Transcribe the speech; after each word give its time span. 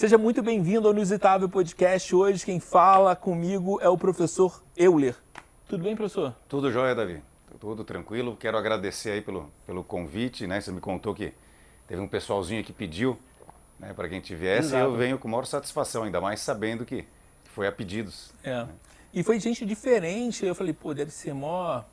Seja 0.00 0.16
muito 0.16 0.42
bem-vindo 0.42 0.88
ao 0.88 0.94
Inusitável 0.94 1.46
Podcast. 1.46 2.16
Hoje 2.16 2.42
quem 2.42 2.58
fala 2.58 3.14
comigo 3.14 3.78
é 3.82 3.88
o 3.90 3.98
professor 3.98 4.64
Euler. 4.74 5.14
Tudo 5.68 5.84
bem, 5.84 5.94
professor? 5.94 6.34
Tudo 6.48 6.72
jóia, 6.72 6.94
Davi. 6.94 7.22
Tudo 7.60 7.84
tranquilo. 7.84 8.34
Quero 8.34 8.56
agradecer 8.56 9.10
aí 9.10 9.20
pelo, 9.20 9.52
pelo 9.66 9.84
convite, 9.84 10.46
né? 10.46 10.58
Você 10.58 10.72
me 10.72 10.80
contou 10.80 11.14
que 11.14 11.34
teve 11.86 12.00
um 12.00 12.08
pessoalzinho 12.08 12.64
que 12.64 12.72
pediu 12.72 13.18
né, 13.78 13.92
para 13.92 14.08
que 14.08 14.14
a 14.14 14.16
gente 14.16 14.34
viesse 14.34 14.68
Exato. 14.68 14.82
e 14.82 14.86
eu 14.90 14.96
venho 14.96 15.18
com 15.18 15.28
maior 15.28 15.44
satisfação, 15.44 16.04
ainda 16.04 16.18
mais 16.18 16.40
sabendo 16.40 16.86
que 16.86 17.04
foi 17.52 17.66
a 17.66 17.72
pedidos. 17.72 18.32
É. 18.42 18.54
Né? 18.54 18.68
E 19.12 19.22
foi 19.22 19.38
gente 19.38 19.66
diferente. 19.66 20.46
Eu 20.46 20.54
falei, 20.54 20.72
pô, 20.72 20.94
deve 20.94 21.10
ser 21.10 21.34
mó 21.34 21.84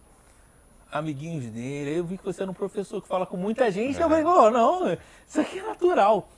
amiguinhos 0.89 1.47
dele. 1.47 1.99
Eu 1.99 2.05
vi 2.05 2.17
que 2.17 2.23
você 2.23 2.43
era 2.43 2.49
um 2.49 2.53
professor 2.53 3.01
que 3.01 3.07
fala 3.09 3.25
com 3.25 3.35
muita 3.35 3.69
gente. 3.69 3.99
É. 3.99 4.03
Eu 4.05 4.07
falei, 4.07 4.23
oh, 4.23 4.49
não, 4.49 4.97
isso 5.27 5.41
aqui 5.41 5.59
é 5.59 5.63
natural. 5.63 6.29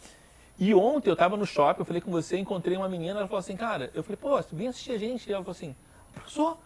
E 0.60 0.74
ontem 0.74 1.10
eu 1.10 1.14
estava 1.14 1.38
no 1.38 1.46
shopping, 1.46 1.80
eu 1.80 1.86
falei 1.86 2.02
com 2.02 2.12
você, 2.12 2.38
encontrei 2.38 2.76
uma 2.76 2.90
menina, 2.90 3.20
ela 3.20 3.28
falou 3.28 3.40
assim, 3.40 3.56
cara, 3.56 3.90
eu 3.94 4.04
falei, 4.04 4.18
pô, 4.18 4.38
vem 4.52 4.68
assistir 4.68 4.92
a 4.92 4.98
gente. 4.98 5.30
E 5.30 5.32
ela 5.32 5.42
falou 5.42 5.56
assim, 5.56 5.74
professor, 6.14 6.58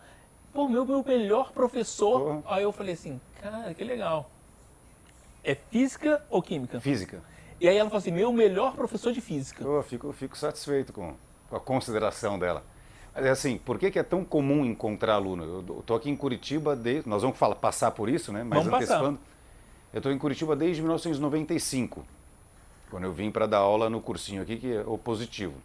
pô, 0.52 0.68
meu, 0.68 0.84
meu 0.84 1.04
melhor 1.04 1.52
professor. 1.52 2.42
Pô. 2.42 2.52
Aí 2.52 2.64
eu 2.64 2.72
falei 2.72 2.96
assim, 2.96 3.22
cara, 3.40 3.72
que 3.74 3.84
legal. 3.84 4.30
É 5.44 5.54
física 5.54 6.26
ou 6.28 6.42
química? 6.42 6.80
Física. 6.80 7.22
E 7.62 7.68
aí 7.68 7.78
ela 7.78 7.88
falou 7.88 8.00
assim, 8.00 8.12
meu 8.12 8.34
melhor 8.34 8.74
professor 8.74 9.14
de 9.14 9.22
física. 9.22 9.64
Eu 9.64 9.84
fico, 9.84 10.12
fico 10.12 10.36
satisfeito 10.36 10.92
com, 10.92 11.14
com 11.50 11.56
a 11.56 11.60
consideração 11.60 12.40
dela. 12.40 12.64
Mas 13.14 13.26
é 13.26 13.30
assim, 13.30 13.60
por 13.60 13.78
que, 13.78 13.92
que 13.92 14.00
é 14.00 14.04
tão 14.04 14.26
comum 14.26 14.66
encontrar 14.66 15.14
aluno? 15.14 15.44
Eu 15.70 15.80
estou 15.80 15.96
aqui 15.96 16.10
em 16.10 16.16
Curitiba, 16.16 16.76
de, 16.76 17.04
nós 17.06 17.22
vamos 17.22 17.38
falar, 17.38 17.56
passar 17.56 17.92
por 17.92 18.10
isso, 18.10 18.34
né? 18.34 18.44
Mas 18.44 18.64
vamos 18.64 18.74
antecipando. 18.74 19.20
Passar. 19.20 19.34
Eu 19.94 19.98
estou 20.00 20.12
em 20.12 20.18
Curitiba 20.18 20.56
desde 20.56 20.82
1995, 20.82 22.04
quando 22.94 23.06
eu 23.06 23.12
vim 23.12 23.32
para 23.32 23.48
dar 23.48 23.58
aula 23.58 23.90
no 23.90 24.00
cursinho 24.00 24.44
aqui, 24.44 24.56
que 24.56 24.72
é 24.72 24.84
o 24.86 25.00
positivo. 25.00 25.56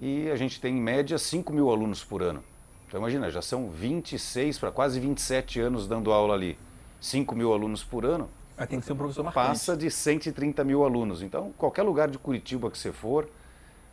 E 0.00 0.28
a 0.30 0.34
gente 0.34 0.60
tem 0.60 0.76
em 0.76 0.80
média 0.80 1.16
5 1.16 1.52
mil 1.52 1.70
alunos 1.70 2.02
por 2.02 2.24
ano. 2.24 2.42
Então 2.88 2.98
imagina, 2.98 3.30
já 3.30 3.40
são 3.40 3.70
26 3.70 4.58
para 4.58 4.72
quase 4.72 4.98
27 4.98 5.60
anos 5.60 5.86
dando 5.86 6.10
aula 6.12 6.34
ali. 6.34 6.58
5 7.00 7.36
mil 7.36 7.52
alunos 7.52 7.84
por 7.84 8.04
ano. 8.04 8.28
Mas 8.56 8.68
tem 8.68 8.80
que 8.80 8.84
ser 8.84 8.94
um 8.94 8.96
professor 8.96 9.22
marcante. 9.22 9.46
Passa 9.46 9.76
de 9.76 9.88
130 9.88 10.64
mil 10.64 10.82
alunos. 10.82 11.22
Então, 11.22 11.52
qualquer 11.56 11.84
lugar 11.84 12.10
de 12.10 12.18
Curitiba 12.18 12.68
que 12.68 12.78
você 12.78 12.90
for, 12.90 13.28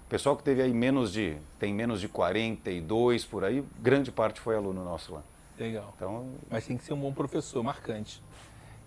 pessoal 0.09 0.35
que 0.35 0.41
teve 0.41 0.63
aí 0.63 0.73
menos 0.73 1.13
de, 1.13 1.37
tem 1.59 1.71
menos 1.71 2.01
de 2.01 2.07
42 2.07 3.23
por 3.23 3.43
aí, 3.43 3.63
grande 3.79 4.11
parte 4.11 4.41
foi 4.41 4.55
aluno 4.55 4.83
nosso 4.83 5.13
lá. 5.13 5.21
Legal. 5.59 5.93
Então, 5.95 6.31
Mas 6.49 6.65
tem 6.65 6.75
que 6.75 6.83
ser 6.83 6.93
um 6.93 6.99
bom 6.99 7.13
professor, 7.13 7.61
marcante. 7.61 8.19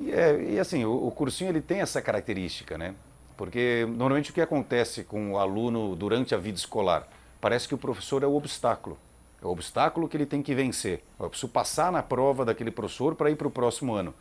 E, 0.00 0.11
é, 0.11 0.55
e 0.55 0.58
assim, 0.58 0.84
o, 0.84 1.06
o, 1.06 1.12
cursinho 1.12 1.50
ele 1.50 1.61
tem 1.61 1.80
essa 1.80 2.02
característica, 2.02 2.77
né? 2.77 2.96
Porque 3.36 3.86
normalmente 3.88 4.30
o 4.30 4.34
que 4.34 4.40
acontece 4.40 5.04
com 5.04 5.32
o 5.32 5.38
aluno 5.38 5.96
durante 5.96 6.34
a 6.34 6.38
vida 6.38 6.56
escolar? 6.56 7.08
Parece 7.40 7.68
que 7.68 7.74
o 7.74 7.78
professor 7.78 8.22
é 8.22 8.27
o 8.27 8.34
obstáculo. 8.34 8.98
É 9.42 9.46
o 9.46 9.50
obstáculo 9.50 10.08
que 10.08 10.16
ele 10.16 10.27
tem 10.27 10.42
que 10.42 10.54
vencer. 10.54 11.02
Eu 11.18 11.28
preciso 11.28 11.52
passar 11.52 11.92
na 11.92 12.02
prova 12.02 12.44
daquele 12.44 12.70
professor 12.70 13.14
para 13.14 13.30
ir 13.30 13.36
para 13.36 13.48
o 13.48 13.50
próximo 13.50 13.94
ano. 13.94 14.14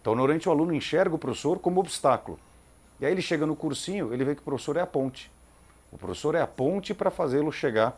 Então, 0.00 0.14
normalmente 0.14 0.48
o 0.48 0.52
aluno 0.52 0.72
enxerga 0.72 1.14
o 1.14 1.18
professor 1.18 1.58
como 1.58 1.80
obstáculo. 1.80 2.38
E 2.98 3.06
aí 3.06 3.12
ele 3.12 3.22
chega 3.22 3.44
no 3.44 3.54
cursinho, 3.54 4.14
ele 4.14 4.24
vê 4.24 4.34
que 4.34 4.40
o 4.40 4.44
professor 4.44 4.76
é 4.76 4.80
a 4.80 4.86
ponte. 4.86 5.30
O 5.92 5.98
professor 5.98 6.34
é 6.34 6.40
a 6.40 6.46
ponte 6.46 6.94
para 6.94 7.10
fazê-lo 7.10 7.50
chegar 7.50 7.96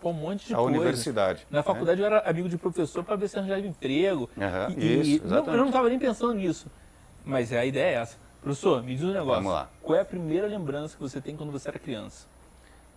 um 0.53 0.55
à 0.55 0.57
coisa. 0.57 0.79
universidade. 0.79 1.47
Na 1.51 1.59
né? 1.59 1.63
faculdade 1.63 2.01
eu 2.01 2.07
era 2.07 2.21
amigo 2.21 2.49
de 2.49 2.57
professor 2.57 3.05
para 3.05 3.17
ver 3.17 3.29
se 3.29 3.39
arranjava 3.39 3.61
emprego. 3.61 4.31
Uhum, 4.37 4.79
e, 4.79 5.17
isso, 5.17 5.27
não, 5.27 5.47
eu 5.47 5.57
não 5.57 5.67
estava 5.67 5.89
nem 5.89 5.99
pensando 5.99 6.35
nisso. 6.35 6.69
Mas 7.25 7.53
a 7.53 7.65
ideia 7.65 7.99
é 7.99 8.01
essa. 8.01 8.17
Professor, 8.43 8.83
me 8.83 8.97
diz 8.97 9.05
um 9.05 9.13
negócio. 9.13 9.35
Vamos 9.35 9.53
lá. 9.53 9.71
Qual 9.81 9.97
é 9.97 10.03
a 10.03 10.05
primeira 10.05 10.49
lembrança 10.49 10.97
que 10.97 11.01
você 11.01 11.21
tem 11.21 11.37
quando 11.37 11.53
você 11.53 11.69
era 11.69 11.79
criança? 11.79 12.27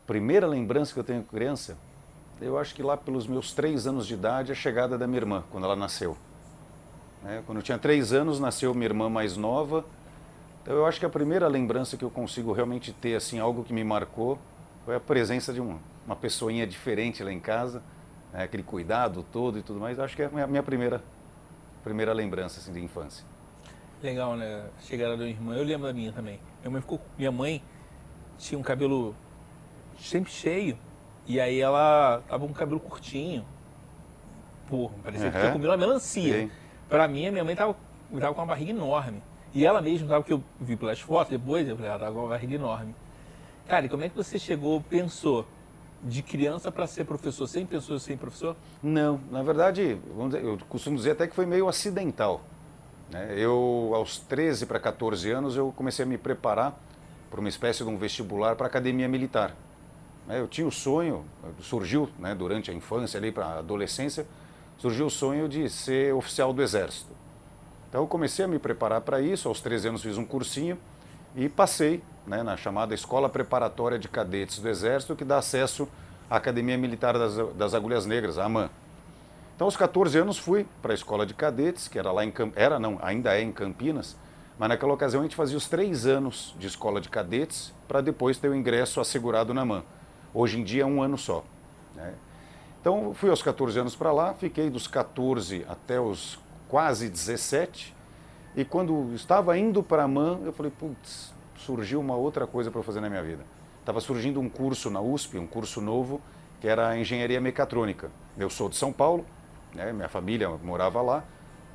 Primeira 0.08 0.48
lembrança 0.48 0.92
que 0.92 1.00
eu 1.00 1.04
tenho 1.04 1.22
criança? 1.22 1.78
Eu 2.42 2.58
acho 2.58 2.74
que 2.74 2.82
lá 2.82 2.98
pelos 2.98 3.28
meus 3.28 3.54
três 3.54 3.86
anos 3.86 4.08
de 4.08 4.16
idade, 4.16 4.52
a 4.52 4.56
chegada 4.56 4.98
da 4.98 5.06
minha 5.06 5.20
irmã, 5.20 5.44
quando 5.52 5.66
ela 5.66 5.76
nasceu. 5.76 6.18
Né? 7.24 7.44
Quando 7.46 7.60
eu 7.60 7.64
tinha 7.64 7.78
três 7.78 8.12
anos, 8.12 8.40
nasceu 8.40 8.74
minha 8.74 8.88
irmã 8.88 9.08
mais 9.08 9.38
nova. 9.38 9.86
Então 10.64 10.74
eu 10.74 10.86
acho 10.86 11.00
que 11.00 11.06
a 11.06 11.10
primeira 11.10 11.48
lembrança 11.48 11.96
que 11.96 12.04
eu 12.04 12.10
consigo 12.10 12.52
realmente 12.52 12.92
ter, 12.92 13.16
assim, 13.16 13.38
algo 13.38 13.64
que 13.64 13.72
me 13.72 13.84
marcou, 13.84 14.40
foi 14.84 14.96
a 14.96 15.00
presença 15.00 15.54
de 15.54 15.62
uma, 15.62 15.78
uma 16.08 16.16
pessoinha 16.16 16.66
diferente 16.66 17.24
lá 17.24 17.32
em 17.32 17.40
casa, 17.40 17.84
né? 18.34 18.44
aquele 18.44 18.64
cuidado 18.64 19.24
todo 19.32 19.60
e 19.60 19.62
tudo 19.62 19.80
mais. 19.80 20.00
Eu 20.00 20.06
acho 20.06 20.16
que 20.16 20.24
é 20.24 20.26
a 20.26 20.30
minha, 20.30 20.48
minha 20.48 20.64
primeira, 20.64 21.04
primeira 21.84 22.14
lembrança 22.14 22.60
assim, 22.60 22.74
de 22.74 22.84
infância. 22.84 23.24
Legal, 24.06 24.36
né? 24.36 24.66
A 24.78 24.82
chegada 24.84 25.18
da 25.18 25.24
minha 25.24 25.36
irmã. 25.36 25.56
Eu 25.56 25.64
lembro 25.64 25.88
da 25.88 25.94
minha 25.94 26.12
também. 26.12 26.40
Minha 26.62 26.72
mãe, 26.72 26.82
ficou, 26.82 27.02
minha 27.18 27.32
mãe 27.32 27.64
tinha 28.38 28.60
um 28.60 28.62
cabelo 28.62 29.16
sempre 30.00 30.32
cheio. 30.32 30.78
E 31.26 31.40
aí 31.40 31.60
ela 31.60 32.22
tava 32.28 32.46
com 32.46 32.52
o 32.52 32.56
cabelo 32.56 32.80
curtinho. 32.80 33.44
Porra, 34.70 34.94
parecia 35.04 35.26
uhum. 35.26 35.32
que 35.32 35.40
tinha 35.40 35.52
comido 35.52 35.70
uma 35.70 35.78
melancia. 35.78 36.42
Sim. 36.42 36.52
Pra 36.88 37.08
mim, 37.08 37.26
a 37.26 37.32
minha 37.32 37.44
mãe 37.44 37.56
tava, 37.56 37.76
tava 38.20 38.34
com 38.36 38.42
uma 38.42 38.48
barriga 38.48 38.70
enorme. 38.70 39.24
E 39.54 39.66
ela 39.66 39.82
mesma, 39.82 40.08
tava, 40.08 40.24
que 40.24 40.34
eu 40.34 40.44
vi 40.62 40.76
pelas 40.76 41.00
fotos 41.00 41.32
depois, 41.32 41.68
eu 41.68 41.76
falei, 41.76 41.90
ela 41.90 42.00
tava 42.00 42.12
com 42.14 42.20
uma 42.20 42.30
barriga 42.30 42.54
enorme. 42.54 42.94
Cara, 43.68 43.88
e 43.88 43.90
como 43.90 44.04
é 44.04 44.10
que 44.10 44.16
você 44.16 44.38
chegou, 44.38 44.82
pensou, 44.82 45.48
de 46.04 46.22
criança 46.22 46.72
para 46.72 46.86
ser 46.86 47.06
professor? 47.06 47.48
Sempre 47.48 47.78
pensou 47.78 47.96
em 47.96 48.00
ser 48.00 48.18
professor? 48.18 48.56
Não, 48.84 49.20
na 49.32 49.42
verdade, 49.42 49.96
dizer, 49.96 50.44
eu 50.44 50.60
costumo 50.70 50.96
dizer 50.96 51.12
até 51.12 51.26
que 51.26 51.34
foi 51.34 51.48
meio 51.48 51.68
acidental. 51.68 52.42
Né? 53.10 53.34
Eu, 53.38 53.92
aos 53.94 54.18
13 54.18 54.66
para 54.66 54.80
14 54.80 55.30
anos, 55.32 55.56
eu 55.56 55.74
comecei 55.76 56.04
a 56.04 56.08
me 56.08 56.18
preparar 56.18 56.78
para 57.30 57.40
uma 57.40 57.50
espécie 57.50 57.84
de 57.84 57.90
um 57.90 57.98
vestibular 57.98 58.56
para 58.56 58.66
a 58.66 58.70
academia 58.70 59.08
militar. 59.08 59.56
Né? 60.28 60.40
Eu 60.40 60.48
tinha 60.48 60.68
o 60.68 60.72
sonho, 60.72 61.26
surgiu 61.62 62.10
né, 62.20 62.34
durante 62.34 62.72
a 62.72 62.74
infância, 62.74 63.18
ali 63.18 63.32
para 63.32 63.46
a 63.46 63.60
adolescência, 63.60 64.26
surgiu 64.78 65.08
o 65.08 65.10
sonho 65.10 65.48
de 65.48 65.70
ser 65.70 66.14
oficial 66.14 66.54
do 66.54 66.62
Exército. 66.62 67.12
Então 67.90 68.02
eu 68.02 68.08
comecei 68.08 68.44
a 68.44 68.48
me 68.48 68.60
preparar 68.60 69.02
para 69.02 69.22
isso, 69.22 69.48
aos 69.48 69.62
13 69.62 69.90
anos 69.90 70.04
fiz 70.04 70.18
um 70.18 70.26
cursinho 70.26 70.78
e 71.36 71.48
passei 71.48 72.04
né, 72.26 72.44
na 72.44 72.58
chamada 72.58 72.94
Escola 72.94 73.30
Preparatória 73.30 74.00
de 74.00 74.08
Cadetes 74.08 74.60
do 74.60 74.68
Exército, 74.68 75.16
que 75.16 75.24
dá 75.24 75.38
acesso 75.38 75.88
à 76.30 76.38
Academia 76.38 76.78
Militar 76.78 77.18
das, 77.18 77.36
das 77.56 77.74
Agulhas 77.74 78.06
Negras, 78.06 78.38
a 78.38 78.46
AMAN. 78.46 78.70
Então 79.56 79.68
aos 79.68 79.78
14 79.78 80.18
anos 80.18 80.38
fui 80.38 80.66
para 80.82 80.92
a 80.92 80.96
Escola 80.96 81.26
de 81.26 81.34
Cadetes, 81.34 81.88
que 81.88 81.98
era 81.98 82.12
lá 82.12 82.26
em 82.26 82.34
era 82.56 82.78
não, 82.78 83.00
ainda 83.02 83.38
é 83.38 83.42
em 83.42 83.54
Campinas, 83.54 84.18
mas 84.60 84.68
naquela 84.70 84.94
ocasião 84.94 85.22
a 85.22 85.24
gente 85.24 85.36
fazia 85.36 85.58
os 85.58 85.68
três 85.68 86.06
anos 86.06 86.54
de 86.60 86.68
Escola 86.68 87.00
de 87.00 87.10
Cadetes 87.10 87.74
para 87.88 88.02
depois 88.02 88.38
ter 88.38 88.50
o 88.50 88.56
ingresso 88.56 89.00
assegurado 89.00 89.54
na 89.54 89.62
AMAN. 89.62 89.84
Hoje 90.34 90.60
em 90.60 90.64
dia 90.64 90.84
é 90.84 90.86
um 90.86 91.02
ano 91.02 91.18
só. 91.18 91.46
Né? 91.96 92.14
Então, 92.82 93.14
fui 93.14 93.30
aos 93.30 93.42
14 93.42 93.80
anos 93.80 93.96
para 93.96 94.12
lá, 94.12 94.34
fiquei 94.34 94.70
dos 94.70 94.88
14 94.88 95.66
até 95.68 96.00
os 96.00 96.38
quase 96.68 97.10
17. 97.10 97.96
E 98.56 98.64
quando 98.64 99.14
estava 99.16 99.58
indo 99.58 99.82
para 99.82 100.04
a 100.04 100.08
MAN, 100.08 100.42
eu 100.44 100.54
falei, 100.54 100.72
putz, 100.72 101.34
surgiu 101.56 102.00
uma 102.00 102.16
outra 102.16 102.46
coisa 102.46 102.70
para 102.70 102.84
fazer 102.84 103.00
na 103.00 103.10
minha 103.10 103.24
vida. 103.24 103.44
Estava 103.80 104.02
surgindo 104.02 104.40
um 104.40 104.50
curso 104.50 104.90
na 104.90 105.02
USP, 105.02 105.38
um 105.38 105.48
curso 105.48 105.82
novo, 105.82 106.22
que 106.60 106.68
era 106.68 106.98
engenharia 106.98 107.40
mecatrônica. 107.40 108.12
Eu 108.38 108.50
sou 108.50 108.70
de 108.70 108.76
São 108.76 108.92
Paulo, 108.92 109.26
né, 109.76 109.94
minha 109.94 110.10
família 110.10 110.50
morava 110.64 111.02
lá, 111.02 111.24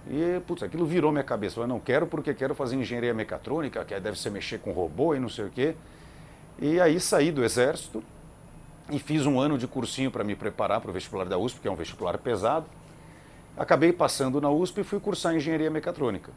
e 0.09 0.41
putz, 0.47 0.63
aquilo 0.63 0.87
virou 0.87 1.13
minha 1.13 1.25
cabeça. 1.25 1.61
Eu 1.61 1.67
não 1.67 1.79
quero 1.79 2.07
porque 2.07 2.33
quero 2.35 2.55
fazer 2.55 2.77
engenharia 2.77 3.13
mecatrônica, 3.13 3.85
que 3.85 3.99
deve 4.01 4.19
ser 4.19 4.31
mexer 4.31 4.59
com 4.59 4.73
robô 4.73 5.15
e 5.15 5.21
não 5.21 5.29
sei 5.29 5.45
o 5.45 5.51
quê. 5.51 5.77
E 6.59 6.81
aí 6.81 6.99
saí 6.99 7.31
do 7.31 7.45
exército, 7.45 8.03
e 8.91 8.99
fiz 8.99 9.25
um 9.25 9.39
ano 9.39 9.57
de 9.57 9.67
cursinho 9.67 10.11
para 10.11 10.25
me 10.25 10.35
preparar 10.35 10.81
para 10.81 10.91
o 10.91 10.93
vestibular 10.93 11.25
da 11.25 11.39
USP, 11.39 11.61
que 11.61 11.69
é 11.69 11.71
um 11.71 11.77
vestibular 11.77 12.19
pesado. 12.19 12.67
Acabei 13.57 13.93
passando 13.93 14.41
na 14.41 14.51
USP 14.51 14.81
e 14.81 14.85
fui 14.85 14.99
cursar 14.99 15.35
engenharia 15.35 15.71
mecatrônica. 15.71 16.33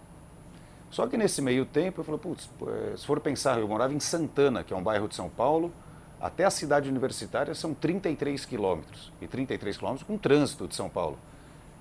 Só 0.92 1.08
que 1.08 1.18
nesse 1.18 1.42
meio 1.42 1.66
tempo 1.66 2.02
eu 2.02 2.06
falei, 2.06 2.20
putz, 2.20 2.50
eh, 2.62 2.94
se 2.96 3.06
for 3.06 3.20
pensar, 3.20 3.60
eu 3.60 3.68
morava 3.68 3.94
em 3.94 4.00
Santana, 4.00 4.64
que 4.64 4.74
é 4.74 4.78
um 4.78 4.84
bairro 4.84 5.08
de 5.08 5.16
São 5.16 5.28
Paulo, 5.28 5.72
até 6.22 6.46
a 6.46 6.52
cidade 6.52 6.88
universitária 6.88 7.56
são 7.56 7.74
33 7.74 8.46
quilômetros. 8.46 9.12
E 9.20 9.28
33 9.28 9.76
quilômetros 9.76 10.08
com 10.08 10.18
trânsito 10.18 10.68
de 10.68 10.76
São 10.76 10.90
Paulo. 10.90 11.18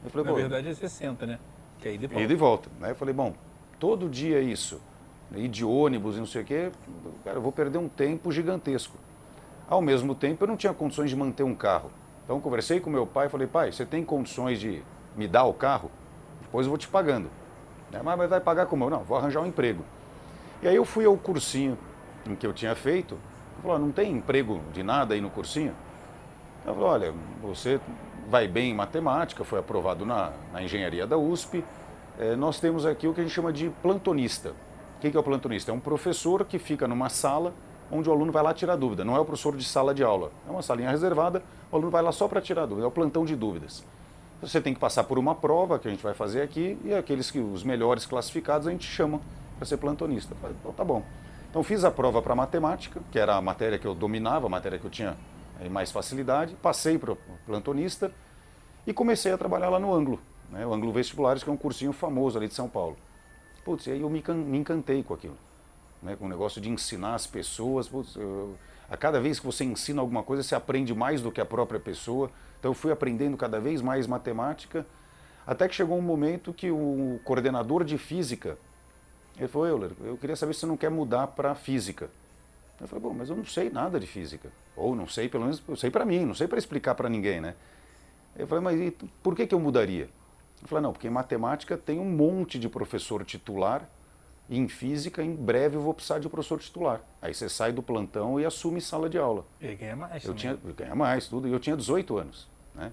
Eu 0.05 0.11
falei, 0.11 0.27
Na 0.27 0.33
verdade 0.33 0.69
é 0.69 0.75
60, 0.75 1.27
né? 1.27 1.39
Que 1.79 1.89
é 1.89 1.95
ir 1.95 1.99
de 1.99 2.07
volta. 2.07 2.23
Ir 2.23 2.27
de 2.27 2.35
volta. 2.35 2.71
Né? 2.81 2.91
Eu 2.91 2.95
falei, 2.95 3.15
bom, 3.15 3.35
todo 3.79 4.09
dia 4.09 4.41
isso, 4.41 4.81
ir 5.35 5.49
de 5.49 5.65
ônibus 5.65 6.17
e 6.17 6.19
não 6.19 6.27
sei 6.27 6.43
o 6.43 6.45
quê, 6.45 6.73
cara, 7.25 7.37
eu 7.37 7.43
vou 7.43 7.53
perder 7.53 7.79
um 7.79 7.89
tempo 7.89 8.31
gigantesco. 8.31 8.97
Ao 9.69 9.81
mesmo 9.81 10.15
tempo, 10.15 10.45
eu 10.45 10.49
não 10.49 10.57
tinha 10.57 10.75
condições 10.75 11.11
de 11.11 11.17
manter 11.17 11.43
um 11.43 11.55
carro. 11.55 11.91
Então, 12.25 12.41
conversei 12.41 12.79
com 12.79 12.91
meu 12.91 13.07
pai 13.07 13.27
e 13.27 13.31
falei, 13.31 13.47
pai, 13.47 13.73
você 13.73 13.85
tem 13.85 14.05
condições 14.05 14.61
de 14.61 14.83
me 15.17 15.27
dar 15.27 15.45
o 15.45 15.55
carro? 15.55 15.91
Depois 16.43 16.67
eu 16.67 16.71
vou 16.71 16.79
te 16.79 16.89
pagando. 16.89 17.31
Né, 17.91 18.01
mas 18.03 18.29
vai 18.29 18.41
pagar 18.41 18.67
como? 18.67 18.89
Não, 18.89 19.03
vou 19.05 19.17
arranjar 19.17 19.41
um 19.41 19.47
emprego. 19.47 19.85
E 20.63 20.69
aí 20.69 20.77
eu 20.77 20.85
fui 20.85 21.05
ao 21.05 21.17
cursinho 21.17 21.77
em 22.27 22.35
que 22.35 22.47
eu 22.47 22.53
tinha 22.53 22.75
feito. 22.75 23.15
Ele 23.15 23.63
falou, 23.63 23.79
não 23.79 23.91
tem 23.91 24.13
emprego 24.13 24.61
de 24.73 24.83
nada 24.83 25.15
aí 25.15 25.21
no 25.21 25.31
cursinho? 25.31 25.75
Eu 26.65 26.75
falei, 26.75 26.89
olha, 26.89 27.15
você 27.43 27.81
vai 28.29 28.49
bem 28.49 28.71
em 28.71 28.75
matemática, 28.75 29.45
foi 29.45 29.59
aprovado 29.59 30.07
na, 30.07 30.33
na 30.53 30.63
engenharia 30.63 31.07
da 31.07 31.17
USP. 31.17 31.65
É, 32.19 32.37
nós 32.37 32.61
temos 32.61 32.87
aqui 32.87 33.07
o 33.07 33.15
que 33.15 33.21
a 33.21 33.25
gente 33.25 33.33
chama 33.33 33.53
de 33.53 33.71
plantonista. 33.83 34.55
O 34.97 35.01
que 35.01 35.17
é 35.17 35.21
o 35.21 35.23
plantonista? 35.23 35.71
É 35.71 35.75
um 35.75 35.81
professor 35.81 36.45
que 36.45 36.59
fica 36.59 36.87
numa 36.87 37.09
sala 37.09 37.53
onde 37.91 38.09
o 38.09 38.13
aluno 38.13 38.33
vai 38.33 38.43
lá 38.43 38.55
tirar 38.55 38.77
dúvida. 38.77 39.05
Não 39.05 39.17
é 39.17 39.21
o 39.21 39.25
professor 39.25 39.57
de 39.57 39.65
sala 39.65 39.95
de 39.95 40.03
aula. 40.03 40.31
É 40.49 40.51
uma 40.51 40.63
salinha 40.63 40.91
reservada, 40.91 41.43
o 41.71 41.77
aluno 41.77 41.91
vai 41.91 42.03
lá 42.03 42.13
só 42.13 42.27
para 42.27 42.41
tirar 42.41 42.67
dúvida. 42.67 42.87
É 42.87 42.89
o 42.89 42.91
plantão 42.91 43.25
de 43.25 43.37
dúvidas. 43.37 43.85
Você 44.41 44.61
tem 44.61 44.75
que 44.75 44.81
passar 44.81 45.05
por 45.05 45.19
uma 45.19 45.35
prova 45.35 45.79
que 45.79 45.87
a 45.87 45.91
gente 45.91 46.03
vai 46.03 46.15
fazer 46.15 46.43
aqui 46.43 46.79
e 46.85 46.93
aqueles 46.95 47.31
que 47.31 47.39
os 47.39 47.63
melhores 47.63 48.07
classificados 48.07 48.67
a 48.67 48.71
gente 48.71 48.87
chama 48.87 49.21
para 49.57 49.67
ser 49.67 49.77
plantonista. 49.77 50.35
Então, 50.61 50.73
tá 50.73 50.85
bom. 50.85 51.03
Então 51.49 51.63
fiz 51.63 51.85
a 51.85 51.91
prova 51.91 52.23
para 52.23 52.35
matemática, 52.35 53.01
que 53.11 53.19
era 53.19 53.37
a 53.37 53.41
matéria 53.41 53.79
que 53.79 53.87
eu 53.87 53.95
dominava, 53.95 54.47
a 54.47 54.49
matéria 54.49 54.79
que 54.79 54.85
eu 54.85 54.91
tinha 54.91 55.17
mais 55.71 55.91
facilidade, 55.91 56.57
passei 56.57 56.99
para 56.99 57.13
o 57.13 57.19
plantonista 57.47 58.13
e 58.87 58.93
comecei 58.93 59.33
a 59.33 59.39
trabalhar 59.39 59.69
lá 59.69 59.79
no 59.79 59.93
Ângulo, 59.93 60.21
né, 60.51 60.67
o 60.67 60.73
Ângulo 60.73 60.93
Vestibulares, 60.93 61.43
que 61.43 61.51
é 61.51 61.53
um 61.53 61.57
cursinho 61.57 61.93
famoso 61.93 62.37
ali 62.37 62.49
de 62.49 62.55
São 62.55 62.69
Paulo. 62.69 62.97
Putz, 63.65 63.87
e 63.87 63.93
aí 63.93 64.01
eu 64.01 64.11
me, 64.11 64.23
me 64.35 64.59
encantei 64.59 65.03
com 65.03 65.15
aquilo, 65.15 65.37
né, 66.03 66.17
com 66.17 66.27
o 66.27 66.29
negócio 66.29 66.61
de 66.61 66.69
ensinar 66.69 67.15
as 67.15 67.27
pessoas. 67.27 67.89
Putz, 67.89 68.17
eu, 68.17 68.57
a 68.91 68.97
cada 68.97 69.21
vez 69.21 69.39
que 69.39 69.47
você 69.47 69.65
ensina 69.65 70.01
alguma 70.01 70.23
coisa, 70.23 70.43
você 70.43 70.55
aprende 70.55 70.93
mais 70.95 71.23
do 71.23 71.31
que 71.31 71.41
a 71.41 71.47
própria 71.47 71.79
pessoa. 71.79 72.31
Então 72.59 72.73
eu 72.73 72.75
fui 72.75 72.91
aprendendo 72.91 73.37
cada 73.37 73.61
vez 73.61 73.81
mais 73.81 74.07
matemática, 74.07 74.85
até 75.47 75.69
que 75.69 75.75
chegou 75.75 75.97
um 75.97 76.03
momento 76.03 76.53
que 76.53 76.71
o 76.71 77.21
coordenador 77.25 77.85
de 77.85 77.99
física, 77.99 78.59
ele 79.37 79.49
falou, 79.49 79.67
Euler, 79.67 79.91
eu 80.05 80.17
queria 80.17 80.37
saber 80.37 80.55
se 80.55 80.61
você 80.61 80.67
não 80.67 80.77
quer 80.77 80.91
mudar 80.91 81.29
para 81.29 81.55
física. 81.55 82.11
Eu 82.81 82.89
falei, 82.89 83.03
bom, 83.03 83.15
mas 83.15 83.31
eu 83.31 83.37
não 83.37 83.45
sei 83.45 83.71
nada 83.71 84.01
de 84.01 84.07
física. 84.07 84.51
Ou 84.77 84.95
não 84.95 85.07
sei, 85.07 85.29
pelo 85.29 85.45
menos, 85.45 85.63
eu 85.69 85.77
sei 85.77 85.91
para 85.91 86.05
mim, 86.05 86.25
não 86.25 86.35
sei 86.35 86.49
para 86.49 86.59
explicar 86.59 86.95
para 86.95 87.09
ninguém, 87.09 87.41
né? 87.41 87.55
Eu 88.37 88.47
falei, 88.47 88.65
mas 88.65 88.93
por 89.23 89.37
que, 89.37 89.47
que 89.47 89.55
eu 89.55 89.61
mudaria? 89.61 90.09
Eu 90.61 90.69
falei, 90.69 90.83
não, 90.83 90.93
porque 90.93 91.07
em 91.07 91.11
matemática 91.11 91.77
tem 91.77 91.99
um 91.99 92.09
monte 92.09 92.59
de 92.59 92.69
professor 92.69 93.25
titular 93.25 93.89
e 94.49 94.59
em 94.59 94.69
física, 94.69 95.23
em 95.23 95.35
breve, 95.35 95.77
eu 95.77 95.81
vou 95.81 95.95
precisar 95.95 96.19
de 96.19 96.27
um 96.27 96.31
professor 96.31 96.59
titular. 96.59 97.01
Aí 97.21 97.33
você 97.33 97.49
sai 97.49 97.73
do 97.73 97.83
plantão 97.83 98.39
e 98.39 98.45
assume 98.45 98.81
sala 98.81 99.09
de 99.09 99.19
aula. 99.19 99.47
E 99.61 99.75
ganha 99.75 99.97
mais. 99.97 100.25
Eu 100.25 100.35
tinha, 100.35 100.59
ganha 100.77 100.95
mais, 100.95 101.27
tudo. 101.27 101.49
E 101.49 101.53
eu 101.53 101.59
tinha 101.61 101.77
18 101.77 102.19
anos. 102.19 102.49
Né? 102.75 102.93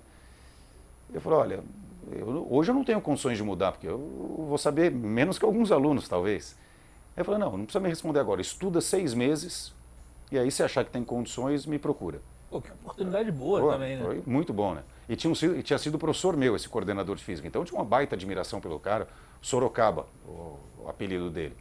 Eu 1.13 1.19
falei, 1.19 1.39
olha, 1.39 1.63
eu, 2.11 2.47
hoje 2.49 2.71
eu 2.71 2.75
não 2.75 2.83
tenho 2.83 3.01
condições 3.01 3.37
de 3.37 3.43
mudar, 3.43 3.73
porque 3.73 3.87
eu 3.87 3.97
vou 4.47 4.57
saber 4.57 4.91
menos 4.91 5.37
que 5.37 5.45
alguns 5.45 5.71
alunos, 5.71 6.07
talvez. 6.07 6.57
Eu 7.15 7.25
falei, 7.25 7.39
não, 7.39 7.57
não 7.57 7.65
precisa 7.65 7.79
me 7.79 7.89
responder 7.89 8.19
agora. 8.19 8.41
Estuda 8.41 8.79
seis 8.81 9.13
meses 9.13 9.73
e 10.31 10.37
aí 10.37 10.51
se 10.51 10.61
achar 10.61 10.85
que 10.85 10.91
tem 10.91 11.03
condições, 11.03 11.65
me 11.65 11.79
procura. 11.79 12.21
Pô, 12.49 12.61
que 12.61 12.71
oportunidade 12.71 13.31
boa 13.31 13.61
Pô, 13.61 13.71
também, 13.71 13.97
né? 13.97 14.03
Foi 14.03 14.23
muito 14.25 14.53
bom, 14.53 14.73
né? 14.73 14.83
E 15.07 15.15
tinha, 15.15 15.31
um, 15.31 15.61
tinha 15.61 15.77
sido 15.77 15.97
professor 15.97 16.35
meu, 16.35 16.55
esse 16.55 16.67
coordenador 16.67 17.15
de 17.15 17.23
física. 17.23 17.47
Então 17.47 17.61
eu 17.61 17.65
tinha 17.65 17.79
uma 17.79 17.85
baita 17.85 18.15
admiração 18.15 18.59
pelo 18.59 18.79
cara, 18.79 19.07
Sorocaba, 19.41 20.07
o, 20.25 20.57
o 20.83 20.87
apelido 20.87 21.29
dele. 21.29 21.55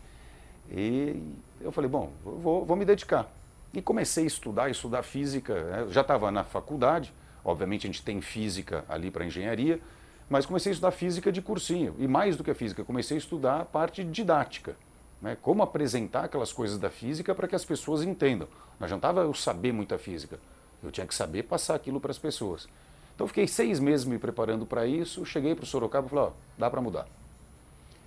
E 0.71 1.23
eu 1.61 1.73
falei, 1.73 1.91
bom, 1.91 2.13
vou, 2.23 2.65
vou 2.65 2.77
me 2.77 2.85
dedicar. 2.85 3.31
E 3.73 3.83
comecei 3.83 4.25
a 4.25 4.27
estudar, 4.27 4.71
estudar 4.71 5.03
física. 5.03 5.65
Né? 5.65 5.87
Já 5.91 6.01
estava 6.03 6.31
na 6.31 6.45
faculdade, 6.45 7.13
obviamente 7.45 7.87
a 7.87 7.91
gente 7.91 8.03
tem 8.03 8.21
física 8.21 8.85
ali 8.89 9.11
para 9.11 9.25
engenharia, 9.25 9.81
mas 10.29 10.45
comecei 10.45 10.71
a 10.71 10.75
estudar 10.75 10.91
física 10.91 11.33
de 11.33 11.41
cursinho. 11.41 11.95
E 11.99 12.07
mais 12.07 12.37
do 12.37 12.45
que 12.45 12.51
a 12.51 12.55
física, 12.55 12.85
comecei 12.85 13.17
a 13.17 13.19
estudar 13.19 13.61
a 13.61 13.65
parte 13.65 14.05
didática. 14.05 14.77
Né? 15.21 15.37
Como 15.41 15.63
apresentar 15.63 16.25
aquelas 16.25 16.53
coisas 16.53 16.79
da 16.79 16.91
física 16.91 17.35
para 17.35 17.49
que 17.49 17.55
as 17.55 17.65
pessoas 17.65 18.03
entendam. 18.03 18.49
Não 18.79 18.85
adiantava 18.85 19.23
eu 19.23 19.35
saber 19.35 19.73
muita 19.73 19.99
física. 19.99 20.39
Eu 20.83 20.91
tinha 20.91 21.07
que 21.07 21.15
saber 21.15 21.43
passar 21.45 21.75
aquilo 21.75 22.01
para 22.01 22.11
as 22.11 22.19
pessoas. 22.19 22.69
Então 23.15 23.27
fiquei 23.27 23.49
seis 23.49 23.81
meses 23.81 24.07
me 24.07 24.17
preparando 24.17 24.65
para 24.65 24.87
isso, 24.87 25.27
cheguei 25.27 25.53
para 25.55 25.65
o 25.65 25.67
Sorocaba 25.67 26.07
e 26.07 26.11
falei, 26.11 26.25
ó, 26.27 26.31
dá 26.57 26.71
para 26.71 26.81
mudar. 26.81 27.09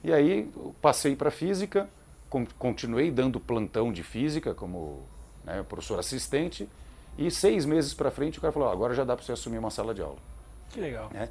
E 0.03 0.11
aí 0.13 0.49
passei 0.81 1.17
para 1.17 1.29
física, 1.29 1.89
continuei 2.57 3.11
dando 3.11 3.37
plantão 3.39 3.91
de 3.91 4.03
física 4.03 4.53
como 4.53 5.03
né, 5.43 5.63
professor 5.67 5.99
assistente, 5.99 6.67
e 7.17 7.29
seis 7.29 7.65
meses 7.65 7.93
para 7.93 8.09
frente 8.09 8.37
o 8.37 8.41
cara 8.41 8.53
falou, 8.53 8.69
agora 8.69 8.93
já 8.93 9.03
dá 9.03 9.15
para 9.15 9.25
você 9.25 9.33
assumir 9.33 9.57
uma 9.57 9.69
sala 9.69 9.93
de 9.93 10.01
aula. 10.01 10.17
Que 10.69 10.79
legal. 10.79 11.11
É. 11.13 11.27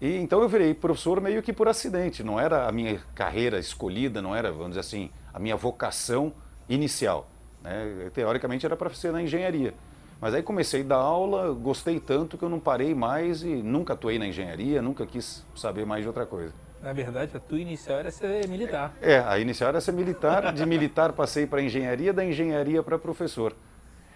E 0.00 0.16
então 0.16 0.42
eu 0.42 0.48
virei 0.48 0.74
professor 0.74 1.20
meio 1.20 1.40
que 1.40 1.52
por 1.52 1.68
acidente, 1.68 2.24
não 2.24 2.40
era 2.40 2.66
a 2.66 2.72
minha 2.72 3.00
carreira 3.14 3.60
escolhida, 3.60 4.20
não 4.20 4.34
era, 4.34 4.50
vamos 4.50 4.70
dizer 4.70 4.80
assim, 4.80 5.10
a 5.32 5.38
minha 5.38 5.56
vocação 5.56 6.32
inicial. 6.68 7.28
Né? 7.62 8.10
Teoricamente 8.12 8.64
era 8.66 8.76
para 8.76 8.90
ser 8.90 9.12
na 9.12 9.22
engenharia. 9.22 9.74
Mas 10.20 10.34
aí 10.34 10.42
comecei 10.42 10.82
a 10.82 10.84
dar 10.84 10.96
aula, 10.96 11.52
gostei 11.54 11.98
tanto 11.98 12.36
que 12.36 12.44
eu 12.44 12.48
não 12.48 12.60
parei 12.60 12.94
mais 12.94 13.42
e 13.42 13.48
nunca 13.48 13.94
atuei 13.94 14.18
na 14.18 14.26
engenharia, 14.26 14.82
nunca 14.82 15.06
quis 15.06 15.46
saber 15.56 15.86
mais 15.86 16.02
de 16.02 16.08
outra 16.08 16.26
coisa. 16.26 16.52
Na 16.82 16.92
verdade, 16.92 17.36
a 17.36 17.40
tua 17.40 17.58
inicial 17.58 17.98
era 17.98 18.10
ser 18.10 18.46
militar. 18.48 18.94
É, 19.00 19.18
a 19.18 19.38
inicial 19.38 19.68
era 19.68 19.80
ser 19.80 19.92
militar, 19.92 20.52
de 20.52 20.64
militar 20.66 21.12
passei 21.12 21.46
para 21.46 21.62
engenharia, 21.62 22.12
da 22.12 22.24
engenharia 22.24 22.82
para 22.82 22.98
professor. 22.98 23.54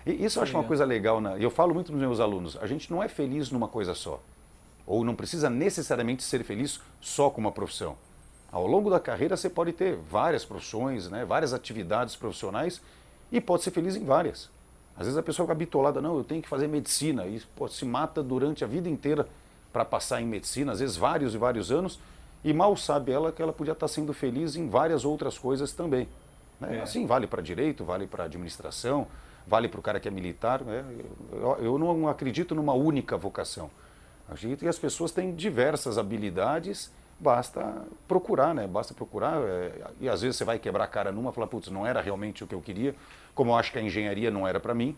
E 0.06 0.24
isso 0.24 0.38
eu 0.38 0.42
acho 0.42 0.54
uma 0.54 0.64
coisa 0.64 0.84
legal, 0.84 1.22
e 1.38 1.42
eu 1.42 1.50
falo 1.50 1.72
muito 1.72 1.86
para 1.86 1.96
os 1.96 2.00
meus 2.00 2.20
alunos, 2.20 2.58
a 2.60 2.66
gente 2.66 2.90
não 2.90 3.02
é 3.02 3.08
feliz 3.08 3.50
numa 3.50 3.68
coisa 3.68 3.94
só. 3.94 4.22
Ou 4.86 5.02
não 5.02 5.14
precisa 5.14 5.48
necessariamente 5.48 6.22
ser 6.22 6.44
feliz 6.44 6.80
só 7.00 7.30
com 7.30 7.40
uma 7.40 7.52
profissão. 7.52 7.96
Ao 8.54 8.68
longo 8.68 8.88
da 8.88 9.00
carreira 9.00 9.36
você 9.36 9.50
pode 9.50 9.72
ter 9.72 9.96
várias 9.96 10.44
profissões, 10.44 11.10
né, 11.10 11.24
várias 11.24 11.52
atividades 11.52 12.14
profissionais 12.14 12.80
e 13.32 13.40
pode 13.40 13.64
ser 13.64 13.72
feliz 13.72 13.96
em 13.96 14.04
várias. 14.04 14.48
Às 14.96 15.06
vezes 15.06 15.18
a 15.18 15.24
pessoa 15.24 15.44
fica 15.44 15.56
bitolada, 15.56 16.00
não, 16.00 16.16
eu 16.16 16.22
tenho 16.22 16.40
que 16.40 16.48
fazer 16.48 16.68
medicina, 16.68 17.26
e 17.26 17.42
pô, 17.56 17.66
se 17.66 17.84
mata 17.84 18.22
durante 18.22 18.62
a 18.62 18.66
vida 18.68 18.88
inteira 18.88 19.26
para 19.72 19.84
passar 19.84 20.20
em 20.22 20.24
medicina, 20.24 20.70
às 20.70 20.78
vezes 20.78 20.96
vários 20.96 21.34
e 21.34 21.36
vários 21.36 21.72
anos, 21.72 21.98
e 22.44 22.52
mal 22.52 22.76
sabe 22.76 23.10
ela 23.10 23.32
que 23.32 23.42
ela 23.42 23.52
podia 23.52 23.72
estar 23.72 23.88
sendo 23.88 24.12
feliz 24.12 24.54
em 24.54 24.68
várias 24.68 25.04
outras 25.04 25.36
coisas 25.36 25.72
também. 25.72 26.06
Né? 26.60 26.76
É. 26.76 26.82
Assim, 26.82 27.06
vale 27.06 27.26
para 27.26 27.42
direito, 27.42 27.84
vale 27.84 28.06
para 28.06 28.22
administração, 28.22 29.08
vale 29.48 29.66
para 29.66 29.80
o 29.80 29.82
cara 29.82 29.98
que 29.98 30.06
é 30.06 30.12
militar. 30.12 30.62
Né? 30.62 30.84
Eu, 31.32 31.56
eu 31.60 31.76
não 31.76 32.08
acredito 32.08 32.54
numa 32.54 32.72
única 32.72 33.16
vocação. 33.16 33.68
Acredito 34.28 34.60
que 34.60 34.68
as 34.68 34.78
pessoas 34.78 35.10
têm 35.10 35.34
diversas 35.34 35.98
habilidades, 35.98 36.92
basta 37.24 37.86
procurar, 38.06 38.54
né? 38.54 38.66
Basta 38.66 38.92
procurar. 38.92 39.40
É, 39.40 39.72
e 39.98 40.08
às 40.08 40.20
vezes 40.20 40.36
você 40.36 40.44
vai 40.44 40.58
quebrar 40.58 40.84
a 40.84 40.86
cara 40.86 41.10
numa 41.10 41.30
e 41.30 41.32
falar, 41.32 41.46
putz, 41.46 41.70
não 41.70 41.86
era 41.86 42.02
realmente 42.02 42.44
o 42.44 42.46
que 42.46 42.54
eu 42.54 42.60
queria, 42.60 42.94
como 43.34 43.50
eu 43.50 43.56
acho 43.56 43.72
que 43.72 43.78
a 43.78 43.82
engenharia 43.82 44.30
não 44.30 44.46
era 44.46 44.60
para 44.60 44.74
mim. 44.74 44.94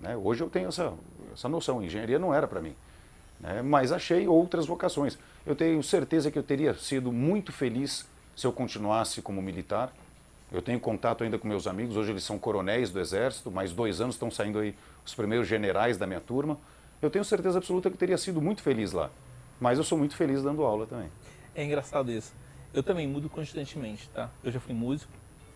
Né? 0.00 0.16
Hoje 0.16 0.42
eu 0.42 0.48
tenho 0.48 0.68
essa, 0.68 0.94
essa 1.34 1.48
noção, 1.48 1.82
engenharia 1.82 2.18
não 2.18 2.32
era 2.32 2.48
para 2.48 2.62
mim. 2.62 2.74
Né? 3.38 3.60
Mas 3.60 3.92
achei 3.92 4.26
outras 4.26 4.66
vocações. 4.66 5.18
Eu 5.44 5.54
tenho 5.54 5.82
certeza 5.82 6.30
que 6.30 6.38
eu 6.38 6.42
teria 6.42 6.72
sido 6.72 7.12
muito 7.12 7.52
feliz 7.52 8.08
se 8.34 8.46
eu 8.46 8.52
continuasse 8.52 9.20
como 9.20 9.42
militar. 9.42 9.92
Eu 10.50 10.62
tenho 10.62 10.80
contato 10.80 11.22
ainda 11.22 11.38
com 11.38 11.46
meus 11.46 11.66
amigos, 11.66 11.94
hoje 11.94 12.12
eles 12.12 12.24
são 12.24 12.38
coronéis 12.38 12.90
do 12.90 12.98
Exército, 12.98 13.50
mais 13.50 13.70
dois 13.72 14.00
anos 14.00 14.14
estão 14.14 14.30
saindo 14.30 14.58
aí 14.58 14.74
os 15.04 15.14
primeiros 15.14 15.46
generais 15.46 15.98
da 15.98 16.06
minha 16.06 16.20
turma. 16.20 16.58
Eu 17.02 17.10
tenho 17.10 17.24
certeza 17.24 17.58
absoluta 17.58 17.90
que 17.90 17.94
eu 17.94 17.98
teria 17.98 18.16
sido 18.16 18.40
muito 18.40 18.62
feliz 18.62 18.92
lá. 18.92 19.10
Mas 19.60 19.76
eu 19.76 19.84
sou 19.84 19.98
muito 19.98 20.16
feliz 20.16 20.42
dando 20.42 20.62
aula 20.62 20.86
também. 20.86 21.10
É 21.58 21.64
engraçado 21.64 22.10
isso. 22.12 22.32
Eu 22.72 22.82
também 22.82 23.06
mudo 23.06 23.28
constantemente, 23.28 24.08
tá? 24.10 24.30
Eu 24.44 24.52
já 24.52 24.60
fui 24.60 24.74
músico, 24.74 25.12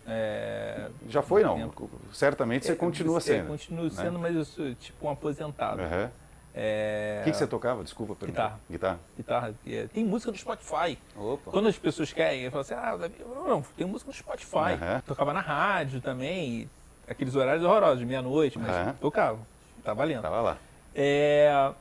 é, 0.07 0.89
Já 1.09 1.23
foi, 1.23 1.45
não. 1.45 1.57
Tempo. 1.57 1.91
Certamente 2.13 2.67
você 2.67 2.73
é, 2.73 2.75
continua 2.75 3.21
sendo. 3.21 3.45
Eu 3.45 3.47
continuo 3.47 3.91
sendo, 3.91 4.13
né? 4.13 4.19
mas 4.21 4.35
eu 4.35 4.45
sou 4.45 4.75
tipo 4.75 5.07
um 5.07 5.11
aposentado. 5.11 5.81
Uhum. 5.81 6.11
É... 6.55 7.21
O 7.21 7.25
que, 7.25 7.31
que, 7.31 7.37
você 7.37 7.47
tocava? 7.47 7.83
Desculpa, 7.83 8.15
Guitarra. 8.27 8.61
Guitarra. 8.71 9.01
Guitarra. 9.17 9.55
É, 9.67 9.87
tem 9.87 10.05
música 10.05 10.31
no 10.31 10.37
Spotify. 10.37 10.99
Opa. 11.17 11.51
Quando 11.51 11.69
as 11.69 11.79
pessoas 11.79 12.13
querem, 12.13 12.43
eu 12.43 12.51
falo 12.51 12.63
assim, 12.63 12.75
ah, 12.75 12.99
não, 13.21 13.49
não, 13.49 13.63
tem 13.77 13.87
música 13.87 14.11
no 14.11 14.17
Spotify. 14.17 14.73
Uhum. 14.73 15.01
Tocava 15.07 15.33
na 15.33 15.41
rádio 15.41 16.01
também, 16.01 16.69
aqueles 17.09 17.35
horários 17.35 17.65
horrorosos, 17.65 18.05
meia-noite, 18.05 18.59
mas 18.59 18.89
uhum. 18.89 18.93
tocava. 18.95 19.39
Tá 19.83 19.95
valendo. 19.95 20.23
Tava 20.23 20.41
lá. 20.41 20.59
É, 20.95 21.73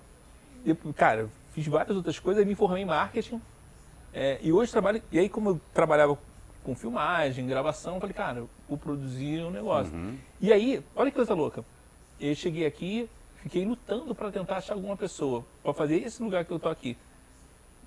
eu, 0.66 0.78
cara, 0.96 1.28
fiz 1.54 1.68
várias 1.68 1.98
outras 1.98 2.18
coisas, 2.20 2.46
me 2.46 2.56
formei 2.56 2.84
em 2.84 2.86
marketing. 2.86 3.42
É, 4.14 4.40
e 4.42 4.52
hoje 4.52 4.72
trabalho. 4.72 5.02
E 5.12 5.20
aí, 5.20 5.30
como 5.30 5.52
eu 5.52 5.62
trabalhava 5.74 6.18
com 6.64 6.76
filmagem, 6.76 7.48
gravação, 7.48 8.00
falei, 8.00 8.14
cara, 8.14 8.44
vou 8.68 8.78
produzir 8.78 9.44
um 9.44 9.52
negócio. 9.52 9.94
Uhum. 9.94 10.18
E 10.40 10.52
aí, 10.52 10.84
olha 10.96 11.10
que 11.10 11.16
coisa 11.16 11.34
louca. 11.34 11.64
Eu 12.20 12.36
cheguei 12.36 12.66
aqui, 12.66 13.10
fiquei 13.42 13.66
lutando 13.66 14.14
para 14.14 14.32
tentar 14.32 14.58
achar 14.58 14.74
alguma 14.74 14.96
pessoa 14.96 15.44
para 15.64 15.74
fazer 15.74 15.98
esse 15.98 16.22
lugar 16.22 16.46
que 16.46 16.52
eu 16.52 16.60
tô 16.60 16.70
aqui. 16.70 16.96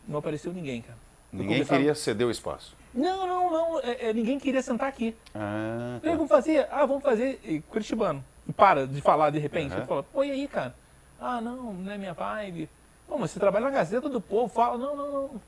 Não 0.08 0.18
apareceu 0.18 0.52
ninguém, 0.52 0.82
cara. 0.82 0.98
Ninguém 1.32 1.64
queria 1.64 1.94
ceder 1.94 2.26
o 2.26 2.30
espaço. 2.30 2.76
Não, 2.92 3.26
não, 3.26 3.50
não. 3.50 3.80
É, 3.80 4.10
é, 4.10 4.12
ninguém 4.12 4.38
queria 4.38 4.62
sentar 4.62 4.88
aqui. 4.88 5.16
Ah, 5.34 5.98
tá. 6.00 6.10
vamos 6.10 6.28
fazer? 6.28 6.68
Ah, 6.70 6.86
vamos 6.86 7.02
fazer. 7.02 7.40
E, 7.44 7.60
Curitibano. 7.60 8.24
E 8.48 8.52
para 8.52 8.86
de 8.86 9.00
falar 9.00 9.30
de 9.30 9.38
repente. 9.38 9.72
Uhum. 9.72 9.78
Ele 9.78 9.86
fala, 9.86 10.02
pô, 10.04 10.22
e 10.22 10.30
aí, 10.30 10.46
cara? 10.46 10.74
Ah, 11.20 11.40
não, 11.40 11.72
não 11.72 11.92
é 11.92 11.98
minha 11.98 12.12
vibe. 12.12 12.68
Pô, 13.08 13.18
mas 13.18 13.30
você 13.30 13.40
trabalha 13.40 13.66
na 13.66 13.70
Gazeta 13.70 14.08
do 14.08 14.20
Povo, 14.20 14.52
fala, 14.52 14.78
não, 14.78 14.96
não, 14.96 15.12
não. 15.12 15.40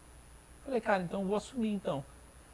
Falei, 0.67 0.81
cara, 0.81 1.03
então 1.03 1.25
vou 1.25 1.37
assumir 1.37 1.71
então. 1.71 2.05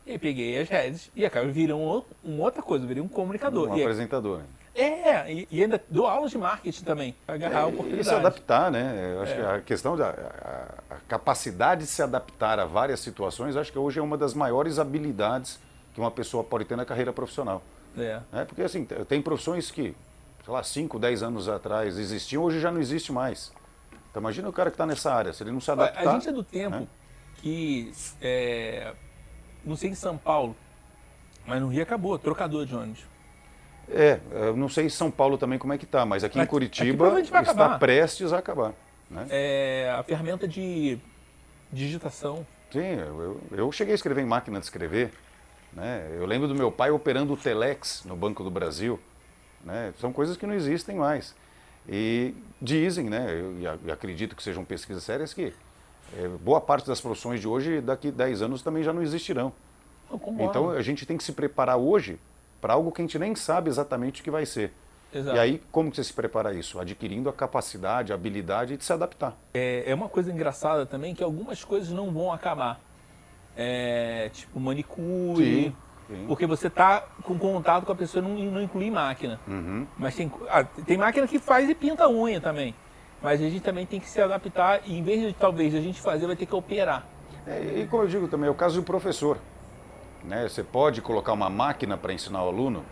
E 0.07 0.13
aí 0.13 0.19
peguei 0.19 0.61
as 0.61 0.69
redes 0.69 1.11
e 1.17 1.25
acabei 1.25 1.51
virando 1.51 1.81
um, 1.81 2.03
uma 2.23 2.45
outra 2.45 2.63
coisa, 2.63 2.87
virei 2.87 3.03
um 3.03 3.09
comunicador. 3.09 3.71
Um 3.71 3.77
e 3.77 3.83
apresentador. 3.83 4.43
É, 4.75 5.31
e, 5.33 5.49
e, 5.51 5.63
ainda 5.63 5.83
dou 5.91 6.07
aulas 6.07 6.31
de 6.31 6.39
marketing 6.39 6.85
também, 6.85 7.15
para 7.27 7.35
agarrar 7.35 7.59
é, 7.59 7.63
a 7.63 7.67
oportunidade. 7.67 8.01
E 8.01 8.05
se 8.05 8.15
adaptar, 8.15 8.71
né? 8.71 9.13
Eu 9.15 9.23
acho 9.23 9.33
é. 9.33 9.37
que 9.37 9.43
a 9.43 9.61
questão 9.61 9.97
da 9.97 10.09
a, 10.09 10.95
a 10.95 10.97
capacidade 11.09 11.83
de 11.83 11.87
se 11.89 12.03
adaptar 12.03 12.59
a 12.59 12.65
várias 12.65 13.01
situações, 13.01 13.55
acho 13.55 13.71
que 13.71 13.79
hoje 13.79 13.99
é 13.99 14.03
uma 14.03 14.17
das 14.17 14.33
maiores 14.33 14.79
habilidades 14.79 15.61
que 15.95 16.01
uma 16.01 16.11
pessoa 16.11 16.43
pode 16.43 16.65
ter 16.65 16.77
na 16.77 16.87
carreira 16.87 17.13
profissional. 17.13 17.63
É. 17.99 18.21
é 18.33 18.45
porque 18.47 18.63
assim, 18.63 18.87
tem 19.07 19.21
profissões 19.21 19.71
que 19.71 19.95
sei 20.45 20.53
lá, 20.53 20.63
5, 20.63 20.99
10 20.99 21.23
anos 21.23 21.49
atrás 21.49 21.99
existiam, 21.99 22.43
hoje 22.43 22.61
já 22.61 22.71
não 22.71 22.81
existe 22.81 23.13
mais. 23.13 23.53
Então 24.11 24.21
imagina 24.21 24.49
o 24.49 24.53
cara 24.53 24.71
que 24.71 24.75
está 24.75 24.87
nessa 24.87 25.13
área, 25.13 25.33
se 25.33 25.43
ele 25.43 25.53
não 25.53 25.61
se 25.61 25.71
adaptar... 25.71 26.09
A 26.09 26.13
gente 26.15 26.29
é 26.29 26.33
do 26.33 26.43
tempo 26.43 26.77
né? 26.77 26.87
Que, 27.43 27.93
é, 28.21 28.95
não 29.65 29.77
sei 29.77 29.91
em 29.91 29.95
São 29.95 30.17
Paulo, 30.17 30.57
mas 31.45 31.61
no 31.61 31.69
Rio 31.69 31.83
acabou, 31.83 32.19
trocador 32.19 32.65
de 32.65 32.75
ônibus. 32.75 33.05
É, 33.91 34.21
eu 34.31 34.57
não 34.57 34.69
sei 34.69 34.87
em 34.87 34.89
São 34.89 35.11
Paulo 35.11 35.37
também 35.37 35.59
como 35.59 35.73
é 35.73 35.79
que 35.79 35.85
está, 35.85 36.07
mas 36.07 36.23
aqui 36.23 36.39
em 36.39 36.47
Curitiba 36.47 37.19
aqui 37.19 37.29
está 37.29 37.79
prestes 37.79 38.33
a 38.33 38.39
acabar. 38.39 38.73
Né? 39.11 39.27
É, 39.29 39.95
a 39.99 40.03
ferramenta 40.05 40.47
de 40.47 40.99
digitação. 41.71 42.47
Sim, 42.71 42.95
eu, 42.95 43.41
eu 43.51 43.73
cheguei 43.73 43.93
a 43.93 43.97
escrever 43.97 44.23
em 44.23 44.27
máquina 44.27 44.59
de 44.59 44.65
escrever. 44.65 45.13
Né? 45.73 46.09
Eu 46.17 46.25
lembro 46.25 46.47
do 46.47 46.55
meu 46.55 46.71
pai 46.71 46.91
operando 46.91 47.33
o 47.33 47.37
Telex 47.37 48.05
no 48.05 48.17
Banco 48.17 48.45
do 48.45 48.51
Brasil. 48.51 49.01
Né? 49.65 49.93
São 49.99 50.13
coisas 50.13 50.37
que 50.37 50.47
não 50.47 50.55
existem 50.55 50.97
mais. 50.97 51.35
E 51.89 52.35
dizem, 52.61 53.11
né, 53.11 53.27
eu 53.85 53.93
acredito 53.93 54.37
que 54.37 54.43
sejam 54.43 54.65
pesquisas 54.65 55.03
sérias, 55.03 55.35
que 55.35 55.53
é, 56.19 56.29
boa 56.29 56.61
parte 56.61 56.87
das 56.87 57.01
profissões 57.01 57.41
de 57.41 57.49
hoje, 57.49 57.81
daqui 57.81 58.11
10 58.11 58.43
anos, 58.43 58.63
também 58.63 58.83
já 58.83 58.93
não 58.93 59.03
existirão. 59.03 59.53
Então 60.39 60.71
a 60.71 60.83
gente 60.83 61.07
tem 61.07 61.17
que 61.17 61.25
se 61.25 61.33
preparar 61.33 61.77
hoje 61.77 62.19
para 62.61 62.75
algo 62.75 62.93
que 62.93 63.01
a 63.01 63.05
gente 63.05 63.19
nem 63.19 63.35
sabe 63.35 63.71
exatamente 63.71 64.21
o 64.21 64.25
que 64.25 64.31
vai 64.31 64.45
ser. 64.45 64.73
Exato. 65.13 65.37
E 65.37 65.41
aí, 65.41 65.63
como 65.71 65.91
que 65.91 65.97
você 65.97 66.05
se 66.05 66.13
prepara 66.13 66.55
isso? 66.55 66.81
Adquirindo 66.81 67.29
a 67.29 67.33
capacidade, 67.33 68.13
a 68.13 68.15
habilidade 68.15 68.77
de 68.77 68.85
se 68.85 68.93
adaptar. 68.93 69.37
É, 69.53 69.85
é 69.87 69.95
uma 69.95 70.09
coisa 70.09 70.33
engraçada 70.33 70.87
também 70.87 71.15
que 71.15 71.23
algumas 71.23 71.63
coisas 71.65 71.91
não 71.91 72.11
vão 72.11 72.33
acabar. 72.33 72.81
É, 73.55 74.31
tipo 74.33 74.59
manicure, 74.59 75.45
sim, 75.45 75.77
sim. 76.09 76.25
porque 76.27 76.47
você 76.47 76.69
está 76.69 77.03
com 77.23 77.39
contato 77.39 77.85
com 77.85 77.93
a 77.93 77.95
pessoa 77.95 78.23
não, 78.23 78.31
não 78.31 78.63
inclui 78.63 78.91
máquina. 78.91 79.39
Uhum. 79.47 79.87
Mas 79.99 80.15
tem, 80.15 80.33
ah, 80.49 80.65
tem 80.65 80.97
máquina 80.97 81.27
que 81.27 81.39
faz 81.39 81.69
e 81.69 81.75
pinta 81.75 82.05
a 82.05 82.11
unha 82.11 82.41
também. 82.41 82.75
Mas 83.23 83.41
a 83.41 83.45
gente 83.45 83.61
também 83.61 83.87
tem 83.87 84.01
que 84.01 84.09
se 84.09 84.21
adaptar 84.21 84.81
e 84.85 84.99
em 84.99 85.03
vez 85.03 85.21
de 85.21 85.33
talvez 85.33 85.75
a 85.75 85.81
gente 85.81 86.01
fazer, 86.01 86.27
vai 86.27 86.37
ter 86.37 86.47
que 86.47 86.55
operar. 86.55 87.07
É, 87.47 87.81
e 87.81 87.87
como 87.87 88.03
eu 88.03 88.09
digo 88.09 88.29
também, 88.29 88.49
é 88.49 88.51
o 88.51 88.55
caso 88.55 88.81
do 88.81 88.83
professor. 88.85 89.39
Né? 90.25 90.49
Você 90.49 90.63
pode 90.63 91.01
colocar 91.01 91.33
uma 91.33 91.51
máquina 91.51 91.97
para 91.97 92.13
ensinar 92.13 92.45
o 92.45 92.49
aluno? 92.49 92.85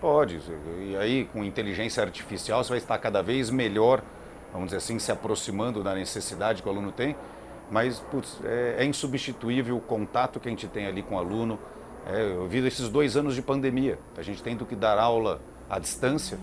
Pode. 0.00 0.40
E 0.80 0.96
aí, 0.96 1.24
com 1.32 1.44
inteligência 1.44 2.02
artificial, 2.02 2.62
você 2.62 2.70
vai 2.70 2.78
estar 2.78 2.96
cada 2.98 3.22
vez 3.22 3.50
melhor, 3.50 4.02
vamos 4.52 4.66
dizer 4.66 4.78
assim, 4.78 4.98
se 4.98 5.10
aproximando 5.10 5.82
da 5.82 5.94
necessidade 5.94 6.62
que 6.62 6.68
o 6.68 6.70
aluno 6.70 6.92
tem. 6.92 7.16
Mas, 7.70 7.98
putz, 7.98 8.38
é, 8.44 8.76
é 8.78 8.84
insubstituível 8.84 9.76
o 9.76 9.80
contato 9.80 10.40
que 10.40 10.48
a 10.48 10.50
gente 10.50 10.68
tem 10.68 10.86
ali 10.86 11.02
com 11.02 11.16
o 11.16 11.18
aluno. 11.18 11.58
É, 12.06 12.22
eu 12.22 12.46
vi 12.46 12.64
esses 12.66 12.88
dois 12.88 13.16
anos 13.16 13.34
de 13.34 13.42
pandemia, 13.42 13.98
a 14.16 14.22
gente 14.22 14.42
tendo 14.42 14.64
que 14.64 14.76
dar 14.76 14.98
aula 14.98 15.40
à 15.68 15.78
distância. 15.78 16.38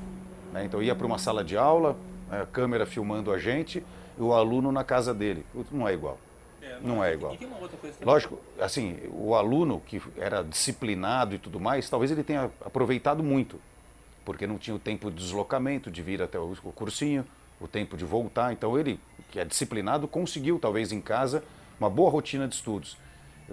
Né? 0.51 0.65
Então, 0.65 0.81
ia 0.83 0.93
para 0.93 1.07
uma 1.07 1.17
sala 1.17 1.43
de 1.43 1.57
aula, 1.57 1.95
a 2.29 2.45
câmera 2.45 2.85
filmando 2.85 3.31
a 3.31 3.37
gente 3.37 3.83
e 4.17 4.21
o 4.21 4.33
aluno 4.33 4.71
na 4.71 4.83
casa 4.83 5.13
dele. 5.13 5.45
Não 5.71 5.87
é 5.87 5.93
igual. 5.93 6.17
É, 6.61 6.79
não, 6.81 7.03
é 7.03 7.13
igual. 7.13 7.37
Lógico, 8.01 8.39
assim, 8.59 8.97
o 9.11 9.35
aluno 9.35 9.81
que 9.85 10.01
era 10.17 10.43
disciplinado 10.43 11.35
e 11.35 11.39
tudo 11.39 11.59
mais, 11.59 11.89
talvez 11.89 12.11
ele 12.11 12.23
tenha 12.23 12.51
aproveitado 12.61 13.23
muito, 13.23 13.59
porque 14.23 14.47
não 14.47 14.57
tinha 14.57 14.75
o 14.75 14.79
tempo 14.79 15.11
de 15.11 15.17
deslocamento, 15.17 15.91
de 15.91 16.01
vir 16.01 16.21
até 16.21 16.39
o 16.39 16.55
cursinho, 16.73 17.25
o 17.59 17.67
tempo 17.67 17.95
de 17.95 18.03
voltar. 18.03 18.51
Então 18.51 18.77
ele, 18.77 18.99
que 19.31 19.39
é 19.39 19.45
disciplinado, 19.45 20.07
conseguiu 20.07 20.57
talvez 20.59 20.91
em 20.91 21.01
casa 21.01 21.43
uma 21.79 21.89
boa 21.89 22.09
rotina 22.09 22.47
de 22.47 22.55
estudos. 22.55 22.97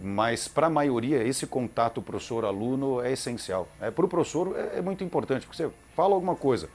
Mas 0.00 0.48
para 0.48 0.68
a 0.68 0.70
maioria, 0.70 1.22
esse 1.22 1.46
contato 1.46 2.00
professor-aluno 2.00 3.02
é 3.02 3.12
essencial. 3.12 3.68
É, 3.78 3.90
para 3.90 4.06
o 4.06 4.08
professor 4.08 4.56
é, 4.56 4.78
é 4.78 4.80
muito 4.80 5.04
importante, 5.04 5.46
porque 5.46 5.62
você 5.62 5.70
fala 5.94 6.14
alguma 6.14 6.34
coisa 6.34 6.70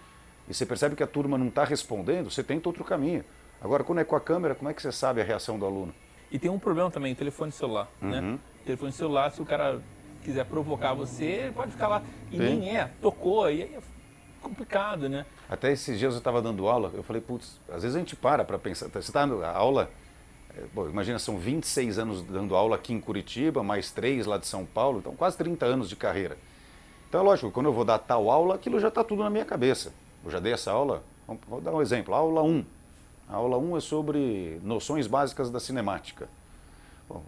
e 0.47 0.53
você 0.53 0.65
percebe 0.65 0.95
que 0.95 1.03
a 1.03 1.07
turma 1.07 1.37
não 1.37 1.47
está 1.47 1.63
respondendo, 1.63 2.31
você 2.31 2.43
tenta 2.43 2.69
outro 2.69 2.83
caminho. 2.83 3.23
Agora, 3.61 3.83
quando 3.83 3.99
é 3.99 4.03
com 4.03 4.15
a 4.15 4.21
câmera, 4.21 4.55
como 4.55 4.69
é 4.69 4.73
que 4.73 4.81
você 4.81 4.91
sabe 4.91 5.19
a 5.19 5.23
reação 5.23 5.57
do 5.57 5.65
aluno? 5.65 5.93
E 6.31 6.37
tem 6.37 6.49
um 6.49 6.59
problema 6.59 6.91
também, 6.91 7.13
telefone 7.15 7.51
celular, 7.51 7.87
né? 8.01 8.19
uhum. 8.19 8.31
né? 8.33 8.39
Telefone 8.65 8.91
celular, 8.91 9.31
se 9.31 9.41
o 9.41 9.45
cara 9.45 9.81
quiser 10.23 10.45
provocar 10.45 10.93
você, 10.93 11.51
pode 11.55 11.71
ficar 11.71 11.87
lá. 11.87 12.03
E 12.31 12.37
Sim. 12.37 12.43
nem 12.43 12.77
é, 12.77 12.91
tocou, 13.01 13.49
e 13.49 13.63
aí 13.63 13.75
é 13.75 13.79
complicado, 14.41 15.09
né? 15.09 15.25
Até 15.49 15.71
esses 15.71 15.97
dias 15.97 16.13
eu 16.13 16.19
estava 16.19 16.41
dando 16.41 16.67
aula, 16.67 16.91
eu 16.93 17.03
falei, 17.03 17.21
putz, 17.21 17.59
às 17.69 17.83
vezes 17.83 17.95
a 17.95 17.99
gente 17.99 18.15
para 18.15 18.43
para 18.43 18.59
pensar. 18.59 18.87
Você 18.87 18.99
está 18.99 19.25
na 19.25 19.49
aula, 19.49 19.89
é, 20.55 20.63
bom, 20.73 20.87
imagina, 20.87 21.17
são 21.17 21.37
26 21.37 21.97
anos 21.97 22.21
dando 22.21 22.55
aula 22.55 22.75
aqui 22.75 22.93
em 22.93 22.99
Curitiba, 22.99 23.63
mais 23.63 23.91
3 23.91 24.25
lá 24.25 24.37
de 24.37 24.47
São 24.47 24.65
Paulo, 24.65 24.99
então 24.99 25.15
quase 25.15 25.37
30 25.37 25.65
anos 25.65 25.89
de 25.89 25.95
carreira. 25.95 26.37
Então 27.07 27.21
é 27.21 27.23
lógico, 27.23 27.49
quando 27.51 27.67
eu 27.67 27.73
vou 27.73 27.85
dar 27.85 27.99
tal 27.99 28.29
aula, 28.29 28.55
aquilo 28.55 28.79
já 28.79 28.89
está 28.89 29.03
tudo 29.03 29.23
na 29.23 29.29
minha 29.29 29.45
cabeça. 29.45 29.93
Eu 30.23 30.31
já 30.31 30.39
dei 30.39 30.53
essa 30.53 30.71
aula, 30.71 31.03
vou 31.47 31.61
dar 31.61 31.73
um 31.73 31.81
exemplo, 31.81 32.13
aula 32.13 32.43
1. 32.43 32.65
A 33.29 33.35
aula 33.35 33.57
1 33.57 33.77
é 33.77 33.79
sobre 33.79 34.59
noções 34.63 35.07
básicas 35.07 35.49
da 35.49 35.59
cinemática. 35.59 36.29
Bom, 37.07 37.23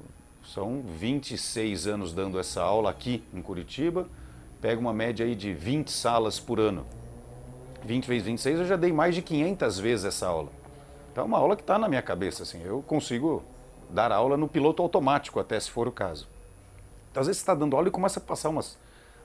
são 0.46 0.82
26 0.82 1.88
anos 1.88 2.14
dando 2.14 2.40
essa 2.40 2.62
aula 2.62 2.90
aqui 2.90 3.24
em 3.34 3.42
Curitiba, 3.42 4.08
pega 4.62 4.80
uma 4.80 4.94
média 4.94 5.26
aí 5.26 5.36
de 5.36 5.54
20 5.54 5.92
salas 5.92 6.40
por 6.40 6.60
ano. 6.60 6.86
20 7.84 8.08
vezes 8.08 8.26
26, 8.26 8.60
eu 8.60 8.66
já 8.66 8.76
dei 8.76 8.92
mais 8.92 9.16
de 9.16 9.22
500 9.22 9.80
vezes 9.80 10.06
essa 10.06 10.28
aula. 10.28 10.50
Então 11.12 11.24
é 11.24 11.28
uma 11.28 11.38
aula 11.38 11.56
que 11.56 11.62
está 11.62 11.78
na 11.78 11.88
minha 11.88 12.02
cabeça, 12.02 12.44
assim, 12.44 12.62
eu 12.64 12.82
consigo 12.82 13.44
dar 13.90 14.12
aula 14.12 14.38
no 14.38 14.48
piloto 14.48 14.82
automático 14.82 15.40
até 15.40 15.60
se 15.60 15.70
for 15.70 15.88
o 15.88 15.92
caso. 15.92 16.28
Então 17.12 17.22
às 17.22 17.28
vezes 17.28 17.40
você 17.40 17.44
está 17.44 17.56
dando 17.56 17.76
aula 17.76 17.88
e 17.88 17.92
começa 17.92 18.20
a 18.20 18.24
passar 18.24 18.50
umas, 18.50 18.78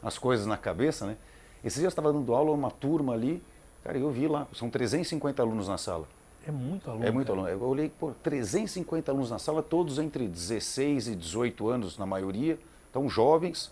umas 0.03 0.19
coisas 0.19 0.47
na 0.47 0.57
cabeça, 0.57 1.07
né? 1.07 1.17
Esses 1.65 1.79
dias 1.79 1.85
eu 1.85 1.89
estava 1.89 2.13
dando 2.13 2.35
aula 2.35 2.51
uma 2.51 2.71
turma 2.71 3.15
ali, 3.15 3.43
cara, 3.85 3.99
eu 3.99 4.11
vi 4.11 4.27
lá, 4.27 4.49
são 4.55 4.71
350 4.71 5.43
alunos 5.43 5.69
na 5.69 5.79
sala. 5.79 6.09
É 6.47 6.51
muito 6.51 6.91
aluno. 6.91 7.07
É 7.07 7.11
muito 7.11 7.33
aluno. 7.33 7.49
Eu 7.49 7.63
olhei, 7.63 7.89
pô, 7.89 8.13
350 8.23 9.11
alunos 9.11 9.31
na 9.31 9.39
sala, 9.39 9.63
todos 9.63 9.99
entre 9.99 10.27
16 10.27 11.09
e 11.09 11.15
18 11.15 11.69
anos 11.69 11.97
na 11.97 12.05
maioria, 12.05 12.59
então 12.91 13.09
jovens, 13.09 13.71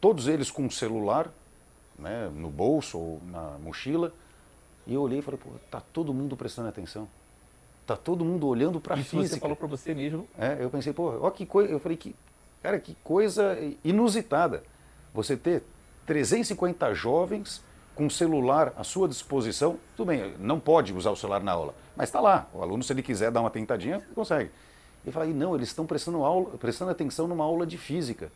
todos 0.00 0.28
eles 0.28 0.50
com 0.50 0.68
celular, 0.70 1.32
né, 1.98 2.30
no 2.34 2.48
bolso 2.50 2.98
ou 2.98 3.20
na 3.30 3.56
mochila. 3.62 4.12
E 4.86 4.94
eu 4.94 5.02
olhei 5.02 5.20
e 5.20 5.22
falei, 5.22 5.38
pô, 5.42 5.50
tá 5.70 5.80
todo 5.92 6.12
mundo 6.12 6.36
prestando 6.36 6.68
atenção. 6.68 7.08
Tá 7.86 7.96
todo 7.96 8.24
mundo 8.24 8.46
olhando 8.46 8.80
para 8.80 8.94
a 8.94 8.98
física. 8.98 9.34
você 9.34 9.40
falou 9.40 9.56
para 9.56 9.66
você 9.66 9.94
mesmo. 9.94 10.28
É, 10.38 10.58
eu 10.60 10.70
pensei, 10.70 10.92
pô, 10.92 11.18
ó 11.20 11.30
que 11.30 11.44
coisa, 11.44 11.72
eu 11.72 11.80
falei 11.80 11.96
que, 11.96 12.14
cara, 12.62 12.78
que 12.78 12.96
coisa 13.02 13.56
inusitada. 13.84 14.62
Você 15.12 15.36
ter 15.36 15.62
350 16.06 16.94
jovens 16.94 17.62
com 17.94 18.08
celular 18.08 18.72
à 18.76 18.84
sua 18.84 19.08
disposição, 19.08 19.78
tudo 19.96 20.08
bem, 20.08 20.34
não 20.38 20.58
pode 20.58 20.92
usar 20.92 21.10
o 21.10 21.16
celular 21.16 21.42
na 21.42 21.52
aula, 21.52 21.74
mas 21.96 22.08
está 22.08 22.20
lá. 22.20 22.48
O 22.52 22.62
aluno, 22.62 22.82
se 22.82 22.92
ele 22.92 23.02
quiser 23.02 23.30
dar 23.30 23.40
uma 23.40 23.50
tentadinha, 23.50 24.02
consegue. 24.14 24.50
E 25.04 25.08
eu 25.08 25.12
falei, 25.12 25.32
não, 25.32 25.54
eles 25.54 25.68
estão 25.68 25.84
prestando, 25.84 26.24
aula, 26.24 26.56
prestando 26.58 26.90
atenção 26.90 27.26
numa 27.26 27.44
aula 27.44 27.66
de 27.66 27.76
física. 27.76 28.32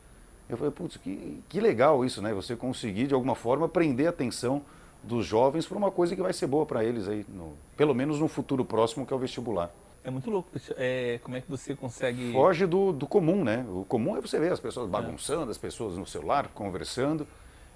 Eu 0.48 0.56
falei, 0.56 0.72
putz, 0.72 0.96
que, 0.96 1.42
que 1.48 1.60
legal 1.60 2.04
isso, 2.04 2.20
né? 2.22 2.32
Você 2.34 2.54
conseguir, 2.54 3.06
de 3.06 3.14
alguma 3.14 3.34
forma, 3.34 3.68
prender 3.68 4.06
a 4.06 4.10
atenção 4.10 4.62
dos 5.02 5.25
jovens 5.25 5.66
para 5.66 5.78
uma 5.78 5.90
coisa 5.90 6.14
que 6.14 6.22
vai 6.22 6.32
ser 6.32 6.46
boa 6.46 6.66
para 6.66 6.84
eles 6.84 7.08
aí, 7.08 7.25
no, 7.28 7.54
pelo 7.76 7.94
menos 7.94 8.20
no 8.20 8.28
futuro 8.28 8.64
próximo, 8.64 9.06
que 9.06 9.12
é 9.12 9.16
o 9.16 9.18
vestibular. 9.18 9.70
É 10.04 10.10
muito 10.10 10.30
louco. 10.30 10.48
É, 10.76 11.18
como 11.22 11.36
é 11.36 11.40
que 11.40 11.50
você 11.50 11.75
consegue. 11.75 12.32
Foge 12.32 12.64
do, 12.64 12.92
do 12.92 13.08
comum, 13.08 13.42
né? 13.42 13.66
O 13.68 13.84
comum 13.84 14.16
é 14.16 14.20
você 14.20 14.38
ver 14.38 14.52
as 14.52 14.60
pessoas 14.60 14.88
bagunçando, 14.88 15.48
é. 15.48 15.50
as 15.50 15.58
pessoas 15.58 15.96
no 15.96 16.06
celular, 16.06 16.48
conversando. 16.54 17.26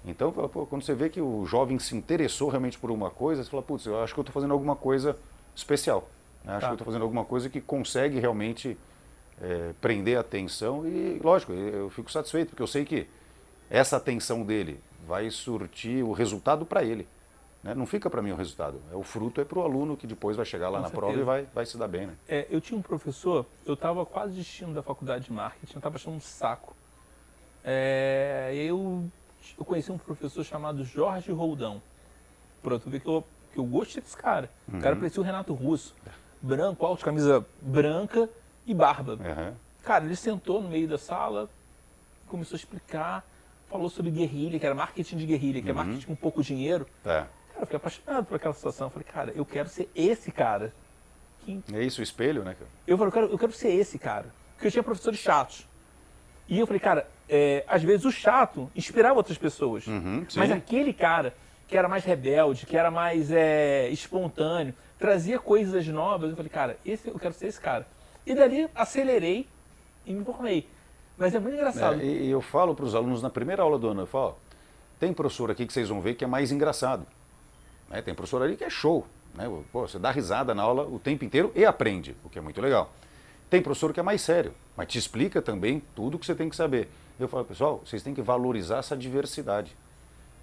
Então, 0.05 0.31
pô, 0.31 0.65
quando 0.65 0.81
você 0.81 0.95
vê 0.95 1.09
que 1.09 1.21
o 1.21 1.45
jovem 1.45 1.77
se 1.77 1.95
interessou 1.95 2.49
realmente 2.49 2.77
por 2.79 2.89
uma 2.89 3.09
coisa, 3.09 3.43
você 3.43 3.49
fala, 3.49 3.61
putz, 3.61 3.85
eu 3.85 4.01
acho 4.01 4.13
que 4.13 4.19
eu 4.19 4.23
estou 4.23 4.33
fazendo 4.33 4.51
alguma 4.51 4.75
coisa 4.75 5.15
especial. 5.55 6.09
Né? 6.43 6.53
Acho 6.53 6.61
tá. 6.61 6.67
que 6.67 6.71
eu 6.71 6.75
estou 6.75 6.85
fazendo 6.85 7.03
alguma 7.03 7.23
coisa 7.23 7.49
que 7.49 7.61
consegue 7.61 8.19
realmente 8.19 8.77
é, 9.41 9.73
prender 9.79 10.17
a 10.17 10.21
atenção 10.21 10.87
e, 10.87 11.19
lógico, 11.23 11.53
eu 11.53 11.89
fico 11.89 12.11
satisfeito, 12.11 12.49
porque 12.49 12.63
eu 12.63 12.67
sei 12.67 12.83
que 12.83 13.07
essa 13.69 13.97
atenção 13.97 14.43
dele 14.43 14.79
vai 15.07 15.29
surtir 15.29 16.03
o 16.03 16.11
resultado 16.11 16.65
para 16.65 16.83
ele. 16.83 17.07
Né? 17.63 17.75
Não 17.75 17.85
fica 17.85 18.09
para 18.09 18.21
mim 18.23 18.31
o 18.31 18.35
resultado, 18.35 18.81
é 18.91 18.95
o 18.95 19.03
fruto 19.03 19.39
é 19.39 19.45
para 19.45 19.59
o 19.59 19.61
aluno 19.61 19.95
que 19.95 20.07
depois 20.07 20.35
vai 20.35 20.45
chegar 20.45 20.69
lá 20.69 20.79
Com 20.79 20.83
na 20.83 20.89
certeza. 20.89 21.13
prova 21.13 21.19
e 21.19 21.23
vai, 21.23 21.47
vai 21.53 21.65
se 21.65 21.77
dar 21.77 21.87
bem. 21.87 22.07
Né? 22.07 22.13
É, 22.27 22.47
eu 22.49 22.59
tinha 22.59 22.77
um 22.77 22.81
professor, 22.81 23.45
eu 23.65 23.75
estava 23.75 24.03
quase 24.03 24.33
desistindo 24.33 24.73
da 24.73 24.81
faculdade 24.81 25.25
de 25.25 25.33
marketing, 25.33 25.73
eu 25.73 25.77
estava 25.79 25.95
achando 25.95 26.15
um 26.15 26.21
saco. 26.21 26.75
É, 27.63 28.51
eu 28.55 29.05
eu 29.57 29.65
conheci 29.65 29.91
um 29.91 29.97
professor 29.97 30.43
chamado 30.43 30.83
Jorge 30.83 31.31
Roldão. 31.31 31.81
Pronto, 32.61 32.89
ver 32.89 32.99
que 32.99 33.07
eu, 33.07 33.23
que 33.53 33.59
eu 33.59 33.65
gostei 33.65 34.01
desse 34.01 34.17
cara. 34.17 34.49
Uhum. 34.67 34.79
O 34.79 34.81
cara 34.81 34.95
uhum. 34.95 35.01
parecia 35.01 35.21
o 35.21 35.25
Renato 35.25 35.53
Russo. 35.53 35.95
Branco, 36.41 36.85
alto, 36.85 37.03
camisa 37.03 37.45
branca 37.61 38.29
e 38.65 38.73
barba. 38.73 39.13
Uhum. 39.13 39.53
Cara, 39.83 40.05
ele 40.05 40.15
sentou 40.15 40.61
no 40.61 40.69
meio 40.69 40.87
da 40.87 40.97
sala, 40.97 41.49
começou 42.27 42.55
a 42.55 42.59
explicar, 42.59 43.25
falou 43.69 43.89
sobre 43.89 44.11
guerrilha, 44.11 44.59
que 44.59 44.65
era 44.65 44.75
marketing 44.75 45.17
de 45.17 45.25
guerrilha, 45.25 45.61
que 45.61 45.69
é 45.69 45.73
uhum. 45.73 45.79
é 45.79 45.83
marketing 45.83 46.07
com 46.07 46.15
pouco 46.15 46.43
dinheiro. 46.43 46.87
É. 47.03 47.25
Cara, 47.25 47.29
eu 47.57 47.61
fiquei 47.61 47.77
apaixonado 47.77 48.25
por 48.25 48.35
aquela 48.35 48.53
situação. 48.53 48.87
Eu 48.87 48.91
falei, 48.91 49.07
cara, 49.11 49.31
eu 49.31 49.45
quero 49.45 49.69
ser 49.69 49.89
esse 49.95 50.31
cara. 50.31 50.73
Que... 51.43 51.63
É 51.73 51.83
isso, 51.83 52.01
o 52.01 52.03
espelho, 52.03 52.43
né? 52.43 52.55
Eu 52.85 52.97
falei, 52.97 53.09
eu 53.09 53.13
quero, 53.13 53.27
eu 53.27 53.39
quero 53.39 53.51
ser 53.51 53.69
esse 53.69 53.97
cara. 53.97 54.27
Porque 54.53 54.67
eu 54.67 54.71
tinha 54.71 54.83
professores 54.83 55.19
chatos. 55.19 55.67
E 56.47 56.59
eu 56.59 56.67
falei, 56.67 56.79
cara, 56.79 57.07
é, 57.29 57.63
às 57.67 57.81
vezes 57.81 58.05
o 58.05 58.11
chato 58.11 58.69
inspirava 58.75 59.15
outras 59.15 59.37
pessoas. 59.37 59.87
Uhum, 59.87 60.25
mas 60.35 60.51
aquele 60.51 60.93
cara 60.93 61.33
que 61.67 61.77
era 61.77 61.87
mais 61.87 62.03
rebelde, 62.03 62.65
que 62.65 62.75
era 62.75 62.91
mais 62.91 63.31
é, 63.31 63.89
espontâneo, 63.89 64.73
trazia 64.99 65.39
coisas 65.39 65.87
novas. 65.87 66.31
Eu 66.31 66.35
falei, 66.35 66.51
cara, 66.51 66.77
esse, 66.85 67.07
eu 67.07 67.17
quero 67.17 67.33
ser 67.33 67.47
esse 67.47 67.59
cara. 67.59 67.87
E 68.25 68.35
dali 68.35 68.69
acelerei 68.75 69.47
e 70.05 70.13
me 70.13 70.25
formei. 70.25 70.67
Mas 71.17 71.33
é 71.33 71.39
muito 71.39 71.55
engraçado. 71.55 72.01
É, 72.01 72.05
e 72.05 72.29
eu 72.29 72.41
falo 72.41 72.75
para 72.75 72.83
os 72.83 72.93
alunos 72.93 73.21
na 73.21 73.29
primeira 73.29 73.63
aula 73.63 73.79
do 73.79 73.87
ano, 73.87 74.01
eu 74.01 74.07
falo, 74.07 74.37
tem 74.99 75.13
professor 75.13 75.49
aqui 75.49 75.65
que 75.65 75.71
vocês 75.71 75.87
vão 75.87 76.01
ver 76.01 76.15
que 76.15 76.23
é 76.23 76.27
mais 76.27 76.51
engraçado. 76.51 77.05
Né? 77.89 78.01
Tem 78.01 78.13
professor 78.13 78.41
ali 78.41 78.57
que 78.57 78.63
é 78.63 78.69
show. 78.69 79.07
Né? 79.33 79.49
Pô, 79.71 79.87
você 79.87 79.97
dá 79.97 80.11
risada 80.11 80.53
na 80.53 80.63
aula 80.63 80.83
o 80.83 80.99
tempo 80.99 81.23
inteiro 81.23 81.51
e 81.55 81.65
aprende, 81.65 82.15
o 82.23 82.29
que 82.29 82.37
é 82.37 82.41
muito 82.41 82.59
legal. 82.59 82.91
Tem 83.51 83.61
professor 83.61 83.91
que 83.91 83.99
é 83.99 84.03
mais 84.03 84.21
sério, 84.21 84.53
mas 84.77 84.87
te 84.87 84.97
explica 84.97 85.41
também 85.41 85.83
tudo 85.93 86.15
o 86.15 86.19
que 86.19 86.25
você 86.25 86.33
tem 86.33 86.47
que 86.47 86.55
saber. 86.55 86.87
Eu 87.19 87.27
falo, 87.27 87.43
pessoal, 87.43 87.81
vocês 87.85 88.01
têm 88.01 88.13
que 88.13 88.21
valorizar 88.21 88.77
essa 88.77 88.95
diversidade. 88.95 89.75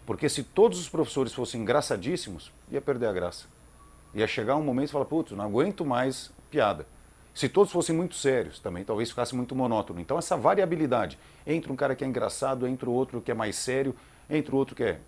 Porque 0.05 0.29
se 0.29 0.43
todos 0.43 0.79
os 0.79 0.91
professores 0.91 1.33
fossem 1.33 1.63
engraçadíssimos, 1.63 2.53
ia 2.71 2.83
perder 2.83 3.07
a 3.07 3.13
graça. 3.15 3.47
Ia 4.15 4.27
chegar 4.27 4.57
um 4.57 4.63
momento 4.63 4.91
e 4.91 4.93
falar, 4.93 5.07
putz, 5.07 5.33
não 5.33 5.43
aguento 5.43 5.87
mais 5.87 6.31
piada. 6.51 6.87
Se 7.35 7.49
todos 7.49 7.73
fossem 7.73 7.97
muito 7.97 8.15
sérios, 8.15 8.59
também 8.61 8.85
talvez 8.85 9.09
ficasse 9.09 9.35
muito 9.35 9.57
monótono. 9.57 10.01
Então 10.01 10.19
essa 10.19 10.37
variabilidade 10.37 11.19
entre 11.47 11.73
um 11.73 11.77
cara 11.77 11.97
que 11.97 12.05
é 12.05 12.07
engraçado, 12.07 12.67
entre 12.67 12.91
o 12.91 12.93
outro 12.93 13.23
que 13.23 13.31
é 13.31 13.35
mais 13.35 13.57
sério, 13.57 13.97
entre 14.29 14.55
o 14.55 14.59
outro 14.59 14.77
que 14.77 14.83
é 14.83 15.01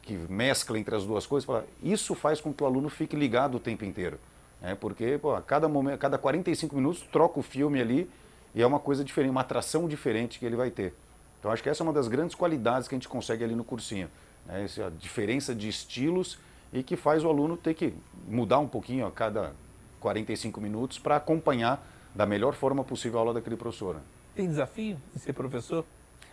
que 0.00 0.14
mescla 0.14 0.78
entre 0.78 0.94
as 0.96 1.04
duas 1.04 1.26
coisas, 1.26 1.64
isso 1.82 2.14
faz 2.14 2.40
com 2.40 2.50
que 2.50 2.62
o 2.62 2.66
aluno 2.66 2.88
fique 2.88 3.14
ligado 3.14 3.56
o 3.56 3.60
tempo 3.60 3.84
inteiro. 3.84 4.18
Né? 4.62 4.74
Porque 4.74 5.18
pô, 5.18 5.34
a 5.34 5.42
cada, 5.42 5.68
momento, 5.68 5.94
a 5.94 5.98
cada 5.98 6.16
45 6.16 6.74
minutos 6.74 7.02
troca 7.12 7.38
o 7.38 7.42
filme 7.42 7.80
ali 7.80 8.08
e 8.54 8.62
é 8.62 8.66
uma 8.66 8.78
coisa 8.78 9.04
diferente, 9.04 9.30
uma 9.30 9.40
atração 9.42 9.88
diferente 9.88 10.38
que 10.38 10.46
ele 10.46 10.56
vai 10.56 10.70
ter. 10.70 10.94
Então 11.38 11.50
acho 11.50 11.62
que 11.62 11.68
essa 11.68 11.82
é 11.82 11.84
uma 11.84 11.92
das 11.92 12.08
grandes 12.08 12.34
qualidades 12.34 12.86
que 12.86 12.94
a 12.94 12.96
gente 12.96 13.08
consegue 13.08 13.42
ali 13.42 13.54
no 13.54 13.64
cursinho. 13.64 14.08
Né? 14.46 14.64
Essa 14.64 14.90
diferença 14.98 15.54
de 15.54 15.68
estilos 15.68 16.38
e 16.72 16.82
que 16.82 16.96
faz 16.96 17.24
o 17.24 17.28
aluno 17.28 17.56
ter 17.56 17.74
que 17.74 17.92
mudar 18.26 18.60
um 18.60 18.68
pouquinho 18.68 19.06
a 19.06 19.10
cada 19.10 19.52
45 20.00 20.60
minutos 20.60 20.98
para 20.98 21.16
acompanhar 21.16 21.84
da 22.14 22.24
melhor 22.24 22.54
forma 22.54 22.84
possível 22.84 23.18
a 23.18 23.22
aula 23.22 23.34
daquele 23.34 23.56
professor. 23.56 23.96
Né? 23.96 24.00
Tem 24.36 24.46
desafio 24.46 24.96
em 25.14 25.18
ser 25.18 25.32
professor? 25.32 25.84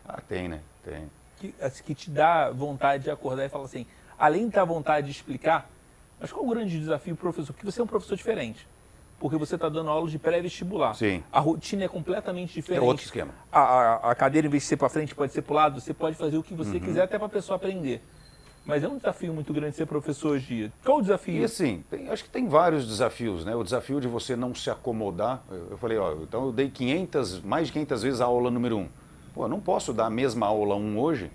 Ah, 0.05 0.21
tem, 0.21 0.47
né? 0.47 0.61
Tem 0.83 1.09
que, 1.39 1.55
assim, 1.59 1.83
que 1.83 1.95
te 1.95 2.11
dá 2.11 2.51
vontade 2.51 3.05
de 3.05 3.09
acordar 3.09 3.45
e 3.45 3.49
falar 3.49 3.65
assim, 3.65 3.85
além 4.17 4.47
de 4.47 4.53
ter 4.53 4.59
a 4.59 4.65
vontade 4.65 5.07
de 5.07 5.13
explicar, 5.13 5.69
mas 6.19 6.31
qual 6.31 6.45
o 6.45 6.49
grande 6.49 6.77
desafio, 6.77 7.15
professor? 7.15 7.53
Porque 7.53 7.65
você 7.65 7.79
é 7.79 7.83
um 7.83 7.87
professor 7.87 8.15
diferente. 8.15 8.67
Porque 9.19 9.37
você 9.37 9.55
está 9.55 9.67
dando 9.67 9.89
aula 9.89 10.09
de 10.09 10.17
pré-vestibular. 10.17 10.93
Sim. 10.93 11.23
A 11.31 11.39
rotina 11.39 11.83
é 11.83 11.87
completamente 11.87 12.53
diferente. 12.53 12.83
É 12.83 12.85
outro 12.85 13.03
esquema. 13.03 13.33
A, 13.51 13.59
a, 13.59 14.11
a 14.11 14.15
cadeira, 14.15 14.47
em 14.47 14.49
vez 14.49 14.63
de 14.63 14.69
ser 14.69 14.77
para 14.77 14.87
frente, 14.87 15.13
pode 15.13 15.33
ser 15.33 15.41
para 15.41 15.51
o 15.51 15.55
lado. 15.55 15.81
Você 15.81 15.93
pode 15.93 16.15
fazer 16.15 16.37
o 16.37 16.43
que 16.43 16.53
você 16.53 16.77
uhum. 16.77 16.79
quiser 16.79 17.01
até 17.01 17.17
para 17.17 17.27
a 17.27 17.29
pessoa 17.29 17.57
aprender. 17.57 18.01
Mas 18.65 18.83
é 18.83 18.87
um 18.87 18.97
desafio 18.97 19.33
muito 19.33 19.51
grande 19.51 19.75
ser 19.75 19.85
professor 19.85 20.33
hoje 20.33 20.45
dia. 20.45 20.73
Qual 20.83 20.99
o 20.99 21.01
desafio? 21.01 21.41
E 21.41 21.43
assim, 21.43 21.83
tem, 21.89 22.07
acho 22.09 22.23
que 22.23 22.29
tem 22.29 22.47
vários 22.47 22.87
desafios, 22.87 23.43
né? 23.43 23.55
O 23.55 23.63
desafio 23.63 23.99
de 23.99 24.07
você 24.07 24.35
não 24.35 24.53
se 24.53 24.69
acomodar. 24.69 25.41
Eu, 25.49 25.71
eu 25.71 25.77
falei, 25.77 25.97
ó, 25.97 26.13
então 26.21 26.45
eu 26.45 26.51
dei 26.51 26.69
500, 26.69 27.41
mais 27.41 27.67
de 27.67 27.73
500 27.73 28.03
vezes 28.03 28.21
a 28.21 28.25
aula 28.25 28.51
número 28.51 28.77
1. 28.77 28.79
Um. 28.81 28.89
Pô, 29.33 29.45
eu 29.45 29.49
não 29.49 29.59
posso 29.59 29.91
dar 29.91 30.05
a 30.05 30.09
mesma 30.09 30.47
aula 30.47 30.75
1 30.75 30.99
hoje 30.99 31.31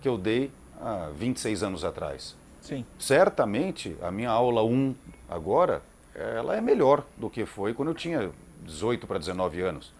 que 0.00 0.08
eu 0.08 0.16
dei 0.16 0.50
há 0.80 1.10
26 1.14 1.62
anos 1.62 1.84
atrás. 1.84 2.36
Sim. 2.66 2.84
Certamente, 2.98 3.96
a 4.02 4.10
minha 4.10 4.28
aula 4.28 4.64
1 4.64 4.92
agora, 5.28 5.82
ela 6.12 6.56
é 6.56 6.60
melhor 6.60 7.04
do 7.16 7.30
que 7.30 7.46
foi 7.46 7.72
quando 7.72 7.90
eu 7.90 7.94
tinha 7.94 8.32
18 8.64 9.06
para 9.06 9.20
19 9.20 9.60
anos. 9.60 9.92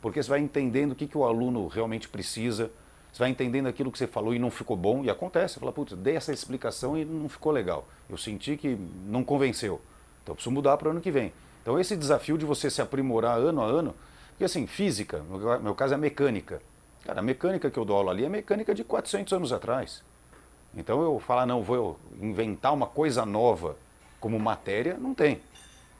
Porque 0.00 0.22
você 0.22 0.30
vai 0.30 0.38
entendendo 0.38 0.92
o 0.92 0.94
que, 0.94 1.08
que 1.08 1.18
o 1.18 1.24
aluno 1.24 1.66
realmente 1.66 2.08
precisa, 2.08 2.70
você 3.12 3.18
vai 3.18 3.30
entendendo 3.30 3.66
aquilo 3.66 3.90
que 3.90 3.98
você 3.98 4.06
falou 4.06 4.32
e 4.32 4.38
não 4.38 4.48
ficou 4.48 4.76
bom, 4.76 5.02
e 5.02 5.10
acontece, 5.10 5.54
você 5.54 5.60
fala, 5.60 5.72
putz, 5.72 5.94
dei 5.94 6.14
essa 6.14 6.32
explicação 6.32 6.96
e 6.96 7.04
não 7.04 7.28
ficou 7.28 7.50
legal. 7.50 7.84
Eu 8.08 8.16
senti 8.16 8.56
que 8.56 8.78
não 9.06 9.24
convenceu. 9.24 9.80
Então 10.22 10.32
eu 10.32 10.36
preciso 10.36 10.54
mudar 10.54 10.76
para 10.76 10.86
o 10.86 10.90
ano 10.92 11.00
que 11.00 11.10
vem. 11.10 11.32
Então 11.62 11.80
esse 11.80 11.96
desafio 11.96 12.38
de 12.38 12.44
você 12.44 12.70
se 12.70 12.80
aprimorar 12.80 13.38
ano 13.38 13.60
a 13.60 13.66
ano, 13.66 13.92
porque 14.30 14.44
assim, 14.44 14.68
física, 14.68 15.18
no 15.18 15.60
meu 15.60 15.74
caso 15.74 15.94
é 15.94 15.96
mecânica. 15.96 16.62
Cara, 17.04 17.18
a 17.18 17.22
mecânica 17.22 17.70
que 17.72 17.78
eu 17.78 17.84
dou 17.84 17.96
aula 17.96 18.12
ali 18.12 18.24
é 18.24 18.28
mecânica 18.28 18.72
de 18.72 18.84
400 18.84 19.32
anos 19.32 19.52
atrás. 19.52 20.02
Então 20.76 21.02
eu 21.02 21.18
falar, 21.20 21.46
não, 21.46 21.62
vou 21.62 21.98
inventar 22.20 22.72
uma 22.72 22.86
coisa 22.86 23.24
nova 23.24 23.76
como 24.20 24.38
matéria, 24.38 24.96
não 24.98 25.14
tem. 25.14 25.40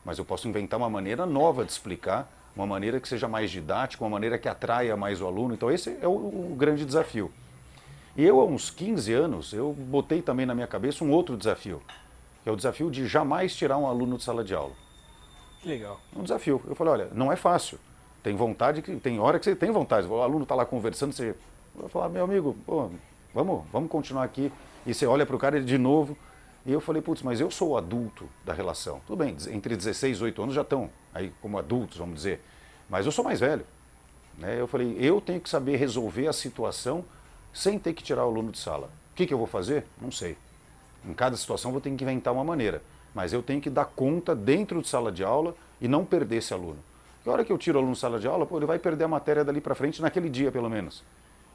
Mas 0.05 0.19
eu 0.19 0.25
posso 0.25 0.49
inventar 0.49 0.79
uma 0.79 0.91
maneira 0.91 1.25
nova 1.25 1.65
de 1.65 1.73
explicar, 1.73 2.31
uma 2.55 2.67
maneira 2.67 3.01
que 3.01 3.09
seja 3.09 3.29
mais 3.29 3.51
didática, 3.51 4.03
uma 4.03 4.11
maneira 4.11 4.39
que 4.39 4.49
atraia 4.49 4.97
mais 4.97 5.21
o 5.21 5.27
aluno. 5.27 5.55
Então 5.55 5.71
esse 5.71 5.97
é 6.01 6.09
o, 6.09 6.13
o 6.13 6.55
grande 6.57 6.85
desafio. 6.85 7.31
E 8.17 8.25
eu, 8.25 8.41
há 8.41 8.45
uns 8.45 8.71
15 8.71 9.13
anos, 9.13 9.53
eu 9.53 9.73
botei 9.73 10.23
também 10.23 10.47
na 10.47 10.55
minha 10.55 10.67
cabeça 10.67 11.03
um 11.05 11.11
outro 11.11 11.37
desafio, 11.37 11.83
que 12.43 12.49
é 12.49 12.53
o 12.53 12.57
desafio 12.57 12.91
de 12.91 13.09
jamais 13.09 13.57
tirar 13.57 13.77
um 13.77 13.87
aluno 13.89 14.17
de 14.17 14.23
sala 14.23 14.45
de 14.45 14.55
aula. 14.55 14.73
Que 15.61 15.69
legal. 15.69 16.01
Um 16.15 16.23
desafio. 16.23 16.63
Eu 16.69 16.75
falei, 16.77 16.93
olha, 16.93 17.09
não 17.13 17.33
é 17.33 17.37
fácil. 17.37 17.79
Tem 18.23 18.37
vontade, 18.37 18.83
que 18.83 18.95
tem 18.97 19.19
hora 19.19 19.39
que 19.39 19.45
você 19.45 19.57
tem 19.57 19.71
vontade. 19.71 20.07
O 20.07 20.23
aluno 20.23 20.45
está 20.45 20.55
lá 20.55 20.65
conversando, 20.65 21.13
você 21.13 21.35
vai 21.75 21.89
falar, 21.89 22.09
meu 22.09 22.25
amigo, 22.25 22.57
pô, 22.65 22.89
vamos, 23.35 23.65
vamos 23.73 23.91
continuar 23.91 24.25
aqui. 24.25 24.53
E 24.87 24.95
você 24.95 25.07
olha 25.07 25.27
para 25.27 25.37
o 25.37 25.39
cara 25.39 25.61
de 25.61 25.77
novo. 25.77 26.17
E 26.65 26.73
eu 26.73 26.81
falei, 26.81 27.03
putz, 27.03 27.23
mas 27.23 27.41
eu 27.41 27.51
sou 27.51 27.71
o 27.71 27.77
adulto 27.77 28.27
da 28.45 28.55
relação. 28.55 29.01
Tudo 29.07 29.19
bem, 29.19 29.37
entre 29.51 29.77
16 29.77 30.13
e 30.13 30.15
18 30.15 30.43
anos 30.43 30.55
já 30.55 30.63
estão 30.63 30.89
aí 31.13 31.33
como 31.43 31.59
adultos, 31.59 31.99
vamos 31.99 32.15
dizer. 32.15 32.41
Mas 32.89 33.05
eu 33.05 33.13
sou 33.13 33.25
mais 33.25 33.41
velho. 33.41 33.67
Né? 34.39 34.59
Eu 34.59 34.67
falei, 34.67 34.97
eu 34.99 35.21
tenho 35.21 35.41
que 35.41 35.49
saber 35.49 35.77
resolver 35.77 36.27
a 36.27 36.33
situação 36.33 37.05
sem 37.53 37.79
ter 37.79 37.93
que 37.93 38.03
tirar 38.03 38.25
o 38.25 38.29
aluno 38.29 38.51
de 38.51 38.59
sala. 38.59 38.91
O 39.13 39.15
que, 39.15 39.27
que 39.27 39.35
eu 39.35 39.39
vou 39.39 39.47
fazer? 39.47 39.85
Não 40.01 40.11
sei. 40.11 40.37
Em 41.07 41.13
cada 41.13 41.37
situação 41.37 41.71
vou 41.71 41.81
ter 41.81 41.95
que 41.95 42.03
inventar 42.03 42.33
uma 42.33 42.45
maneira. 42.45 42.83
Mas 43.15 43.33
eu 43.33 43.43
tenho 43.43 43.61
que 43.61 43.71
dar 43.71 43.85
conta 43.85 44.35
dentro 44.35 44.81
de 44.81 44.89
sala 44.89 45.13
de 45.13 45.23
aula 45.23 45.55
e 45.81 45.87
não 45.87 46.05
perder 46.05 46.37
esse 46.37 46.53
aluno. 46.53 46.79
Que 47.23 47.29
hora 47.29 47.45
que 47.45 47.53
eu 47.53 47.59
tiro 47.59 47.79
o 47.79 47.81
aluno 47.81 47.95
sala 47.95 48.19
de 48.19 48.27
aula, 48.27 48.45
pô, 48.45 48.57
ele 48.57 48.67
vai 48.67 48.79
perder 48.79 49.05
a 49.05 49.09
matéria 49.09 49.45
dali 49.45 49.61
para 49.61 49.75
frente 49.75 50.03
naquele 50.03 50.29
dia, 50.29 50.51
pelo 50.51 50.69
menos. 50.69 51.05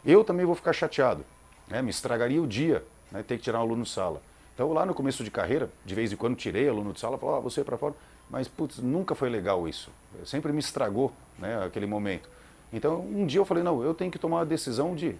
Eu 0.05 0.23
também 0.23 0.45
vou 0.45 0.55
ficar 0.55 0.71
chateado. 0.71 1.25
Né? 1.69 1.81
Me 1.81 1.89
estragaria 1.89 2.41
o 2.41 2.47
dia 2.47 2.83
né? 3.11 3.23
ter 3.23 3.37
que 3.37 3.43
tirar 3.43 3.59
um 3.59 3.63
aluno 3.63 3.83
de 3.83 3.89
sala. 3.89 4.21
Então, 4.53 4.73
lá 4.73 4.85
no 4.85 4.93
começo 4.93 5.23
de 5.23 5.31
carreira, 5.31 5.69
de 5.85 5.95
vez 5.95 6.11
em 6.11 6.15
quando 6.15 6.35
tirei 6.35 6.67
aluno 6.67 6.91
de 6.91 6.99
sala, 6.99 7.17
falava, 7.17 7.37
ah, 7.37 7.41
você 7.41 7.63
para 7.63 7.77
fora. 7.77 7.93
Mas, 8.29 8.47
putz, 8.47 8.79
nunca 8.79 9.15
foi 9.15 9.29
legal 9.29 9.67
isso. 9.67 9.89
Sempre 10.25 10.51
me 10.51 10.59
estragou 10.59 11.13
né, 11.37 11.63
aquele 11.65 11.85
momento. 11.85 12.29
Então, 12.71 12.99
um 12.99 13.25
dia 13.25 13.39
eu 13.39 13.45
falei, 13.45 13.63
não, 13.63 13.81
eu 13.83 13.93
tenho 13.93 14.11
que 14.11 14.19
tomar 14.19 14.41
a 14.41 14.43
decisão 14.43 14.95
de 14.95 15.15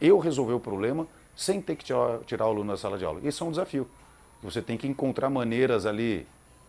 eu 0.00 0.18
resolver 0.18 0.52
o 0.52 0.60
problema 0.60 1.06
sem 1.34 1.60
ter 1.60 1.76
que 1.76 1.84
tirar, 1.84 2.18
tirar 2.26 2.46
o 2.46 2.50
aluno 2.50 2.70
da 2.72 2.76
sala 2.76 2.98
de 2.98 3.04
aula. 3.04 3.20
Esse 3.24 3.42
é 3.42 3.46
um 3.46 3.50
desafio. 3.50 3.88
Você 4.42 4.60
tem 4.60 4.76
que 4.76 4.86
encontrar 4.86 5.30
maneiras 5.30 5.86
ali 5.86 6.26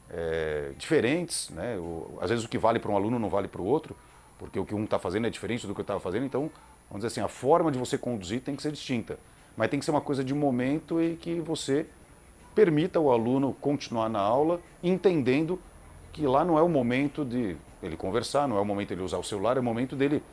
é, 0.10 0.72
diferentes, 0.78 1.50
né? 1.50 1.78
O, 1.78 2.18
às 2.22 2.30
vezes 2.30 2.46
o 2.46 2.50
que 2.50 2.58
vale 2.58 2.80
para 2.80 2.92
um 2.92 2.96
aluno 2.96 3.20
não 3.20 3.30
vale 3.30 3.48
para 3.48 3.62
o 3.62 3.66
outro, 3.66 3.96
porque 4.38 4.60
o 4.60 4.66
que 4.66 4.74
um 4.76 4.84
está 4.84 4.98
fazendo 5.00 5.28
é 5.28 5.30
diferente 5.30 5.68
do 5.68 5.74
que 5.74 5.82
eu 5.82 5.84
estava 5.84 6.00
fazendo, 6.00 6.26
então, 6.26 6.50
vamos 6.90 7.04
dizer 7.04 7.08
assim, 7.08 7.22
a 7.22 7.28
forma 7.28 7.72
de 7.72 7.78
você 7.78 7.98
conduzir 7.98 8.42
tem 8.42 8.56
que 8.56 8.62
ser 8.62 8.72
distinta. 8.72 9.18
Mas 9.56 9.70
tem 9.70 9.80
que 9.80 9.86
ser 9.86 9.92
uma 9.92 10.02
coisa 10.02 10.24
de 10.24 10.34
momento 10.34 11.02
e 11.02 11.16
que 11.16 11.40
você 11.40 11.86
permita 12.56 13.00
o 13.00 13.12
aluno 13.12 13.54
continuar 13.60 14.10
na 14.10 14.20
aula, 14.20 14.60
entendendo 14.82 15.60
que 16.12 16.26
lá 16.26 16.46
não 16.46 16.58
é 16.58 16.62
o 16.62 16.70
momento 16.70 17.26
de 17.26 17.58
ele 17.82 17.98
conversar, 17.98 18.48
não 18.48 18.58
é 18.58 18.62
o 18.62 18.66
momento 18.66 18.90
de 18.90 18.94
ele 18.96 19.04
usar 19.04 19.18
o 19.18 19.24
celular, 19.24 19.58
é 19.58 19.60
o 19.60 19.64
momento 19.64 19.96
dele 19.96 20.24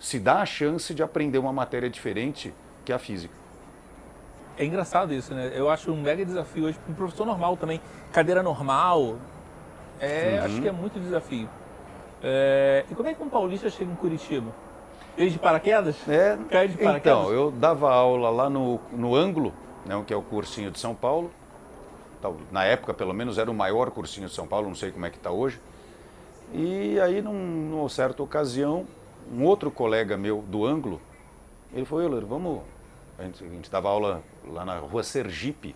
se 0.00 0.18
dar 0.18 0.40
a 0.40 0.46
chance 0.46 0.94
de 0.94 1.02
aprender 1.02 1.38
uma 1.38 1.52
matéria 1.52 1.88
diferente 1.90 2.52
que 2.84 2.92
a 2.92 2.98
física. 2.98 3.34
É 4.56 4.64
engraçado 4.64 5.14
isso, 5.14 5.32
né? 5.34 5.52
Eu 5.54 5.70
acho 5.70 5.92
um 5.92 6.00
mega 6.00 6.24
desafio 6.24 6.64
hoje 6.64 6.78
para 6.78 6.92
um 6.92 6.94
professor 6.94 7.24
normal 7.24 7.56
também. 7.56 7.80
Cadeira 8.12 8.42
normal. 8.42 9.18
É, 10.00 10.38
uhum. 10.38 10.44
Acho 10.46 10.62
que 10.62 10.68
é 10.68 10.72
muito 10.72 10.98
desafio. 10.98 11.48
É, 12.22 12.84
e 12.90 12.94
como 12.94 13.08
é 13.08 13.14
que 13.14 13.22
um 13.22 13.28
paulista 13.28 13.70
chega 13.70 13.90
em 13.90 13.94
Curitiba? 13.94 14.52
Veio 15.18 15.32
de 15.32 15.38
paraquedas? 15.40 15.96
É, 16.08 16.38
Cai 16.48 16.68
de 16.68 16.78
paraquedas? 16.78 17.18
Então, 17.18 17.32
eu 17.32 17.50
dava 17.50 17.92
aula 17.92 18.30
lá 18.30 18.48
no, 18.48 18.78
no 18.92 19.16
Ângulo, 19.16 19.52
né, 19.84 20.00
que 20.06 20.14
é 20.14 20.16
o 20.16 20.22
cursinho 20.22 20.70
de 20.70 20.78
São 20.78 20.94
Paulo. 20.94 21.32
Na 22.52 22.62
época, 22.62 22.94
pelo 22.94 23.12
menos, 23.12 23.36
era 23.36 23.50
o 23.50 23.54
maior 23.54 23.90
cursinho 23.90 24.28
de 24.28 24.34
São 24.34 24.46
Paulo, 24.46 24.68
não 24.68 24.76
sei 24.76 24.92
como 24.92 25.04
é 25.06 25.10
que 25.10 25.16
está 25.16 25.32
hoje. 25.32 25.60
E 26.52 27.00
aí, 27.00 27.20
num, 27.20 27.34
numa 27.34 27.88
certa 27.88 28.22
ocasião, 28.22 28.86
um 29.32 29.42
outro 29.42 29.72
colega 29.72 30.16
meu 30.16 30.40
do 30.42 30.64
Ângulo, 30.64 31.00
ele 31.72 31.84
falou, 31.84 32.04
Euler, 32.04 32.24
vamos 32.24 32.62
a 33.18 33.24
gente, 33.24 33.44
a 33.44 33.48
gente 33.48 33.68
dava 33.68 33.88
aula 33.88 34.22
lá 34.46 34.64
na 34.64 34.78
rua 34.78 35.02
Sergipe, 35.02 35.74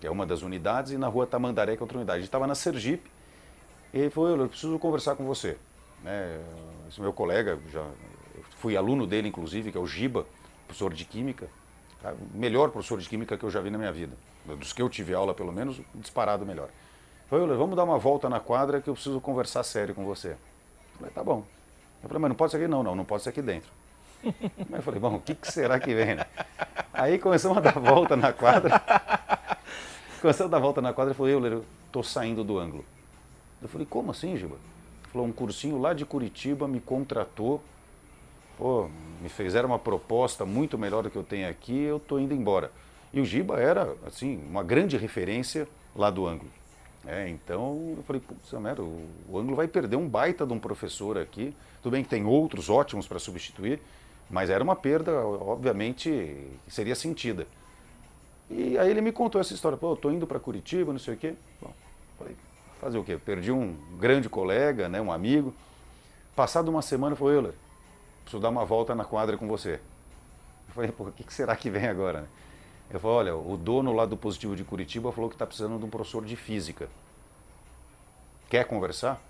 que 0.00 0.06
é 0.06 0.10
uma 0.10 0.24
das 0.24 0.40
unidades, 0.40 0.92
e 0.92 0.96
na 0.96 1.08
rua 1.08 1.26
Tamandaré, 1.26 1.76
que 1.76 1.82
é 1.82 1.84
outra 1.84 1.98
unidade. 1.98 2.16
A 2.16 2.20
gente 2.20 2.28
estava 2.28 2.46
na 2.46 2.54
Sergipe, 2.54 3.10
e 3.92 3.98
ele 3.98 4.10
falou, 4.10 4.30
eu 4.30 4.48
preciso 4.48 4.78
conversar 4.78 5.14
com 5.14 5.26
você. 5.26 5.58
Né, 6.02 6.40
esse 6.88 6.98
meu 7.02 7.12
colega, 7.12 7.58
já 7.70 7.84
fui 8.58 8.76
aluno 8.76 9.06
dele, 9.06 9.28
inclusive, 9.28 9.72
que 9.72 9.78
é 9.78 9.80
o 9.80 9.86
Giba, 9.86 10.26
professor 10.66 10.92
de 10.92 11.04
Química, 11.04 11.48
tá? 12.02 12.14
melhor 12.34 12.70
professor 12.70 12.98
de 12.98 13.08
Química 13.08 13.36
que 13.36 13.44
eu 13.44 13.50
já 13.50 13.60
vi 13.60 13.70
na 13.70 13.78
minha 13.78 13.92
vida. 13.92 14.16
Dos 14.44 14.72
que 14.72 14.80
eu 14.80 14.88
tive 14.88 15.14
aula, 15.14 15.34
pelo 15.34 15.52
menos, 15.52 15.80
disparado 15.94 16.44
melhor. 16.46 16.68
Falei, 17.28 17.46
vamos 17.56 17.76
dar 17.76 17.84
uma 17.84 17.98
volta 17.98 18.28
na 18.28 18.40
quadra 18.40 18.80
que 18.80 18.88
eu 18.88 18.94
preciso 18.94 19.20
conversar 19.20 19.62
sério 19.62 19.94
com 19.94 20.04
você. 20.04 20.36
Falei, 20.96 21.12
tá 21.12 21.22
bom. 21.22 21.44
Eu 22.02 22.08
falei, 22.08 22.22
mas 22.22 22.28
não 22.30 22.36
pode 22.36 22.52
ser 22.52 22.56
aqui? 22.56 22.68
Não, 22.68 22.82
não, 22.82 22.94
não 22.94 23.04
pode 23.04 23.22
ser 23.22 23.28
aqui 23.30 23.42
dentro. 23.42 23.70
Mas 24.68 24.78
eu 24.78 24.82
falei, 24.82 24.98
bom, 24.98 25.14
o 25.14 25.20
que, 25.20 25.32
que 25.32 25.50
será 25.50 25.78
que 25.78 25.94
vem, 25.94 26.16
né? 26.16 26.26
Aí 26.92 27.18
começamos 27.18 27.58
a 27.58 27.60
dar 27.60 27.78
volta 27.78 28.16
na 28.16 28.32
quadra. 28.32 28.82
Começando 30.20 30.48
a 30.48 30.50
dar 30.50 30.58
volta 30.58 30.80
na 30.80 30.92
quadra, 30.92 31.12
ele 31.12 31.16
falou, 31.16 31.30
Euler, 31.30 31.52
eu 31.52 31.64
tô 31.92 32.02
saindo 32.02 32.42
do 32.42 32.58
ângulo. 32.58 32.84
Eu 33.62 33.68
falei, 33.68 33.86
como 33.86 34.10
assim, 34.10 34.36
Giba? 34.36 34.56
Ele 34.56 35.12
falou, 35.12 35.26
um 35.26 35.32
cursinho 35.32 35.80
lá 35.80 35.92
de 35.92 36.04
Curitiba 36.04 36.66
me 36.66 36.80
contratou, 36.80 37.62
pô, 38.58 38.90
me 39.22 39.28
fizeram 39.28 39.68
uma 39.68 39.78
proposta 39.78 40.44
muito 40.44 40.76
melhor 40.76 41.04
do 41.04 41.10
que 41.10 41.16
eu 41.16 41.22
tenho 41.22 41.48
aqui, 41.48 41.80
eu 41.80 42.00
tô 42.00 42.18
indo 42.18 42.34
embora. 42.34 42.70
E 43.12 43.20
o 43.20 43.24
Giba 43.24 43.58
era, 43.58 43.94
assim, 44.04 44.42
uma 44.50 44.62
grande 44.62 44.96
referência 44.96 45.66
lá 45.94 46.10
do 46.10 46.26
ângulo. 46.26 46.50
É, 47.06 47.28
então 47.28 47.94
eu 47.96 48.02
falei, 48.02 48.20
putz, 48.20 48.52
o, 48.52 49.32
o 49.32 49.38
ângulo 49.38 49.56
vai 49.56 49.68
perder 49.68 49.96
um 49.96 50.06
baita 50.06 50.44
de 50.44 50.52
um 50.52 50.58
professor 50.58 51.16
aqui. 51.16 51.54
Tudo 51.82 51.92
bem 51.92 52.02
que 52.02 52.10
tem 52.10 52.26
outros 52.26 52.68
ótimos 52.68 53.06
para 53.06 53.18
substituir, 53.18 53.80
mas 54.28 54.50
era 54.50 54.62
uma 54.62 54.76
perda, 54.76 55.12
obviamente, 55.24 56.10
que 56.64 56.74
seria 56.74 56.94
sentida. 56.94 57.46
E 58.50 58.76
aí 58.76 58.90
ele 58.90 59.00
me 59.00 59.12
contou 59.12 59.40
essa 59.40 59.54
história, 59.54 59.78
pô, 59.78 59.92
eu 59.92 59.96
tô 59.96 60.10
indo 60.10 60.26
para 60.26 60.38
Curitiba, 60.38 60.92
não 60.92 60.98
sei 60.98 61.14
o 61.14 61.16
quê. 61.16 61.34
Bom, 61.62 61.72
falei, 62.18 62.36
fazer 62.80 62.98
o 62.98 63.04
quê? 63.04 63.16
Perdi 63.16 63.52
um 63.52 63.74
grande 63.98 64.28
colega, 64.28 64.88
né, 64.88 65.00
um 65.00 65.12
amigo. 65.12 65.54
Passado 66.34 66.68
uma 66.68 66.82
semana, 66.82 67.16
foi 67.16 67.34
Euler, 67.34 67.54
preciso 68.28 68.42
dar 68.42 68.50
uma 68.50 68.64
volta 68.64 68.94
na 68.94 69.04
quadra 69.04 69.38
com 69.38 69.48
você. 69.48 69.80
Eu 70.68 70.74
falei, 70.74 70.92
pô, 70.92 71.04
o 71.04 71.12
que 71.12 71.32
será 71.32 71.56
que 71.56 71.70
vem 71.70 71.86
agora? 71.86 72.28
Eu 72.90 73.00
falei, 73.00 73.32
olha, 73.32 73.36
o 73.36 73.56
dono 73.56 73.92
lá 73.92 74.04
do 74.04 74.16
Positivo 74.16 74.54
de 74.54 74.64
Curitiba 74.64 75.10
falou 75.10 75.30
que 75.30 75.34
está 75.34 75.46
precisando 75.46 75.78
de 75.78 75.84
um 75.84 75.90
professor 75.90 76.24
de 76.24 76.36
física. 76.36 76.88
Quer 78.50 78.64
conversar? 78.64 79.20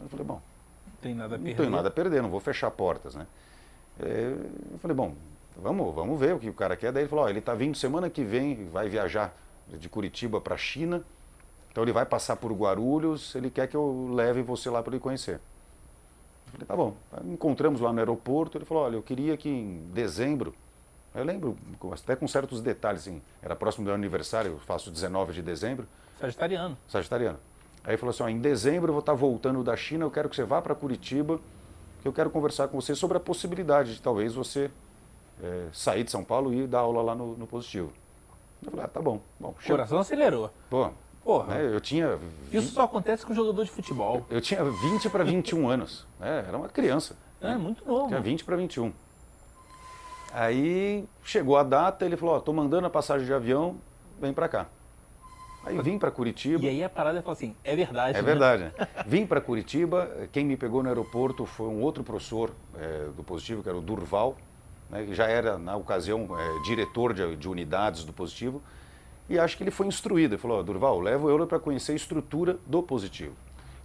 Eu 0.00 0.08
falei, 0.08 0.24
bom, 0.24 0.40
não 0.86 0.96
tem 1.00 1.14
nada 1.14 1.36
a 1.36 1.38
perder. 1.38 1.50
Não 1.50 1.56
tenho 1.56 1.70
nada 1.70 1.88
a 1.88 1.90
perder, 1.90 2.22
não 2.22 2.30
vou 2.30 2.40
fechar 2.40 2.70
portas, 2.70 3.14
né? 3.14 3.26
Eu 3.98 4.78
falei, 4.78 4.94
bom, 4.94 5.14
vamos, 5.56 5.94
vamos 5.94 6.20
ver 6.20 6.34
o 6.34 6.38
que 6.38 6.48
o 6.48 6.54
cara 6.54 6.76
quer. 6.76 6.92
Daí 6.92 7.02
ele 7.02 7.08
falou, 7.08 7.24
ó, 7.24 7.28
ele 7.28 7.38
está 7.38 7.54
vindo 7.54 7.76
semana 7.76 8.08
que 8.08 8.22
vem, 8.22 8.68
vai 8.68 8.88
viajar 8.88 9.34
de 9.68 9.88
Curitiba 9.88 10.40
para 10.40 10.54
a 10.54 10.58
China, 10.58 11.02
então 11.70 11.82
ele 11.82 11.92
vai 11.92 12.04
passar 12.04 12.36
por 12.36 12.52
Guarulhos, 12.52 13.34
ele 13.34 13.50
quer 13.50 13.66
que 13.66 13.76
eu 13.76 14.10
leve 14.12 14.42
você 14.42 14.68
lá 14.68 14.82
para 14.82 14.94
ele 14.94 15.00
conhecer. 15.00 15.40
Falei, 16.52 16.66
tá 16.66 16.76
bom. 16.76 16.94
Encontramos 17.24 17.80
lá 17.80 17.92
no 17.92 17.98
aeroporto, 17.98 18.58
ele 18.58 18.64
falou, 18.64 18.84
olha, 18.84 18.96
eu 18.96 19.02
queria 19.02 19.36
que 19.36 19.48
em 19.48 19.88
dezembro 19.92 20.54
eu 21.14 21.24
lembro, 21.24 21.58
até 21.92 22.16
com 22.16 22.26
certos 22.26 22.62
detalhes, 22.62 23.02
assim, 23.02 23.20
era 23.42 23.54
próximo 23.54 23.84
do 23.84 23.88
meu 23.88 23.94
aniversário, 23.94 24.52
eu 24.52 24.58
faço 24.58 24.90
19 24.90 25.34
de 25.34 25.42
dezembro. 25.42 25.86
Sagitariano. 26.18 26.78
Sagitariano. 26.88 27.38
Aí 27.84 27.96
falou 27.98 28.10
assim, 28.10 28.22
ó, 28.22 28.28
em 28.28 28.38
dezembro 28.38 28.88
eu 28.88 28.94
vou 28.94 29.00
estar 29.00 29.12
voltando 29.12 29.62
da 29.62 29.76
China, 29.76 30.04
eu 30.06 30.10
quero 30.10 30.28
que 30.30 30.36
você 30.36 30.44
vá 30.44 30.62
para 30.62 30.74
Curitiba, 30.74 31.38
que 32.00 32.08
eu 32.08 32.12
quero 32.12 32.30
conversar 32.30 32.68
com 32.68 32.80
você 32.80 32.94
sobre 32.94 33.18
a 33.18 33.20
possibilidade 33.20 33.96
de 33.96 34.00
talvez 34.00 34.34
você 34.34 34.70
é, 35.42 35.66
sair 35.72 36.04
de 36.04 36.10
São 36.10 36.24
Paulo 36.24 36.54
e 36.54 36.66
dar 36.66 36.80
aula 36.80 37.02
lá 37.02 37.14
no, 37.14 37.36
no 37.36 37.46
Positivo. 37.46 37.92
Eu 38.64 38.70
falei, 38.70 38.86
ah, 38.86 38.88
tá 38.88 39.02
bom. 39.02 39.20
bom 39.38 39.50
o 39.50 39.66
coração 39.66 39.98
acelerou. 39.98 40.50
Pô, 40.70 40.90
Porra. 41.24 41.54
Né, 41.54 41.74
eu 41.74 41.80
tinha... 41.80 42.16
20... 42.50 42.54
Isso 42.54 42.74
só 42.74 42.82
acontece 42.82 43.24
com 43.24 43.34
jogador 43.34 43.64
de 43.64 43.70
futebol. 43.70 44.26
Eu, 44.28 44.36
eu 44.36 44.40
tinha 44.40 44.64
20 44.64 45.08
para 45.10 45.24
21 45.24 45.68
anos. 45.68 46.06
É, 46.20 46.44
era 46.48 46.56
uma 46.56 46.68
criança. 46.68 47.16
É, 47.40 47.48
né? 47.48 47.56
muito 47.56 47.86
novo. 47.86 48.08
Tinha 48.08 48.20
20 48.20 48.44
para 48.44 48.56
21. 48.56 48.92
Aí 50.32 51.04
chegou 51.22 51.56
a 51.56 51.62
data, 51.62 52.04
ele 52.04 52.16
falou, 52.16 52.36
ó, 52.36 52.40
tô 52.40 52.52
mandando 52.52 52.86
a 52.86 52.90
passagem 52.90 53.26
de 53.26 53.34
avião, 53.34 53.76
vem 54.18 54.32
para 54.32 54.48
cá. 54.48 54.66
Aí 55.64 55.80
vim 55.80 55.98
para 55.98 56.10
Curitiba. 56.10 56.64
E 56.64 56.68
aí 56.68 56.82
a 56.82 56.88
parada 56.88 57.20
falou 57.22 57.34
assim, 57.34 57.54
é 57.62 57.76
verdade. 57.76 58.18
É 58.18 58.22
né? 58.22 58.26
verdade. 58.26 58.64
Né? 58.64 58.72
Vim 59.06 59.24
para 59.26 59.40
Curitiba, 59.40 60.10
quem 60.32 60.44
me 60.44 60.56
pegou 60.56 60.82
no 60.82 60.88
aeroporto 60.88 61.46
foi 61.46 61.68
um 61.68 61.80
outro 61.82 62.02
professor 62.02 62.50
é, 62.76 63.06
do 63.16 63.22
Positivo, 63.22 63.62
que 63.62 63.68
era 63.68 63.78
o 63.78 63.80
Durval, 63.80 64.36
né, 64.90 65.04
que 65.04 65.14
já 65.14 65.26
era, 65.26 65.58
na 65.58 65.76
ocasião, 65.76 66.28
é, 66.36 66.62
diretor 66.64 67.14
de, 67.14 67.36
de, 67.36 67.48
unidades 67.48 68.04
do 68.04 68.12
Positivo. 68.12 68.60
E 69.32 69.38
acho 69.38 69.56
que 69.56 69.62
ele 69.64 69.70
foi 69.70 69.86
instruído. 69.86 70.34
Ele 70.34 70.40
falou, 70.40 70.62
Durval, 70.62 71.00
levo 71.00 71.28
eu 71.28 71.46
para 71.46 71.58
conhecer 71.58 71.92
a 71.92 71.96
estrutura 71.96 72.58
do 72.66 72.82
Positivo. 72.82 73.34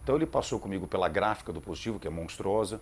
Então 0.03 0.15
ele 0.15 0.25
passou 0.25 0.59
comigo 0.59 0.87
pela 0.87 1.09
gráfica 1.09 1.51
do 1.51 1.59
Positivo, 1.59 1.99
que 1.99 2.07
é 2.07 2.11
monstruosa 2.11 2.79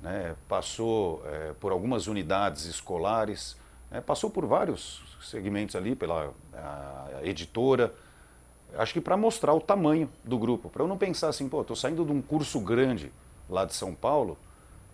né, 0.00 0.34
passou 0.48 1.22
é, 1.26 1.52
por 1.58 1.72
algumas 1.72 2.06
unidades 2.06 2.64
escolares, 2.66 3.56
né, 3.90 4.00
passou 4.00 4.30
por 4.30 4.46
vários 4.46 5.02
segmentos 5.22 5.74
ali, 5.74 5.94
pela 5.94 6.32
editora, 7.22 7.92
acho 8.76 8.92
que 8.92 9.00
para 9.00 9.16
mostrar 9.16 9.54
o 9.54 9.60
tamanho 9.60 10.08
do 10.24 10.38
grupo, 10.38 10.68
para 10.68 10.82
eu 10.82 10.88
não 10.88 10.98
pensar 10.98 11.28
assim, 11.28 11.48
pô, 11.48 11.62
estou 11.62 11.76
saindo 11.76 12.04
de 12.04 12.12
um 12.12 12.22
curso 12.22 12.60
grande 12.60 13.12
lá 13.48 13.64
de 13.64 13.74
São 13.74 13.94
Paulo, 13.94 14.38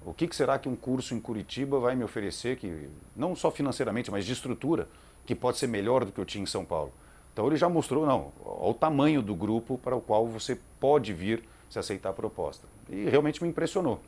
o 0.05 0.13
que, 0.13 0.27
que, 0.27 0.35
será 0.35 0.59
que 0.59 0.69
um 0.69 0.75
curso 0.75 1.15
em 1.15 1.21
Curitiba 1.21 1.79
vai 1.79 1.95
me 1.95 2.03
oferecer, 2.03 2.57
que 2.57 2.89
não 3.15 3.37
só 3.37 3.51
financeiramente, 3.53 4.11
mas 4.11 4.25
de 4.25 4.33
estrutura, 4.33 4.89
que 5.25 5.35
pode 5.35 5.59
ser 5.59 5.69
melhor 5.69 6.05
do 6.05 6.11
que 6.11 6.19
eu 6.19 6.25
tinha 6.25 6.43
em 6.43 6.47
São 6.47 6.65
Paulo? 6.65 6.93
Então 7.33 7.47
ele 7.47 7.57
já 7.57 7.69
mostrou, 7.69 8.07
não, 8.07 8.33
o 8.45 8.75
tamanho 8.75 9.23
do 9.23 9.35
grupo 9.35 9.79
para 9.79 9.97
o 9.97 10.01
qual 10.01 10.27
você 10.27 10.59
pode 10.79 11.13
vir 11.13 11.43
se 11.71 11.79
aceitar 11.79 12.11
a 12.11 12.13
proposta. 12.13 12.67
E 12.89 13.05
realmente 13.09 13.43
me 13.43 13.49
impressionou. 13.49 14.01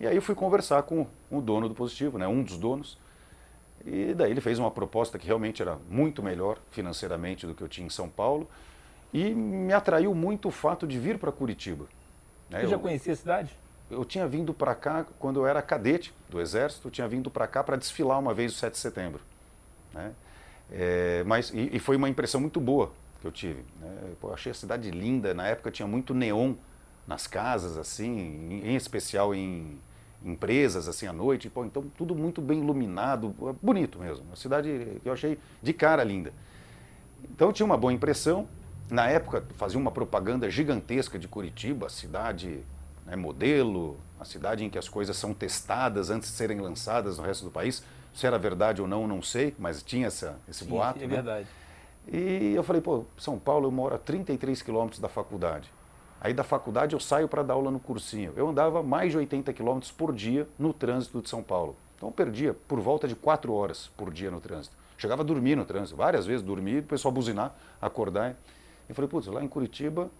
E 0.00 0.06
aí 0.06 0.16
eu 0.16 0.22
fui 0.22 0.34
conversar 0.34 0.82
com 0.82 1.06
o 1.30 1.40
dono 1.40 1.68
do 1.68 1.74
Positivo, 1.74 2.18
né, 2.18 2.26
um 2.26 2.42
dos 2.42 2.56
donos, 2.56 2.98
e 3.84 4.12
daí 4.14 4.30
ele 4.30 4.40
fez 4.40 4.58
uma 4.58 4.70
proposta 4.70 5.18
que 5.18 5.26
realmente 5.26 5.62
era 5.62 5.78
muito 5.88 6.22
melhor 6.22 6.58
financeiramente 6.70 7.46
do 7.46 7.54
que 7.54 7.62
eu 7.62 7.68
tinha 7.68 7.86
em 7.86 7.90
São 7.90 8.08
Paulo, 8.08 8.48
e 9.12 9.32
me 9.34 9.72
atraiu 9.72 10.14
muito 10.14 10.48
o 10.48 10.50
fato 10.50 10.86
de 10.86 10.98
vir 10.98 11.18
para 11.18 11.32
Curitiba. 11.32 11.86
Né? 12.50 12.60
Você 12.60 12.68
já 12.68 12.78
conhecia 12.78 13.12
a 13.12 13.16
cidade? 13.16 13.56
Eu 13.90 14.04
tinha 14.04 14.26
vindo 14.26 14.52
para 14.52 14.74
cá 14.74 15.06
quando 15.18 15.40
eu 15.40 15.46
era 15.46 15.62
cadete 15.62 16.12
do 16.28 16.40
Exército, 16.40 16.88
eu 16.88 16.92
tinha 16.92 17.08
vindo 17.08 17.30
para 17.30 17.46
cá 17.46 17.64
para 17.64 17.76
desfilar 17.76 18.18
uma 18.18 18.34
vez 18.34 18.52
o 18.52 18.56
7 18.56 18.72
de 18.72 18.78
setembro. 18.78 19.20
Né? 19.94 20.12
É, 20.70 21.22
mas, 21.24 21.50
e, 21.50 21.76
e, 21.76 21.78
foi 21.78 21.96
uma 21.96 22.08
impressão 22.08 22.40
muito 22.40 22.60
boa 22.60 22.92
que 23.20 23.26
eu 23.26 23.32
tive. 23.32 23.64
Né? 23.80 24.12
Pô, 24.20 24.32
achei 24.32 24.52
a 24.52 24.54
cidade 24.54 24.90
linda, 24.90 25.32
na 25.32 25.46
época 25.46 25.70
tinha 25.70 25.88
muito 25.88 26.14
neon 26.14 26.54
nas 27.06 27.26
casas, 27.26 27.78
assim, 27.78 28.18
em, 28.50 28.68
em 28.68 28.76
especial 28.76 29.34
em, 29.34 29.78
empresas 30.24 30.88
assim 30.88 31.06
à 31.06 31.12
noite, 31.12 31.48
pô, 31.48 31.64
então 31.64 31.84
tudo 31.96 32.14
muito 32.14 32.40
bem 32.40 32.60
iluminado, 32.60 33.34
bonito 33.62 33.98
mesmo. 33.98 34.24
Uma 34.26 34.36
cidade 34.36 34.98
que 35.02 35.08
eu 35.08 35.12
achei 35.12 35.38
de 35.62 35.72
cara 35.72 36.02
linda. 36.02 36.32
Então 37.30 37.52
tinha 37.52 37.66
uma 37.66 37.76
boa 37.76 37.92
impressão. 37.92 38.48
Na 38.90 39.08
época 39.08 39.44
fazia 39.56 39.78
uma 39.78 39.90
propaganda 39.90 40.50
gigantesca 40.50 41.18
de 41.18 41.28
Curitiba, 41.28 41.86
a 41.86 41.90
cidade 41.90 42.60
né, 43.06 43.16
modelo, 43.16 43.98
a 44.18 44.24
cidade 44.24 44.64
em 44.64 44.70
que 44.70 44.78
as 44.78 44.88
coisas 44.88 45.16
são 45.16 45.34
testadas 45.34 46.10
antes 46.10 46.30
de 46.30 46.36
serem 46.36 46.60
lançadas 46.60 47.18
no 47.18 47.24
resto 47.24 47.44
do 47.44 47.50
país. 47.50 47.82
Se 48.18 48.26
era 48.26 48.36
verdade 48.36 48.82
ou 48.82 48.88
não, 48.88 49.06
não 49.06 49.22
sei, 49.22 49.54
mas 49.60 49.80
tinha 49.80 50.08
essa, 50.08 50.40
esse 50.48 50.64
Sim, 50.64 50.70
boato. 50.70 50.98
É 50.98 51.06
né? 51.06 51.14
verdade. 51.14 51.46
E 52.08 52.52
eu 52.52 52.64
falei, 52.64 52.82
pô, 52.82 53.04
São 53.16 53.38
Paulo 53.38 53.68
eu 53.68 53.70
moro 53.70 53.94
a 53.94 53.98
33 53.98 54.60
quilômetros 54.60 55.00
da 55.00 55.08
faculdade. 55.08 55.70
Aí 56.20 56.34
da 56.34 56.42
faculdade 56.42 56.96
eu 56.96 56.98
saio 56.98 57.28
para 57.28 57.44
dar 57.44 57.54
aula 57.54 57.70
no 57.70 57.78
cursinho. 57.78 58.32
Eu 58.34 58.48
andava 58.48 58.82
mais 58.82 59.12
de 59.12 59.18
80 59.18 59.52
quilômetros 59.52 59.92
por 59.92 60.12
dia 60.12 60.48
no 60.58 60.72
trânsito 60.72 61.22
de 61.22 61.30
São 61.30 61.44
Paulo. 61.44 61.76
Então 61.96 62.08
eu 62.08 62.12
perdia 62.12 62.52
por 62.66 62.80
volta 62.80 63.06
de 63.06 63.14
4 63.14 63.52
horas 63.52 63.88
por 63.96 64.12
dia 64.12 64.32
no 64.32 64.40
trânsito. 64.40 64.74
Chegava 64.96 65.22
a 65.22 65.24
dormir 65.24 65.54
no 65.54 65.64
trânsito, 65.64 65.96
várias 65.96 66.26
vezes 66.26 66.42
dormir, 66.42 66.80
o 66.80 66.86
pessoal 66.86 67.12
buzinar, 67.12 67.54
acordar. 67.80 68.34
E 68.90 68.94
falei, 68.94 69.08
putz, 69.08 69.28
lá 69.28 69.44
em 69.44 69.48
Curitiba 69.48 70.10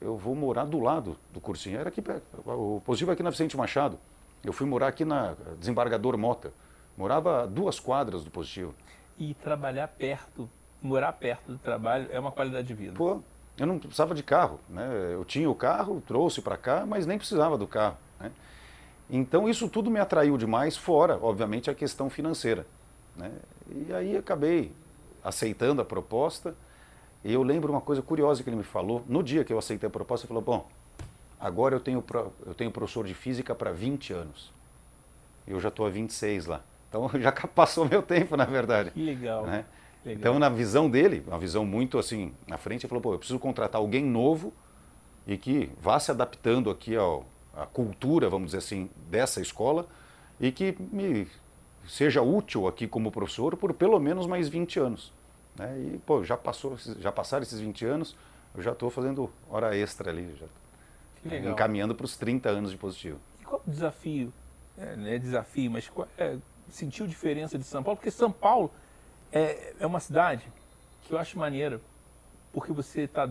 eu 0.00 0.16
vou 0.16 0.34
morar 0.34 0.64
do 0.64 0.80
lado 0.80 1.16
do 1.32 1.40
cursinho. 1.40 1.78
Era 1.78 1.88
aqui 1.88 2.02
o 2.46 2.82
positivo 2.84 3.12
é 3.12 3.14
aqui 3.14 3.22
na 3.22 3.30
Vicente 3.30 3.56
Machado. 3.56 3.96
Eu 4.44 4.52
fui 4.52 4.66
morar 4.66 4.88
aqui 4.88 5.04
na 5.04 5.36
Desembargador 5.60 6.18
Mota. 6.18 6.52
Morava 6.96 7.42
a 7.42 7.46
duas 7.46 7.80
quadras 7.80 8.24
do 8.24 8.30
positivo. 8.30 8.74
E 9.18 9.34
trabalhar 9.34 9.88
perto, 9.88 10.48
morar 10.82 11.12
perto 11.12 11.52
do 11.52 11.58
trabalho 11.58 12.08
é 12.10 12.18
uma 12.18 12.30
qualidade 12.30 12.66
de 12.66 12.74
vida. 12.74 12.94
Pô, 12.94 13.20
eu 13.58 13.66
não 13.66 13.78
precisava 13.78 14.14
de 14.14 14.22
carro. 14.22 14.60
Né? 14.68 14.86
Eu 15.12 15.24
tinha 15.24 15.48
o 15.48 15.54
carro, 15.54 16.02
trouxe 16.06 16.40
para 16.40 16.56
cá, 16.56 16.84
mas 16.86 17.06
nem 17.06 17.18
precisava 17.18 17.56
do 17.56 17.66
carro. 17.66 17.96
Né? 18.18 18.30
Então 19.08 19.48
isso 19.48 19.68
tudo 19.68 19.90
me 19.90 20.00
atraiu 20.00 20.36
demais, 20.36 20.76
fora, 20.76 21.18
obviamente, 21.20 21.70
a 21.70 21.74
questão 21.74 22.08
financeira. 22.08 22.66
Né? 23.16 23.30
E 23.68 23.92
aí 23.92 24.16
acabei 24.16 24.72
aceitando 25.22 25.80
a 25.80 25.84
proposta. 25.84 26.54
E 27.24 27.32
eu 27.32 27.42
lembro 27.42 27.72
uma 27.72 27.80
coisa 27.80 28.02
curiosa 28.02 28.42
que 28.42 28.48
ele 28.48 28.56
me 28.56 28.64
falou. 28.64 29.02
No 29.08 29.22
dia 29.22 29.44
que 29.44 29.52
eu 29.52 29.58
aceitei 29.58 29.86
a 29.86 29.90
proposta, 29.90 30.26
ele 30.26 30.28
falou: 30.28 30.42
Bom, 30.42 30.68
agora 31.40 31.74
eu 31.74 31.80
tenho, 31.80 32.04
eu 32.44 32.54
tenho 32.54 32.70
professor 32.70 33.06
de 33.06 33.14
física 33.14 33.54
para 33.54 33.72
20 33.72 34.12
anos. 34.12 34.52
Eu 35.46 35.60
já 35.60 35.68
estou 35.68 35.86
há 35.86 35.90
26 35.90 36.46
lá. 36.46 36.60
Então 36.94 37.10
já 37.20 37.32
passou 37.32 37.88
meu 37.88 38.02
tempo, 38.02 38.36
na 38.36 38.44
verdade. 38.44 38.92
Que 38.92 39.02
legal. 39.02 39.44
Né? 39.44 39.64
Legal. 40.04 40.20
Então, 40.20 40.38
na 40.38 40.48
visão 40.48 40.88
dele, 40.88 41.24
uma 41.26 41.38
visão 41.38 41.64
muito 41.64 41.98
assim 41.98 42.32
na 42.46 42.56
frente, 42.56 42.84
ele 42.84 42.88
falou: 42.88 43.02
pô, 43.02 43.14
eu 43.14 43.18
preciso 43.18 43.38
contratar 43.38 43.80
alguém 43.80 44.04
novo 44.04 44.52
e 45.26 45.36
que 45.36 45.70
vá 45.80 45.98
se 45.98 46.10
adaptando 46.10 46.70
aqui 46.70 46.94
ao, 46.94 47.24
à 47.56 47.66
cultura, 47.66 48.28
vamos 48.28 48.48
dizer 48.48 48.58
assim, 48.58 48.90
dessa 49.10 49.40
escola 49.40 49.86
e 50.38 50.52
que 50.52 50.76
me 50.92 51.26
seja 51.86 52.22
útil 52.22 52.66
aqui 52.66 52.86
como 52.86 53.10
professor 53.10 53.56
por 53.56 53.72
pelo 53.72 53.98
menos 53.98 54.26
mais 54.26 54.48
20 54.48 54.78
anos. 54.78 55.12
Né? 55.56 55.78
E, 55.78 55.98
pô, 55.98 56.22
já, 56.22 56.36
passou, 56.36 56.76
já 56.76 57.10
passaram 57.10 57.42
esses 57.42 57.58
20 57.58 57.84
anos, 57.86 58.16
eu 58.54 58.62
já 58.62 58.72
estou 58.72 58.90
fazendo 58.90 59.30
hora 59.48 59.76
extra 59.76 60.10
ali, 60.10 60.34
já 60.38 60.46
é, 61.34 61.38
encaminhando 61.48 61.94
para 61.94 62.04
os 62.04 62.16
30 62.16 62.50
anos 62.50 62.70
de 62.70 62.76
positivo. 62.76 63.18
E 63.40 63.44
qual 63.44 63.62
o 63.66 63.70
desafio? 63.70 64.32
É, 64.76 64.96
não 64.96 65.06
é 65.06 65.18
desafio, 65.18 65.70
mas 65.70 65.88
qual, 65.88 66.08
é, 66.18 66.36
sentiu 66.70 67.06
diferença 67.06 67.58
de 67.58 67.64
São 67.64 67.82
Paulo? 67.82 67.96
Porque 67.96 68.10
São 68.10 68.30
Paulo 68.30 68.70
é, 69.32 69.72
é 69.80 69.86
uma 69.86 70.00
cidade 70.00 70.44
que 71.06 71.12
eu 71.12 71.18
acho 71.18 71.38
maneiro, 71.38 71.80
porque 72.52 72.72
você 72.72 73.06
tá, 73.06 73.28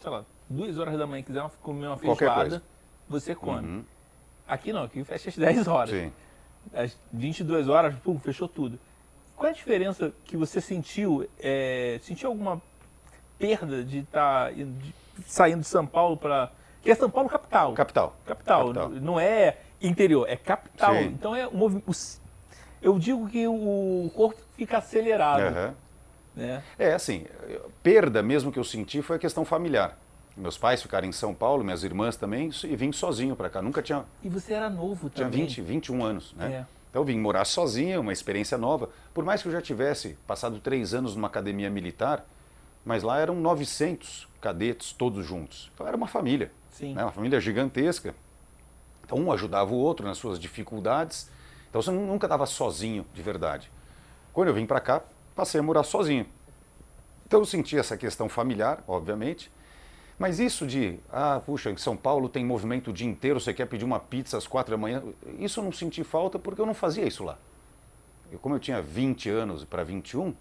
sei 0.00 0.10
lá, 0.10 0.24
duas 0.48 0.78
horas 0.78 0.96
da 0.98 1.06
manhã 1.06 1.20
e 1.20 1.24
quiser 1.24 1.48
comer 1.62 1.86
uma 1.88 1.96
feijoada, 1.96 2.62
você 3.08 3.34
come. 3.34 3.66
Uhum. 3.68 3.84
Aqui 4.46 4.72
não, 4.72 4.84
aqui 4.84 5.02
fecha 5.04 5.28
às 5.28 5.36
10 5.36 5.66
horas. 5.68 5.90
Sim. 5.90 6.12
Às 6.74 6.96
22 7.12 7.68
horas, 7.68 7.94
pum, 7.96 8.18
fechou 8.18 8.48
tudo. 8.48 8.78
Qual 9.36 9.46
é 9.46 9.50
a 9.50 9.54
diferença 9.54 10.12
que 10.24 10.36
você 10.36 10.60
sentiu? 10.60 11.28
é, 11.38 11.98
sentiu 12.02 12.28
alguma 12.30 12.60
perda 13.38 13.84
de 13.84 13.98
estar 14.00 14.52
saindo 15.26 15.60
de 15.60 15.66
São 15.66 15.86
Paulo 15.86 16.16
para. 16.16 16.50
Que 16.82 16.90
é 16.90 16.94
São 16.94 17.10
Paulo 17.10 17.28
capital. 17.28 17.72
Capital. 17.74 18.16
Capital. 18.24 18.66
Capital. 18.66 18.88
Não 18.90 19.18
é 19.18 19.58
interior, 19.80 20.28
é 20.28 20.36
capital. 20.36 20.94
Sim. 20.94 21.04
Então 21.06 21.34
é 21.36 21.46
o 21.46 21.80
s- 21.90 22.20
Eu 22.80 22.98
digo 22.98 23.28
que 23.28 23.46
o 23.46 24.10
corpo 24.14 24.40
fica 24.56 24.78
acelerado. 24.78 25.42
Aham. 25.42 25.74
Né? 26.34 26.62
É, 26.78 26.92
assim, 26.94 27.26
perda 27.82 28.22
mesmo 28.22 28.52
que 28.52 28.58
eu 28.58 28.64
senti 28.64 29.02
foi 29.02 29.16
a 29.16 29.18
questão 29.18 29.44
familiar. 29.44 29.98
Meus 30.36 30.56
pais 30.56 30.80
ficaram 30.80 31.08
em 31.08 31.12
São 31.12 31.34
Paulo, 31.34 31.64
minhas 31.64 31.82
irmãs 31.82 32.16
também, 32.16 32.50
e 32.62 32.76
vim 32.76 32.92
sozinho 32.92 33.34
para 33.34 33.50
cá. 33.50 33.60
Nunca 33.60 33.82
tinha, 33.82 34.04
E 34.22 34.28
você 34.28 34.54
era 34.54 34.70
novo 34.70 35.10
tinha 35.10 35.26
também. 35.26 35.46
20, 35.46 35.60
21 35.62 36.04
anos, 36.04 36.32
né? 36.34 36.46
É. 36.46 36.66
Então 36.90 37.02
eu 37.02 37.04
vim 37.04 37.18
morar 37.18 37.44
sozinho, 37.44 38.00
uma 38.00 38.12
experiência 38.12 38.56
nova. 38.56 38.88
Por 39.12 39.24
mais 39.24 39.42
que 39.42 39.48
eu 39.48 39.52
já 39.52 39.60
tivesse 39.60 40.16
passado 40.28 40.60
três 40.60 40.94
anos 40.94 41.16
numa 41.16 41.26
academia 41.26 41.68
militar, 41.68 42.24
mas 42.84 43.02
lá 43.02 43.18
eram 43.18 43.34
900 43.34 44.28
cadetes 44.40 44.92
todos 44.92 45.26
juntos. 45.26 45.70
Então 45.74 45.86
era 45.86 45.96
uma 45.96 46.06
família, 46.06 46.52
Sim. 46.70 46.94
né? 46.94 47.02
uma 47.02 47.12
família 47.12 47.40
gigantesca. 47.40 48.14
Então 49.04 49.18
um 49.18 49.32
ajudava 49.32 49.72
o 49.72 49.76
outro 49.76 50.06
nas 50.06 50.18
suas 50.18 50.38
dificuldades. 50.38 51.28
Então 51.68 51.82
você 51.82 51.90
nunca 51.90 52.26
estava 52.26 52.46
sozinho 52.46 53.06
de 53.12 53.22
verdade. 53.22 53.70
Quando 54.32 54.48
eu 54.48 54.54
vim 54.54 54.66
para 54.66 54.80
cá, 54.80 55.02
passei 55.34 55.60
a 55.60 55.62
morar 55.62 55.82
sozinho. 55.82 56.26
Então 57.26 57.40
eu 57.40 57.44
senti 57.44 57.78
essa 57.78 57.96
questão 57.96 58.28
familiar, 58.28 58.82
obviamente. 58.86 59.50
Mas 60.18 60.40
isso 60.40 60.66
de, 60.66 60.98
ah, 61.12 61.40
puxa, 61.44 61.70
em 61.70 61.76
São 61.76 61.96
Paulo 61.96 62.28
tem 62.28 62.44
movimento 62.44 62.90
o 62.90 62.92
dia 62.92 63.06
inteiro, 63.06 63.38
você 63.38 63.54
quer 63.54 63.66
pedir 63.66 63.84
uma 63.84 64.00
pizza 64.00 64.36
às 64.36 64.48
quatro 64.48 64.72
da 64.72 64.76
manhã, 64.76 65.02
isso 65.38 65.60
eu 65.60 65.64
não 65.64 65.70
senti 65.70 66.02
falta 66.02 66.40
porque 66.40 66.60
eu 66.60 66.66
não 66.66 66.74
fazia 66.74 67.06
isso 67.06 67.22
lá. 67.22 67.38
Eu, 68.32 68.38
como 68.40 68.56
eu 68.56 68.58
tinha 68.58 68.82
20 68.82 69.30
anos 69.30 69.64
para 69.64 69.84
21, 69.84 70.34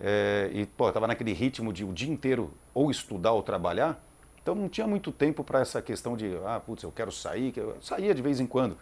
eh, 0.00 0.50
e 0.54 0.66
pô, 0.66 0.88
estava 0.88 1.06
naquele 1.06 1.34
ritmo 1.34 1.70
de 1.70 1.84
o 1.84 1.92
dia 1.92 2.10
inteiro 2.10 2.50
ou 2.72 2.90
estudar 2.90 3.32
ou 3.32 3.42
trabalhar, 3.42 4.02
então 4.42 4.54
não 4.54 4.70
tinha 4.70 4.86
muito 4.86 5.12
tempo 5.12 5.44
para 5.44 5.60
essa 5.60 5.82
questão 5.82 6.16
de, 6.16 6.38
ah, 6.46 6.58
putz, 6.58 6.82
eu 6.82 6.90
quero 6.90 7.12
sair, 7.12 7.52
eu 7.54 7.76
saía 7.82 8.14
de 8.14 8.22
vez 8.22 8.40
em 8.40 8.46
quando, 8.46 8.78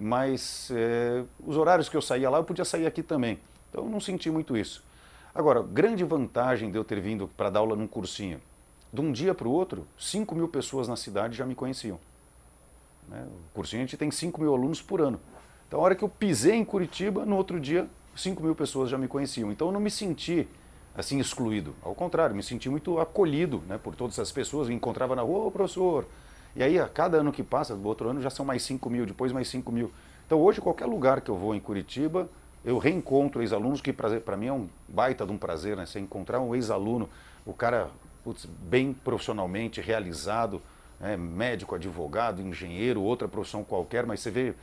mas 0.00 0.70
eh, 0.72 1.24
os 1.46 1.58
horários 1.58 1.86
que 1.90 1.96
eu 1.96 2.00
saía 2.00 2.30
lá, 2.30 2.38
eu 2.38 2.44
podia 2.44 2.64
sair 2.64 2.86
aqui 2.86 3.02
também. 3.02 3.38
Então 3.68 3.84
eu 3.84 3.90
não 3.90 4.00
senti 4.00 4.30
muito 4.30 4.56
isso. 4.56 4.82
Agora, 5.34 5.62
grande 5.62 6.02
vantagem 6.02 6.70
de 6.70 6.78
eu 6.78 6.82
ter 6.82 6.98
vindo 7.00 7.28
para 7.28 7.50
dar 7.50 7.60
aula 7.60 7.76
num 7.76 7.86
cursinho, 7.86 8.40
de 8.90 9.00
um 9.00 9.12
dia 9.12 9.34
para 9.34 9.46
o 9.46 9.52
outro, 9.52 9.86
5 9.98 10.34
mil 10.34 10.48
pessoas 10.48 10.88
na 10.88 10.96
cidade 10.96 11.36
já 11.36 11.44
me 11.44 11.54
conheciam. 11.54 12.00
Né? 13.08 13.26
O 13.50 13.54
cursinho 13.54 13.82
a 13.82 13.84
gente 13.84 13.96
tem 13.98 14.10
5 14.10 14.40
mil 14.40 14.54
alunos 14.54 14.80
por 14.80 15.02
ano. 15.02 15.20
Então, 15.68 15.78
a 15.78 15.82
hora 15.82 15.94
que 15.94 16.02
eu 16.02 16.08
pisei 16.08 16.54
em 16.54 16.64
Curitiba, 16.64 17.26
no 17.26 17.36
outro 17.36 17.60
dia, 17.60 17.86
5 18.16 18.42
mil 18.42 18.54
pessoas 18.54 18.88
já 18.88 18.96
me 18.96 19.06
conheciam. 19.06 19.52
Então, 19.52 19.68
eu 19.68 19.72
não 19.72 19.80
me 19.80 19.90
senti 19.90 20.48
assim 20.96 21.20
excluído. 21.20 21.76
Ao 21.82 21.94
contrário, 21.94 22.34
me 22.34 22.42
senti 22.42 22.68
muito 22.68 22.98
acolhido 22.98 23.62
né, 23.68 23.78
por 23.78 23.94
todas 23.94 24.14
essas 24.14 24.32
pessoas. 24.32 24.68
Me 24.68 24.74
encontrava 24.74 25.14
na 25.14 25.22
rua, 25.22 25.44
ô 25.44 25.50
professor. 25.50 26.06
E 26.54 26.62
aí, 26.62 26.78
a 26.78 26.88
cada 26.88 27.18
ano 27.18 27.32
que 27.32 27.42
passa, 27.42 27.76
do 27.76 27.86
outro 27.86 28.08
ano 28.08 28.20
já 28.20 28.30
são 28.30 28.44
mais 28.44 28.62
5 28.62 28.90
mil, 28.90 29.06
depois 29.06 29.32
mais 29.32 29.48
5 29.48 29.70
mil. 29.70 29.90
Então, 30.26 30.40
hoje, 30.40 30.60
qualquer 30.60 30.86
lugar 30.86 31.20
que 31.20 31.30
eu 31.30 31.36
vou 31.36 31.54
em 31.54 31.60
Curitiba, 31.60 32.28
eu 32.64 32.78
reencontro 32.78 33.40
ex-alunos, 33.40 33.80
que 33.80 33.92
para 33.92 34.36
mim 34.36 34.46
é 34.46 34.52
um 34.52 34.68
baita 34.88 35.24
de 35.24 35.32
um 35.32 35.38
prazer, 35.38 35.76
né? 35.76 35.86
Você 35.86 35.98
encontrar 35.98 36.40
um 36.40 36.54
ex-aluno, 36.54 37.08
o 37.46 37.54
cara 37.54 37.90
putz, 38.22 38.44
bem 38.44 38.92
profissionalmente 38.92 39.80
realizado, 39.80 40.60
né, 40.98 41.16
médico, 41.16 41.74
advogado, 41.74 42.42
engenheiro, 42.42 43.02
outra 43.02 43.26
profissão 43.26 43.64
qualquer, 43.64 44.04
mas 44.04 44.20
você 44.20 44.30
vê 44.30 44.54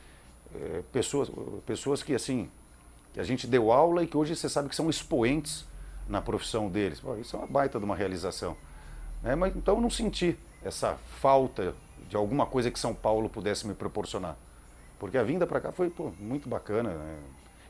é, 0.54 0.82
pessoas, 0.92 1.30
pessoas 1.66 2.02
que 2.02 2.14
assim, 2.14 2.48
que 3.12 3.20
a 3.20 3.24
gente 3.24 3.46
deu 3.46 3.72
aula 3.72 4.02
e 4.02 4.06
que 4.06 4.16
hoje 4.16 4.36
você 4.36 4.48
sabe 4.48 4.68
que 4.68 4.76
são 4.76 4.88
expoentes 4.88 5.66
na 6.08 6.22
profissão 6.22 6.68
deles. 6.68 7.00
Pô, 7.00 7.16
isso 7.16 7.36
é 7.36 7.38
uma 7.38 7.48
baita 7.48 7.78
de 7.78 7.84
uma 7.84 7.96
realização. 7.96 8.56
né? 9.22 9.34
mas, 9.34 9.54
então 9.56 9.74
eu 9.74 9.80
não 9.80 9.90
senti 9.90 10.38
essa 10.64 10.96
falta 11.20 11.74
de 12.08 12.16
alguma 12.16 12.46
coisa 12.46 12.70
que 12.70 12.78
São 12.78 12.94
Paulo 12.94 13.28
pudesse 13.28 13.66
me 13.66 13.74
proporcionar. 13.74 14.36
Porque 14.98 15.16
a 15.16 15.22
vinda 15.22 15.46
para 15.46 15.60
cá 15.60 15.72
foi 15.72 15.90
pô, 15.90 16.12
muito 16.18 16.48
bacana. 16.48 16.90
Né? 16.90 17.18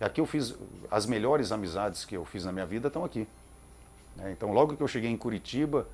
Aqui 0.01 0.21
eu 0.21 0.27
fiz 0.27 0.55
as 0.91 1.07
melhores 1.07 1.53
amizades 1.53 2.05
que 2.05 2.17
eu 2.17 2.25
fiz 2.25 2.45
na 2.45 2.53
minha 2.53 2.67
vida 2.67 2.89
estão 2.89 3.05
aqui. 3.05 3.27
né? 4.17 4.33
Então, 4.33 4.53
logo 4.53 4.77
que 4.77 4.83
eu 4.83 4.89
cheguei 4.89 5.11
em 5.11 5.17
Curitiba, 5.17 5.87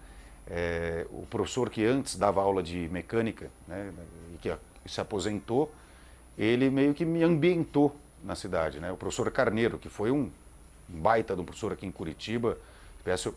é, 0.47 1.07
o 1.11 1.27
professor 1.27 1.71
que 1.71 1.85
antes 1.85 2.17
dava 2.17 2.43
aula 2.43 2.63
de 2.63 2.89
mecânica, 2.91 3.51
né, 3.67 3.93
e 4.35 4.39
que 4.39 4.55
se 4.87 5.01
aposentou, 5.01 5.73
ele 6.37 6.69
meio 6.71 6.93
que 6.93 7.05
me 7.05 7.23
ambientou 7.23 7.97
na 8.23 8.35
cidade. 8.35 8.79
Né? 8.79 8.93
O 8.93 8.97
professor 8.97 9.31
Carneiro, 9.31 9.79
que 9.79 9.89
foi 9.89 10.11
um 10.11 10.31
baita 10.87 11.35
um 11.35 11.45
professor 11.45 11.73
aqui 11.73 11.87
em 11.87 11.91
Curitiba, 11.91 12.59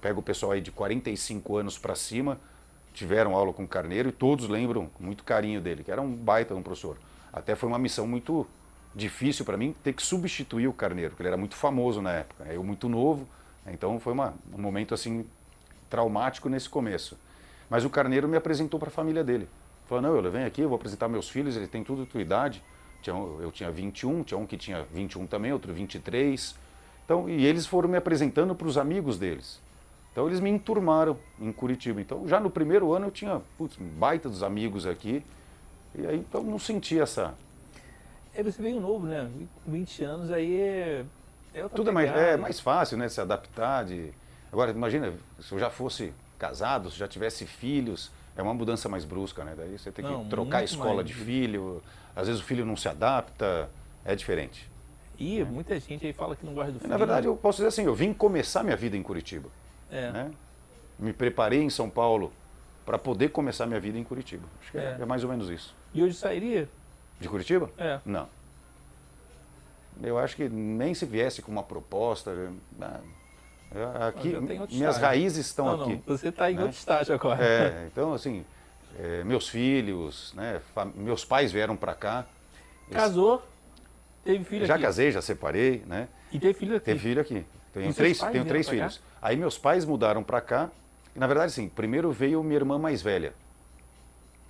pego 0.01 0.19
o 0.19 0.23
pessoal 0.23 0.51
aí 0.51 0.61
de 0.61 0.71
45 0.71 1.57
anos 1.57 1.77
para 1.77 1.95
cima, 1.95 2.39
tiveram 2.97 3.35
aula 3.35 3.53
com 3.53 3.63
o 3.63 3.67
Carneiro 3.67 4.09
e 4.09 4.11
todos 4.11 4.49
lembram 4.49 4.87
com 4.87 5.03
muito 5.03 5.23
carinho 5.23 5.61
dele, 5.61 5.83
que 5.83 5.91
era 5.91 6.01
um 6.01 6.13
baita 6.13 6.55
um 6.55 6.63
professor. 6.63 6.97
Até 7.31 7.55
foi 7.55 7.69
uma 7.69 7.77
missão 7.77 8.07
muito 8.07 8.47
difícil 8.95 9.45
para 9.45 9.55
mim 9.55 9.75
ter 9.83 9.93
que 9.93 10.01
substituir 10.01 10.67
o 10.67 10.73
Carneiro, 10.73 11.11
porque 11.11 11.21
ele 11.21 11.29
era 11.29 11.37
muito 11.37 11.55
famoso 11.55 12.01
na 12.01 12.11
época, 12.13 12.43
né? 12.45 12.55
eu 12.55 12.63
muito 12.63 12.89
novo, 12.89 13.27
né? 13.65 13.71
então 13.73 13.99
foi 13.99 14.13
uma- 14.13 14.33
um 14.53 14.59
momento 14.59 14.93
assim 14.93 15.25
traumático 15.89 16.49
nesse 16.49 16.67
começo. 16.67 17.17
Mas 17.69 17.85
o 17.85 17.89
Carneiro 17.89 18.27
me 18.27 18.35
apresentou 18.37 18.79
para 18.79 18.89
a 18.89 18.91
família 18.91 19.23
dele. 19.23 19.47
Falou, 19.87 20.01
não, 20.01 20.15
eu 20.15 20.31
venho 20.31 20.47
aqui, 20.47 20.61
eu 20.61 20.69
vou 20.69 20.75
apresentar 20.75 21.07
meus 21.07 21.29
filhos, 21.29 21.55
eles 21.55 21.69
têm 21.69 21.83
tudo 21.83 22.03
a 22.03 22.05
tua 22.05 22.21
idade. 22.21 22.63
Eu 23.39 23.51
tinha 23.53 23.71
21, 23.71 24.23
tinha 24.23 24.37
um 24.37 24.45
que 24.45 24.57
tinha 24.57 24.85
21 24.91 25.27
também, 25.27 25.53
outro 25.53 25.71
23. 25.73 26.55
Então, 27.05 27.29
e 27.29 27.45
eles 27.45 27.65
foram 27.65 27.87
me 27.87 27.97
apresentando 27.97 28.53
para 28.53 28.67
os 28.67 28.77
amigos 28.77 29.17
deles. 29.17 29.61
Então 30.17 30.25
eles 30.25 30.39
me 30.39 30.49
enturmaram 30.49 31.15
em 31.39 31.51
Curitiba. 31.51 32.01
Então 32.01 32.27
já 32.27 32.39
no 32.39 32.49
primeiro 32.49 32.91
ano 32.91 33.05
eu 33.05 33.11
tinha 33.11 33.39
putz, 33.55 33.77
baita 33.77 34.27
dos 34.27 34.41
amigos 34.41 34.87
aqui. 34.87 35.23
E 35.93 36.07
aí 36.07 36.17
então 36.17 36.41
não 36.41 36.57
senti 36.57 36.99
essa. 36.99 37.35
Aí 38.35 38.41
você 38.41 38.59
veio 38.59 38.81
novo, 38.81 39.05
né? 39.05 39.29
Com 39.63 39.71
20 39.71 40.03
anos 40.03 40.31
aí 40.31 40.59
é. 40.59 41.05
é 41.53 41.67
Tudo 41.67 41.91
é 41.91 41.93
mais, 41.93 42.09
é 42.09 42.35
mais 42.35 42.59
fácil, 42.59 42.97
né? 42.97 43.07
Se 43.09 43.21
adaptar. 43.21 43.85
De... 43.85 44.09
Agora, 44.51 44.71
imagina, 44.71 45.13
se 45.39 45.51
eu 45.51 45.59
já 45.59 45.69
fosse 45.69 46.11
casado, 46.39 46.89
se 46.89 46.97
já 46.97 47.07
tivesse 47.07 47.45
filhos, 47.45 48.11
é 48.35 48.41
uma 48.41 48.55
mudança 48.55 48.89
mais 48.89 49.05
brusca, 49.05 49.43
né? 49.43 49.53
Daí 49.55 49.77
você 49.77 49.91
tem 49.91 50.03
que 50.03 50.11
Não, 50.11 50.27
trocar 50.27 50.57
a 50.57 50.63
escola 50.63 50.95
mais. 50.95 51.07
de 51.09 51.13
filho, 51.13 51.79
às 52.15 52.25
vezes 52.25 52.41
o 52.41 52.43
filho 52.43 52.65
não 52.65 52.75
se 52.75 52.89
adapta, 52.89 53.69
é 54.03 54.15
diferente. 54.15 54.67
E 55.19 55.43
muita 55.43 55.79
gente 55.79 56.07
aí 56.07 56.13
fala 56.13 56.35
que 56.35 56.43
não 56.43 56.55
gosta 56.55 56.71
do 56.71 56.79
filho. 56.79 56.89
Na 56.89 56.97
verdade, 56.97 57.27
eu 57.27 57.35
posso 57.35 57.57
dizer 57.57 57.67
assim, 57.67 57.83
eu 57.83 57.93
vim 57.93 58.13
começar 58.13 58.63
minha 58.63 58.75
vida 58.75 58.97
em 58.97 59.03
Curitiba. 59.03 59.47
É. 59.91 60.11
né? 60.11 60.31
Me 60.99 61.13
preparei 61.13 61.61
em 61.61 61.69
São 61.69 61.89
Paulo 61.89 62.31
para 62.85 62.97
poder 62.97 63.29
começar 63.29 63.65
minha 63.65 63.79
vida 63.79 63.97
em 63.97 64.03
Curitiba. 64.03 64.47
Acho 64.61 64.71
que 64.71 64.77
é, 64.77 64.97
É. 64.99 65.01
é 65.01 65.05
mais 65.05 65.23
ou 65.23 65.29
menos 65.29 65.49
isso. 65.49 65.75
E 65.93 66.01
hoje 66.03 66.15
sairia? 66.15 66.67
De 67.19 67.27
Curitiba? 67.29 67.69
É. 67.77 67.99
Não. 68.05 68.27
Eu 70.01 70.17
acho 70.17 70.35
que 70.35 70.47
nem 70.47 70.93
se 70.93 71.05
viesse 71.05 71.41
com 71.41 71.51
uma 71.51 71.63
proposta. 71.63 72.31
né? 72.77 72.99
Aqui, 74.07 74.31
já 74.31 74.39
minhas 74.39 74.69
estágio. 74.71 75.01
raízes 75.01 75.45
estão 75.47 75.65
não, 75.65 75.81
aqui. 75.83 75.93
não. 76.05 76.17
Você 76.17 76.29
está 76.29 76.49
em 76.51 76.55
né? 76.55 76.61
outro 76.63 76.77
estágio 76.77 77.13
agora. 77.15 77.43
É, 77.43 77.87
então, 77.91 78.13
assim, 78.13 78.45
é, 78.97 79.23
meus 79.23 79.49
filhos, 79.49 80.33
né, 80.35 80.61
meus 80.95 81.25
pais 81.25 81.51
vieram 81.51 81.75
para 81.75 81.93
cá. 81.93 82.25
Casou, 82.91 83.45
teve 84.23 84.43
filho 84.45 84.65
já 84.65 84.75
aqui. 84.75 84.83
casei, 84.83 85.11
já 85.11 85.21
separei, 85.21 85.83
né? 85.85 86.07
E 86.31 86.39
teve 86.39 86.53
filho 86.53 86.75
aqui. 86.77 86.85
Teve 86.85 86.99
filho 86.99 87.21
aqui. 87.21 87.45
Tenho 87.73 87.89
E 87.89 87.93
três, 87.93 88.19
tenho 88.19 88.45
três 88.45 88.69
filhos. 88.69 89.01
Aí 89.21 89.35
meus 89.35 89.57
pais 89.57 89.85
mudaram 89.85 90.23
para 90.23 90.41
cá. 90.41 90.69
E, 91.15 91.19
na 91.19 91.27
verdade, 91.27 91.51
sim, 91.51 91.69
primeiro 91.69 92.11
veio 92.11 92.43
minha 92.43 92.55
irmã 92.55 92.77
mais 92.77 93.01
velha. 93.01 93.33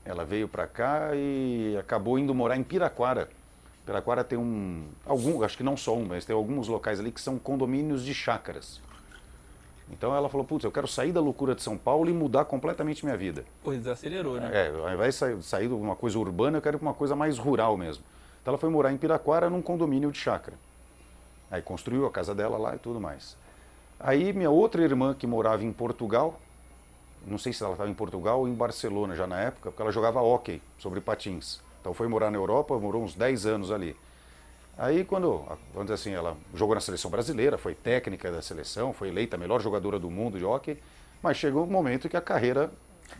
Ela 0.03 0.23
veio 0.23 0.47
para 0.47 0.67
cá 0.67 1.11
e 1.13 1.75
acabou 1.79 2.17
indo 2.17 2.33
morar 2.33 2.57
em 2.57 2.63
Piraquara. 2.63 3.29
Piraquara 3.85 4.23
tem 4.23 4.37
um, 4.37 4.85
algum, 5.05 5.43
acho 5.43 5.57
que 5.57 5.63
não 5.63 5.77
só 5.77 5.95
um, 5.95 6.05
mas 6.05 6.25
tem 6.25 6.35
alguns 6.35 6.67
locais 6.67 6.99
ali 6.99 7.11
que 7.11 7.21
são 7.21 7.37
condomínios 7.37 8.03
de 8.03 8.13
chácaras. 8.13 8.81
Então 9.89 10.13
ela 10.13 10.27
falou, 10.27 10.45
putz, 10.45 10.65
eu 10.65 10.71
quero 10.71 10.87
sair 10.87 11.13
da 11.13 11.21
loucura 11.21 11.55
de 11.55 11.61
São 11.61 11.77
Paulo 11.77 12.09
e 12.09 12.13
mudar 12.13 12.43
completamente 12.45 13.05
minha 13.05 13.15
vida. 13.15 13.45
Pô, 13.63 13.71
desacelerou, 13.71 14.39
né? 14.39 14.49
É, 14.53 14.67
ao 14.67 14.93
invés 14.93 15.13
de 15.13 15.19
sair, 15.19 15.41
sair 15.43 15.67
de 15.67 15.73
uma 15.73 15.95
coisa 15.95 16.19
urbana, 16.19 16.57
eu 16.57 16.61
quero 16.61 16.77
uma 16.77 16.93
coisa 16.93 17.15
mais 17.15 17.37
rural 17.37 17.77
mesmo. 17.77 18.03
Então 18.41 18.51
ela 18.51 18.57
foi 18.57 18.69
morar 18.69 18.91
em 18.91 18.97
Piraquara 18.97 19.49
num 19.49 19.61
condomínio 19.61 20.11
de 20.11 20.17
chácara. 20.17 20.57
Aí 21.49 21.61
construiu 21.61 22.05
a 22.05 22.11
casa 22.11 22.35
dela 22.35 22.57
lá 22.57 22.75
e 22.75 22.79
tudo 22.79 22.99
mais. 22.99 23.37
Aí 23.99 24.31
minha 24.33 24.49
outra 24.49 24.81
irmã 24.83 25.13
que 25.13 25.25
morava 25.25 25.63
em 25.63 25.71
Portugal, 25.71 26.39
não 27.25 27.37
sei 27.37 27.51
se 27.51 27.63
ela 27.63 27.73
estava 27.73 27.89
em 27.89 27.93
Portugal 27.93 28.39
ou 28.39 28.47
em 28.47 28.53
Barcelona 28.53 29.15
já 29.15 29.25
na 29.27 29.39
época, 29.39 29.69
porque 29.71 29.81
ela 29.81 29.91
jogava 29.91 30.21
hóquei 30.21 30.61
sobre 30.77 31.01
patins. 31.01 31.59
Então 31.81 31.93
foi 31.93 32.07
morar 32.07 32.29
na 32.31 32.37
Europa, 32.37 32.77
morou 32.77 33.03
uns 33.03 33.15
10 33.15 33.45
anos 33.45 33.71
ali. 33.71 33.95
Aí 34.77 35.03
quando, 35.03 35.43
vamos 35.73 35.89
dizer 35.89 35.93
assim, 35.95 36.11
ela 36.13 36.37
jogou 36.53 36.75
na 36.75 36.81
seleção 36.81 37.09
brasileira, 37.09 37.57
foi 37.57 37.73
técnica 37.73 38.31
da 38.31 38.41
seleção, 38.41 38.93
foi 38.93 39.07
eleita 39.09 39.35
a 39.35 39.39
melhor 39.39 39.59
jogadora 39.61 39.97
do 39.97 40.09
mundo 40.11 40.37
de 40.37 40.45
hóquei. 40.45 40.79
Mas 41.21 41.37
chega 41.37 41.57
um 41.57 41.65
momento 41.65 42.07
que 42.07 42.15
a 42.15 42.21
carreira 42.21 42.69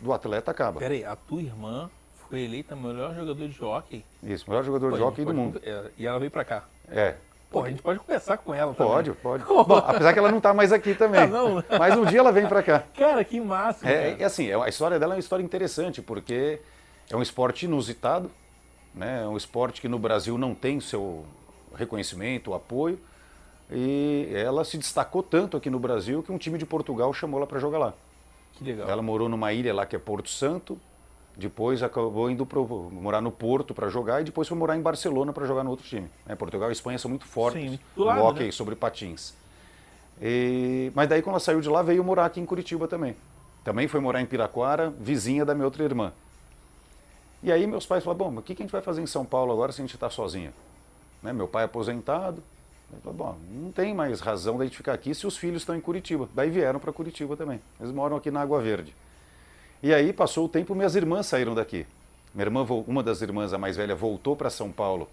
do 0.00 0.12
atleta 0.12 0.52
acaba. 0.52 0.78
Peraí, 0.78 1.04
a 1.04 1.16
tua 1.16 1.42
irmã 1.42 1.90
foi 2.28 2.42
eleita 2.42 2.76
melhor 2.76 3.12
jogador 3.14 3.48
de 3.48 3.64
hockey? 3.64 4.04
Isso, 4.22 4.48
melhor 4.48 4.62
jogador 4.62 4.92
de 4.92 5.02
a 5.02 5.06
hockey 5.06 5.22
gente 5.22 5.26
do 5.26 5.34
pode- 5.34 5.38
mundo. 5.38 5.60
é, 5.64 5.90
E 5.98 6.06
ela 6.06 6.18
veio 6.20 6.30
pra 6.30 6.44
cá. 6.44 6.64
É, 6.88 7.16
Pô, 7.50 7.62
a 7.64 7.70
gente 7.70 7.80
pode 7.80 7.98
conversar 7.98 8.36
com 8.36 8.52
ela 8.54 8.74
pode, 8.74 9.12
também. 9.12 9.22
pode. 9.22 9.44
Bom, 9.66 9.76
apesar 9.76 10.12
que 10.12 10.18
ela 10.18 10.30
não 10.30 10.36
está 10.38 10.52
mais 10.52 10.72
aqui 10.72 10.94
também. 10.94 11.22
Ah, 11.22 11.26
não? 11.26 11.64
Mas 11.78 11.96
um 11.96 12.04
dia 12.04 12.18
ela 12.18 12.30
vem 12.30 12.46
para 12.46 12.62
cá. 12.62 12.84
Cara, 12.94 13.24
que 13.24 13.40
massa. 13.40 13.88
É, 13.88 14.10
cara. 14.10 14.22
é 14.22 14.24
assim, 14.24 14.48
é- 14.50 14.54
a 14.54 14.68
história 14.68 14.98
dela 14.98 15.14
é 15.14 15.16
uma 15.16 15.20
história 15.20 15.42
interessante, 15.42 16.02
porque 16.02 16.60
é 17.10 17.16
um 17.16 17.22
esporte 17.22 17.64
inusitado, 17.64 18.30
né? 18.94 19.22
é 19.22 19.26
um 19.26 19.36
esporte 19.36 19.80
que 19.80 19.88
no 19.88 19.98
Brasil 19.98 20.36
não 20.36 20.54
tem 20.54 20.78
seu 20.78 21.24
reconhecimento, 21.74 22.52
apoio, 22.52 22.98
e 23.70 24.30
ela 24.34 24.64
se 24.64 24.76
destacou 24.76 25.22
tanto 25.22 25.56
aqui 25.56 25.70
no 25.70 25.78
Brasil 25.78 26.22
que 26.22 26.32
um 26.32 26.38
time 26.38 26.58
de 26.58 26.66
Portugal 26.66 27.12
chamou 27.14 27.38
ela 27.38 27.46
para 27.46 27.58
jogar 27.58 27.78
lá. 27.78 27.94
Que 28.54 28.64
legal. 28.64 28.88
Ela 28.88 29.02
morou 29.02 29.28
numa 29.28 29.52
ilha 29.52 29.72
lá 29.72 29.86
que 29.86 29.94
é 29.94 29.98
Porto 29.98 30.28
Santo, 30.28 30.78
depois 31.38 31.82
acabou 31.84 32.28
indo 32.28 32.44
pro, 32.44 32.66
morar 32.90 33.20
no 33.20 33.30
Porto 33.30 33.72
para 33.72 33.88
jogar 33.88 34.20
e 34.20 34.24
depois 34.24 34.48
foi 34.48 34.58
morar 34.58 34.76
em 34.76 34.82
Barcelona 34.82 35.32
para 35.32 35.46
jogar 35.46 35.62
no 35.62 35.70
outro 35.70 35.86
time. 35.86 36.10
né? 36.26 36.34
Portugal 36.34 36.68
e 36.68 36.72
Espanha 36.72 36.98
são 36.98 37.08
muito 37.08 37.24
fortes 37.24 37.62
Sim, 37.62 37.78
no 37.96 38.04
lado, 38.04 38.20
hockey 38.22 38.46
né? 38.46 38.50
sobre 38.50 38.74
patins. 38.74 39.32
E- 40.20 40.90
mas 40.96 41.08
daí 41.08 41.22
quando 41.22 41.34
ela 41.34 41.40
saiu 41.40 41.60
de 41.60 41.68
lá 41.68 41.80
veio 41.80 42.02
morar 42.02 42.26
aqui 42.26 42.40
em 42.40 42.44
Curitiba 42.44 42.88
também. 42.88 43.14
Também 43.62 43.86
foi 43.86 44.00
morar 44.00 44.20
em 44.20 44.26
Piraquara, 44.26 44.90
vizinha 44.98 45.44
da 45.44 45.54
minha 45.54 45.64
outra 45.64 45.84
irmã. 45.84 46.12
E 47.40 47.52
aí 47.52 47.66
meus 47.68 47.86
pais 47.86 48.02
falaram, 48.02 48.18
bom, 48.18 48.30
mas 48.32 48.38
o 48.40 48.42
que 48.42 48.54
que 48.56 48.62
a 48.62 48.64
gente 48.64 48.72
vai 48.72 48.82
fazer 48.82 49.00
em 49.00 49.06
São 49.06 49.24
Paulo 49.24 49.52
agora 49.52 49.70
se 49.70 49.80
a 49.80 49.84
gente 49.84 49.94
está 49.94 50.10
sozinha? 50.10 50.52
Né, 51.22 51.32
Meu 51.32 51.46
pai 51.46 51.62
é 51.62 51.66
aposentado. 51.66 52.42
Falei, 53.04 53.16
bom, 53.16 53.36
não 53.50 53.70
tem 53.70 53.94
mais 53.94 54.18
razão 54.20 54.58
da 54.58 54.64
gente 54.64 54.76
ficar 54.76 54.94
aqui 54.94 55.14
se 55.14 55.24
os 55.26 55.36
filhos 55.36 55.62
estão 55.62 55.76
em 55.76 55.80
Curitiba. 55.80 56.28
Daí 56.34 56.50
vieram 56.50 56.80
para 56.80 56.92
Curitiba 56.92 57.36
também. 57.36 57.60
Eles 57.78 57.92
moram 57.92 58.16
aqui 58.16 58.30
na 58.30 58.40
Água 58.40 58.60
Verde. 58.60 58.92
E 59.82 59.94
aí 59.94 60.12
passou 60.12 60.46
o 60.46 60.48
tempo, 60.48 60.74
minhas 60.74 60.96
irmãs 60.96 61.26
saíram 61.26 61.54
daqui. 61.54 61.86
Minha 62.34 62.46
irmã, 62.46 62.66
uma 62.86 63.02
das 63.02 63.22
irmãs, 63.22 63.52
a 63.52 63.58
mais 63.58 63.76
velha, 63.76 63.94
voltou 63.94 64.34
para 64.34 64.50
São 64.50 64.72
Paulo 64.72 65.08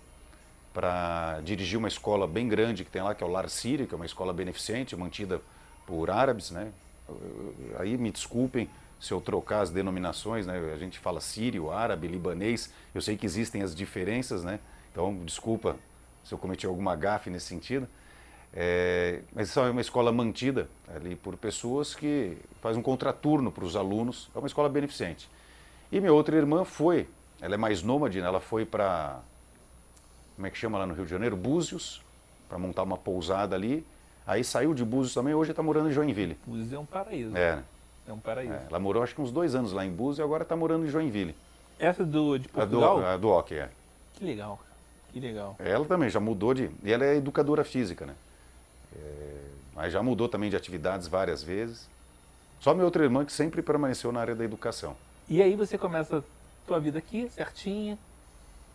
para 0.73 1.39
dirigir 1.43 1.77
uma 1.77 1.87
escola 1.87 2.27
bem 2.27 2.47
grande 2.49 2.83
que 2.83 2.91
tem 2.91 3.01
lá, 3.01 3.15
que 3.15 3.23
é 3.23 3.27
o 3.27 3.29
Lar 3.29 3.47
Sírio, 3.47 3.87
que 3.87 3.93
é 3.93 3.95
uma 3.95 4.05
escola 4.05 4.33
beneficente, 4.33 4.95
mantida 4.95 5.39
por 5.85 6.09
árabes, 6.09 6.51
né? 6.51 6.71
Aí 7.77 7.95
me 7.95 8.11
desculpem 8.11 8.67
se 8.99 9.11
eu 9.13 9.21
trocar 9.21 9.61
as 9.61 9.69
denominações, 9.69 10.47
né? 10.47 10.73
A 10.73 10.77
gente 10.77 10.97
fala 10.97 11.21
sírio, 11.21 11.71
árabe, 11.71 12.07
libanês. 12.07 12.73
Eu 12.93 13.01
sei 13.01 13.15
que 13.15 13.25
existem 13.25 13.61
as 13.61 13.75
diferenças, 13.75 14.43
né? 14.43 14.59
Então, 14.91 15.15
desculpa 15.23 15.77
se 16.23 16.33
eu 16.33 16.37
cometi 16.37 16.65
alguma 16.65 16.95
gafe 16.95 17.29
nesse 17.29 17.45
sentido. 17.45 17.87
É, 18.55 19.19
mas 19.33 19.49
isso 19.49 19.59
é 19.59 19.69
uma 19.69 19.81
escola 19.81 20.13
mantida 20.13 20.69
ali 20.95 21.15
por 21.15 21.35
pessoas 21.35 21.93
que 21.93 22.37
faz 22.61 22.77
um 22.77 22.81
contraturno 22.81 23.51
para 23.51 23.65
os 23.65 23.75
alunos. 23.75 24.29
É 24.33 24.39
uma 24.39 24.47
escola 24.47 24.69
beneficente. 24.69 25.29
E 25.91 25.99
minha 25.99 26.13
outra 26.13 26.37
irmã 26.37 26.63
foi, 26.63 27.07
ela 27.41 27.55
é 27.55 27.57
mais 27.57 27.83
nômade, 27.83 28.21
né? 28.21 28.27
ela 28.27 28.39
foi 28.39 28.65
para, 28.65 29.19
como 30.35 30.47
é 30.47 30.49
que 30.49 30.57
chama 30.57 30.77
lá 30.77 30.87
no 30.87 30.93
Rio 30.93 31.03
de 31.03 31.11
Janeiro? 31.11 31.35
Búzios, 31.35 32.01
para 32.47 32.57
montar 32.57 32.83
uma 32.83 32.97
pousada 32.97 33.55
ali. 33.55 33.85
Aí 34.25 34.43
saiu 34.43 34.73
de 34.73 34.83
Búzios 34.83 35.13
também, 35.13 35.33
hoje 35.33 35.51
está 35.51 35.61
morando 35.61 35.89
em 35.89 35.91
Joinville. 35.91 36.37
Búzios 36.45 36.71
é 36.73 36.79
um 36.79 36.85
paraíso. 36.85 37.35
É, 37.37 37.57
né? 37.57 37.63
É 38.07 38.13
um 38.13 38.19
paraíso. 38.19 38.53
É, 38.53 38.65
ela 38.69 38.79
morou 38.79 39.03
acho 39.03 39.13
que 39.13 39.21
uns 39.21 39.31
dois 39.31 39.53
anos 39.53 39.71
lá 39.73 39.85
em 39.85 39.91
Búzios 39.91 40.19
e 40.19 40.21
agora 40.21 40.43
está 40.43 40.55
morando 40.55 40.85
em 40.85 40.89
Joinville. 40.89 41.35
Essa 41.77 42.05
do, 42.05 42.37
de 42.37 42.47
A 42.53 42.65
do, 42.65 42.79
Portugal? 42.79 43.05
a 43.05 43.17
do 43.17 43.29
hockey, 43.29 43.55
é. 43.55 43.69
Que 44.13 44.23
legal. 44.23 44.59
Que 45.11 45.19
legal. 45.19 45.55
Ela 45.59 45.85
também 45.85 46.09
já 46.09 46.19
mudou 46.19 46.53
de. 46.53 46.69
E 46.83 46.91
ela 46.91 47.05
é 47.05 47.15
educadora 47.17 47.63
física, 47.63 48.05
né? 48.05 48.13
É, 48.95 49.41
mas 49.75 49.93
já 49.93 50.01
mudou 50.01 50.27
também 50.29 50.49
de 50.49 50.55
atividades 50.55 51.07
várias 51.07 51.43
vezes. 51.43 51.87
Só 52.59 52.73
minha 52.73 52.85
outra 52.85 53.03
irmã 53.03 53.25
que 53.25 53.31
sempre 53.33 53.61
permaneceu 53.61 54.11
na 54.11 54.21
área 54.21 54.35
da 54.35 54.43
educação. 54.43 54.95
E 55.27 55.41
aí 55.41 55.55
você 55.55 55.77
começa 55.77 56.19
a 56.19 56.23
tua 56.65 56.79
vida 56.79 56.97
aqui, 56.99 57.29
certinha. 57.29 57.97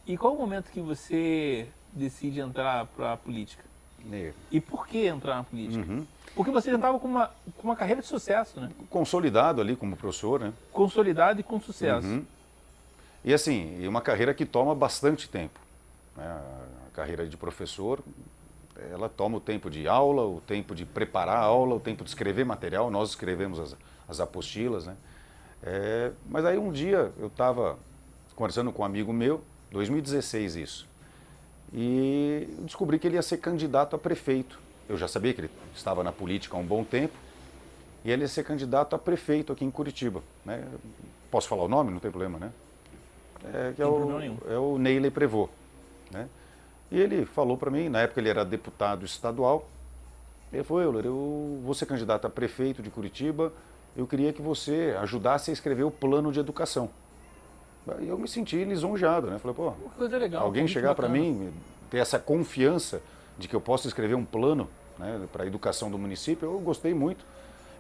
E 0.07 0.17
qual 0.17 0.35
o 0.35 0.39
momento 0.39 0.71
que 0.71 0.81
você 0.81 1.67
decide 1.93 2.41
entrar 2.41 2.87
para 2.87 3.13
a 3.13 3.17
política? 3.17 3.65
E 4.05 4.33
E 4.51 4.61
por 4.61 4.87
que 4.87 5.07
entrar 5.07 5.37
na 5.37 5.45
política? 5.45 5.85
Uhum. 5.91 6.07
Porque 6.35 6.51
você 6.51 6.71
já 6.71 6.77
estava 6.77 6.99
com 6.99 7.09
uma, 7.09 7.31
com 7.57 7.65
uma 7.69 7.77
carreira 7.77 8.01
de 8.01 8.07
sucesso, 8.07 8.61
né? 8.61 8.71
Consolidado 8.89 9.61
ali 9.61 9.77
como 9.77 9.97
professor, 9.97 10.41
né? 10.41 10.53
Consolidado 10.73 11.41
e 11.41 11.43
com 11.43 11.61
sucesso. 11.61 12.07
Uhum. 12.07 12.25
E 13.25 13.35
assim, 13.35 13.87
uma 13.87 14.01
carreira 14.01 14.33
que 14.33 14.47
toma 14.47 14.75
bastante 14.75 15.29
tempo. 15.29 15.59
né? 16.17 16.25
A 16.87 16.91
carreira 16.95 17.27
de 17.27 17.37
professor, 17.37 18.01
ela 18.93 19.09
toma 19.09 19.37
o 19.37 19.41
tempo 19.41 19.71
de 19.71 19.87
aula, 19.87 20.23
o 20.27 20.41
tempo 20.41 20.75
de 20.75 20.85
preparar 20.85 21.37
a 21.37 21.41
aula, 21.41 21.75
o 21.75 21.81
tempo 21.81 22.05
de 22.05 22.11
escrever 22.11 22.45
material. 22.45 22.91
Nós 22.91 23.11
escrevemos 23.11 23.59
as, 23.59 23.77
as 24.09 24.21
apostilas, 24.21 24.87
né? 24.87 24.97
É, 25.63 26.13
mas 26.27 26.45
aí 26.45 26.57
um 26.57 26.73
dia 26.73 27.13
eu 27.19 27.27
estava 27.27 27.79
conversando 28.35 28.73
com 28.73 28.83
um 28.83 28.85
amigo 28.85 29.13
meu, 29.13 29.43
2016 29.71 30.57
isso, 30.57 30.89
e 31.73 32.49
descobri 32.61 32.99
que 32.99 33.07
ele 33.07 33.17
ia 33.17 33.23
ser 33.23 33.37
candidato 33.37 33.95
a 33.95 33.99
prefeito. 33.99 34.59
Eu 34.89 34.97
já 34.97 35.07
sabia 35.07 35.35
que 35.35 35.43
ele 35.43 35.51
estava 35.75 36.03
na 36.03 36.11
política 36.11 36.57
há 36.57 36.61
um 36.61 36.65
bom 36.65 36.83
tempo, 36.83 37.15
e 38.05 38.11
ele 38.11 38.23
ia 38.23 38.29
ser 38.29 38.45
candidato 38.45 38.97
a 38.97 38.99
prefeito 38.99 39.53
aqui 39.53 39.65
em 39.65 39.71
Curitiba. 39.71 40.23
Né? 40.45 40.67
Posso 41.31 41.47
falar 41.47 41.65
o 41.65 41.69
nome? 41.69 41.91
Não 41.91 42.01
tem 42.01 42.11
problema, 42.11 42.39
né? 42.39 42.51
É, 43.45 43.75
é, 43.79 43.87
o, 43.87 44.21
é 44.49 44.59
o 44.59 44.79
Neile 44.79 45.11
Prevô. 45.11 45.49
Né? 46.11 46.29
E 46.91 46.99
ele 46.99 47.25
falou 47.25 47.57
para 47.57 47.71
mim, 47.71 47.89
na 47.89 48.01
época 48.01 48.21
ele 48.21 48.29
era 48.29 48.45
deputado 48.45 49.05
estadual, 49.05 49.69
ele 50.53 50.65
falou, 50.65 50.83
Euler, 50.83 51.07
eu 51.07 51.61
vou 51.63 51.75
ser 51.75 51.87
candidato 51.87 52.27
a 52.27 52.31
prefeito 52.31 52.83
de 52.83 52.91
Curitiba, 52.91 53.53
eu 53.97 54.07
queria 54.07 54.33
que 54.33 54.43
você 54.43 54.97
ajudasse 55.01 55.51
a 55.51 55.53
escrever 55.53 55.85
o 55.85 55.91
plano 55.91 56.33
de 56.33 56.41
educação. 56.41 56.91
Aí 57.89 58.09
eu 58.09 58.19
me 58.19 58.29
senti 58.29 58.63
lisonjeado, 58.65 59.29
né? 59.29 59.39
Falei, 59.39 59.57
pô, 59.57 59.73
legal. 59.99 60.45
alguém 60.45 60.67
chegar 60.67 60.95
para 60.95 61.09
mim, 61.09 61.53
ter 61.91 61.99
essa 61.99 62.19
confiança 62.19 63.01
de 63.39 63.49
que 63.49 63.55
eu 63.55 63.61
posso 63.61 63.89
escrever 63.89 64.15
um 64.15 64.25
plano 64.25 64.69
né, 64.99 65.27
para 65.33 65.45
a 65.45 65.47
educação 65.47 65.91
do 65.91 65.99
município, 65.99 66.47
eu 66.47 66.59
gostei 66.59 66.93
muito. 66.93 67.25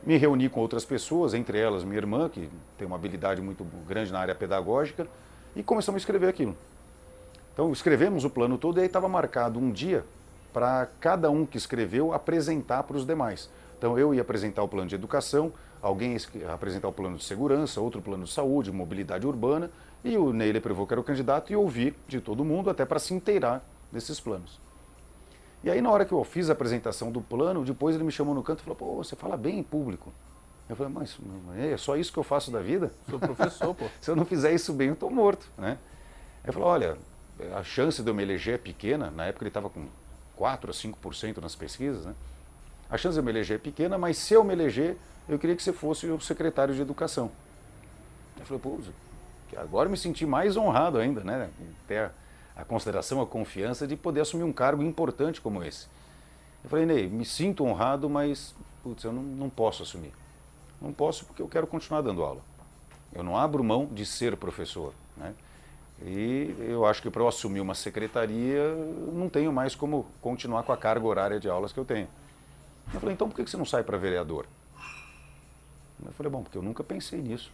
Me 0.02 0.16
reuni 0.16 0.48
com 0.48 0.60
outras 0.60 0.84
pessoas, 0.84 1.34
entre 1.34 1.58
elas 1.58 1.84
minha 1.84 1.98
irmã, 1.98 2.28
que 2.28 2.48
tem 2.78 2.86
uma 2.86 2.96
habilidade 2.96 3.40
muito 3.42 3.64
grande 3.86 4.10
na 4.10 4.18
área 4.18 4.34
pedagógica, 4.34 5.06
e 5.54 5.62
começamos 5.62 5.98
a 5.98 6.00
escrever 6.00 6.28
aquilo. 6.28 6.56
Então, 7.60 7.72
escrevemos 7.72 8.24
o 8.24 8.30
plano 8.30 8.56
todo 8.56 8.78
e 8.78 8.80
aí 8.80 8.86
estava 8.86 9.06
marcado 9.06 9.58
um 9.58 9.70
dia 9.70 10.02
para 10.50 10.88
cada 10.98 11.30
um 11.30 11.44
que 11.44 11.58
escreveu 11.58 12.10
apresentar 12.14 12.84
para 12.84 12.96
os 12.96 13.04
demais. 13.04 13.50
Então, 13.76 13.98
eu 13.98 14.14
ia 14.14 14.22
apresentar 14.22 14.62
o 14.62 14.68
plano 14.68 14.88
de 14.88 14.94
educação, 14.94 15.52
alguém 15.82 16.16
ia 16.34 16.54
apresentar 16.54 16.88
o 16.88 16.92
plano 16.92 17.18
de 17.18 17.24
segurança, 17.24 17.78
outro 17.78 18.00
plano 18.00 18.24
de 18.24 18.32
saúde, 18.32 18.72
mobilidade 18.72 19.26
urbana, 19.26 19.70
e 20.02 20.16
o 20.16 20.32
Neile 20.32 20.58
Prevô, 20.58 20.86
que 20.86 20.94
era 20.94 21.00
o 21.02 21.04
candidato, 21.04 21.52
e 21.52 21.56
ouvir 21.56 21.94
de 22.08 22.18
todo 22.18 22.42
mundo 22.46 22.70
até 22.70 22.86
para 22.86 22.98
se 22.98 23.12
inteirar 23.12 23.62
desses 23.92 24.18
planos. 24.18 24.58
E 25.62 25.70
aí, 25.70 25.82
na 25.82 25.90
hora 25.90 26.06
que 26.06 26.12
eu 26.12 26.24
fiz 26.24 26.48
a 26.48 26.54
apresentação 26.54 27.12
do 27.12 27.20
plano, 27.20 27.62
depois 27.62 27.94
ele 27.94 28.04
me 28.04 28.10
chamou 28.10 28.34
no 28.34 28.42
canto 28.42 28.60
e 28.60 28.62
falou: 28.62 28.76
pô, 28.76 29.04
você 29.04 29.14
fala 29.14 29.36
bem 29.36 29.58
em 29.58 29.62
público. 29.62 30.10
Eu 30.66 30.74
falei: 30.76 30.90
mas 30.94 31.18
é 31.58 31.76
só 31.76 31.94
isso 31.94 32.10
que 32.10 32.18
eu 32.18 32.24
faço 32.24 32.50
da 32.50 32.60
vida? 32.62 32.90
Sou 33.10 33.18
professor, 33.18 33.74
pô. 33.74 33.84
Se 34.00 34.10
eu 34.10 34.16
não 34.16 34.24
fizer 34.24 34.50
isso 34.50 34.72
bem, 34.72 34.88
eu 34.88 34.94
estou 34.94 35.10
morto. 35.10 35.46
Né? 35.58 35.76
Ele 36.42 36.52
falou: 36.52 36.70
olha, 36.70 36.96
a 37.54 37.62
chance 37.62 38.02
de 38.02 38.10
eu 38.10 38.14
me 38.14 38.22
eleger 38.22 38.54
é 38.54 38.58
pequena. 38.58 39.10
Na 39.10 39.26
época 39.26 39.44
ele 39.44 39.50
estava 39.50 39.70
com 39.70 39.86
4 40.36 40.70
a 40.70 40.74
5% 40.74 41.38
nas 41.38 41.54
pesquisas. 41.54 42.06
Né? 42.06 42.14
A 42.90 42.96
chance 42.96 43.14
de 43.14 43.20
eu 43.20 43.24
me 43.24 43.30
eleger 43.30 43.56
é 43.56 43.58
pequena, 43.58 43.98
mas 43.98 44.18
se 44.18 44.34
eu 44.34 44.42
me 44.42 44.52
eleger, 44.52 44.96
eu 45.28 45.38
queria 45.38 45.54
que 45.54 45.62
você 45.62 45.72
fosse 45.72 46.06
o 46.06 46.20
secretário 46.20 46.74
de 46.74 46.80
educação. 46.80 47.30
Eu 48.38 48.46
falei: 48.46 48.60
pô, 48.60 48.78
agora 49.56 49.88
me 49.88 49.96
senti 49.96 50.26
mais 50.26 50.56
honrado 50.56 50.98
ainda, 50.98 51.22
né? 51.22 51.50
Ter 51.86 51.98
a, 51.98 52.10
a 52.56 52.64
consideração, 52.64 53.20
a 53.20 53.26
confiança 53.26 53.86
de 53.86 53.96
poder 53.96 54.22
assumir 54.22 54.44
um 54.44 54.52
cargo 54.52 54.82
importante 54.82 55.40
como 55.40 55.62
esse. 55.62 55.86
Eu 56.64 56.70
falei: 56.70 56.86
Ney, 56.86 57.08
me 57.08 57.24
sinto 57.24 57.64
honrado, 57.64 58.08
mas 58.08 58.54
putz, 58.82 59.04
eu 59.04 59.12
não, 59.12 59.22
não 59.22 59.50
posso 59.50 59.82
assumir. 59.82 60.12
Não 60.80 60.92
posso 60.92 61.24
porque 61.26 61.42
eu 61.42 61.48
quero 61.48 61.66
continuar 61.66 62.00
dando 62.00 62.22
aula. 62.22 62.40
Eu 63.12 63.22
não 63.22 63.36
abro 63.36 63.62
mão 63.62 63.86
de 63.86 64.06
ser 64.06 64.36
professor. 64.36 64.94
Né? 65.16 65.34
E 66.02 66.54
eu 66.60 66.86
acho 66.86 67.02
que 67.02 67.10
para 67.10 67.22
eu 67.22 67.28
assumir 67.28 67.60
uma 67.60 67.74
secretaria, 67.74 68.74
não 69.12 69.28
tenho 69.28 69.52
mais 69.52 69.74
como 69.74 70.06
continuar 70.20 70.62
com 70.62 70.72
a 70.72 70.76
carga 70.76 71.06
horária 71.06 71.38
de 71.38 71.48
aulas 71.48 71.72
que 71.72 71.78
eu 71.78 71.84
tenho. 71.84 72.08
Eu 72.92 73.00
falei, 73.00 73.14
então 73.14 73.28
por 73.28 73.36
que 73.36 73.48
você 73.48 73.56
não 73.56 73.66
sai 73.66 73.82
para 73.82 73.98
vereador? 73.98 74.46
Eu 76.04 76.12
falei, 76.12 76.32
bom, 76.32 76.42
porque 76.42 76.56
eu 76.56 76.62
nunca 76.62 76.82
pensei 76.82 77.20
nisso. 77.20 77.52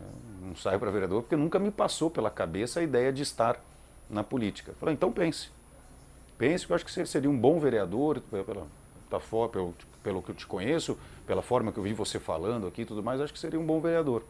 Eu 0.00 0.48
não 0.48 0.56
saio 0.56 0.78
para 0.78 0.90
vereador 0.90 1.22
porque 1.22 1.36
nunca 1.36 1.58
me 1.58 1.70
passou 1.70 2.08
pela 2.08 2.30
cabeça 2.30 2.78
a 2.80 2.82
ideia 2.82 3.12
de 3.12 3.22
estar 3.22 3.60
na 4.08 4.22
política. 4.22 4.70
Eu 4.70 4.76
falei, 4.76 4.94
então 4.94 5.10
pense. 5.10 5.50
Pense 6.38 6.64
que 6.64 6.72
eu 6.72 6.76
acho 6.76 6.84
que 6.84 6.92
você 6.92 7.04
seria 7.04 7.28
um 7.28 7.36
bom 7.36 7.58
vereador, 7.58 8.20
pela, 8.20 9.20
for- 9.20 9.48
pelo, 9.48 9.74
pelo 10.04 10.22
que 10.22 10.30
eu 10.30 10.34
te 10.36 10.46
conheço, 10.46 10.96
pela 11.26 11.42
forma 11.42 11.72
que 11.72 11.78
eu 11.78 11.82
vi 11.82 11.92
você 11.92 12.20
falando 12.20 12.68
aqui 12.68 12.82
e 12.82 12.86
tudo 12.86 13.02
mais, 13.02 13.20
acho 13.20 13.32
que 13.32 13.38
seria 13.40 13.58
um 13.58 13.66
bom 13.66 13.80
vereador. 13.80 14.22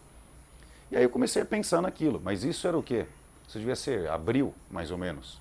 E 0.90 0.96
aí 0.96 1.02
eu 1.02 1.10
comecei 1.10 1.42
a 1.42 1.44
pensar 1.44 1.82
naquilo, 1.82 2.18
mas 2.24 2.44
isso 2.44 2.66
era 2.66 2.78
o 2.78 2.82
quê? 2.82 3.06
Isso 3.48 3.58
devia 3.58 3.74
ser 3.74 4.08
abril, 4.10 4.54
mais 4.70 4.90
ou 4.90 4.98
menos. 4.98 5.40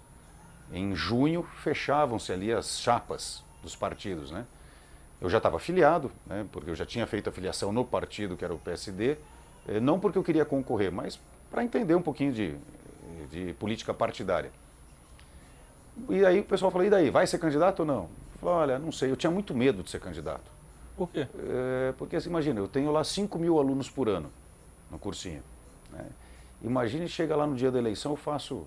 Em 0.72 0.96
junho 0.96 1.44
fechavam-se 1.44 2.32
ali 2.32 2.54
as 2.54 2.80
chapas 2.80 3.44
dos 3.62 3.76
partidos, 3.76 4.32
né? 4.32 4.46
Eu 5.20 5.30
já 5.30 5.38
estava 5.38 5.58
afiliado, 5.58 6.12
né, 6.26 6.46
porque 6.52 6.70
eu 6.70 6.76
já 6.76 6.86
tinha 6.86 7.06
feito 7.06 7.28
a 7.28 7.32
filiação 7.32 7.72
no 7.72 7.84
partido, 7.84 8.38
que 8.38 8.46
era 8.46 8.54
o 8.54 8.60
PSD, 8.60 9.18
eh, 9.68 9.80
não 9.80 10.00
porque 10.00 10.18
eu 10.18 10.24
queria 10.24 10.46
concorrer, 10.46 10.92
mas 10.92 11.20
para 11.50 11.64
entender 11.64 11.96
um 11.96 12.02
pouquinho 12.02 12.32
de, 12.32 12.56
de 13.32 13.54
política 13.56 13.94
partidária. 13.94 14.52
E 16.08 16.24
aí 16.24 16.40
o 16.40 16.44
pessoal 16.44 16.72
falou, 16.72 16.86
e 16.86 16.90
daí, 16.90 17.10
vai 17.10 17.26
ser 17.26 17.40
candidato 17.40 17.80
ou 17.80 17.86
não? 17.86 18.04
Eu 18.04 18.40
falei, 18.40 18.56
olha, 18.56 18.80
não 18.80 18.92
sei, 18.92 19.10
eu 19.10 19.16
tinha 19.16 19.32
muito 19.32 19.56
medo 19.56 19.82
de 19.82 19.90
ser 19.90 20.00
candidato. 20.00 20.52
Por 20.96 21.10
quê? 21.10 21.28
É, 21.36 21.94
porque, 21.98 22.16
assim, 22.16 22.30
imagina, 22.30 22.60
eu 22.60 22.68
tenho 22.68 22.92
lá 22.92 23.04
5 23.04 23.40
mil 23.40 23.58
alunos 23.58 23.90
por 23.90 24.08
ano 24.08 24.32
no 24.92 25.00
cursinho. 25.00 25.42
Né? 25.92 26.06
Imagine 26.62 27.08
chega 27.08 27.36
lá 27.36 27.46
no 27.46 27.56
dia 27.56 27.72
da 27.72 27.78
eleição, 27.80 28.14
eu 28.14 28.16
faço 28.16 28.66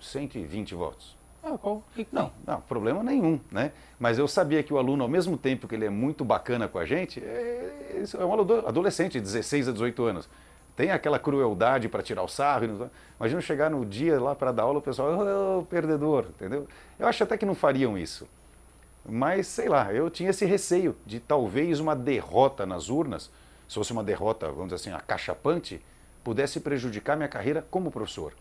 120 0.00 0.74
votos. 0.74 1.16
Ah, 1.42 1.56
qual? 1.56 1.82
Não, 2.12 2.32
não, 2.46 2.60
problema 2.62 3.02
nenhum, 3.02 3.38
né? 3.50 3.72
Mas 3.98 4.18
eu 4.18 4.26
sabia 4.26 4.62
que 4.62 4.72
o 4.72 4.78
aluno, 4.78 5.04
ao 5.04 5.08
mesmo 5.08 5.38
tempo 5.38 5.68
que 5.68 5.74
ele 5.74 5.86
é 5.86 5.90
muito 5.90 6.24
bacana 6.24 6.66
com 6.66 6.78
a 6.78 6.84
gente, 6.84 7.20
é, 7.24 8.02
é 8.18 8.24
um 8.24 8.34
ado- 8.40 8.66
adolescente 8.66 9.12
de 9.14 9.20
16 9.20 9.68
a 9.68 9.72
18 9.72 10.04
anos. 10.04 10.28
Tem 10.76 10.90
aquela 10.90 11.18
crueldade 11.18 11.88
para 11.88 12.02
tirar 12.02 12.22
o 12.22 12.28
sarro. 12.28 12.90
Imagina 13.18 13.40
chegar 13.40 13.70
no 13.70 13.84
dia 13.84 14.20
lá 14.20 14.34
para 14.34 14.52
dar 14.52 14.64
aula, 14.64 14.78
o 14.78 14.82
pessoal, 14.82 15.58
ô, 15.58 15.62
perdedor, 15.64 16.26
entendeu? 16.28 16.66
Eu 16.98 17.06
acho 17.06 17.22
até 17.22 17.36
que 17.36 17.46
não 17.46 17.54
fariam 17.54 17.96
isso. 17.96 18.28
Mas, 19.08 19.46
sei 19.46 19.68
lá, 19.68 19.92
eu 19.92 20.10
tinha 20.10 20.30
esse 20.30 20.44
receio 20.44 20.94
de 21.06 21.18
talvez 21.18 21.80
uma 21.80 21.96
derrota 21.96 22.66
nas 22.66 22.88
urnas, 22.90 23.30
se 23.68 23.74
fosse 23.74 23.92
uma 23.92 24.04
derrota, 24.04 24.46
vamos 24.50 24.64
dizer 24.72 24.74
assim, 24.76 24.92
acachapante, 24.92 25.80
pudesse 26.24 26.60
prejudicar 26.60 27.16
minha 27.16 27.28
carreira 27.28 27.64
como 27.70 27.90
professor. 27.90 28.32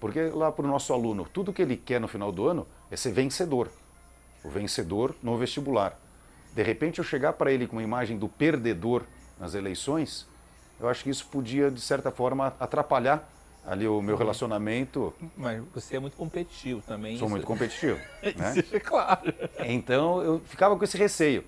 Porque 0.00 0.20
lá 0.22 0.50
para 0.52 0.64
o 0.64 0.68
nosso 0.68 0.92
aluno, 0.92 1.26
tudo 1.32 1.52
que 1.52 1.62
ele 1.62 1.76
quer 1.76 2.00
no 2.00 2.08
final 2.08 2.30
do 2.30 2.46
ano 2.48 2.66
é 2.90 2.96
ser 2.96 3.12
vencedor. 3.12 3.70
O 4.44 4.50
vencedor 4.50 5.14
no 5.22 5.36
vestibular. 5.38 5.98
De 6.54 6.62
repente 6.62 6.98
eu 6.98 7.04
chegar 7.04 7.32
para 7.34 7.50
ele 7.50 7.66
com 7.66 7.76
uma 7.76 7.82
imagem 7.82 8.18
do 8.18 8.28
perdedor 8.28 9.02
nas 9.40 9.54
eleições, 9.54 10.26
eu 10.78 10.88
acho 10.88 11.02
que 11.02 11.10
isso 11.10 11.26
podia, 11.26 11.70
de 11.70 11.80
certa 11.80 12.10
forma, 12.10 12.54
atrapalhar 12.60 13.28
ali 13.66 13.88
o 13.88 14.02
meu 14.02 14.16
relacionamento. 14.16 15.14
Mas 15.36 15.62
você 15.72 15.96
é 15.96 15.98
muito 15.98 16.16
competitivo 16.16 16.82
também. 16.86 17.16
Sou 17.16 17.26
isso- 17.26 17.30
muito 17.30 17.46
competitivo. 17.46 17.98
né? 18.36 18.54
Isso 18.58 18.76
é 18.76 18.80
claro. 18.80 19.32
Então 19.60 20.20
eu 20.22 20.40
ficava 20.40 20.76
com 20.76 20.84
esse 20.84 20.98
receio. 20.98 21.44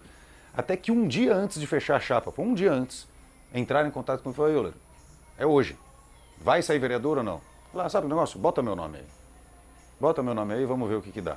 Até 0.57 0.77
que 0.77 0.91
um 0.91 1.07
dia 1.07 1.35
antes 1.35 1.61
de 1.61 1.67
fechar 1.67 1.97
a 1.97 2.01
chapa, 2.01 2.33
foi 2.33 2.45
um 2.45 2.55
dia 2.55 2.73
antes, 2.73 3.07
entraram 3.55 3.89
em 3.89 3.93
contato 3.93 4.23
comigo 4.23 4.43
e 4.43 4.55
falaram, 4.55 4.75
é 5.39 5.47
hoje. 5.47 5.77
Vai 6.39 6.63
sair 6.63 6.79
vereador 6.79 7.19
ou 7.19 7.25
não? 7.25 7.41
Lá, 7.73 7.89
sabe 7.89 8.07
o 8.07 8.09
negócio? 8.09 8.39
Bota 8.39 8.63
meu 8.63 8.77
nome 8.77 8.99
aí. 8.99 9.05
Bota 9.99 10.23
meu 10.23 10.35
nome 10.35 10.55
aí 10.55 10.63
e 10.63 10.67
vamos 10.67 10.89
ver 10.89 10.97
o 10.97 11.03
que, 11.03 11.11
que 11.11 11.21
dá. 11.21 11.37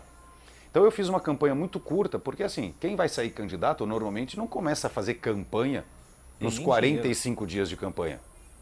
Então 0.70 0.84
eu 0.84 0.92
fiz 0.92 1.10
uma 1.10 1.20
campanha 1.20 1.56
muito 1.56 1.80
curta, 1.80 2.20
porque 2.20 2.44
assim, 2.44 2.74
quem 2.80 2.96
vai 2.96 3.10
sair 3.10 3.32
candidato 3.32 3.86
normalmente 3.86 4.38
não 4.38 4.46
começa 4.46 4.88
a 4.88 4.90
fazer 4.90 5.16
campanha 5.16 5.84
nos 6.40 6.58
nem 6.58 6.66
45 6.66 7.48
dias 7.48 7.70
de 7.70 7.76
campanha. 7.76 8.20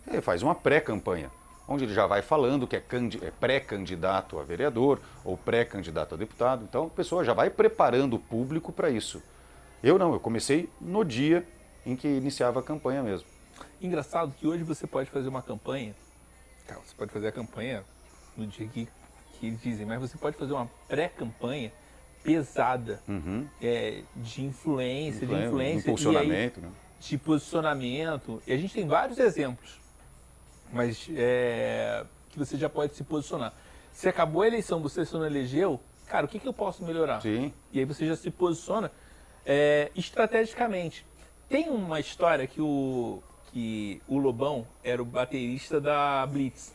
Ele 0.08 0.22
faz 0.22 0.42
uma 0.42 0.56
pré-campanha, 0.56 1.30
onde 1.68 1.84
ele 1.84 1.94
já 1.94 2.08
vai 2.08 2.22
falando 2.22 2.66
que 2.66 2.78
é, 2.78 2.84
é 3.22 3.32
pré-candidato 3.32 4.40
a 4.40 4.44
vereador 4.44 5.00
ou 5.26 5.36
pré-candidato 5.36 6.16
a 6.16 6.18
deputado. 6.18 6.64
Então 6.64 6.86
a 6.86 6.90
pessoa 6.90 7.26
já 7.26 7.34
vai 7.34 7.50
preparando 7.50 8.16
o 8.16 8.20
público 8.20 8.72
para 8.72 8.90
isso. 8.90 9.22
Eu 9.84 10.00
não, 10.00 10.14
eu 10.14 10.20
comecei 10.20 10.70
no 10.80 11.04
dia 11.04 11.46
em 11.86 11.96
que 11.96 12.08
iniciava 12.08 12.62
a 12.62 12.64
campanha 12.64 13.04
mesmo. 13.04 13.28
Engraçado 13.82 14.34
que 14.40 14.48
hoje 14.48 14.64
você 14.64 14.88
pode 14.88 15.10
fazer 15.10 15.30
uma 15.30 15.42
campanha. 15.42 15.96
Cara, 16.66 16.82
você 16.82 16.96
pode 16.96 17.12
fazer 17.12 17.28
a 17.28 17.32
campanha 17.32 17.84
no 18.36 18.48
dia 18.48 18.68
que, 18.68 18.88
que 19.40 19.52
dizem, 19.52 19.86
mas 19.86 20.00
você 20.00 20.18
pode 20.18 20.36
fazer 20.38 20.54
uma 20.54 20.70
pré-campanha 20.88 21.72
pesada 22.24 23.02
é, 23.62 24.02
de 24.16 24.44
influência, 24.44 25.26
de 25.26 25.34
influência. 25.34 25.62
e 25.62 25.90
aí- 25.90 25.94
impulsionamento. 25.94 26.60
né? 26.60 26.72
de 27.00 27.18
posicionamento. 27.18 28.42
E 28.48 28.54
a 28.54 28.58
gente 28.58 28.74
tem 28.74 28.88
vários 28.88 29.20
exemplos, 29.20 29.80
mas 30.74 31.08
é, 31.16 32.04
que 32.30 32.40
você 32.40 32.58
já 32.58 32.68
pode 32.68 32.96
se 32.96 33.04
posicionar. 33.04 33.54
Se 33.94 34.10
acabou 34.10 34.42
a 34.42 34.48
eleição, 34.48 34.82
você 34.82 35.06
só 35.06 35.20
não 35.20 35.26
elegeu, 35.26 35.80
cara, 36.08 36.26
o 36.26 36.30
que, 36.30 36.40
que 36.40 36.48
eu 36.48 36.54
posso 36.54 36.84
melhorar? 36.84 37.22
Sim. 37.22 37.54
E 37.72 37.80
aí 37.80 37.86
você 37.86 38.06
já 38.08 38.16
se 38.16 38.32
posiciona 38.32 38.92
é, 39.46 39.92
estrategicamente. 39.96 41.06
Tem 41.48 41.70
uma 41.70 42.00
história 42.00 42.48
que 42.48 42.60
o, 42.60 43.22
que 43.52 44.02
o 44.08 44.18
Lobão 44.18 44.66
era 44.84 45.02
o 45.02 45.06
baterista 45.06 45.80
da 45.80 46.26
Blitz. 46.26 46.74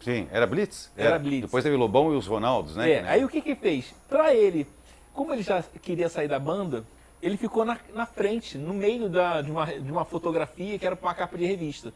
Sim, 0.00 0.28
era 0.30 0.46
Blitz? 0.46 0.90
Era 0.96 1.18
Blitz. 1.18 1.42
Depois 1.42 1.64
teve 1.64 1.76
Lobão 1.76 2.12
e 2.12 2.16
os 2.16 2.26
Ronaldos, 2.26 2.76
né? 2.76 2.90
É, 2.90 3.08
aí 3.08 3.24
o 3.24 3.28
que 3.28 3.40
que 3.40 3.54
fez? 3.54 3.94
Pra 4.08 4.34
ele, 4.34 4.66
como 5.12 5.32
ele 5.32 5.42
já 5.42 5.62
queria 5.82 6.08
sair 6.08 6.28
da 6.28 6.38
banda, 6.38 6.84
ele 7.20 7.36
ficou 7.36 7.64
na, 7.64 7.78
na 7.92 8.06
frente, 8.06 8.56
no 8.56 8.72
meio 8.72 9.08
da, 9.08 9.42
de, 9.42 9.50
uma, 9.50 9.66
de 9.66 9.90
uma 9.90 10.04
fotografia 10.04 10.78
que 10.78 10.86
era 10.86 10.94
pra 10.94 11.08
uma 11.08 11.14
capa 11.14 11.36
de 11.36 11.44
revista. 11.44 11.92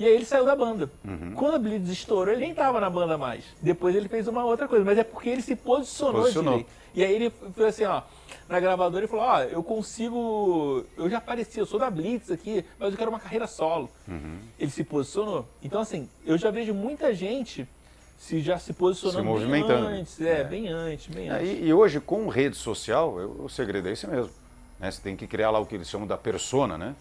E 0.00 0.06
aí 0.06 0.14
ele 0.14 0.24
saiu 0.24 0.46
da 0.46 0.56
banda. 0.56 0.90
Uhum. 1.04 1.32
Quando 1.34 1.56
a 1.56 1.58
Blitz 1.58 1.90
estourou, 1.90 2.32
ele 2.32 2.40
nem 2.40 2.54
tava 2.54 2.80
na 2.80 2.88
banda 2.88 3.18
mais. 3.18 3.44
Depois 3.60 3.94
ele 3.94 4.08
fez 4.08 4.26
uma 4.26 4.42
outra 4.46 4.66
coisa, 4.66 4.82
mas 4.82 4.96
é 4.96 5.04
porque 5.04 5.28
ele 5.28 5.42
se 5.42 5.54
posicionou, 5.54 6.22
Posicionou. 6.22 6.52
direito. 6.54 6.70
E 6.94 7.04
aí 7.04 7.14
ele 7.14 7.30
foi 7.54 7.66
assim, 7.68 7.84
ó, 7.84 8.00
na 8.48 8.58
gravadora 8.58 9.04
ele 9.04 9.08
falou, 9.08 9.26
ó, 9.26 9.42
eu 9.42 9.62
consigo. 9.62 10.86
Eu 10.96 11.10
já 11.10 11.18
apareci, 11.18 11.58
eu 11.60 11.66
sou 11.66 11.78
da 11.78 11.90
Blitz 11.90 12.30
aqui, 12.30 12.64
mas 12.78 12.92
eu 12.92 12.96
quero 12.96 13.10
uma 13.10 13.20
carreira 13.20 13.46
solo. 13.46 13.90
Uhum. 14.08 14.38
Ele 14.58 14.70
se 14.70 14.82
posicionou. 14.84 15.46
Então, 15.62 15.82
assim, 15.82 16.08
eu 16.24 16.38
já 16.38 16.50
vejo 16.50 16.72
muita 16.72 17.12
gente 17.14 17.68
se 18.16 18.40
já 18.40 18.58
se 18.58 18.72
posicionando 18.72 19.18
Se 19.20 19.24
movimentando. 19.26 19.86
bem 19.86 19.98
antes. 20.00 20.18
É, 20.20 20.40
É. 20.40 20.44
bem 20.44 20.68
antes, 20.68 21.14
bem 21.14 21.28
É, 21.28 21.32
antes. 21.32 21.46
e, 21.60 21.64
e 21.66 21.74
hoje, 21.74 22.00
com 22.00 22.26
rede 22.28 22.56
social, 22.56 23.20
eu- 23.20 23.36
o 23.44 23.48
segredo 23.50 23.86
é 23.88 23.92
esse 23.92 24.06
mesmo. 24.06 24.32
né? 24.78 24.90
Você 24.90 25.02
tem 25.02 25.14
que 25.14 25.26
criar 25.26 25.50
lá 25.50 25.58
o 25.58 25.66
que 25.66 25.74
eles 25.74 25.90
chamam 25.90 26.06
da 26.06 26.16
persona, 26.16 26.78
né? 26.78 26.94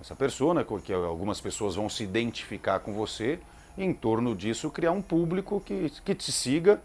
Essa 0.00 0.14
persona, 0.14 0.64
que 0.64 0.92
algumas 0.92 1.40
pessoas 1.40 1.76
vão 1.76 1.88
se 1.88 2.02
identificar 2.02 2.80
com 2.80 2.92
você, 2.92 3.38
e 3.76 3.84
em 3.84 3.92
torno 3.92 4.34
disso 4.34 4.70
criar 4.70 4.92
um 4.92 5.02
público 5.02 5.60
que, 5.60 5.90
que 6.04 6.14
te 6.14 6.30
siga 6.30 6.80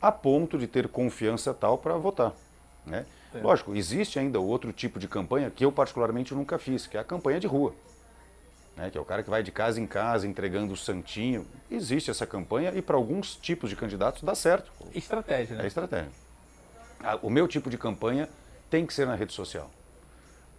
a 0.00 0.10
ponto 0.12 0.58
de 0.58 0.66
ter 0.66 0.88
confiança 0.88 1.52
tal 1.52 1.78
para 1.78 1.94
votar. 1.96 2.32
Né? 2.86 3.04
É. 3.34 3.38
Lógico, 3.38 3.74
existe 3.74 4.18
ainda 4.18 4.38
outro 4.40 4.72
tipo 4.72 4.98
de 4.98 5.08
campanha 5.08 5.50
que 5.50 5.64
eu 5.64 5.72
particularmente 5.72 6.34
nunca 6.34 6.58
fiz, 6.58 6.86
que 6.86 6.96
é 6.96 7.00
a 7.00 7.04
campanha 7.04 7.38
de 7.40 7.46
rua. 7.46 7.74
né, 8.76 8.90
que 8.90 8.96
é 8.96 9.00
o 9.00 9.04
cara 9.04 9.22
que 9.22 9.28
vai 9.30 9.42
de 9.42 9.52
casa 9.52 9.78
em 9.80 9.86
casa 9.86 10.26
entregando 10.26 10.72
o 10.72 10.76
santinho. 10.76 11.46
Existe 11.70 12.10
essa 12.10 12.26
campanha 12.26 12.72
e 12.74 12.80
para 12.80 12.96
alguns 12.96 13.36
tipos 13.36 13.68
de 13.70 13.76
candidatos 13.76 14.22
dá 14.22 14.34
certo. 14.34 14.72
Estratégia, 14.94 15.54
É 15.54 15.58
né? 15.58 15.66
estratégia. 15.66 16.10
Ah, 17.04 17.18
O 17.22 17.28
meu 17.28 17.46
tipo 17.46 17.68
de 17.68 17.76
campanha 17.76 18.28
tem 18.70 18.86
que 18.86 18.94
ser 18.94 19.06
na 19.06 19.14
rede 19.14 19.32
social. 19.34 19.70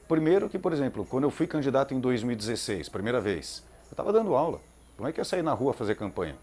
Primeiro 0.08 0.50
que, 0.50 0.60
por 0.60 0.74
exemplo, 0.74 1.06
quando 1.06 1.24
eu 1.24 1.32
fui 1.32 1.48
candidato 1.48 1.94
em 1.94 2.00
2016, 2.00 2.90
primeira 2.90 3.22
vez, 3.22 3.64
eu 3.86 3.92
estava 3.92 4.12
dando 4.12 4.36
aula. 4.36 4.60
Como 4.98 5.08
é 5.08 5.12
que 5.12 5.20
eu 5.20 5.22
ia 5.22 5.26
sair 5.26 5.42
na 5.42 5.54
rua 5.54 5.74
fazer 5.74 5.96
campanha? 5.96 6.36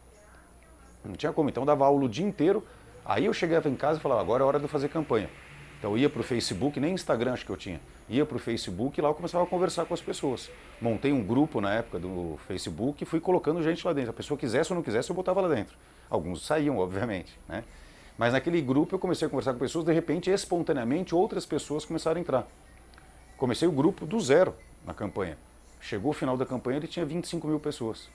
Não 1.05 1.15
tinha 1.15 1.33
como. 1.33 1.49
Então 1.49 1.63
eu 1.63 1.67
dava 1.67 1.85
aula 1.85 2.05
o 2.05 2.09
dia 2.09 2.27
inteiro. 2.27 2.65
Aí 3.05 3.27
eu 3.27 3.33
chegava 3.33 3.69
em 3.69 3.75
casa 3.75 3.99
e 3.99 4.03
falava, 4.03 4.21
agora 4.21 4.43
é 4.43 4.47
hora 4.47 4.59
de 4.59 4.65
eu 4.65 4.69
fazer 4.69 4.89
campanha. 4.89 5.31
Então 5.79 5.93
eu 5.93 5.99
ia 5.99 6.11
para 6.11 6.21
o 6.21 6.23
Facebook, 6.23 6.79
nem 6.79 6.93
Instagram 6.93 7.33
acho 7.33 7.47
que 7.47 7.51
eu 7.51 7.57
tinha. 7.57 7.81
Ia 8.09 8.27
para 8.27 8.37
o 8.37 8.39
Facebook 8.39 8.99
e 8.99 9.03
lá 9.03 9.09
eu 9.09 9.15
começava 9.15 9.45
a 9.45 9.47
conversar 9.47 9.87
com 9.87 9.95
as 9.95 10.01
pessoas. 10.01 10.51
Montei 10.81 11.13
um 11.13 11.25
grupo 11.25 11.61
na 11.61 11.73
época 11.73 11.99
do 11.99 12.39
Facebook 12.47 13.03
e 13.03 13.07
fui 13.07 13.19
colocando 13.21 13.63
gente 13.63 13.87
lá 13.87 13.93
dentro. 13.93 14.11
A 14.11 14.15
pessoa 14.15 14.37
quisesse 14.37 14.73
ou 14.73 14.77
não 14.77 14.83
quisesse, 14.83 15.09
eu 15.09 15.17
botava 15.17 15.41
lá 15.41 15.49
dentro. 15.49 15.77
Alguns 16.11 16.45
saíam, 16.45 16.77
obviamente. 16.79 17.39
Né? 17.49 17.65
Mas 18.19 18.35
naquele 18.35 18.61
grupo 18.61 18.95
eu 18.95 18.99
comecei 18.99 19.27
a 19.27 19.31
conversar 19.31 19.55
com 19.55 19.59
pessoas, 19.59 19.85
de 19.85 19.93
repente, 19.93 20.29
espontaneamente, 20.31 21.15
outras 21.15 21.47
pessoas 21.47 21.87
começaram 21.87 22.19
a 22.19 22.21
entrar. 22.21 22.47
Comecei 23.41 23.67
o 23.67 23.73
grupo 23.73 24.05
do 24.05 24.21
zero 24.21 24.55
na 24.85 24.93
campanha. 24.93 25.39
Chegou 25.81 26.11
o 26.11 26.13
final 26.13 26.37
da 26.37 26.45
campanha, 26.45 26.77
ele 26.77 26.87
tinha 26.87 27.07
25 27.07 27.49
mil 27.49 27.59
pessoas. 27.59 28.07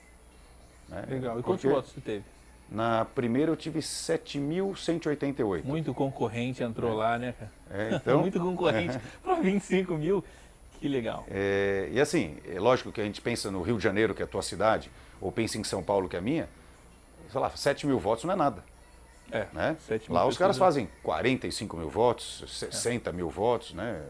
né? 0.88 1.04
Legal. 1.08 1.40
E 1.40 1.42
quantos 1.42 1.64
votos 1.64 1.90
você 1.90 2.00
teve? 2.00 2.24
Na 2.70 3.04
primeira 3.04 3.50
eu 3.50 3.56
tive 3.56 3.80
7.188. 3.80 5.64
Muito 5.64 5.92
concorrente 5.92 6.62
entrou 6.62 6.94
lá, 6.94 7.18
né, 7.18 7.34
cara? 7.36 7.50
É, 7.72 7.96
então, 7.98 8.20
Muito 8.20 8.38
concorrente. 8.38 8.96
Para 9.20 9.34
25 9.40 9.94
mil, 9.94 10.24
que 10.78 10.86
legal. 10.86 11.24
É, 11.28 11.88
e 11.90 12.00
assim, 12.00 12.36
é 12.48 12.60
lógico 12.60 12.92
que 12.92 13.00
a 13.00 13.04
gente 13.04 13.20
pensa 13.20 13.50
no 13.50 13.62
Rio 13.62 13.78
de 13.78 13.82
Janeiro, 13.82 14.14
que 14.14 14.22
é 14.22 14.24
a 14.24 14.28
tua 14.28 14.42
cidade, 14.42 14.88
ou 15.20 15.32
pensa 15.32 15.58
em 15.58 15.64
São 15.64 15.82
Paulo, 15.82 16.08
que 16.08 16.14
é 16.14 16.20
a 16.20 16.22
minha, 16.22 16.48
sei 17.32 17.40
lá, 17.40 17.50
7 17.50 17.84
mil 17.84 17.98
votos 17.98 18.22
não 18.22 18.32
é 18.32 18.36
nada. 18.36 18.62
É, 19.32 19.48
Né? 19.52 19.76
7 19.80 20.08
mil 20.08 20.16
Lá 20.16 20.24
os 20.24 20.38
caras 20.38 20.54
pessoas. 20.54 20.74
fazem 20.74 20.88
45 21.02 21.76
mil 21.76 21.90
votos, 21.90 22.44
60 22.46 23.10
mil 23.10 23.28
votos, 23.28 23.74
né? 23.74 24.00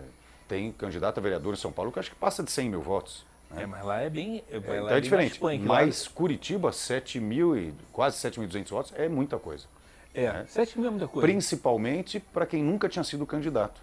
Tem 0.48 0.70
candidato 0.72 1.18
a 1.18 1.20
vereador 1.20 1.54
em 1.54 1.56
São 1.56 1.72
Paulo 1.72 1.90
que 1.90 1.98
acho 1.98 2.10
que 2.10 2.16
passa 2.16 2.42
de 2.42 2.50
100 2.50 2.70
mil 2.70 2.80
votos. 2.80 3.26
né? 3.50 3.62
É, 3.62 3.66
mas 3.66 3.84
lá 3.84 4.00
é 4.00 4.08
bem. 4.10 4.44
É, 4.50 4.56
então 4.58 4.74
é 4.88 4.92
bem 4.94 5.00
diferente. 5.02 5.42
mais 5.42 5.56
punk, 5.58 5.68
lá- 5.68 5.74
Mas 5.80 6.08
Curitiba, 6.08 6.72
7 6.72 7.18
mil 7.20 7.56
e 7.56 7.74
quase 7.92 8.16
7.200 8.18 8.70
votos 8.70 8.92
é 8.96 9.08
muita 9.08 9.38
coisa. 9.38 9.66
É, 10.14 10.44
7 10.46 10.78
mil 10.78 10.88
é 10.88 10.90
muita 10.90 11.08
coisa. 11.08 11.26
Principalmente 11.26 12.18
para 12.20 12.46
quem 12.46 12.62
nunca 12.62 12.88
tinha 12.88 13.04
sido 13.04 13.26
candidato. 13.26 13.80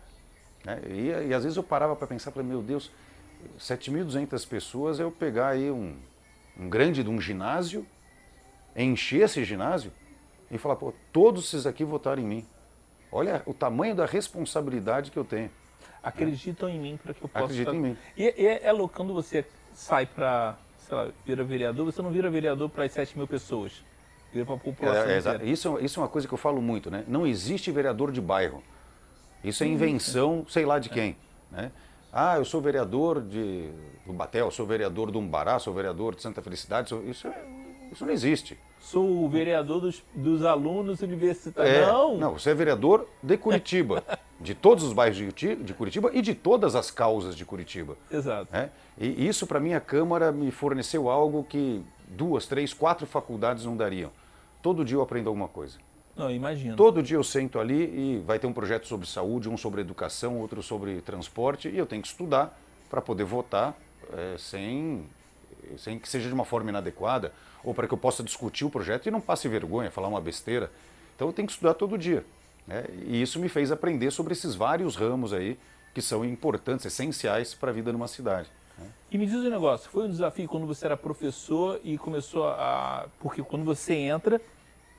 né? 0.65 0.81
E, 0.87 1.27
e 1.29 1.33
às 1.33 1.43
vezes 1.43 1.57
eu 1.57 1.63
parava 1.63 1.95
para 1.95 2.07
pensar, 2.07 2.31
falei, 2.31 2.47
meu 2.47 2.61
Deus, 2.61 2.89
7.200 3.59 4.47
pessoas, 4.47 4.99
eu 4.99 5.11
pegar 5.11 5.49
aí 5.49 5.69
um, 5.69 5.95
um 6.57 6.69
grande 6.69 7.03
de 7.03 7.09
um 7.09 7.19
ginásio, 7.19 7.85
encher 8.75 9.21
esse 9.25 9.43
ginásio 9.43 9.91
e 10.49 10.57
falar, 10.57 10.75
pô, 10.75 10.93
todos 11.11 11.45
esses 11.47 11.65
aqui 11.65 11.83
votaram 11.83 12.21
em 12.21 12.25
mim. 12.25 12.45
Olha 13.11 13.43
o 13.45 13.53
tamanho 13.53 13.93
da 13.95 14.05
responsabilidade 14.05 15.11
que 15.11 15.17
eu 15.17 15.23
tenho. 15.25 15.51
Acreditam 16.03 16.69
em 16.69 16.79
mim 16.79 16.99
para 17.01 17.13
que 17.13 17.23
eu 17.23 17.29
possa. 17.29 17.45
Acreditam 17.45 17.75
em 17.75 17.79
mim. 17.79 17.97
E, 18.17 18.23
e 18.23 18.45
é, 18.45 18.65
é 18.65 18.71
louco 18.71 18.93
quando 18.95 19.13
você 19.13 19.45
sai 19.73 20.05
para, 20.05 20.57
sei 20.77 20.95
lá, 20.97 21.07
vira 21.25 21.43
vereador, 21.43 21.85
você 21.85 22.01
não 22.01 22.11
vira 22.11 22.29
vereador 22.29 22.69
para 22.69 22.83
as 22.83 22.91
7 22.91 23.17
mil 23.17 23.27
pessoas. 23.27 23.83
Vira 24.33 24.45
para 24.45 24.55
a 24.55 24.59
população. 24.59 25.31
É, 25.33 25.43
é, 25.43 25.45
isso, 25.45 25.79
isso 25.79 25.99
é 25.99 26.03
uma 26.03 26.09
coisa 26.09 26.27
que 26.27 26.33
eu 26.33 26.37
falo 26.37 26.61
muito, 26.61 26.91
né? 26.91 27.03
Não 27.07 27.25
existe 27.25 27.71
vereador 27.71 28.11
de 28.11 28.19
bairro. 28.19 28.61
Isso 29.43 29.63
é 29.63 29.67
invenção, 29.67 30.45
sei 30.49 30.65
lá 30.65 30.79
de 30.79 30.89
quem. 30.89 31.15
Né? 31.51 31.71
Ah, 32.11 32.37
eu 32.37 32.45
sou 32.45 32.61
vereador 32.61 33.21
de, 33.21 33.69
do 34.05 34.13
Batel, 34.13 34.49
sou 34.51 34.65
vereador 34.65 35.11
do 35.11 35.19
Umbará, 35.19 35.59
sou 35.59 35.73
vereador 35.73 36.15
de 36.15 36.21
Santa 36.21 36.41
Felicidade. 36.41 36.89
sou- 36.89 37.03
isso, 37.03 37.27
é- 37.27 37.62
isso 37.93 38.05
não 38.05 38.13
existe. 38.13 38.57
Sou 38.79 39.23
o 39.23 39.29
vereador 39.29 39.79
dos, 39.79 40.03
dos 40.13 40.43
alunos 40.43 41.01
universitários. 41.01 41.73
É, 41.75 41.85
não! 41.85 42.17
não, 42.17 42.33
você 42.37 42.49
é 42.49 42.53
vereador 42.53 43.07
de 43.21 43.37
Curitiba, 43.37 44.03
de 44.39 44.53
todos 44.53 44.83
os 44.83 44.91
bairros 44.91 45.17
de 45.17 45.23
Curiti- 45.23 45.55
de 45.63 45.73
Curitiba 45.73 46.11
e 46.13 46.21
de 46.21 46.35
todas 46.35 46.75
as 46.75 46.91
causas 46.91 47.35
de 47.35 47.45
Curitiba. 47.45 47.95
Exato. 48.11 48.51
né? 48.51 48.71
E 48.97 49.25
isso, 49.25 49.47
para 49.47 49.59
mim, 49.59 49.73
a 49.73 49.79
Câmara 49.79 50.31
me 50.31 50.51
forneceu 50.51 51.09
algo 51.09 51.45
que 51.45 51.81
duas, 52.09 52.45
três, 52.45 52.73
quatro 52.73 53.07
faculdades 53.07 53.63
não 53.63 53.77
dariam. 53.77 54.11
Todo 54.61 54.83
dia 54.83 54.97
eu 54.97 55.01
aprendo 55.01 55.29
alguma 55.29 55.47
coisa. 55.47 55.77
Não, 56.15 56.29
imagino. 56.29 56.75
Todo 56.75 57.01
dia 57.01 57.17
eu 57.17 57.23
sento 57.23 57.59
ali 57.59 57.83
e 58.17 58.23
vai 58.25 58.37
ter 58.37 58.47
um 58.47 58.53
projeto 58.53 58.85
sobre 58.87 59.07
saúde, 59.07 59.49
um 59.49 59.57
sobre 59.57 59.81
educação, 59.81 60.39
outro 60.39 60.61
sobre 60.61 61.01
transporte, 61.01 61.69
e 61.69 61.77
eu 61.77 61.85
tenho 61.85 62.01
que 62.01 62.07
estudar 62.07 62.59
para 62.89 63.01
poder 63.01 63.23
votar 63.23 63.75
eh, 64.11 64.35
sem, 64.37 65.05
sem 65.77 65.99
que 65.99 66.07
seja 66.09 66.27
de 66.27 66.33
uma 66.33 66.45
forma 66.45 66.69
inadequada, 66.69 67.31
ou 67.63 67.73
para 67.73 67.87
que 67.87 67.93
eu 67.93 67.97
possa 67.97 68.23
discutir 68.23 68.65
o 68.65 68.69
projeto 68.69 69.07
e 69.07 69.11
não 69.11 69.21
passe 69.21 69.47
vergonha, 69.47 69.89
falar 69.91 70.07
uma 70.07 70.21
besteira. 70.21 70.71
Então 71.15 71.27
eu 71.27 71.33
tenho 71.33 71.47
que 71.47 71.53
estudar 71.53 71.73
todo 71.73 71.97
dia. 71.97 72.25
né? 72.67 72.85
E 73.05 73.21
isso 73.21 73.39
me 73.39 73.47
fez 73.49 73.71
aprender 73.71 74.11
sobre 74.11 74.33
esses 74.33 74.55
vários 74.55 74.95
ramos 74.95 75.33
aí 75.33 75.57
que 75.93 76.01
são 76.01 76.25
importantes, 76.25 76.85
essenciais 76.85 77.53
para 77.53 77.69
a 77.69 77.73
vida 77.73 77.91
numa 77.93 78.07
cidade. 78.07 78.49
né? 78.77 78.87
E 79.11 79.17
me 79.17 79.25
diz 79.25 79.35
um 79.35 79.49
negócio, 79.49 79.89
foi 79.89 80.05
um 80.05 80.09
desafio 80.09 80.47
quando 80.47 80.65
você 80.65 80.85
era 80.85 80.97
professor 80.97 81.79
e 81.83 81.97
começou 81.97 82.47
a... 82.47 83.05
Porque 83.19 83.43
quando 83.43 83.63
você 83.63 83.93
entra, 83.93 84.41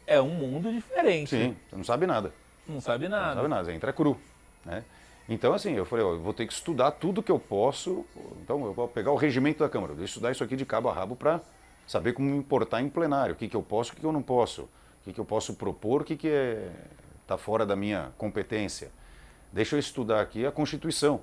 é 0.07 0.21
um 0.21 0.29
mundo 0.31 0.71
diferente. 0.73 1.31
Sim, 1.31 1.57
você 1.69 1.77
não 1.77 1.85
sabe 1.85 2.07
nada. 2.07 2.33
Não 2.67 2.81
sabe 2.81 3.09
Não 3.09 3.19
nada. 3.19 3.35
sabe 3.35 3.49
nada, 3.49 3.65
você 3.65 3.73
entra 3.73 3.93
cru. 3.93 4.17
Né? 4.65 4.85
Então, 5.29 5.55
assim, 5.55 5.73
eu 5.73 5.87
falei, 5.87 6.05
ó, 6.05 6.13
eu 6.13 6.21
vou 6.21 6.35
ter 6.35 6.47
que 6.47 6.53
estudar 6.53 6.91
tudo 6.93 7.23
que 7.23 7.33
eu 7.33 7.39
posso. 7.39 8.05
Então, 8.43 8.65
eu 8.65 8.75
vou 8.75 8.87
pegar 8.87 9.11
o 9.11 9.17
regimento 9.17 9.61
da 9.61 9.69
Câmara, 9.69 9.93
eu 9.93 9.97
vou 9.97 10.05
estudar 10.05 10.31
isso 10.31 10.45
aqui 10.45 10.55
de 10.55 10.67
cabo 10.67 10.89
a 10.89 10.93
rabo 10.93 11.17
para 11.17 11.41
saber 11.87 12.13
como 12.13 12.29
me 12.29 12.37
importar 12.37 12.83
em 12.83 12.89
plenário, 12.89 13.35
o 13.35 13.37
que, 13.37 13.49
que 13.49 13.57
eu 13.57 13.63
posso, 13.63 13.93
o 13.93 13.95
que, 13.95 14.01
que 14.01 14.07
eu 14.07 14.13
não 14.13 14.23
posso, 14.23 14.63
o 14.63 14.69
que, 15.05 15.13
que 15.13 15.21
eu 15.21 15.25
posso 15.25 15.55
propor, 15.55 16.03
o 16.03 16.05
que 16.05 16.15
está 16.15 16.29
é, 16.29 16.71
tá 17.27 17.39
fora 17.39 17.65
da 17.65 17.75
minha 17.75 18.13
competência. 18.19 18.91
Deixa 19.53 19.77
eu 19.77 19.81
estudar 19.81 20.21
aqui 20.21 20.45
a 20.45 20.53
Constituição, 20.53 21.21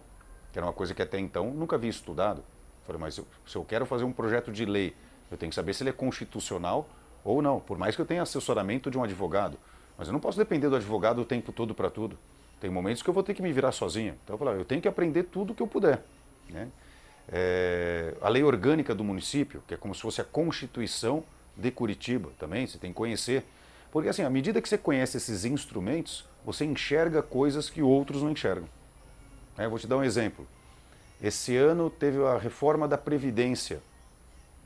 que 0.52 0.58
era 0.58 0.66
uma 0.66 0.74
coisa 0.74 0.94
que 0.94 1.02
até 1.02 1.20
então 1.20 1.52
nunca 1.52 1.76
havia 1.76 1.90
estudado. 1.90 2.44
Falei, 2.86 3.00
mas 3.00 3.18
eu- 3.18 3.28
se 3.46 3.56
eu 3.56 3.64
quero 3.64 3.86
fazer 3.86 4.04
um 4.04 4.12
projeto 4.12 4.52
de 4.52 4.66
lei, 4.66 4.96
eu 5.30 5.38
tenho 5.38 5.50
que 5.50 5.56
saber 5.56 5.74
se 5.74 5.84
ele 5.84 5.92
é 5.92 5.94
constitucional 5.94 6.88
ou 7.24 7.42
não, 7.42 7.60
por 7.60 7.78
mais 7.78 7.96
que 7.96 8.02
eu 8.02 8.06
tenha 8.06 8.24
assessoramento 8.24 8.90
de 8.90 8.98
um 8.98 9.04
advogado. 9.04 9.58
Mas 9.98 10.08
eu 10.08 10.12
não 10.14 10.20
posso 10.20 10.38
depender 10.38 10.70
do 10.70 10.76
advogado 10.76 11.22
o 11.22 11.26
tempo 11.26 11.52
todo 11.52 11.76
para 11.76 11.90
tudo. 11.90 12.18
Tem 12.62 12.70
momentos 12.70 13.02
que 13.02 13.10
eu 13.10 13.14
vou 13.14 13.24
ter 13.24 13.34
que 13.34 13.42
me 13.42 13.52
virar 13.52 13.72
sozinho. 13.72 14.16
Então 14.24 14.36
eu 14.36 14.38
falei, 14.38 14.62
eu 14.62 14.64
tenho 14.64 14.80
que 14.80 14.88
aprender 14.88 15.24
tudo 15.24 15.54
que 15.54 15.64
eu 15.64 15.68
puder. 15.68 16.04
né? 16.48 16.70
É, 17.28 18.14
a 18.22 18.30
lei 18.30 18.44
orgânica 18.44 18.94
do 18.94 19.04
município, 19.04 19.64
que 19.68 19.74
é 19.74 19.78
como 19.78 19.96
se 19.96 20.02
fosse 20.02 20.22
a 20.22 20.24
Constituição 20.24 21.24
de 21.58 21.72
Curitiba 21.72 22.30
também, 22.38 22.68
você 22.68 22.78
tem 22.78 22.92
que 22.92 22.98
conhecer. 22.98 23.44
Porque 23.92 24.10
assim, 24.10 24.22
à 24.22 24.30
medida 24.30 24.62
que 24.62 24.70
você 24.70 24.78
conhece 24.78 25.18
esses 25.18 25.44
instrumentos, 25.44 26.24
você 26.46 26.64
enxerga 26.64 27.24
coisas 27.24 27.68
que 27.68 27.82
outros 27.82 28.22
não 28.22 28.30
enxergam. 28.30 28.70
É, 29.58 29.68
vou 29.68 29.80
te 29.80 29.88
dar 29.88 29.98
um 29.98 30.04
exemplo. 30.04 30.48
Esse 31.22 31.58
ano 31.58 31.90
teve 31.90 32.24
a 32.24 32.38
reforma 32.38 32.88
da 32.88 32.98
Previdência 32.98 33.82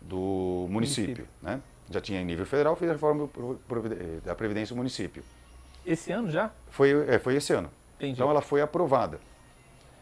do 0.02 0.68
município. 0.70 1.26
Município. 1.26 1.28
Né? 1.41 1.62
Já 1.89 2.02
tinha 2.02 2.22
em 2.22 2.26
nível 2.26 2.46
federal, 2.46 2.76
fez 2.76 2.91
a 2.91 2.93
reforma 2.93 3.30
eh, 3.30 4.20
da 4.26 4.36
Previdência 4.36 4.74
do 4.74 4.78
município. 4.78 5.24
Esse 5.86 6.12
ano 6.12 6.30
já? 6.30 6.52
Foi, 6.70 6.91
é, 7.08 7.20
foi 7.20 7.36
esse 7.36 7.54
ano. 7.54 7.70
Entendi. 8.06 8.20
Então 8.20 8.30
ela 8.30 8.41
foi 8.41 8.62
aprovada. 8.62 9.20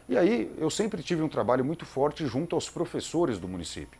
E 0.08 0.16
aí 0.18 0.52
eu 0.58 0.70
sempre 0.70 1.02
tive 1.02 1.22
um 1.22 1.28
trabalho 1.28 1.64
muito 1.64 1.84
forte 1.86 2.26
junto 2.26 2.54
aos 2.54 2.68
professores 2.68 3.38
do 3.38 3.48
município. 3.48 3.98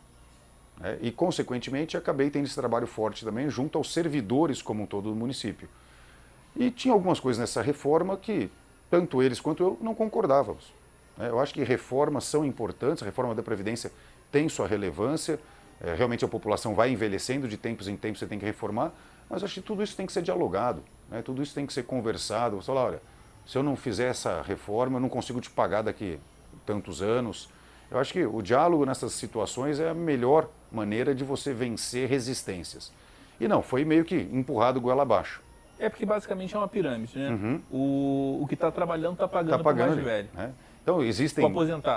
né? 0.79 0.97
E, 1.01 1.11
consequentemente, 1.11 1.97
acabei 1.97 2.29
tendo 2.29 2.45
esse 2.45 2.55
trabalho 2.55 2.87
forte 2.87 3.25
também 3.25 3.49
junto 3.49 3.77
aos 3.77 3.91
servidores 3.93 4.61
como 4.61 4.83
um 4.83 4.85
todo 4.85 5.09
do 5.09 5.15
município. 5.15 5.69
E 6.55 6.71
tinha 6.71 6.93
algumas 6.93 7.19
coisas 7.19 7.39
nessa 7.39 7.61
reforma 7.61 8.17
que, 8.17 8.49
tanto 8.89 9.21
eles 9.21 9.39
quanto 9.41 9.63
eu, 9.63 9.77
não 9.81 9.95
concordávamos. 9.95 10.73
né? 11.17 11.29
Eu 11.29 11.39
acho 11.39 11.53
que 11.53 11.63
reformas 11.63 12.23
são 12.25 12.45
importantes, 12.45 13.03
a 13.03 13.05
reforma 13.05 13.35
da 13.35 13.43
Previdência 13.43 13.91
tem 14.31 14.47
sua 14.49 14.67
relevância, 14.67 15.39
eh, 15.81 15.95
realmente 15.95 16.23
a 16.25 16.27
população 16.27 16.75
vai 16.75 16.91
envelhecendo, 16.91 17.47
de 17.47 17.57
tempos 17.57 17.87
em 17.87 17.95
tempos 17.97 18.19
você 18.19 18.27
tem 18.27 18.39
que 18.39 18.45
reformar, 18.45 18.93
mas 19.29 19.43
acho 19.43 19.55
que 19.55 19.61
tudo 19.61 19.83
isso 19.83 19.95
tem 19.95 20.05
que 20.05 20.13
ser 20.13 20.21
dialogado, 20.21 20.83
né? 21.09 21.21
tudo 21.21 21.41
isso 21.41 21.53
tem 21.55 21.65
que 21.65 21.73
ser 21.73 21.83
conversado. 21.83 22.57
Você 22.57 22.67
fala, 22.67 22.83
olha, 22.85 23.01
se 23.45 23.57
eu 23.57 23.63
não 23.63 23.75
fizer 23.75 24.09
essa 24.09 24.41
reforma, 24.41 24.97
eu 24.97 25.01
não 25.01 25.09
consigo 25.09 25.39
te 25.41 25.49
pagar 25.49 25.81
daqui 25.83 26.19
tantos 26.65 27.01
anos. 27.01 27.49
Eu 27.91 27.99
acho 27.99 28.11
que 28.11 28.25
o 28.25 28.41
diálogo 28.41 28.85
nessas 28.85 29.13
situações 29.13 29.79
é 29.79 29.89
a 29.89 29.93
melhor 29.93 30.49
maneira 30.71 31.13
de 31.13 31.23
você 31.23 31.53
vencer 31.53 32.09
resistências. 32.09 32.91
E 33.39 33.47
não, 33.47 33.61
foi 33.61 33.85
meio 33.85 34.03
que 34.03 34.15
empurrado 34.15 34.81
goela 34.81 35.03
abaixo. 35.03 35.41
É 35.77 35.89
porque 35.89 36.05
basicamente 36.05 36.55
é 36.55 36.57
uma 36.57 36.67
pirâmide, 36.67 37.17
né? 37.19 37.59
O, 37.69 38.39
o 38.41 38.47
que 38.47 38.53
está 38.53 38.71
trabalhando 38.71 39.13
está 39.13 39.27
pagando, 39.27 39.51
Está 39.55 39.63
para 39.63 39.73
o 39.73 39.75
mais 39.75 39.89
Uhum. 39.89 39.95
pagando. 39.97 40.05
velho. 40.05 40.29
né? 40.33 40.53
Então, 40.81 41.03
existem, 41.03 41.43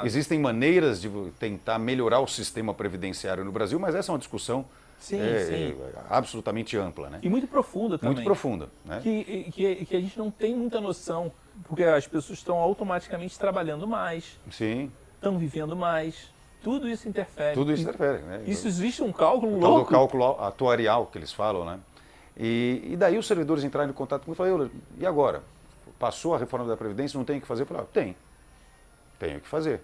existem 0.05 0.39
maneiras 0.41 1.01
de 1.01 1.11
tentar 1.39 1.79
melhorar 1.79 2.21
o 2.21 2.27
sistema 2.27 2.73
previdenciário 2.75 3.45
no 3.45 3.53
Brasil, 3.53 3.79
mas 3.79 3.95
essa 3.95 4.11
é 4.11 4.13
uma 4.13 4.19
discussão 4.19 4.65
Sim, 4.99 5.21
é, 5.21 5.45
sim. 5.45 5.77
é, 5.81 5.93
absolutamente 6.11 6.77
ampla, 6.77 7.09
né? 7.09 7.19
E 7.23 7.29
muito 7.29 7.47
profunda 7.47 7.97
também. 7.99 8.15
muito 8.17 8.25
profunda. 8.25 8.69
Né? 8.85 9.01
Que, 9.03 9.51
que, 9.53 9.85
que 9.87 9.97
a 9.97 10.01
gente 10.01 10.19
não 10.19 10.31
tem 10.31 10.55
muita 10.57 10.81
noção, 10.81 11.31
porque 11.69 11.85
as 11.85 12.07
pessoas 12.07 12.39
estão 12.39 12.57
automaticamente 12.57 13.39
trabalhando 13.39 13.87
mais, 13.87 14.39
Sim, 14.51 14.91
estão 15.15 15.39
vivendo 15.39 15.77
mais. 15.77 16.33
Tudo 16.63 16.89
isso 16.89 17.09
interfere. 17.09 17.55
tudo 17.55 17.73
isso 17.73 17.83
interfere. 17.85 18.19
Né? 18.23 18.43
Isso 18.47 18.67
existe 18.67 19.01
um 19.03 19.13
cálculo 19.13 19.57
O 19.57 19.61
louco. 19.61 19.91
cálculo 19.93 20.41
atuarial 20.43 21.07
que 21.07 21.17
eles 21.17 21.33
falam, 21.33 21.65
né? 21.65 21.79
E, 22.37 22.83
e 22.91 22.97
daí 22.97 23.17
os 23.17 23.27
servidores 23.27 23.63
entraram 23.63 23.91
em 23.91 23.93
contato 23.93 24.25
comigo 24.25 24.35
e 24.35 24.37
falaram, 24.37 24.57
"Euler, 24.59 24.71
e 24.99 25.07
agora? 25.07 25.43
Passou 25.99 26.35
a 26.35 26.39
reforma 26.39 26.67
da 26.67 26.77
Previdência, 26.77 27.17
não 27.17 27.25
tem 27.25 27.39
o 27.39 27.41
que 27.41 27.47
fazer? 27.47 27.63
Eu 27.63 27.67
falei, 27.67 27.83
ah, 27.85 27.87
tem. 27.93 28.17
Tenho 29.19 29.41
que 29.41 29.49
fazer. 29.49 29.81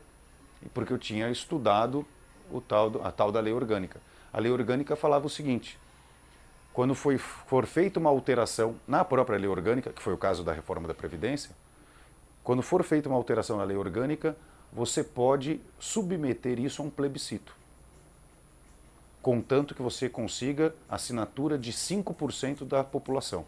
Porque 0.72 0.92
eu 0.92 0.98
tinha 0.98 1.28
estudado 1.30 2.04
o 2.52 2.60
tal 2.60 2.90
do- 2.90 3.02
a 3.02 3.10
tal 3.10 3.30
da 3.32 3.40
lei 3.40 3.52
orgânica. 3.52 4.00
A 4.34 4.40
lei 4.40 4.52
orgânica 4.52 4.94
falava 4.94 5.26
o 5.26 5.30
seguinte, 5.30 5.78
quando 6.74 6.94
foi, 6.94 7.16
for 7.16 7.64
feita 7.64 7.98
uma 7.98 8.10
alteração 8.10 8.76
na 8.86 9.02
própria 9.02 9.38
lei 9.38 9.48
orgânica, 9.48 9.90
que 9.90 10.02
foi 10.02 10.12
o 10.12 10.18
caso 10.18 10.44
da 10.44 10.52
reforma 10.52 10.86
da 10.86 10.92
Previdência, 10.92 11.52
quando 12.42 12.60
for 12.60 12.84
feita 12.84 13.08
uma 13.08 13.16
alteração 13.16 13.56
na 13.56 13.64
lei 13.64 13.76
orgânica, 13.76 14.36
você 14.70 15.02
pode 15.02 15.58
submeter 15.78 16.58
isso 16.58 16.82
a 16.82 16.84
um 16.84 16.90
plebiscito 16.90 17.54
contanto 19.24 19.74
que 19.74 19.80
você 19.80 20.06
consiga 20.06 20.74
assinatura 20.86 21.56
de 21.56 21.72
5% 21.72 22.66
da 22.66 22.84
população, 22.84 23.46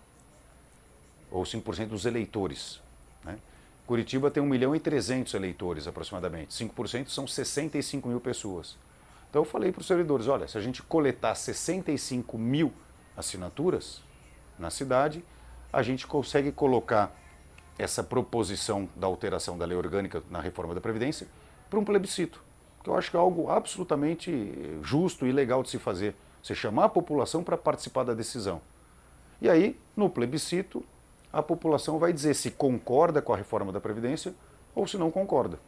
ou 1.30 1.42
5% 1.42 1.88
dos 1.88 2.06
eleitores. 2.06 2.80
né? 3.22 3.38
Curitiba 3.86 4.30
tem 4.30 4.42
1 4.42 4.46
milhão 4.46 4.74
e 4.74 4.80
300 4.80 5.34
eleitores 5.34 5.86
aproximadamente, 5.86 6.48
5% 6.48 7.08
são 7.08 7.26
65 7.26 8.08
mil 8.08 8.18
pessoas. 8.18 8.78
Então 9.30 9.42
eu 9.42 9.46
falei 9.46 9.72
para 9.72 9.80
os 9.80 9.86
servidores, 9.86 10.28
olha, 10.28 10.48
se 10.48 10.56
a 10.56 10.60
gente 10.60 10.82
coletar 10.82 11.34
65 11.34 12.38
mil 12.38 12.72
assinaturas 13.16 14.02
na 14.58 14.70
cidade, 14.70 15.24
a 15.72 15.82
gente 15.82 16.06
consegue 16.06 16.52
colocar 16.52 17.14
essa 17.78 18.02
proposição 18.02 18.88
da 18.96 19.06
alteração 19.06 19.58
da 19.58 19.66
lei 19.66 19.76
orgânica 19.76 20.22
na 20.30 20.40
reforma 20.40 20.74
da 20.74 20.80
Previdência 20.80 21.26
para 21.68 21.78
um 21.78 21.84
plebiscito, 21.84 22.42
que 22.82 22.88
eu 22.88 22.96
acho 22.96 23.10
que 23.10 23.16
é 23.16 23.20
algo 23.20 23.50
absolutamente 23.50 24.78
justo 24.82 25.26
e 25.26 25.32
legal 25.32 25.62
de 25.62 25.70
se 25.70 25.78
fazer. 25.78 26.14
Você 26.42 26.54
chamar 26.54 26.84
a 26.84 26.88
população 26.88 27.42
para 27.42 27.56
participar 27.56 28.04
da 28.04 28.14
decisão. 28.14 28.62
E 29.42 29.50
aí, 29.50 29.78
no 29.94 30.08
plebiscito, 30.08 30.84
a 31.32 31.42
população 31.42 31.98
vai 31.98 32.12
dizer 32.12 32.34
se 32.34 32.50
concorda 32.50 33.20
com 33.20 33.34
a 33.34 33.36
reforma 33.36 33.72
da 33.72 33.80
Previdência 33.80 34.34
ou 34.74 34.86
se 34.86 34.96
não 34.96 35.10
concorda. 35.10 35.58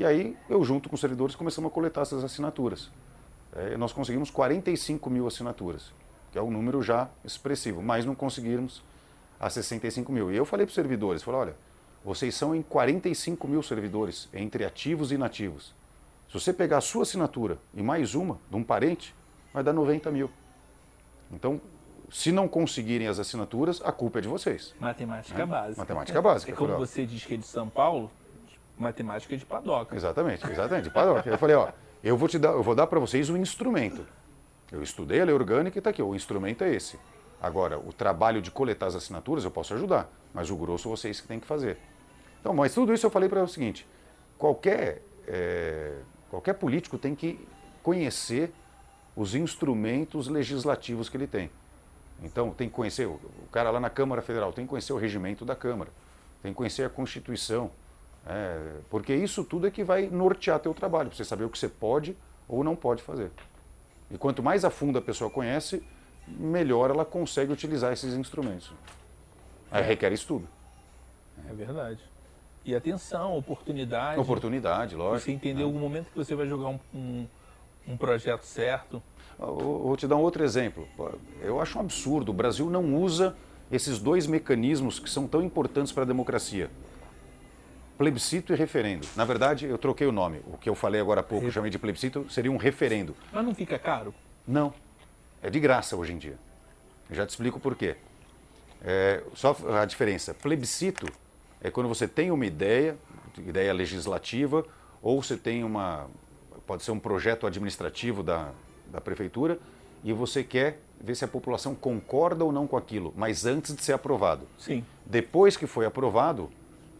Né? 0.00 0.04
E 0.04 0.06
aí, 0.06 0.36
eu 0.48 0.62
junto 0.64 0.88
com 0.88 0.94
os 0.94 1.00
servidores 1.00 1.34
começamos 1.36 1.70
a 1.70 1.74
coletar 1.74 2.02
essas 2.02 2.24
assinaturas. 2.24 2.90
Eh, 3.54 3.76
nós 3.76 3.92
conseguimos 3.92 4.30
45 4.30 5.10
mil 5.10 5.26
assinaturas, 5.26 5.92
que 6.32 6.38
é 6.38 6.42
um 6.42 6.50
número 6.50 6.82
já 6.82 7.08
expressivo, 7.24 7.82
mas 7.82 8.04
não 8.04 8.14
conseguimos 8.14 8.82
a 9.38 9.48
65 9.50 10.10
mil. 10.12 10.32
E 10.32 10.36
eu 10.36 10.44
falei 10.44 10.66
para 10.66 10.70
os 10.70 10.74
servidores, 10.74 11.22
falei, 11.22 11.40
olha, 11.40 11.56
vocês 12.04 12.34
são 12.34 12.54
em 12.54 12.62
45 12.62 13.46
mil 13.48 13.62
servidores, 13.62 14.28
entre 14.32 14.64
ativos 14.64 15.10
e 15.12 15.14
inativos. 15.14 15.74
Se 16.28 16.34
você 16.34 16.52
pegar 16.52 16.78
a 16.78 16.80
sua 16.80 17.02
assinatura 17.02 17.58
e 17.74 17.82
mais 17.82 18.14
uma 18.14 18.38
de 18.48 18.56
um 18.56 18.62
parente, 18.62 19.14
vai 19.52 19.62
dar 19.64 19.72
90 19.72 20.10
mil. 20.12 20.30
Então, 21.32 21.60
se 22.10 22.32
não 22.32 22.48
conseguirem 22.48 23.06
as 23.06 23.18
assinaturas, 23.18 23.80
a 23.84 23.92
culpa 23.92 24.18
é 24.18 24.22
de 24.22 24.28
vocês. 24.28 24.74
Matemática 24.80 25.42
É, 25.42 25.46
básica. 25.46 25.80
matemática 25.80 26.22
básica, 26.22 26.52
É 26.52 26.54
como 26.54 26.76
você 26.76 27.04
diz 27.04 27.24
que 27.24 27.34
é 27.34 27.36
de 27.36 27.46
São 27.46 27.68
Paulo, 27.68 28.10
Matemática 28.80 29.36
de 29.36 29.44
padoca. 29.44 29.94
Exatamente, 29.94 30.50
exatamente, 30.50 30.84
de 30.84 30.90
padoca. 30.90 31.28
Eu 31.28 31.36
falei, 31.36 31.54
ó, 31.54 31.68
eu 32.02 32.16
vou 32.16 32.26
te 32.26 32.38
dar, 32.38 32.50
eu 32.50 32.62
vou 32.62 32.74
dar 32.74 32.86
para 32.86 32.98
vocês 32.98 33.28
um 33.28 33.36
instrumento. 33.36 34.06
Eu 34.72 34.82
estudei 34.82 35.20
a 35.20 35.24
lei 35.24 35.34
orgânica 35.34 35.76
e 35.76 35.80
está 35.80 35.90
aqui, 35.90 36.02
o 36.02 36.14
instrumento 36.14 36.64
é 36.64 36.74
esse. 36.74 36.98
Agora, 37.42 37.78
o 37.78 37.92
trabalho 37.92 38.40
de 38.40 38.50
coletar 38.50 38.86
as 38.86 38.94
assinaturas 38.94 39.44
eu 39.44 39.50
posso 39.50 39.74
ajudar, 39.74 40.10
mas 40.32 40.50
o 40.50 40.56
grosso 40.56 40.88
vocês 40.88 41.20
que 41.20 41.28
têm 41.28 41.38
que 41.38 41.46
fazer. 41.46 41.78
Então, 42.40 42.54
mas 42.54 42.72
tudo 42.74 42.92
isso 42.94 43.04
eu 43.04 43.10
falei 43.10 43.28
para 43.28 43.42
o 43.42 43.48
seguinte: 43.48 43.86
qualquer, 44.38 45.02
é, 45.26 45.98
qualquer 46.30 46.54
político 46.54 46.96
tem 46.96 47.14
que 47.14 47.46
conhecer 47.82 48.52
os 49.14 49.34
instrumentos 49.34 50.28
legislativos 50.28 51.08
que 51.08 51.16
ele 51.16 51.26
tem. 51.26 51.50
Então, 52.22 52.50
tem 52.50 52.68
que 52.68 52.74
conhecer, 52.74 53.06
o 53.06 53.18
cara 53.50 53.70
lá 53.70 53.80
na 53.80 53.90
Câmara 53.90 54.22
Federal 54.22 54.52
tem 54.52 54.64
que 54.64 54.70
conhecer 54.70 54.92
o 54.92 54.96
regimento 54.96 55.44
da 55.44 55.56
Câmara, 55.56 55.90
tem 56.42 56.52
que 56.52 56.56
conhecer 56.56 56.84
a 56.84 56.90
Constituição, 56.90 57.70
é, 58.26 58.78
porque 58.88 59.14
isso 59.14 59.44
tudo 59.44 59.66
é 59.66 59.70
que 59.70 59.82
vai 59.82 60.08
nortear 60.08 60.58
teu 60.58 60.74
trabalho, 60.74 61.08
para 61.08 61.16
você 61.16 61.24
saber 61.24 61.44
o 61.44 61.50
que 61.50 61.58
você 61.58 61.68
pode 61.68 62.16
ou 62.48 62.62
não 62.62 62.76
pode 62.76 63.02
fazer. 63.02 63.30
E 64.10 64.18
quanto 64.18 64.42
mais 64.42 64.64
a 64.64 64.70
fundo 64.70 64.98
a 64.98 65.02
pessoa 65.02 65.30
conhece, 65.30 65.82
melhor 66.26 66.90
ela 66.90 67.04
consegue 67.04 67.52
utilizar 67.52 67.92
esses 67.92 68.14
instrumentos. 68.14 68.72
Aí 69.70 69.82
é. 69.82 69.86
requer 69.86 70.12
estudo. 70.12 70.48
É 71.48 71.52
verdade. 71.52 72.00
E 72.64 72.74
atenção, 72.74 73.36
oportunidade. 73.36 74.20
Oportunidade, 74.20 74.94
lógico. 74.94 75.24
Você 75.24 75.32
entender 75.32 75.62
é. 75.62 75.64
algum 75.64 75.78
momento 75.78 76.10
que 76.10 76.16
você 76.16 76.34
vai 76.34 76.46
jogar 76.46 76.68
um, 76.68 76.78
um, 76.94 77.26
um 77.88 77.96
projeto 77.96 78.42
certo. 78.42 79.02
vou 79.38 79.96
te 79.96 80.06
dar 80.06 80.16
um 80.16 80.20
outro 80.20 80.44
exemplo. 80.44 80.86
Eu 81.40 81.60
acho 81.60 81.78
um 81.78 81.80
absurdo. 81.80 82.30
O 82.30 82.34
Brasil 82.34 82.68
não 82.68 82.94
usa 82.96 83.34
esses 83.72 83.98
dois 83.98 84.26
mecanismos 84.26 84.98
que 84.98 85.08
são 85.08 85.26
tão 85.26 85.42
importantes 85.42 85.92
para 85.92 86.02
a 86.02 86.06
democracia. 86.06 86.70
Plebiscito 88.00 88.54
e 88.54 88.56
referendo. 88.56 89.06
Na 89.14 89.26
verdade, 89.26 89.66
eu 89.66 89.76
troquei 89.76 90.06
o 90.06 90.12
nome. 90.12 90.40
O 90.46 90.56
que 90.56 90.70
eu 90.70 90.74
falei 90.74 91.02
agora 91.02 91.20
há 91.20 91.22
pouco, 91.22 91.44
eu 91.44 91.50
chamei 91.50 91.70
de 91.70 91.78
plebiscito, 91.78 92.26
seria 92.30 92.50
um 92.50 92.56
referendo. 92.56 93.14
Mas 93.30 93.44
não 93.44 93.54
fica 93.54 93.78
caro? 93.78 94.14
Não. 94.48 94.72
É 95.42 95.50
de 95.50 95.60
graça 95.60 95.94
hoje 95.94 96.14
em 96.14 96.16
dia. 96.16 96.38
Eu 97.10 97.16
já 97.16 97.26
te 97.26 97.28
explico 97.28 97.60
por 97.60 97.76
quê. 97.76 97.96
É, 98.82 99.22
só 99.34 99.54
a 99.78 99.84
diferença. 99.84 100.32
Plebiscito 100.32 101.12
é 101.60 101.70
quando 101.70 101.90
você 101.90 102.08
tem 102.08 102.30
uma 102.30 102.46
ideia, 102.46 102.96
ideia 103.36 103.70
legislativa, 103.74 104.64
ou 105.02 105.22
você 105.22 105.36
tem 105.36 105.62
uma. 105.62 106.08
pode 106.66 106.82
ser 106.82 106.92
um 106.92 106.98
projeto 106.98 107.46
administrativo 107.46 108.22
da, 108.22 108.52
da 108.90 109.02
prefeitura, 109.02 109.58
e 110.02 110.10
você 110.14 110.42
quer 110.42 110.80
ver 110.98 111.14
se 111.16 111.26
a 111.26 111.28
população 111.28 111.74
concorda 111.74 112.46
ou 112.46 112.50
não 112.50 112.66
com 112.66 112.78
aquilo, 112.78 113.12
mas 113.14 113.44
antes 113.44 113.76
de 113.76 113.84
ser 113.84 113.92
aprovado. 113.92 114.48
Sim. 114.56 114.86
Depois 115.04 115.54
que 115.54 115.66
foi 115.66 115.84
aprovado, 115.84 116.50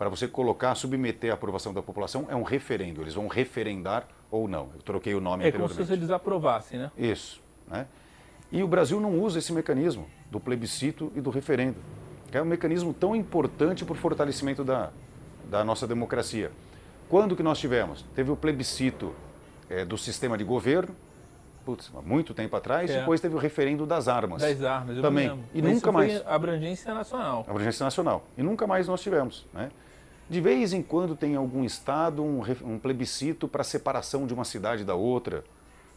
para 0.01 0.09
você 0.09 0.27
colocar, 0.27 0.75
submeter 0.75 1.31
a 1.31 1.35
aprovação 1.35 1.75
da 1.75 1.83
população, 1.83 2.27
é 2.31 2.35
um 2.35 2.43
referendo. 2.43 3.03
Eles 3.03 3.13
vão 3.13 3.29
referendar 3.29 4.09
ou 4.31 4.49
não. 4.49 4.71
Eu 4.75 4.81
troquei 4.81 5.15
o 5.15 5.21
nome 5.21 5.45
é 5.45 5.49
anteriormente. 5.49 5.75
É 5.75 5.77
como 5.77 5.87
se 5.87 5.93
eles 5.93 6.11
aprovassem, 6.11 6.79
né? 6.79 6.91
Isso. 6.97 7.39
Né? 7.69 7.87
E 8.51 8.63
o 8.63 8.67
Brasil 8.67 8.99
não 8.99 9.21
usa 9.21 9.41
esse 9.41 9.53
mecanismo 9.53 10.09
do 10.31 10.41
plebiscito 10.41 11.13
e 11.15 11.21
do 11.21 11.29
referendo, 11.29 11.77
que 12.31 12.39
é 12.39 12.41
um 12.41 12.47
mecanismo 12.47 12.95
tão 12.95 13.15
importante 13.15 13.85
para 13.85 13.93
o 13.93 13.95
fortalecimento 13.95 14.65
da, 14.65 14.89
da 15.51 15.63
nossa 15.63 15.87
democracia. 15.87 16.51
Quando 17.07 17.37
que 17.37 17.43
nós 17.43 17.59
tivemos? 17.59 18.03
Teve 18.15 18.31
o 18.31 18.37
plebiscito 18.37 19.15
é, 19.69 19.85
do 19.85 19.99
sistema 19.99 20.39
de 20.39 20.45
governo, 20.45 20.97
putz, 21.63 21.93
muito 22.07 22.33
tempo 22.33 22.57
atrás, 22.57 22.91
é. 22.91 23.01
depois 23.01 23.21
teve 23.21 23.35
o 23.35 23.39
referendo 23.39 23.85
das 23.85 24.09
armas. 24.09 24.41
Das 24.41 24.65
armas, 24.65 24.97
eu 24.97 25.03
também. 25.03 25.39
E 25.53 25.61
Mas 25.61 25.75
nunca 25.75 25.93
mais. 25.93 26.27
abrangência 26.27 26.95
nacional. 26.95 27.45
Abrangência 27.47 27.85
nacional. 27.85 28.25
E 28.39 28.43
nunca 28.43 28.67
mais 28.67 28.89
nós 28.89 29.03
tivemos. 29.03 29.47
Né? 29.53 29.71
De 30.31 30.41
vez 30.41 30.73
em 30.73 30.83
quando 30.83 31.15
tem 31.15 31.37
algum 31.37 31.65
estado 31.65 32.23
um, 32.23 32.41
um 32.65 32.79
plebiscito 32.79 33.47
para 33.47 33.63
separação 33.63 34.27
de 34.27 34.33
uma 34.33 34.45
cidade 34.45 34.85
da 34.85 34.95
outra 34.95 35.45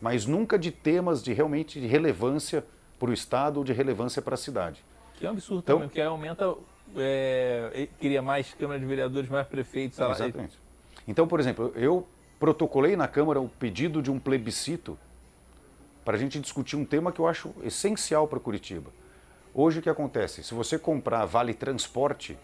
mas 0.03 0.25
nunca 0.25 0.59
de 0.59 0.69
temas 0.69 1.23
de 1.23 1.31
realmente 1.31 1.79
de 1.79 1.87
relevância 1.87 2.65
para 2.99 3.09
o 3.09 3.13
Estado 3.13 3.59
ou 3.59 3.63
de 3.63 3.71
relevância 3.71 4.21
para 4.21 4.33
a 4.33 4.37
cidade. 4.37 4.83
Que 5.13 5.25
é 5.25 5.29
um 5.29 5.31
absurdo 5.31 5.59
então, 5.59 5.75
também, 5.77 5.87
porque 5.87 6.01
aumenta, 6.01 6.53
é, 6.97 7.87
queria 8.01 8.21
mais 8.21 8.53
Câmara 8.53 8.77
de 8.77 8.85
Vereadores, 8.85 9.29
mais 9.29 9.47
prefeitos. 9.47 9.97
Exatamente. 9.97 10.59
Então, 11.07 11.25
por 11.25 11.39
exemplo, 11.39 11.71
eu 11.77 12.05
protocolei 12.37 12.97
na 12.97 13.07
Câmara 13.07 13.39
o 13.39 13.47
pedido 13.47 14.01
de 14.01 14.11
um 14.11 14.19
plebiscito 14.19 14.99
para 16.03 16.17
a 16.17 16.19
gente 16.19 16.37
discutir 16.37 16.75
um 16.75 16.83
tema 16.83 17.09
que 17.09 17.21
eu 17.21 17.25
acho 17.25 17.55
essencial 17.63 18.27
para 18.27 18.41
Curitiba. 18.41 18.91
Hoje 19.53 19.79
o 19.79 19.81
que 19.81 19.89
acontece? 19.89 20.43
Se 20.43 20.53
você 20.53 20.77
comprar 20.77 21.23
Vale 21.23 21.53
Transporte, 21.53 22.37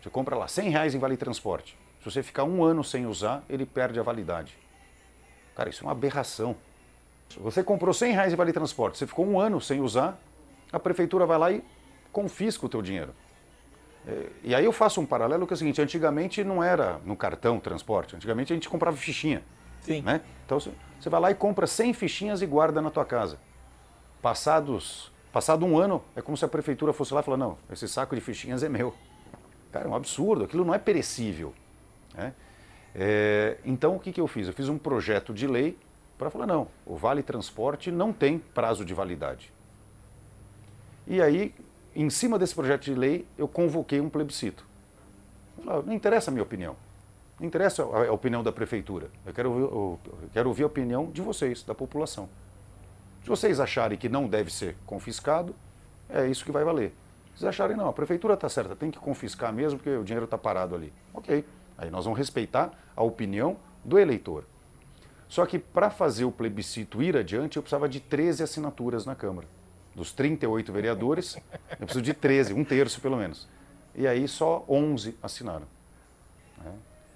você 0.00 0.10
compra 0.10 0.36
lá 0.36 0.48
100 0.48 0.70
reais 0.70 0.94
em 0.94 0.98
Vale 0.98 1.16
Transporte. 1.16 1.76
Se 1.98 2.04
você 2.04 2.22
ficar 2.22 2.44
um 2.44 2.62
ano 2.62 2.84
sem 2.84 3.06
usar, 3.06 3.42
ele 3.48 3.66
perde 3.66 3.98
a 3.98 4.02
validade. 4.02 4.56
Cara, 5.54 5.68
isso 5.68 5.82
é 5.82 5.86
uma 5.86 5.92
aberração. 5.92 6.56
Você 7.36 7.62
comprou 7.62 7.92
100 7.92 8.12
reais 8.12 8.30
de 8.30 8.36
vale 8.36 8.52
transporte, 8.52 8.96
você 8.96 9.06
ficou 9.06 9.26
um 9.26 9.38
ano 9.38 9.60
sem 9.60 9.80
usar, 9.80 10.18
a 10.72 10.78
prefeitura 10.78 11.26
vai 11.26 11.38
lá 11.38 11.52
e 11.52 11.62
confisca 12.12 12.64
o 12.64 12.68
teu 12.68 12.80
dinheiro. 12.80 13.14
É, 14.06 14.26
e 14.42 14.54
aí 14.54 14.64
eu 14.64 14.72
faço 14.72 15.00
um 15.00 15.06
paralelo 15.06 15.46
que 15.46 15.52
é 15.52 15.56
o 15.56 15.56
seguinte, 15.56 15.82
antigamente 15.82 16.42
não 16.42 16.62
era 16.62 17.00
no 17.04 17.16
cartão 17.16 17.60
transporte, 17.60 18.16
antigamente 18.16 18.52
a 18.52 18.56
gente 18.56 18.68
comprava 18.68 18.96
fichinha. 18.96 19.42
Sim. 19.80 20.00
Né? 20.02 20.22
Então 20.46 20.58
você 20.58 21.10
vai 21.10 21.20
lá 21.20 21.30
e 21.30 21.34
compra 21.34 21.66
100 21.66 21.92
fichinhas 21.92 22.40
e 22.40 22.46
guarda 22.46 22.80
na 22.80 22.90
tua 22.90 23.04
casa. 23.04 23.38
Passados, 24.22 25.12
passado 25.32 25.66
um 25.66 25.78
ano, 25.78 26.02
é 26.16 26.22
como 26.22 26.36
se 26.36 26.44
a 26.44 26.48
prefeitura 26.48 26.92
fosse 26.92 27.12
lá 27.12 27.20
e 27.20 27.24
falar, 27.24 27.36
não, 27.36 27.58
esse 27.70 27.86
saco 27.86 28.14
de 28.14 28.20
fichinhas 28.20 28.62
é 28.62 28.68
meu. 28.68 28.94
Cara, 29.72 29.86
é 29.86 29.88
um 29.88 29.94
absurdo, 29.94 30.44
aquilo 30.44 30.64
não 30.64 30.74
é 30.74 30.78
perecível. 30.78 31.54
Né? 32.14 32.32
É, 32.94 33.58
então 33.64 33.96
o 33.96 34.00
que, 34.00 34.12
que 34.12 34.20
eu 34.20 34.26
fiz? 34.26 34.46
Eu 34.46 34.52
fiz 34.52 34.68
um 34.68 34.78
projeto 34.78 35.32
de 35.32 35.46
lei 35.46 35.78
para 36.16 36.30
falar, 36.30 36.46
não, 36.46 36.66
o 36.84 36.96
Vale 36.96 37.22
Transporte 37.22 37.90
não 37.90 38.12
tem 38.12 38.38
prazo 38.38 38.84
de 38.84 38.92
validade. 38.92 39.52
E 41.06 41.22
aí, 41.22 41.54
em 41.94 42.10
cima 42.10 42.38
desse 42.38 42.54
projeto 42.54 42.82
de 42.82 42.94
lei, 42.94 43.26
eu 43.38 43.46
convoquei 43.46 44.00
um 44.00 44.10
plebiscito. 44.10 44.66
Não 45.64 45.92
interessa 45.92 46.30
a 46.30 46.32
minha 46.32 46.42
opinião, 46.42 46.76
não 47.38 47.46
interessa 47.46 47.82
a 47.82 48.12
opinião 48.12 48.42
da 48.42 48.52
prefeitura, 48.52 49.10
eu 49.26 49.32
quero, 49.32 49.50
ouvir, 49.50 49.62
eu 49.62 50.00
quero 50.32 50.48
ouvir 50.48 50.62
a 50.64 50.66
opinião 50.66 51.10
de 51.10 51.20
vocês, 51.20 51.62
da 51.62 51.74
população. 51.74 52.28
Se 53.22 53.28
vocês 53.28 53.60
acharem 53.60 53.98
que 53.98 54.08
não 54.08 54.28
deve 54.28 54.52
ser 54.52 54.76
confiscado, 54.86 55.54
é 56.08 56.26
isso 56.26 56.44
que 56.44 56.52
vai 56.52 56.64
valer. 56.64 56.92
Vocês 57.38 57.50
acharem, 57.50 57.76
não, 57.76 57.88
a 57.88 57.92
prefeitura 57.92 58.34
está 58.34 58.48
certa, 58.48 58.74
tem 58.74 58.90
que 58.90 58.98
confiscar 58.98 59.52
mesmo 59.52 59.78
porque 59.78 59.96
o 59.96 60.02
dinheiro 60.02 60.24
está 60.24 60.36
parado 60.36 60.74
ali. 60.74 60.92
Ok, 61.14 61.44
aí 61.76 61.88
nós 61.88 62.04
vamos 62.04 62.18
respeitar 62.18 62.72
a 62.96 63.02
opinião 63.04 63.56
do 63.84 63.96
eleitor. 63.96 64.44
Só 65.28 65.46
que 65.46 65.56
para 65.56 65.88
fazer 65.88 66.24
o 66.24 66.32
plebiscito 66.32 67.00
ir 67.00 67.16
adiante, 67.16 67.56
eu 67.56 67.62
precisava 67.62 67.88
de 67.88 68.00
13 68.00 68.42
assinaturas 68.42 69.06
na 69.06 69.14
Câmara. 69.14 69.46
Dos 69.94 70.10
38 70.10 70.72
vereadores, 70.72 71.36
eu 71.78 71.86
preciso 71.86 72.02
de 72.02 72.12
13, 72.12 72.54
um 72.54 72.64
terço 72.64 73.00
pelo 73.00 73.16
menos. 73.16 73.48
E 73.94 74.04
aí 74.04 74.26
só 74.26 74.64
11 74.68 75.16
assinaram. 75.22 75.66
Né? 76.64 76.72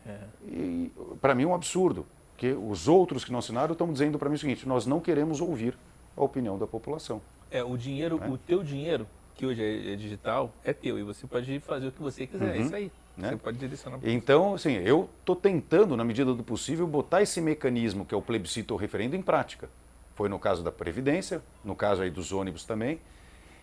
É. 0.06 0.18
E 0.46 0.92
para 1.20 1.34
mim 1.34 1.42
é 1.42 1.46
um 1.48 1.54
absurdo, 1.54 2.06
porque 2.30 2.52
os 2.52 2.86
outros 2.86 3.24
que 3.24 3.32
não 3.32 3.40
assinaram 3.40 3.72
estão 3.72 3.92
dizendo 3.92 4.20
para 4.20 4.28
mim 4.28 4.36
o 4.36 4.38
seguinte: 4.38 4.68
nós 4.68 4.86
não 4.86 5.00
queremos 5.00 5.40
ouvir 5.40 5.76
a 6.16 6.22
opinião 6.22 6.56
da 6.56 6.66
população. 6.66 7.20
É, 7.50 7.64
o 7.64 7.76
dinheiro, 7.76 8.20
é. 8.22 8.28
o 8.28 8.38
teu 8.38 8.62
dinheiro, 8.62 9.04
que 9.34 9.46
hoje 9.46 9.92
é 9.92 9.96
digital, 9.96 10.52
é 10.64 10.72
teu 10.72 10.98
e 10.98 11.02
você 11.02 11.26
pode 11.26 11.60
fazer 11.60 11.88
o 11.88 11.92
que 11.92 12.02
você 12.02 12.26
quiser. 12.26 12.44
É 12.44 12.48
uhum. 12.48 12.54
É 12.54 12.58
isso 12.60 12.74
aí. 12.74 12.92
Né? 13.16 13.30
Você 13.30 13.36
pode 13.36 13.58
direcionar. 13.58 13.98
Então, 14.02 14.54
assim, 14.54 14.72
eu 14.72 15.08
estou 15.20 15.36
tentando, 15.36 15.96
na 15.96 16.04
medida 16.04 16.32
do 16.34 16.42
possível, 16.42 16.86
botar 16.86 17.22
esse 17.22 17.40
mecanismo 17.40 18.04
que 18.04 18.14
é 18.14 18.16
o 18.16 18.22
plebiscito 18.22 18.72
ou 18.72 18.80
referendo 18.80 19.14
em 19.14 19.22
prática. 19.22 19.68
Foi 20.14 20.28
no 20.28 20.38
caso 20.38 20.62
da 20.62 20.72
Previdência, 20.72 21.42
no 21.64 21.74
caso 21.74 22.02
aí 22.02 22.10
dos 22.10 22.32
ônibus 22.32 22.64
também. 22.64 23.00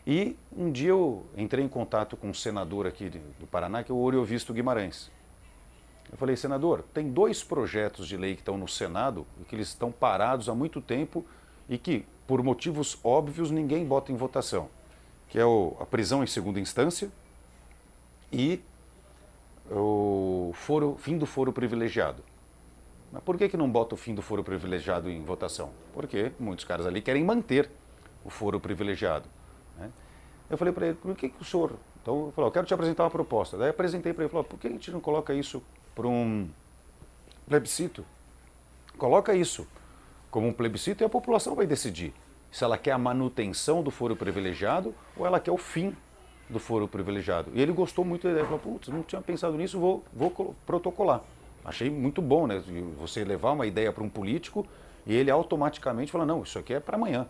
E 0.06 0.36
um 0.56 0.72
dia 0.72 0.90
eu 0.90 1.26
entrei 1.38 1.64
em 1.64 1.68
contato 1.68 2.16
com 2.16 2.30
um 2.30 2.34
senador 2.34 2.88
aqui 2.88 3.10
do 3.40 3.48
Paraná, 3.48 3.84
que 3.84 3.92
é 3.92 3.96
o 3.96 3.98
Oriovisto 3.98 4.54
Guimarães. 4.54 5.12
Eu 6.12 6.18
falei, 6.18 6.36
senador, 6.36 6.84
tem 6.94 7.12
dois 7.12 7.44
projetos 7.44 8.08
de 8.08 8.18
lei 8.18 8.34
que 8.34 8.42
estão 8.42 8.58
no 8.58 8.68
Senado 8.68 9.28
e 9.40 9.46
que 9.46 9.56
eles 9.56 9.68
estão 9.68 9.92
parados 9.92 10.50
há 10.50 10.56
muito 10.56 10.82
tempo 10.82 11.24
e 11.68 11.78
que, 11.78 12.06
por 12.26 12.42
motivos 12.42 12.98
óbvios, 13.04 13.52
ninguém 13.52 13.86
bota 13.86 14.12
em 14.12 14.16
votação. 14.16 14.70
Que 15.30 15.40
é 15.40 15.46
o, 15.46 15.78
a 15.80 15.86
prisão 15.86 16.24
em 16.24 16.28
segunda 16.28 16.60
instância 16.60 17.10
e 18.32 18.62
o 19.70 20.52
foro, 20.54 20.98
fim 21.00 21.18
do 21.18 21.26
foro 21.26 21.54
privilegiado. 21.54 22.24
Mas 23.12 23.24
por 23.24 23.38
que, 23.38 23.50
que 23.50 23.58
não 23.58 23.70
bota 23.70 23.96
o 23.96 23.98
fim 23.98 24.14
do 24.14 24.22
foro 24.22 24.44
privilegiado 24.44 25.10
em 25.10 25.24
votação? 25.24 25.72
Porque 25.94 26.32
muitos 26.40 26.66
caras 26.66 26.86
ali 26.86 27.02
querem 27.02 27.24
manter 27.24 27.70
o 28.24 28.30
foro 28.30 28.60
privilegiado. 28.60 29.28
Né? 29.78 29.90
Eu 30.50 30.58
falei 30.58 30.74
para 30.74 30.88
ele, 30.88 30.96
por 30.96 31.16
que, 31.16 31.30
que 31.30 31.42
o 31.42 31.46
senhor. 31.46 31.74
Então, 32.02 32.28
eu 32.28 32.32
falei, 32.32 32.48
eu 32.48 32.52
quero 32.52 32.66
te 32.66 32.74
apresentar 32.74 33.04
uma 33.04 33.10
proposta. 33.10 33.58
Daí 33.58 33.70
apresentei 33.70 34.14
para 34.14 34.24
ele, 34.24 34.32
falou, 34.32 34.44
por 34.44 34.60
que 34.60 34.68
a 34.68 34.72
gente 34.72 34.92
não 34.92 35.00
coloca 35.00 35.34
isso 35.34 35.62
para 35.96 36.08
um 36.08 36.50
plebiscito? 37.48 38.06
Coloca 38.98 39.34
isso 39.34 39.68
como 40.30 40.48
um 40.48 40.54
plebiscito 40.54 41.04
e 41.04 41.06
a 41.06 41.10
população 41.10 41.56
vai 41.56 41.66
decidir 41.66 42.14
se 42.52 42.64
ela 42.64 42.78
quer 42.78 42.91
a 42.91 42.97
manutenção 42.97 43.84
do 43.84 43.91
foro 43.91 44.16
privilegiado 44.16 44.93
ou 45.16 45.26
ela 45.26 45.39
quer 45.39 45.52
o 45.52 45.58
fim 45.58 45.95
do 46.50 46.60
foro 46.60 46.88
privilegiado. 46.88 47.52
E 47.54 47.62
ele 47.62 47.72
gostou 47.72 48.04
muito 48.04 48.24
da 48.24 48.32
ideia, 48.32 48.45
falou, 48.45 48.60
putz, 48.60 48.88
não 48.88 49.04
tinha 49.04 49.22
pensado 49.22 49.56
nisso, 49.56 49.80
vou, 49.80 50.04
vou 50.12 50.56
protocolar. 50.66 51.22
Achei 51.64 51.89
muito 51.89 52.22
bom, 52.22 52.47
né? 52.47 52.62
Você 52.97 53.24
levar 53.24 53.52
uma 53.52 53.68
ideia 53.68 53.91
para 53.91 54.04
um 54.04 54.10
político 54.10 54.66
e 55.06 55.14
ele 55.14 55.30
automaticamente 55.30 56.12
fala, 56.12 56.26
não, 56.26 56.41
isso 56.41 56.58
aqui 56.58 56.74
é 56.74 56.80
para 56.80 56.95
amanhã. 56.95 57.28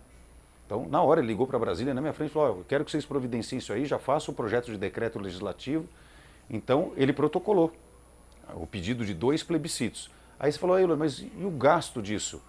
Então, 0.64 0.86
na 0.88 1.02
hora, 1.02 1.20
ele 1.20 1.26
ligou 1.26 1.46
para 1.46 1.58
Brasília 1.58 1.92
na 1.92 2.00
minha 2.00 2.12
frente 2.12 2.30
falou, 2.30 2.56
oh, 2.56 2.60
eu 2.60 2.64
quero 2.66 2.84
que 2.84 2.90
vocês 2.90 3.04
providenciem 3.04 3.58
isso 3.58 3.72
aí, 3.72 3.84
já 3.84 3.98
faço 3.98 4.30
o 4.30 4.34
projeto 4.34 4.66
de 4.66 4.78
decreto 4.78 5.18
legislativo. 5.18 5.86
Então, 6.48 6.92
ele 6.96 7.12
protocolou 7.12 7.72
o 8.54 8.66
pedido 8.66 9.04
de 9.04 9.12
dois 9.12 9.42
plebiscitos. 9.42 10.10
Aí 10.38 10.50
você 10.50 10.58
falou, 10.58 10.96
mas 10.96 11.18
e 11.18 11.44
o 11.44 11.50
gasto 11.50 12.00
disso? 12.00 12.42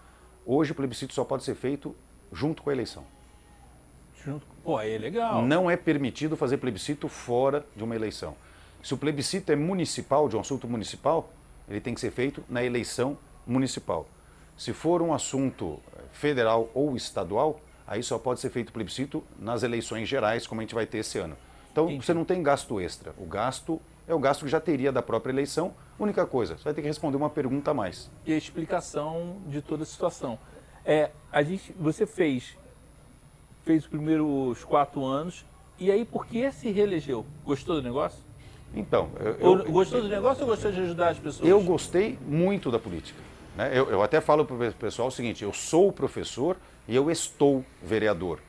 Hoje 0.45 0.71
o 0.71 0.75
plebiscito 0.75 1.13
só 1.13 1.23
pode 1.23 1.43
ser 1.43 1.55
feito 1.55 1.95
junto 2.31 2.61
com 2.63 2.69
a 2.69 2.73
eleição. 2.73 3.03
Junto, 4.23 4.45
pô, 4.63 4.77
aí 4.77 4.93
é 4.93 4.97
legal. 4.97 5.41
Não 5.41 5.69
é 5.69 5.75
permitido 5.75 6.37
fazer 6.37 6.57
plebiscito 6.57 7.07
fora 7.07 7.65
de 7.75 7.83
uma 7.83 7.95
eleição. 7.95 8.35
Se 8.83 8.93
o 8.93 8.97
plebiscito 8.97 9.51
é 9.51 9.55
municipal, 9.55 10.27
de 10.29 10.35
um 10.35 10.39
assunto 10.39 10.67
municipal, 10.67 11.31
ele 11.67 11.79
tem 11.79 11.93
que 11.93 12.01
ser 12.01 12.11
feito 12.11 12.43
na 12.49 12.63
eleição 12.63 13.17
municipal. 13.45 14.07
Se 14.57 14.73
for 14.73 15.01
um 15.01 15.13
assunto 15.13 15.79
eh, 15.95 16.01
federal 16.11 16.69
ou 16.73 16.95
estadual, 16.95 17.59
aí 17.87 18.03
só 18.03 18.19
pode 18.19 18.39
ser 18.39 18.49
feito 18.49 18.71
plebiscito 18.71 19.23
nas 19.39 19.63
eleições 19.63 20.07
gerais, 20.07 20.45
como 20.45 20.61
a 20.61 20.63
gente 20.63 20.75
vai 20.75 20.85
ter 20.85 20.99
esse 20.99 21.17
ano. 21.17 21.35
Então 21.71 21.85
Entendi. 21.85 22.05
você 22.05 22.13
não 22.13 22.25
tem 22.25 22.43
gasto 22.43 22.79
extra. 22.79 23.13
O 23.17 23.25
gasto 23.25 23.81
é 24.07 24.13
o 24.13 24.19
gasto 24.19 24.45
que 24.45 24.51
já 24.51 24.59
teria 24.59 24.91
da 24.91 25.01
própria 25.01 25.31
eleição. 25.31 25.73
Única 25.97 26.25
coisa, 26.25 26.57
você 26.57 26.63
vai 26.63 26.73
ter 26.73 26.81
que 26.81 26.87
responder 26.87 27.17
uma 27.17 27.29
pergunta 27.29 27.71
a 27.71 27.73
mais. 27.73 28.11
E 28.25 28.33
a 28.33 28.37
explicação 28.37 29.37
de 29.47 29.61
toda 29.61 29.83
a 29.83 29.85
situação. 29.85 30.37
É, 30.85 31.11
a 31.31 31.43
gente, 31.43 31.73
você 31.79 32.05
fez, 32.05 32.57
fez 33.63 33.83
os 33.83 33.89
primeiros 33.89 34.63
quatro 34.63 35.05
anos, 35.05 35.45
e 35.79 35.91
aí 35.91 36.05
por 36.05 36.25
que 36.25 36.51
se 36.51 36.71
reelegeu? 36.71 37.25
Gostou 37.45 37.75
do 37.75 37.81
negócio? 37.81 38.19
Então, 38.73 39.09
eu, 39.19 39.59
eu, 39.59 39.71
gostou 39.71 40.01
do 40.01 40.07
negócio 40.07 40.43
ou 40.43 40.49
gostou 40.49 40.71
de 40.71 40.79
ajudar 40.81 41.09
as 41.09 41.19
pessoas? 41.19 41.47
Eu 41.47 41.61
gostei 41.61 42.17
muito 42.25 42.71
da 42.71 42.79
política. 42.79 43.19
Né? 43.55 43.77
Eu, 43.77 43.89
eu 43.89 44.01
até 44.01 44.21
falo 44.21 44.45
para 44.45 44.55
o 44.55 44.73
pessoal 44.73 45.09
o 45.09 45.11
seguinte: 45.11 45.43
eu 45.43 45.51
sou 45.51 45.91
professor 45.91 46.55
e 46.87 46.95
eu 46.95 47.11
estou 47.11 47.65
vereador. 47.83 48.39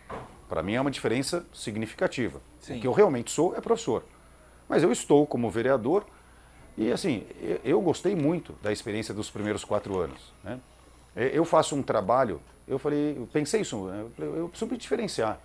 Para 0.49 0.63
mim 0.63 0.75
é 0.75 0.81
uma 0.81 0.91
diferença 0.91 1.45
significativa. 1.53 2.41
Sim. 2.61 2.77
O 2.77 2.81
que 2.81 2.87
eu 2.87 2.93
realmente 2.93 3.31
sou 3.31 3.57
é 3.57 3.61
professor. 3.61 4.05
Mas 4.69 4.83
eu 4.83 4.93
estou 4.93 5.27
como 5.27 5.51
vereador 5.51 6.05
e, 6.77 6.91
assim, 6.91 7.27
eu, 7.65 7.81
gostei 7.81 8.15
muito 8.15 8.55
da 8.63 8.73
experiência 8.73 9.13
dos 9.13 9.31
primeiros 9.31 9.65
quatro 9.65 9.99
anos. 9.99 10.33
Né? 10.43 10.59
Eu 11.15 11.45
faço 11.45 11.77
um 11.77 11.83
trabalho, 11.83 12.41
eu 12.67 12.79
falei, 12.79 13.17
eu 13.19 13.29
pensei 13.31 13.61
isso, 13.61 13.87
né? 13.87 14.07
eu, 14.19 14.37
eu 14.37 14.49
preciso 14.49 14.71
me 14.71 14.79
diferenciar. 14.79 15.39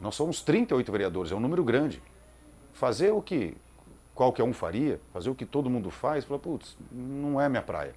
Nós 0.00 0.14
somos 0.14 0.40
38 0.42 0.90
vereadores, 0.90 1.30
é 1.30 1.34
um 1.34 1.40
número 1.40 1.62
grande. 1.62 2.02
Fazer 2.72 3.10
o 3.12 3.20
que 3.20 3.56
qualquer 4.14 4.42
um 4.42 4.52
faria, 4.52 5.00
fazer 5.12 5.30
o 5.30 5.34
que 5.34 5.44
todo 5.44 5.68
mundo 5.68 5.90
faz, 5.90 6.24
falar, 6.24 6.40
putz, 6.40 6.76
não 6.90 7.40
é 7.40 7.48
minha 7.48 7.62
praia. 7.62 7.94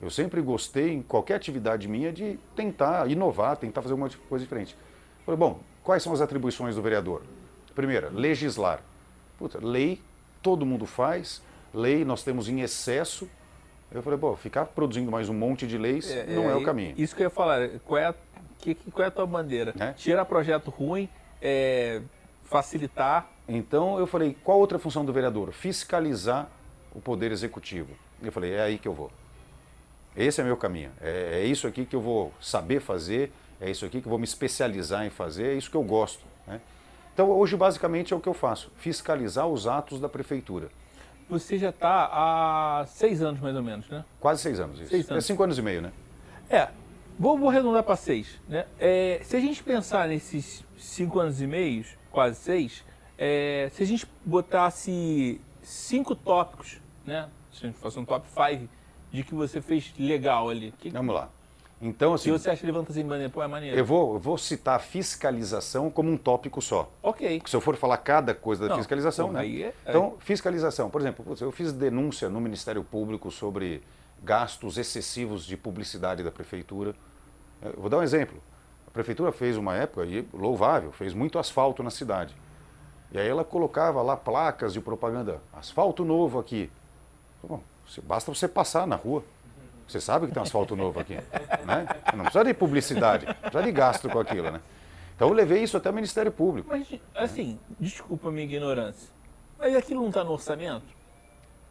Eu 0.00 0.10
sempre 0.10 0.40
gostei, 0.40 0.92
em 0.92 1.02
qualquer 1.02 1.34
atividade 1.34 1.88
minha, 1.88 2.12
de 2.12 2.38
tentar 2.56 3.10
inovar, 3.10 3.56
tentar 3.56 3.82
fazer 3.82 3.94
uma 3.94 4.10
coisa 4.28 4.44
diferente. 4.44 4.76
Falei, 5.24 5.38
bom, 5.38 5.60
quais 5.82 6.02
são 6.02 6.12
as 6.12 6.20
atribuições 6.20 6.74
do 6.74 6.82
vereador? 6.82 7.22
Primeira, 7.74 8.08
legislar. 8.08 8.82
Puta, 9.38 9.58
lei 9.64 10.00
todo 10.42 10.66
mundo 10.66 10.84
faz, 10.84 11.42
lei 11.72 12.04
nós 12.04 12.22
temos 12.22 12.48
em 12.48 12.60
excesso. 12.60 13.28
Eu 13.92 14.02
falei, 14.02 14.18
bom, 14.18 14.34
ficar 14.34 14.64
produzindo 14.66 15.10
mais 15.10 15.28
um 15.28 15.34
monte 15.34 15.66
de 15.66 15.78
leis 15.78 16.10
é, 16.10 16.26
não 16.26 16.44
é, 16.44 16.52
é, 16.52 16.54
o 16.56 16.64
caminho. 16.64 16.94
Isso 16.96 17.14
que 17.14 17.22
eu 17.22 17.26
ia 17.26 17.30
falar, 17.30 17.68
qual 17.84 17.98
é 17.98 18.06
a, 18.06 18.14
que, 18.58 18.74
qual 18.74 19.04
é 19.04 19.08
a 19.08 19.10
tua 19.10 19.26
bandeira? 19.26 19.72
É? 19.78 19.92
Tirar 19.92 20.24
projeto 20.24 20.70
ruim, 20.70 21.08
é, 21.40 22.00
facilitar. 22.44 23.28
Então 23.48 23.98
eu 23.98 24.06
falei, 24.06 24.36
qual 24.42 24.58
outra 24.58 24.78
função 24.78 25.04
do 25.04 25.12
vereador? 25.12 25.52
Fiscalizar 25.52 26.48
o 26.94 27.00
poder 27.00 27.30
executivo. 27.30 27.90
Eu 28.22 28.32
falei, 28.32 28.54
é 28.54 28.62
aí 28.62 28.78
que 28.78 28.88
eu 28.88 28.94
vou. 28.94 29.10
Esse 30.16 30.40
é 30.40 30.44
meu 30.44 30.56
caminho. 30.56 30.90
É, 31.00 31.40
é, 31.42 31.44
isso 31.44 31.66
aqui 31.66 31.84
que 31.84 31.96
eu 31.96 32.00
vou 32.00 32.32
saber 32.40 32.80
fazer, 32.80 33.32
é 33.60 33.70
isso 33.70 33.84
aqui 33.84 34.00
que 34.00 34.06
eu 34.06 34.10
vou 34.10 34.18
me 34.18 34.24
especializar 34.24 35.04
em 35.04 35.10
fazer, 35.10 35.46
é 35.48 35.54
isso 35.54 35.70
que 35.70 35.76
eu 35.76 35.82
gosto. 35.82 36.24
Né? 36.46 36.60
Então 37.12 37.30
hoje 37.30 37.56
basicamente 37.56 38.12
é 38.12 38.16
o 38.16 38.20
que 38.20 38.28
eu 38.28 38.34
faço, 38.34 38.70
fiscalizar 38.76 39.46
os 39.46 39.66
atos 39.66 40.00
da 40.00 40.08
prefeitura. 40.08 40.68
Você 41.28 41.58
já 41.58 41.70
está 41.70 42.08
há 42.12 42.84
seis 42.86 43.22
anos 43.22 43.40
mais 43.40 43.56
ou 43.56 43.62
menos, 43.62 43.88
né? 43.88 44.04
Quase 44.20 44.42
seis 44.42 44.60
anos, 44.60 44.78
isso. 44.78 44.90
Seis 44.90 45.10
anos. 45.10 45.24
É 45.24 45.26
cinco 45.26 45.42
anos 45.42 45.58
e 45.58 45.62
meio, 45.62 45.82
né? 45.82 45.92
É, 46.50 46.68
vou, 47.18 47.38
vou 47.38 47.48
arredondar 47.48 47.82
para 47.82 47.96
seis. 47.96 48.40
Né? 48.48 48.66
É, 48.78 49.20
se 49.22 49.36
a 49.36 49.40
gente 49.40 49.62
pensar 49.62 50.08
nesses 50.08 50.64
cinco 50.76 51.18
anos 51.18 51.40
e 51.40 51.46
meio, 51.46 51.84
quase 52.10 52.36
seis, 52.36 52.84
é, 53.16 53.70
se 53.72 53.82
a 53.82 53.86
gente 53.86 54.06
botasse 54.24 55.40
cinco 55.62 56.14
tópicos, 56.14 56.80
né? 57.06 57.28
Se 57.52 57.64
a 57.64 57.68
gente 57.68 57.78
fosse 57.78 57.98
um 57.98 58.04
top 58.04 58.26
five 58.28 58.68
de 59.10 59.22
que 59.22 59.34
você 59.34 59.60
fez 59.60 59.94
legal 59.98 60.50
ali. 60.50 60.72
Que... 60.78 60.90
Vamos 60.90 61.14
lá. 61.14 61.30
Então, 61.80 62.14
assim. 62.14 62.24
Se 62.24 62.30
você 62.30 62.50
acha 62.50 62.60
que 62.60 62.66
levanta 62.66 62.92
assim, 62.92 63.04
maneiro, 63.04 63.32
pô, 63.32 63.42
é 63.42 63.46
maneiro. 63.46 63.76
Eu 63.76 63.84
vou, 63.84 64.14
eu 64.14 64.20
vou 64.20 64.38
citar 64.38 64.80
fiscalização 64.80 65.90
como 65.90 66.10
um 66.10 66.16
tópico 66.16 66.62
só. 66.62 66.90
Ok. 67.02 67.38
Porque 67.38 67.50
se 67.50 67.56
eu 67.56 67.60
for 67.60 67.76
falar 67.76 67.98
cada 67.98 68.34
coisa 68.34 68.62
da 68.62 68.70
Não, 68.70 68.76
fiscalização, 68.76 69.32
né? 69.32 69.40
Aí 69.40 69.62
é, 69.64 69.74
Então, 69.86 70.16
fiscalização. 70.18 70.88
Por 70.88 71.00
exemplo, 71.00 71.24
eu 71.40 71.52
fiz 71.52 71.72
denúncia 71.72 72.28
no 72.28 72.40
Ministério 72.40 72.82
Público 72.82 73.30
sobre 73.30 73.82
gastos 74.22 74.78
excessivos 74.78 75.44
de 75.44 75.56
publicidade 75.56 76.22
da 76.22 76.30
prefeitura. 76.30 76.94
Eu 77.62 77.80
vou 77.80 77.90
dar 77.90 77.98
um 77.98 78.02
exemplo. 78.02 78.42
A 78.86 78.90
prefeitura 78.90 79.32
fez 79.32 79.56
uma 79.56 79.74
época, 79.74 80.06
e 80.06 80.26
louvável, 80.32 80.92
fez 80.92 81.12
muito 81.12 81.38
asfalto 81.38 81.82
na 81.82 81.90
cidade. 81.90 82.34
E 83.12 83.18
aí 83.18 83.28
ela 83.28 83.44
colocava 83.44 84.00
lá 84.02 84.16
placas 84.16 84.72
de 84.72 84.80
propaganda, 84.80 85.40
asfalto 85.52 86.04
novo 86.04 86.38
aqui. 86.38 86.70
Bom, 87.42 87.60
basta 88.04 88.32
você 88.32 88.48
passar 88.48 88.86
na 88.86 88.96
rua. 88.96 89.22
Você 89.86 90.00
sabe 90.00 90.26
que 90.26 90.32
tem 90.32 90.40
um 90.40 90.44
asfalto 90.44 90.74
novo 90.74 90.98
aqui. 91.00 91.14
Né? 91.14 91.86
Não 92.14 92.24
precisa 92.24 92.44
de 92.44 92.54
publicidade, 92.54 93.26
precisa 93.26 93.62
de 93.62 93.72
gasto 93.72 94.08
com 94.08 94.18
aquilo. 94.18 94.50
Né? 94.50 94.60
Então 95.14 95.28
eu 95.28 95.34
levei 95.34 95.62
isso 95.62 95.76
até 95.76 95.90
o 95.90 95.92
Ministério 95.92 96.32
Público. 96.32 96.68
Mas, 96.70 96.88
assim, 97.14 97.58
desculpa 97.78 98.28
a 98.28 98.32
minha 98.32 98.44
ignorância. 98.44 99.08
Mas 99.58 99.74
aquilo 99.76 100.00
não 100.00 100.08
está 100.08 100.24
no 100.24 100.32
orçamento? 100.32 100.86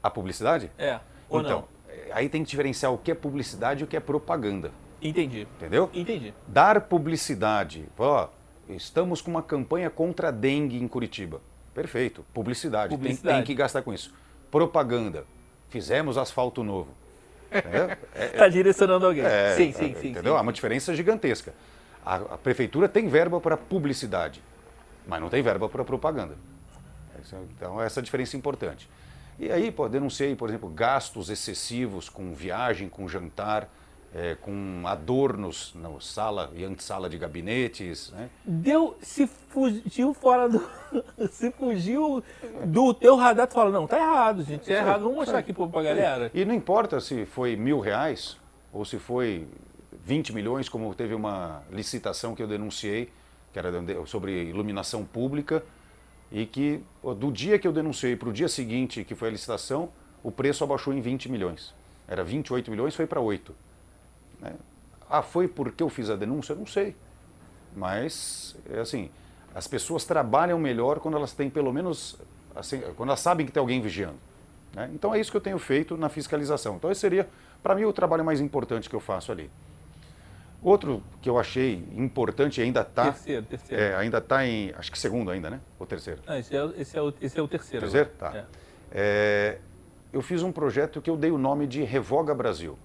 A 0.01 0.09
publicidade? 0.09 0.71
É. 0.77 0.99
Ou 1.29 1.41
então, 1.41 1.65
não? 1.87 2.15
aí 2.15 2.29
tem 2.29 2.43
que 2.43 2.49
diferenciar 2.49 2.93
o 2.93 2.97
que 2.97 3.11
é 3.11 3.15
publicidade 3.15 3.81
e 3.81 3.83
o 3.83 3.87
que 3.87 3.97
é 3.97 3.99
propaganda. 3.99 4.71
Entendi. 5.01 5.47
Entendeu? 5.57 5.89
Entendi. 5.93 6.33
Dar 6.47 6.79
publicidade. 6.81 7.85
Ó, 7.97 8.29
estamos 8.69 9.21
com 9.21 9.31
uma 9.31 9.43
campanha 9.43 9.89
contra 9.89 10.29
a 10.29 10.31
dengue 10.31 10.81
em 10.81 10.87
Curitiba. 10.87 11.41
Perfeito. 11.73 12.25
Publicidade. 12.33 12.95
publicidade. 12.95 13.35
Tem, 13.35 13.43
tem 13.43 13.43
que 13.45 13.53
gastar 13.53 13.81
com 13.81 13.93
isso. 13.93 14.13
Propaganda. 14.49 15.25
Fizemos 15.69 16.17
asfalto 16.17 16.63
novo. 16.63 16.91
Está 17.53 18.45
é, 18.45 18.47
é, 18.47 18.49
direcionando 18.49 19.05
alguém. 19.05 19.23
É, 19.23 19.55
sim, 19.55 19.71
sim, 19.71 19.95
sim. 19.99 20.09
Entendeu? 20.09 20.33
Sim. 20.33 20.39
Há 20.39 20.41
uma 20.41 20.53
diferença 20.53 20.95
gigantesca. 20.95 21.53
A, 22.05 22.15
a, 22.15 22.37
prefeitura 22.37 22.89
tem 22.89 23.07
verba 23.07 23.39
para 23.39 23.55
publicidade, 23.55 24.41
mas 25.07 25.21
não 25.21 25.29
tem 25.29 25.41
verba 25.41 25.69
para 25.69 25.83
propaganda. 25.83 26.35
Então, 27.55 27.81
essa 27.81 28.01
diferença 28.01 28.35
é 28.35 28.37
importante. 28.37 28.89
E 29.39 29.51
aí, 29.51 29.71
pô, 29.71 29.87
denunciei, 29.87 30.35
por 30.35 30.49
exemplo, 30.49 30.69
gastos 30.69 31.29
excessivos 31.29 32.09
com 32.09 32.33
viagem, 32.33 32.89
com 32.89 33.07
jantar 33.07 33.69
é, 34.13 34.35
com 34.35 34.83
adornos 34.85 35.73
na 35.75 35.89
sala 35.99 36.51
e 36.55 36.63
antessala 36.63 37.09
de 37.09 37.17
gabinetes. 37.17 38.11
Né? 38.11 38.29
Deu, 38.45 38.95
se 39.01 39.27
fugiu 39.49 40.13
fora 40.13 40.47
do. 40.47 40.63
se 41.31 41.51
fugiu 41.51 42.23
do 42.65 42.93
teu 42.93 43.15
radar, 43.15 43.47
tu 43.47 43.53
fala, 43.53 43.71
não, 43.71 43.87
tá 43.87 43.97
errado, 43.97 44.43
gente, 44.43 44.71
é 44.71 44.77
errado, 44.77 45.01
vamos 45.01 45.17
mostrar 45.17 45.39
aqui 45.39 45.51
pra 45.51 45.81
galera. 45.81 46.29
E 46.33 46.45
não 46.45 46.53
importa 46.53 46.99
se 46.99 47.25
foi 47.25 47.55
mil 47.55 47.79
reais 47.79 48.37
ou 48.71 48.85
se 48.85 48.99
foi 48.99 49.47
20 50.05 50.33
milhões, 50.33 50.69
como 50.69 50.93
teve 50.93 51.13
uma 51.15 51.63
licitação 51.71 52.35
que 52.35 52.43
eu 52.43 52.47
denunciei, 52.47 53.11
que 53.51 53.59
era 53.59 53.71
sobre 54.05 54.43
iluminação 54.43 55.03
pública, 55.05 55.63
e 56.31 56.45
que 56.45 56.81
do 57.17 57.31
dia 57.31 57.59
que 57.59 57.67
eu 57.67 57.71
denunciei 57.71 58.15
para 58.15 58.29
o 58.29 58.33
dia 58.33 58.47
seguinte, 58.47 59.03
que 59.03 59.13
foi 59.15 59.29
a 59.29 59.31
licitação, 59.31 59.89
o 60.23 60.31
preço 60.31 60.63
abaixou 60.63 60.93
em 60.93 61.01
20 61.01 61.31
milhões. 61.31 61.73
Era 62.07 62.23
28 62.23 62.69
milhões, 62.71 62.95
foi 62.95 63.05
para 63.05 63.21
8. 63.21 63.53
Né? 64.43 64.53
Ah, 65.09 65.21
foi 65.21 65.47
porque 65.47 65.81
eu 65.81 65.89
fiz 65.89 66.09
a 66.09 66.15
denúncia? 66.15 66.53
Não 66.53 66.65
sei. 66.65 66.95
Mas, 67.75 68.55
é 68.69 68.79
assim, 68.79 69.09
as 69.55 69.67
pessoas 69.67 70.05
trabalham 70.05 70.59
melhor 70.59 70.99
quando 70.99 71.17
elas 71.17 71.33
têm 71.33 71.49
pelo 71.49 71.71
menos, 71.71 72.17
assim, 72.55 72.81
quando 72.95 73.09
elas 73.09 73.19
sabem 73.19 73.45
que 73.45 73.51
tem 73.51 73.61
alguém 73.61 73.81
vigiando. 73.81 74.17
Né? 74.73 74.89
Então 74.93 75.13
é 75.13 75.19
isso 75.19 75.31
que 75.31 75.37
eu 75.37 75.41
tenho 75.41 75.59
feito 75.59 75.95
na 75.95 76.09
fiscalização. 76.09 76.75
Então 76.75 76.91
esse 76.91 77.01
seria, 77.01 77.27
para 77.61 77.75
mim, 77.75 77.85
o 77.85 77.93
trabalho 77.93 78.25
mais 78.25 78.41
importante 78.41 78.89
que 78.89 78.95
eu 78.95 78.99
faço 78.99 79.31
ali. 79.31 79.49
Outro 80.61 81.03
que 81.21 81.29
eu 81.29 81.37
achei 81.37 81.83
importante 81.95 82.61
ainda 82.61 82.81
está. 82.81 83.05
Terceiro, 83.05 83.45
terceiro. 83.45 83.83
É, 83.83 83.95
ainda 83.95 84.19
está 84.19 84.47
em. 84.47 84.73
Acho 84.77 84.89
que 84.91 84.97
segundo 84.97 85.29
ainda, 85.29 85.49
né? 85.49 85.59
Ou 85.77 85.85
terceiro? 85.85 86.21
Ah, 86.25 86.39
esse, 86.39 86.55
é, 86.55 86.65
esse, 86.77 86.97
é 86.97 87.01
o, 87.01 87.13
esse 87.21 87.37
é 87.37 87.41
o 87.41 87.47
terceiro. 87.49 87.81
Terceiro? 87.81 88.09
Tá. 88.17 88.33
É. 88.33 88.45
É, 88.89 89.59
eu 90.13 90.21
fiz 90.21 90.41
um 90.41 90.53
projeto 90.53 91.01
que 91.01 91.09
eu 91.09 91.17
dei 91.17 91.31
o 91.31 91.37
nome 91.37 91.67
de 91.67 91.83
Revoga 91.83 92.33
Brasil. 92.33 92.77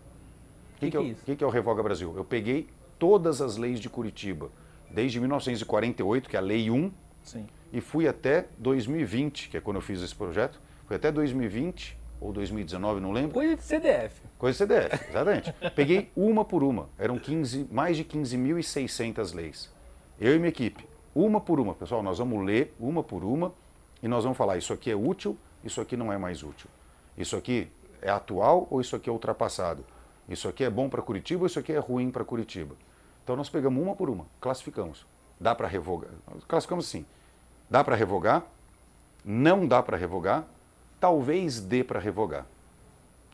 O 0.79 0.81
que, 0.81 0.91
que, 0.91 0.99
que, 0.99 1.11
é, 1.11 1.14
que, 1.26 1.37
que 1.37 1.45
é 1.45 1.47
o 1.47 1.51
Revoga 1.51 1.83
Brasil? 1.83 2.14
Eu 2.16 2.24
peguei 2.24 2.68
todas 3.01 3.43
as 3.43 3.57
leis 3.57 3.81
de 3.81 3.91
Curitiba, 3.91 4.49
desde 4.89 5.18
1948, 5.18 6.29
que 6.29 6.37
é 6.37 6.39
a 6.39 6.43
Lei 6.43 6.70
1, 6.70 6.93
Sim. 7.24 7.47
e 7.72 7.81
fui 7.81 8.07
até 8.07 8.47
2020, 8.59 9.49
que 9.49 9.57
é 9.57 9.61
quando 9.61 9.76
eu 9.76 9.83
fiz 9.83 10.01
esse 10.01 10.14
projeto, 10.14 10.61
fui 10.87 10.95
até 10.95 11.11
2020 11.11 11.99
ou 12.20 12.33
2019, 12.33 13.01
não 13.01 13.11
lembro. 13.11 13.33
Coisa 13.33 13.57
de 13.57 13.62
CDF. 13.62 14.22
Coisa 14.39 14.66
de 14.66 14.74
CDF, 14.74 15.09
exatamente. 15.09 15.53
Peguei 15.74 16.11
uma 16.16 16.45
por 16.45 16.62
uma. 16.62 16.89
Eram 16.97 17.18
15, 17.18 17.66
mais 17.72 17.97
de 17.97 18.05
15.600 18.05 19.35
leis. 19.35 19.72
Eu 20.20 20.35
e 20.37 20.39
minha 20.39 20.49
equipe, 20.49 20.87
uma 21.12 21.41
por 21.41 21.59
uma. 21.59 21.74
Pessoal, 21.74 22.05
nós 22.05 22.18
vamos 22.18 22.45
ler 22.47 22.72
uma 22.79 23.03
por 23.03 23.24
uma 23.24 23.53
e 24.01 24.07
nós 24.07 24.22
vamos 24.22 24.39
falar: 24.39 24.57
isso 24.57 24.72
aqui 24.72 24.91
é 24.93 24.97
útil, 24.97 25.37
isso 25.64 25.81
aqui 25.81 25.97
não 25.97 26.12
é 26.12 26.18
mais 26.18 26.45
útil. 26.45 26.70
Isso 27.16 27.37
aqui 27.37 27.68
é 28.01 28.11
atual 28.11 28.68
ou 28.70 28.81
isso 28.81 28.95
aqui 28.95 29.09
é 29.09 29.12
ultrapassado? 29.12 29.85
Isso 30.29 30.49
aqui 30.49 30.64
é 30.64 30.70
bom 30.70 30.89
para 30.89 31.01
Curitiba 31.01 31.47
isso 31.47 31.59
aqui 31.59 31.72
é 31.72 31.79
ruim 31.79 32.11
para 32.11 32.24
Curitiba? 32.24 32.74
Então 33.24 33.35
nós 33.35 33.49
pegamos 33.49 33.83
uma 33.83 33.95
por 33.95 34.11
uma, 34.11 34.26
classificamos. 34.41 35.07
Dá 35.41 35.55
para 35.55 35.68
revogar? 35.68 36.11
Classificamos 36.47 36.87
assim. 36.87 37.07
Dá 37.70 37.85
para 37.85 37.95
revogar? 37.95 38.45
Não 39.24 39.66
dá 39.66 39.83
para 39.83 39.97
revogar? 39.97 40.47
Talvez 41.01 41.61
dê 41.61 41.85
para 41.85 42.01
revogar. 42.01 42.47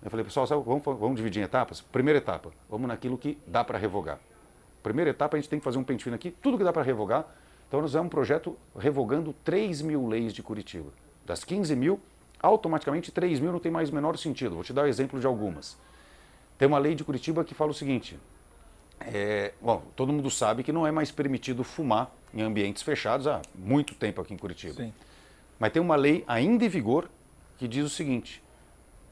Eu 0.02 0.10
falei, 0.10 0.24
pessoal, 0.24 0.46
vamos, 0.46 0.82
vamos 0.84 1.16
dividir 1.16 1.40
em 1.40 1.44
etapas? 1.44 1.80
Primeira 1.80 2.18
etapa, 2.18 2.50
vamos 2.68 2.86
naquilo 2.86 3.16
que 3.16 3.38
dá 3.46 3.64
para 3.64 3.78
revogar. 3.78 4.18
Primeira 4.82 5.10
etapa, 5.10 5.36
a 5.36 5.40
gente 5.40 5.48
tem 5.48 5.58
que 5.58 5.64
fazer 5.64 5.78
um 5.78 5.84
pente 5.84 6.04
fino 6.04 6.14
aqui, 6.14 6.30
tudo 6.30 6.58
que 6.58 6.64
dá 6.64 6.72
para 6.72 6.82
revogar. 6.82 7.24
Então, 7.66 7.80
nós 7.80 7.94
vamos 7.94 8.06
um 8.06 8.10
projeto 8.10 8.56
revogando 8.76 9.34
3 9.42 9.80
mil 9.80 10.06
leis 10.06 10.34
de 10.34 10.42
Curitiba. 10.42 10.90
Das 11.24 11.42
15 11.42 11.74
mil, 11.74 11.98
automaticamente 12.38 13.10
3 13.10 13.40
mil 13.40 13.50
não 13.50 13.58
tem 13.58 13.72
mais 13.72 13.88
o 13.88 13.94
menor 13.94 14.18
sentido. 14.18 14.56
Vou 14.56 14.62
te 14.62 14.74
dar 14.74 14.82
um 14.82 14.86
exemplo 14.86 15.18
de 15.18 15.26
algumas. 15.26 15.78
Tem 16.58 16.68
uma 16.68 16.78
lei 16.78 16.94
de 16.94 17.04
Curitiba 17.04 17.44
que 17.44 17.54
fala 17.54 17.70
o 17.70 17.74
seguinte: 17.74 18.18
é, 19.00 19.52
bom, 19.60 19.82
todo 19.96 20.12
mundo 20.12 20.30
sabe 20.30 20.62
que 20.62 20.72
não 20.72 20.86
é 20.86 20.90
mais 20.90 21.10
permitido 21.10 21.64
fumar 21.64 22.10
em 22.32 22.42
ambientes 22.42 22.82
fechados 22.82 23.26
há 23.26 23.42
muito 23.54 23.94
tempo 23.94 24.20
aqui 24.20 24.34
em 24.34 24.38
Curitiba. 24.38 24.74
Sim. 24.74 24.92
Mas 25.58 25.72
tem 25.72 25.80
uma 25.80 25.96
lei 25.96 26.24
ainda 26.26 26.64
em 26.64 26.68
vigor 26.68 27.08
que 27.58 27.68
diz 27.68 27.84
o 27.84 27.88
seguinte: 27.88 28.42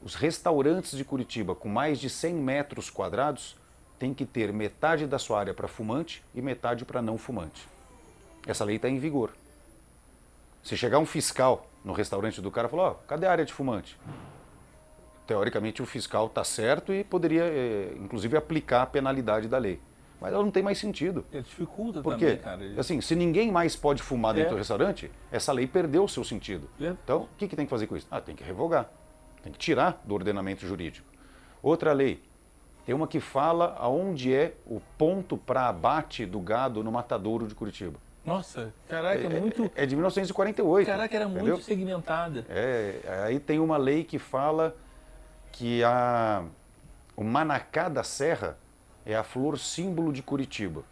os 0.01 0.15
restaurantes 0.15 0.97
de 0.97 1.03
Curitiba 1.03 1.55
com 1.55 1.69
mais 1.69 1.99
de 1.99 2.09
100 2.09 2.33
metros 2.33 2.89
quadrados 2.89 3.55
têm 3.99 4.13
que 4.13 4.25
ter 4.25 4.51
metade 4.51 5.05
da 5.05 5.19
sua 5.19 5.39
área 5.39 5.53
para 5.53 5.67
fumante 5.67 6.23
e 6.33 6.41
metade 6.41 6.83
para 6.85 7.01
não 7.01 7.17
fumante. 7.17 7.67
Essa 8.45 8.65
lei 8.65 8.75
está 8.75 8.89
em 8.89 8.99
vigor. 8.99 9.31
Se 10.61 10.75
chegar 10.75 10.99
um 10.99 11.05
fiscal 11.05 11.67
no 11.83 11.93
restaurante 11.93 12.41
do 12.41 12.51
cara 12.51 12.67
e 12.67 12.71
falar: 12.71 12.91
oh, 12.91 12.95
cadê 13.07 13.25
a 13.25 13.31
área 13.31 13.45
de 13.45 13.53
fumante? 13.53 13.97
Teoricamente 15.25 15.81
o 15.81 15.85
fiscal 15.85 16.27
está 16.27 16.43
certo 16.43 16.93
e 16.93 17.03
poderia, 17.03 17.43
eh, 17.43 17.93
inclusive, 17.97 18.35
aplicar 18.35 18.81
a 18.81 18.85
penalidade 18.85 19.47
da 19.47 19.57
lei. 19.57 19.79
Mas 20.19 20.33
ela 20.33 20.43
não 20.43 20.51
tem 20.51 20.63
mais 20.63 20.77
sentido. 20.77 21.25
Ele 21.31 21.43
dificulta 21.43 22.01
Por 22.01 22.13
também, 22.17 22.37
cara. 22.37 22.61
Assim, 22.77 22.99
se 23.01 23.15
ninguém 23.15 23.51
mais 23.51 23.75
pode 23.75 24.01
fumar 24.01 24.33
dentro 24.33 24.49
É. 24.49 24.53
do 24.53 24.57
restaurante, 24.57 25.11
essa 25.31 25.51
lei 25.51 25.67
perdeu 25.67 26.03
o 26.03 26.09
seu 26.09 26.23
sentido. 26.23 26.69
É. 26.79 26.87
Então, 27.03 27.23
o 27.23 27.29
que, 27.37 27.47
que 27.47 27.55
tem 27.55 27.65
que 27.65 27.69
fazer 27.69 27.87
com 27.87 27.95
isso? 27.97 28.07
Ah, 28.09 28.21
tem 28.21 28.35
que 28.35 28.43
revogar. 28.43 28.89
Tem 29.41 29.51
que 29.51 29.59
tirar 29.59 30.01
do 30.05 30.13
ordenamento 30.13 30.65
jurídico. 30.65 31.05
Outra 31.61 31.91
lei. 31.93 32.21
Tem 32.85 32.93
uma 32.93 33.07
que 33.07 33.19
fala 33.21 33.75
aonde 33.79 34.33
é 34.33 34.53
o 34.65 34.81
ponto 34.97 35.37
para 35.37 35.67
abate 35.69 36.25
do 36.25 36.39
gado 36.39 36.83
no 36.83 36.91
matadouro 36.91 37.47
de 37.47 37.55
Curitiba. 37.55 37.97
Nossa, 38.25 38.73
caraca, 38.87 39.19
é 39.21 39.39
muito. 39.39 39.69
É 39.75 39.85
de 39.85 39.95
1948. 39.95 40.87
Caraca, 40.87 41.15
era 41.15 41.25
entendeu? 41.25 41.55
muito 41.55 41.63
segmentada. 41.63 42.45
É, 42.49 42.95
aí 43.25 43.39
tem 43.39 43.59
uma 43.59 43.75
lei 43.75 44.03
que 44.05 44.17
fala 44.17 44.73
que 45.53 45.83
a, 45.83 46.43
o 47.15 47.23
manacá 47.23 47.87
da 47.87 48.03
serra 48.03 48.57
é 49.05 49.15
a 49.15 49.23
flor 49.23 49.57
símbolo 49.57 50.11
de 50.11 50.21
Curitiba. 50.21 50.83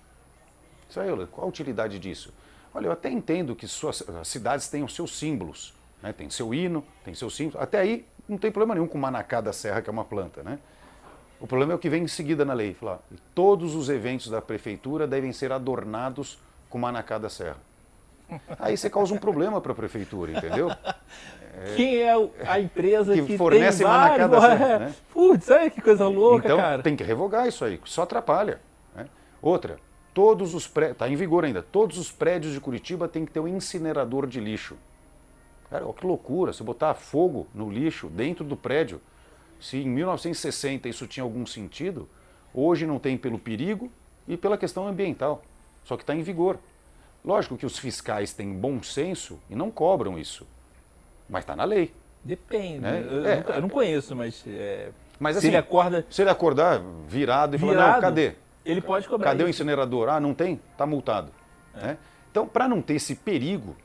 Eula, 0.95 1.27
qual 1.27 1.45
a 1.45 1.49
utilidade 1.49 1.97
disso? 1.99 2.33
Olha, 2.73 2.87
eu 2.87 2.91
até 2.91 3.09
entendo 3.09 3.55
que 3.55 3.67
suas 3.67 4.07
as 4.09 4.27
cidades 4.27 4.69
têm 4.69 4.83
os 4.83 4.93
seus 4.93 5.17
símbolos, 5.17 5.73
né? 6.01 6.13
tem 6.13 6.29
seu 6.29 6.53
hino, 6.53 6.85
tem 7.03 7.13
seus 7.13 7.35
símbolos. 7.35 7.61
Até 7.61 7.79
aí 7.79 8.05
não 8.27 8.37
tem 8.37 8.51
problema 8.51 8.75
nenhum 8.75 8.87
com 8.87 8.97
o 8.97 9.01
manacá 9.01 9.41
da 9.41 9.51
serra, 9.51 9.81
que 9.81 9.89
é 9.89 9.93
uma 9.93 10.05
planta. 10.05 10.43
Né? 10.43 10.59
O 11.39 11.47
problema 11.47 11.73
é 11.73 11.75
o 11.75 11.79
que 11.79 11.89
vem 11.89 12.03
em 12.03 12.07
seguida 12.07 12.45
na 12.45 12.53
lei. 12.53 12.73
Falar, 12.73 12.99
todos 13.33 13.73
os 13.73 13.89
eventos 13.89 14.29
da 14.29 14.41
prefeitura 14.41 15.07
devem 15.07 15.33
ser 15.33 15.51
adornados 15.51 16.39
com 16.69 16.77
manacá 16.77 17.17
da 17.17 17.29
serra. 17.29 17.57
Aí 18.59 18.77
você 18.77 18.89
causa 18.89 19.13
um 19.13 19.17
problema 19.17 19.59
para 19.59 19.71
a 19.71 19.75
prefeitura, 19.75 20.31
entendeu? 20.31 20.69
Quem 21.75 21.97
é 21.97 22.13
a 22.47 22.59
empresa 22.59 23.13
Que 23.15 23.23
que, 23.23 23.37
fornece 23.37 23.79
tem 23.79 23.87
vários... 23.87 24.17
manacá 24.19 24.27
da 24.27 24.57
serra, 24.57 24.79
né? 24.79 24.95
Putz, 25.11 25.49
olha 25.49 25.69
que 25.69 25.81
coisa 25.81 26.07
louca, 26.07 26.45
então 26.45 26.57
cara. 26.57 26.81
tem 26.81 26.95
que 26.95 27.03
revogar 27.03 27.47
isso 27.47 27.65
aí, 27.65 27.79
só 27.85 28.03
atrapalha. 28.03 28.61
né? 28.95 29.07
Outra, 29.41 29.77
todos 30.13 30.53
os 30.53 30.67
prédios, 30.67 30.93
está 30.93 31.09
em 31.09 31.15
vigor 31.15 31.45
ainda, 31.45 31.61
todos 31.61 31.97
os 31.97 32.11
prédios 32.11 32.53
de 32.53 32.59
Curitiba 32.59 33.07
têm 33.07 33.25
que 33.25 33.31
ter 33.31 33.39
um 33.39 33.47
incinerador 33.47 34.27
de 34.27 34.39
lixo. 34.39 34.77
Cara, 35.69 35.87
ó, 35.87 35.93
que 35.93 36.05
loucura, 36.05 36.51
se 36.51 36.63
botar 36.63 36.93
fogo 36.93 37.47
no 37.53 37.69
lixo 37.69 38.07
dentro 38.07 38.43
do 38.43 38.57
prédio, 38.57 39.01
se 39.59 39.77
em 39.77 39.87
1960 39.87 40.89
isso 40.89 41.07
tinha 41.07 41.23
algum 41.23 41.45
sentido, 41.45 42.09
hoje 42.53 42.85
não 42.85 42.99
tem 42.99 43.17
pelo 43.17 43.39
perigo 43.39 43.91
e 44.27 44.35
pela 44.35 44.57
questão 44.57 44.87
ambiental. 44.87 45.43
Só 45.83 45.95
que 45.95 46.03
está 46.03 46.15
em 46.15 46.21
vigor. 46.21 46.59
Lógico 47.23 47.55
que 47.55 47.65
os 47.65 47.77
fiscais 47.77 48.33
têm 48.33 48.51
bom 48.53 48.81
senso 48.81 49.39
e 49.49 49.55
não 49.55 49.69
cobram 49.69 50.17
isso, 50.17 50.45
mas 51.31 51.43
está 51.43 51.55
na 51.55 51.63
lei. 51.63 51.91
Depende. 52.23 52.79
Né? 52.79 53.03
Eu, 53.09 53.25
É. 53.25 53.35
nunca- 53.37 53.53
eu 53.53 53.61
não 53.61 53.69
conheço, 53.69 54.15
mas. 54.15 54.43
é, 54.45 54.89
Mas 55.19 55.33
se 55.35 55.39
assim, 55.39 55.47
ele 55.47 55.57
acorda 55.57 56.05
se 56.09 56.21
ele 56.21 56.29
acordar 56.29 56.79
virado 57.07 57.55
e 57.55 57.59
falar, 57.59 57.71
virado, 57.71 57.93
não, 57.93 58.01
cadê? 58.01 58.33
Ele 58.63 58.81
pode 58.81 59.07
cobrar. 59.07 59.31
Cadê 59.31 59.43
o 59.43 59.47
isso. 59.49 59.61
incinerador? 59.63 60.09
Ah, 60.09 60.19
não 60.19 60.33
tem? 60.35 60.59
Está 60.71 60.85
multado. 60.85 61.31
né? 61.73 61.97
Então, 62.29 62.45
para 62.47 62.67
não 62.67 62.81
ter 62.81 62.93
esse 62.95 63.15
perigo, 63.15 63.75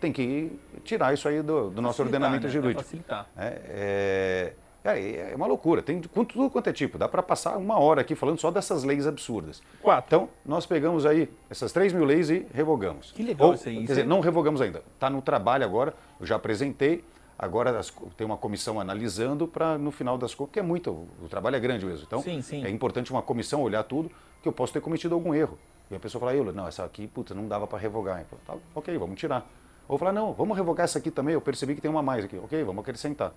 tem 0.00 0.12
que 0.12 0.58
tirar 0.84 1.12
isso 1.14 1.28
aí 1.28 1.42
do, 1.42 1.70
do 1.70 1.80
nosso 1.82 2.02
ordenamento 2.02 2.46
né? 2.46 2.52
jurídico. 2.52 2.80
É 2.80 2.84
facilitar. 2.84 3.26
É, 3.36 3.60
é, 3.68 4.52
é 4.84 5.32
uma 5.36 5.46
loucura, 5.46 5.82
tem 5.82 6.00
tudo 6.00 6.48
quanto 6.50 6.68
é 6.68 6.72
tipo. 6.72 6.96
Dá 6.96 7.08
para 7.08 7.22
passar 7.22 7.56
uma 7.58 7.78
hora 7.78 8.00
aqui 8.00 8.14
falando 8.14 8.40
só 8.40 8.50
dessas 8.50 8.82
leis 8.84 9.06
absurdas. 9.06 9.62
Quatro. 9.82 10.06
Então, 10.06 10.28
nós 10.44 10.64
pegamos 10.66 11.04
aí 11.04 11.28
essas 11.50 11.70
3 11.72 11.92
mil 11.92 12.04
leis 12.04 12.30
e 12.30 12.46
revogamos. 12.54 13.12
Que 13.12 13.22
legal 13.22 13.48
Ou, 13.48 13.54
isso 13.54 13.68
aí, 13.68 13.76
Quer 13.78 13.84
dizer, 13.86 14.00
é- 14.02 14.04
não 14.04 14.20
revogamos 14.20 14.60
ainda. 14.60 14.82
Está 14.94 15.10
no 15.10 15.20
trabalho 15.20 15.64
agora, 15.64 15.94
eu 16.18 16.26
já 16.26 16.36
apresentei. 16.36 17.04
Agora 17.38 17.78
as- 17.78 17.92
tem 18.16 18.26
uma 18.26 18.36
comissão 18.36 18.78
analisando 18.80 19.46
para, 19.48 19.78
no 19.78 19.90
final 19.90 20.16
das 20.18 20.34
contas, 20.34 20.48
porque 20.50 20.58
é 20.60 20.62
muito, 20.62 20.90
o 21.22 21.28
trabalho 21.28 21.56
é 21.56 21.60
grande 21.60 21.84
mesmo. 21.86 22.04
Então, 22.06 22.20
Sim, 22.22 22.42
sim. 22.42 22.64
é 22.64 22.68
importante 22.70 23.10
uma 23.10 23.22
comissão 23.22 23.62
olhar 23.62 23.82
tudo, 23.82 24.10
que 24.42 24.48
eu 24.48 24.52
posso 24.52 24.72
ter 24.72 24.80
cometido 24.80 25.14
algum 25.14 25.34
erro. 25.34 25.58
E 25.90 25.94
a 25.94 25.98
pessoa 25.98 26.20
fala, 26.20 26.34
eu, 26.34 26.52
não, 26.52 26.68
essa 26.68 26.84
aqui, 26.84 27.06
puta, 27.06 27.34
não 27.34 27.48
dava 27.48 27.66
para 27.66 27.78
revogar. 27.78 28.24
Falo, 28.46 28.60
tá, 28.60 28.66
ok, 28.74 28.96
vamos 28.98 29.18
tirar. 29.18 29.46
Ou 29.88 29.98
falar, 29.98 30.12
não, 30.12 30.32
vamos 30.34 30.56
revogar 30.56 30.84
essa 30.84 30.98
aqui 30.98 31.10
também, 31.10 31.34
eu 31.34 31.40
percebi 31.40 31.74
que 31.74 31.80
tem 31.80 31.90
uma 31.90 32.02
mais 32.02 32.24
aqui. 32.24 32.36
Ok, 32.38 32.62
vamos 32.62 32.80
acrescentar. 32.82 33.32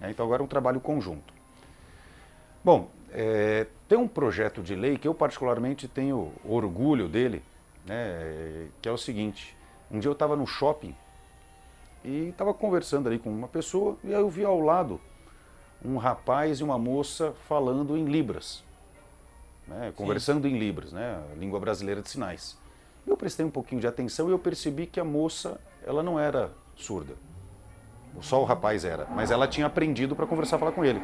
É, 0.00 0.10
então 0.10 0.24
agora 0.24 0.42
é 0.42 0.44
um 0.44 0.48
trabalho 0.48 0.80
conjunto. 0.80 1.32
Bom, 2.64 2.90
é, 3.12 3.66
tem 3.88 3.96
um 3.96 4.08
projeto 4.08 4.62
de 4.62 4.74
lei 4.74 4.98
que 4.98 5.06
eu 5.06 5.14
particularmente 5.14 5.86
tenho 5.86 6.32
orgulho 6.44 7.08
dele, 7.08 7.42
né, 7.84 8.68
que 8.82 8.88
é 8.88 8.92
o 8.92 8.98
seguinte. 8.98 9.56
Um 9.90 9.98
dia 9.98 10.08
eu 10.08 10.12
estava 10.12 10.34
no 10.34 10.46
shopping 10.46 10.94
e 12.04 12.28
estava 12.28 12.52
conversando 12.52 13.08
ali 13.08 13.18
com 13.18 13.30
uma 13.30 13.48
pessoa 13.48 13.96
e 14.02 14.08
aí 14.08 14.20
eu 14.20 14.28
vi 14.28 14.44
ao 14.44 14.60
lado 14.60 15.00
um 15.84 15.96
rapaz 15.96 16.58
e 16.58 16.64
uma 16.64 16.78
moça 16.78 17.32
falando 17.48 17.96
em 17.96 18.04
libras, 18.04 18.64
né, 19.66 19.92
conversando 19.94 20.48
em 20.48 20.58
libras, 20.58 20.92
né, 20.92 21.22
língua 21.38 21.60
brasileira 21.60 22.02
de 22.02 22.10
sinais. 22.10 22.58
Eu 23.06 23.16
prestei 23.16 23.46
um 23.46 23.50
pouquinho 23.50 23.80
de 23.80 23.86
atenção 23.86 24.28
e 24.28 24.32
eu 24.32 24.38
percebi 24.38 24.86
que 24.86 24.98
a 24.98 25.04
moça 25.04 25.60
ela 25.86 26.02
não 26.02 26.18
era 26.18 26.50
surda, 26.74 27.14
só 28.20 28.40
o 28.40 28.44
rapaz 28.44 28.84
era, 28.84 29.06
mas 29.14 29.30
ela 29.30 29.46
tinha 29.46 29.66
aprendido 29.66 30.14
para 30.14 30.26
conversar, 30.26 30.58
falar 30.58 30.72
com 30.72 30.84
ele. 30.84 31.02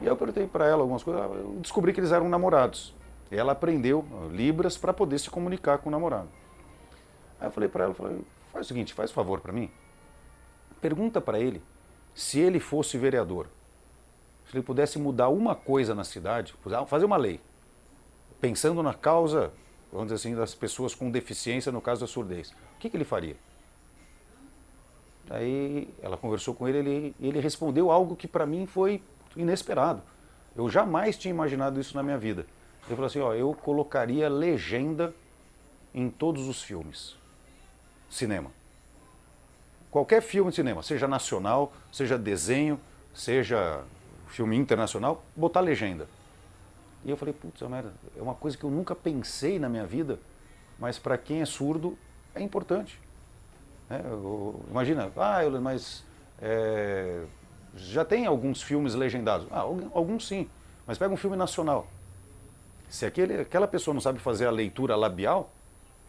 E 0.00 0.06
eu 0.06 0.16
perguntei 0.16 0.46
para 0.46 0.66
ela 0.66 0.82
algumas 0.82 1.02
coisas, 1.02 1.22
eu 1.22 1.56
descobri 1.60 1.92
que 1.92 2.00
eles 2.00 2.12
eram 2.12 2.28
namorados. 2.28 2.94
Ela 3.30 3.52
aprendeu 3.52 4.04
ah, 4.12 4.28
libras 4.30 4.76
para 4.76 4.92
poder 4.92 5.18
se 5.18 5.30
comunicar 5.30 5.78
com 5.78 5.88
o 5.88 5.92
namorado. 5.92 6.28
Aí 7.40 7.46
eu 7.46 7.50
falei 7.50 7.68
para 7.68 7.84
ela, 7.84 7.94
falei, 7.94 8.20
faz 8.52 8.66
o 8.66 8.68
seguinte, 8.68 8.92
faz 8.92 9.10
favor 9.10 9.40
para 9.40 9.52
mim. 9.52 9.70
Pergunta 10.80 11.20
para 11.20 11.38
ele 11.38 11.62
se 12.14 12.40
ele 12.40 12.60
fosse 12.60 12.98
vereador, 12.98 13.46
se 14.50 14.56
ele 14.56 14.64
pudesse 14.64 14.98
mudar 14.98 15.28
uma 15.28 15.54
coisa 15.54 15.94
na 15.94 16.04
cidade, 16.04 16.54
fazer 16.86 17.04
uma 17.04 17.16
lei, 17.16 17.40
pensando 18.40 18.82
na 18.82 18.92
causa, 18.92 19.52
vamos 19.90 20.08
dizer 20.08 20.16
assim, 20.16 20.36
das 20.36 20.54
pessoas 20.54 20.94
com 20.94 21.10
deficiência, 21.10 21.72
no 21.72 21.80
caso 21.80 22.02
da 22.02 22.06
surdez, 22.06 22.50
o 22.50 22.78
que, 22.80 22.90
que 22.90 22.96
ele 22.96 23.04
faria? 23.04 23.36
Aí 25.32 25.88
ela 26.02 26.18
conversou 26.18 26.54
com 26.54 26.68
ele 26.68 26.78
ele, 26.78 27.16
ele 27.18 27.40
respondeu 27.40 27.90
algo 27.90 28.14
que 28.14 28.28
para 28.28 28.44
mim 28.44 28.66
foi 28.66 29.02
inesperado. 29.34 30.02
Eu 30.54 30.68
jamais 30.68 31.16
tinha 31.16 31.30
imaginado 31.30 31.80
isso 31.80 31.96
na 31.96 32.02
minha 32.02 32.18
vida. 32.18 32.46
Ele 32.86 32.94
falou 32.94 33.06
assim, 33.06 33.20
ó, 33.20 33.32
eu 33.32 33.54
colocaria 33.54 34.28
legenda 34.28 35.14
em 35.94 36.10
todos 36.10 36.46
os 36.48 36.62
filmes. 36.62 37.16
Cinema. 38.10 38.50
Qualquer 39.90 40.20
filme 40.20 40.50
de 40.50 40.56
cinema, 40.56 40.82
seja 40.82 41.08
nacional, 41.08 41.72
seja 41.90 42.18
desenho, 42.18 42.78
seja 43.14 43.84
filme 44.26 44.54
internacional, 44.56 45.24
botar 45.34 45.60
legenda. 45.60 46.06
E 47.04 47.10
eu 47.10 47.16
falei, 47.16 47.32
putz, 47.32 47.62
merda, 47.62 47.94
é 48.14 48.20
uma 48.20 48.34
coisa 48.34 48.56
que 48.56 48.64
eu 48.64 48.70
nunca 48.70 48.94
pensei 48.94 49.58
na 49.58 49.68
minha 49.68 49.86
vida, 49.86 50.20
mas 50.78 50.98
para 50.98 51.16
quem 51.16 51.40
é 51.40 51.46
surdo 51.46 51.96
é 52.34 52.42
importante. 52.42 53.00
É, 53.92 54.00
eu- 54.10 54.58
imagina, 54.70 55.12
ah, 55.16 55.40
mas 55.60 56.02
é, 56.40 57.24
já 57.76 58.04
tem 58.04 58.24
alguns 58.26 58.62
filmes 58.62 58.94
legendados. 58.94 59.46
Ah, 59.50 59.60
alguns 59.60 60.26
sim, 60.26 60.48
mas 60.86 60.96
pega 60.96 61.12
um 61.12 61.16
filme 61.16 61.36
nacional. 61.36 61.86
Se 62.88 63.04
aquele, 63.04 63.40
aquela 63.40 63.68
pessoa 63.68 63.92
não 63.92 64.00
sabe 64.00 64.18
fazer 64.18 64.46
a 64.46 64.50
leitura 64.50 64.96
labial, 64.96 65.50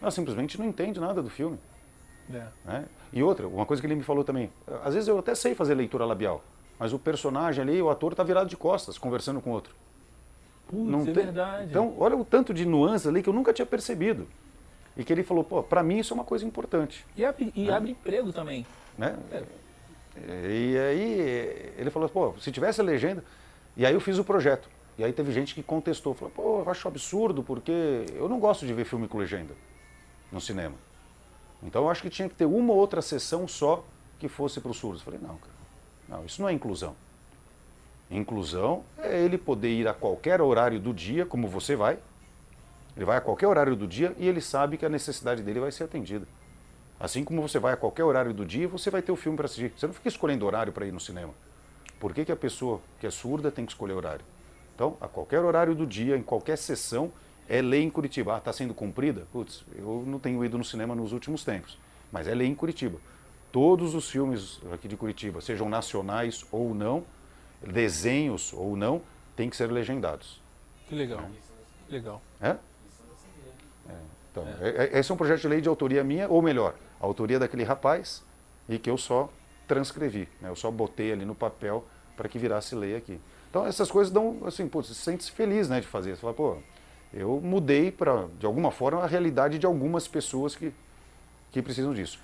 ela 0.01 0.11
simplesmente 0.11 0.57
não 0.57 0.65
entende 0.65 0.99
nada 0.99 1.21
do 1.21 1.29
filme. 1.29 1.59
É. 2.34 2.45
Né? 2.63 2.86
E 3.11 3.21
outra, 3.21 3.47
uma 3.47 3.65
coisa 3.65 3.81
que 3.81 3.88
ele 3.88 3.95
me 3.95 4.03
falou 4.03 4.23
também, 4.23 4.49
às 4.84 4.93
vezes 4.93 5.09
eu 5.09 5.19
até 5.19 5.36
sei 5.36 5.53
fazer 5.53 5.75
leitura 5.75 6.05
labial, 6.05 6.41
mas 6.79 6.93
o 6.93 6.99
personagem 6.99 7.61
ali, 7.61 7.81
o 7.81 7.89
ator 7.89 8.11
está 8.13 8.23
virado 8.23 8.49
de 8.49 8.55
costas, 8.55 8.97
conversando 8.97 9.41
com 9.41 9.51
outro. 9.51 9.75
Putz, 10.67 10.89
não 10.89 11.01
é 11.01 11.05
tem... 11.05 11.13
verdade. 11.13 11.69
Então, 11.69 11.93
olha 11.99 12.15
o 12.15 12.23
tanto 12.23 12.53
de 12.53 12.65
nuances 12.65 13.07
ali 13.07 13.21
que 13.21 13.27
eu 13.29 13.34
nunca 13.34 13.51
tinha 13.51 13.65
percebido. 13.65 14.27
E 14.95 15.03
que 15.03 15.11
ele 15.11 15.23
falou, 15.23 15.43
pô, 15.43 15.63
para 15.63 15.81
mim 15.81 15.99
isso 15.99 16.13
é 16.13 16.15
uma 16.15 16.23
coisa 16.23 16.45
importante. 16.45 17.05
E 17.15 17.25
abre, 17.25 17.51
e 17.55 17.65
né? 17.65 17.73
abre 17.73 17.91
emprego 17.91 18.31
também. 18.31 18.65
Né? 18.97 19.17
É. 19.31 19.43
E 20.15 20.77
aí 20.77 21.73
ele 21.77 21.89
falou, 21.89 22.07
pô, 22.07 22.33
se 22.39 22.51
tivesse 22.51 22.79
a 22.79 22.83
legenda. 22.83 23.23
E 23.75 23.85
aí 23.85 23.93
eu 23.93 23.99
fiz 23.99 24.19
o 24.19 24.23
projeto. 24.23 24.69
E 24.97 25.03
aí 25.03 25.11
teve 25.11 25.31
gente 25.31 25.55
que 25.55 25.63
contestou, 25.63 26.13
falou, 26.13 26.31
pô, 26.35 26.59
eu 26.59 26.69
acho 26.69 26.87
absurdo, 26.87 27.41
porque 27.41 28.05
eu 28.13 28.29
não 28.29 28.39
gosto 28.39 28.65
de 28.65 28.73
ver 28.73 28.85
filme 28.85 29.07
com 29.07 29.17
legenda 29.17 29.55
no 30.31 30.39
cinema. 30.39 30.75
Então 31.63 31.83
eu 31.83 31.89
acho 31.89 32.01
que 32.01 32.09
tinha 32.09 32.29
que 32.29 32.35
ter 32.35 32.45
uma 32.45 32.73
ou 32.73 32.79
outra 32.79 33.01
sessão 33.01 33.47
só 33.47 33.83
que 34.19 34.27
fosse 34.27 34.61
para 34.61 34.69
os 34.69 34.77
surdos. 34.77 35.01
Eu 35.01 35.05
falei, 35.05 35.19
não, 35.19 35.37
cara, 35.37 35.53
não, 36.07 36.25
isso 36.25 36.41
não 36.41 36.49
é 36.49 36.53
inclusão. 36.53 36.95
Inclusão 38.11 38.83
é 38.99 39.23
ele 39.23 39.37
poder 39.37 39.69
ir 39.69 39.87
a 39.87 39.93
qualquer 39.93 40.41
horário 40.41 40.79
do 40.79 40.93
dia, 40.93 41.25
como 41.25 41.47
você 41.47 41.75
vai. 41.75 41.97
Ele 42.95 43.05
vai 43.05 43.17
a 43.17 43.21
qualquer 43.21 43.47
horário 43.47 43.75
do 43.75 43.87
dia 43.87 44.15
e 44.17 44.27
ele 44.27 44.41
sabe 44.41 44.77
que 44.77 44.85
a 44.85 44.89
necessidade 44.89 45.41
dele 45.41 45.59
vai 45.59 45.71
ser 45.71 45.83
atendida. 45.85 46.27
Assim 46.99 47.23
como 47.23 47.41
você 47.41 47.59
vai 47.59 47.73
a 47.73 47.77
qualquer 47.77 48.03
horário 48.03 48.33
do 48.33 48.45
dia, 48.45 48.67
você 48.67 48.89
vai 48.89 49.01
ter 49.01 49.11
o 49.11 49.15
filme 49.15 49.35
para 49.35 49.45
assistir. 49.45 49.73
Você 49.75 49.87
não 49.87 49.93
fica 49.93 50.07
escolhendo 50.07 50.45
horário 50.45 50.71
para 50.71 50.85
ir 50.85 50.91
no 50.91 50.99
cinema. 50.99 51.33
Por 51.99 52.13
que, 52.13 52.25
que 52.25 52.31
a 52.31 52.35
pessoa 52.35 52.79
que 52.99 53.07
é 53.07 53.09
surda 53.09 53.51
tem 53.51 53.65
que 53.65 53.71
escolher 53.71 53.93
horário? 53.93 54.25
Então, 54.75 54.97
a 55.01 55.07
qualquer 55.07 55.39
horário 55.39 55.75
do 55.75 55.85
dia, 55.85 56.17
em 56.17 56.23
qualquer 56.23 56.57
sessão, 56.57 57.11
é 57.47 57.61
lei 57.61 57.83
em 57.83 57.89
Curitiba. 57.89 58.35
Ah, 58.35 58.37
está 58.37 58.53
sendo 58.53 58.73
cumprida? 58.73 59.27
Putz, 59.31 59.63
eu 59.75 60.03
não 60.05 60.19
tenho 60.19 60.43
ido 60.43 60.57
no 60.57 60.63
cinema 60.63 60.95
nos 60.95 61.11
últimos 61.11 61.43
tempos, 61.43 61.77
mas 62.11 62.27
é 62.27 62.33
lei 62.33 62.47
em 62.47 62.55
Curitiba. 62.55 62.99
Todos 63.51 63.93
os 63.93 64.09
filmes 64.09 64.59
aqui 64.71 64.87
de 64.87 64.97
Curitiba, 64.97 65.41
sejam 65.41 65.69
nacionais 65.69 66.43
ou 66.51 66.73
não, 66.73 67.03
desenhos 67.61 68.51
ou 68.53 68.75
não, 68.75 69.01
têm 69.35 69.49
que 69.49 69.55
ser 69.55 69.71
legendados. 69.71 70.41
Que 70.87 70.95
legal. 70.95 71.29
Que 71.87 71.93
legal. 71.93 72.21
É? 72.41 72.57
É 73.89 73.93
então, 74.31 74.47
é. 74.61 74.69
é. 74.69 74.89
é. 74.93 74.99
esse 74.99 75.11
é 75.11 75.13
um 75.13 75.17
projeto 75.17 75.41
de 75.41 75.47
lei 75.47 75.61
de 75.61 75.69
autoria 75.69 76.03
minha, 76.03 76.27
ou 76.27 76.41
melhor, 76.41 76.75
a 76.99 77.05
autoria 77.05 77.39
daquele 77.39 77.63
rapaz 77.63 78.23
e 78.67 78.79
que 78.79 78.89
eu 78.89 78.97
só 78.97 79.29
transcrevi. 79.67 80.27
Né? 80.41 80.49
Eu 80.49 80.55
só 80.55 80.71
botei 80.71 81.11
ali 81.11 81.25
no 81.25 81.36
papel 81.36 81.86
para 82.17 82.27
que 82.27 82.38
virasse 82.39 82.75
lei 82.75 82.95
aqui. 82.95 83.19
Então 83.49 83.65
essas 83.65 83.91
coisas 83.91 84.11
dão, 84.11 84.39
assim, 84.45 84.67
pô, 84.67 84.81
você 84.81 84.93
se 84.93 85.01
sente 85.01 85.31
feliz 85.31 85.69
né, 85.69 85.79
de 85.79 85.88
fazer. 85.88 86.15
Você 86.15 86.21
fala, 86.21 86.34
pô, 86.34 86.57
eu 87.13 87.39
mudei 87.39 87.91
para, 87.91 88.27
de 88.39 88.45
alguma 88.45 88.71
forma, 88.71 89.03
a 89.03 89.07
realidade 89.07 89.59
de 89.59 89.65
algumas 89.65 90.07
pessoas 90.07 90.55
que, 90.55 90.73
que 91.51 91.61
precisam 91.61 91.93
disso. 91.93 92.19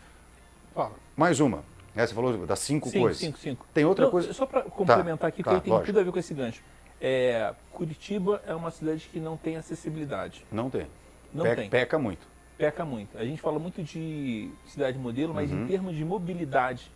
Fala. 0.73 0.93
Mais 1.15 1.39
uma. 1.39 1.63
É, 1.95 2.05
você 2.05 2.13
falou 2.13 2.45
das 2.45 2.59
cinco, 2.59 2.89
cinco 2.89 3.03
coisas. 3.03 3.19
Cinco, 3.19 3.37
cinco. 3.37 3.65
Tem 3.73 3.85
outra 3.85 4.05
Não, 4.05 4.11
coisa. 4.11 4.33
Só 4.33 4.45
para 4.45 4.63
complementar 4.63 5.17
tá, 5.17 5.27
aqui, 5.27 5.43
tá, 5.43 5.59
tem 5.59 5.71
lógico. 5.71 5.87
tudo 5.87 5.99
a 5.99 6.03
ver 6.03 6.11
com 6.11 6.19
esse 6.19 6.33
gancho. 6.33 6.61
É, 7.01 7.53
Curitiba 7.71 8.41
é 8.45 8.53
uma 8.53 8.71
cidade 8.71 9.09
que 9.11 9.19
não 9.19 9.37
tem 9.37 9.55
acessibilidade. 9.55 10.45
Não 10.51 10.69
tem. 10.69 10.87
Não 11.33 11.45
Pe 11.45 11.55
tem. 11.55 11.69
Peca 11.69 11.99
muito. 11.99 12.27
Peca 12.57 12.83
muito. 12.83 13.17
A 13.17 13.23
gente 13.23 13.41
fala 13.41 13.57
muito 13.57 13.81
de 13.81 14.51
cidade 14.65 14.97
modelo, 14.97 15.33
mas 15.33 15.51
uhum. 15.51 15.63
em 15.63 15.67
termos 15.67 15.95
de 15.95 16.03
mobilidade 16.03 16.91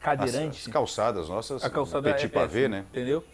cadeirante. 0.00 0.58
As, 0.58 0.66
as 0.66 0.72
calçadas 0.72 1.28
nossas, 1.28 1.64
a 1.64 1.70
calçada 1.70 2.12
petit 2.12 2.26
é, 2.26 2.28
pavê, 2.28 2.64
é, 2.64 2.68
né? 2.68 2.84
Entendeu? 2.90 3.24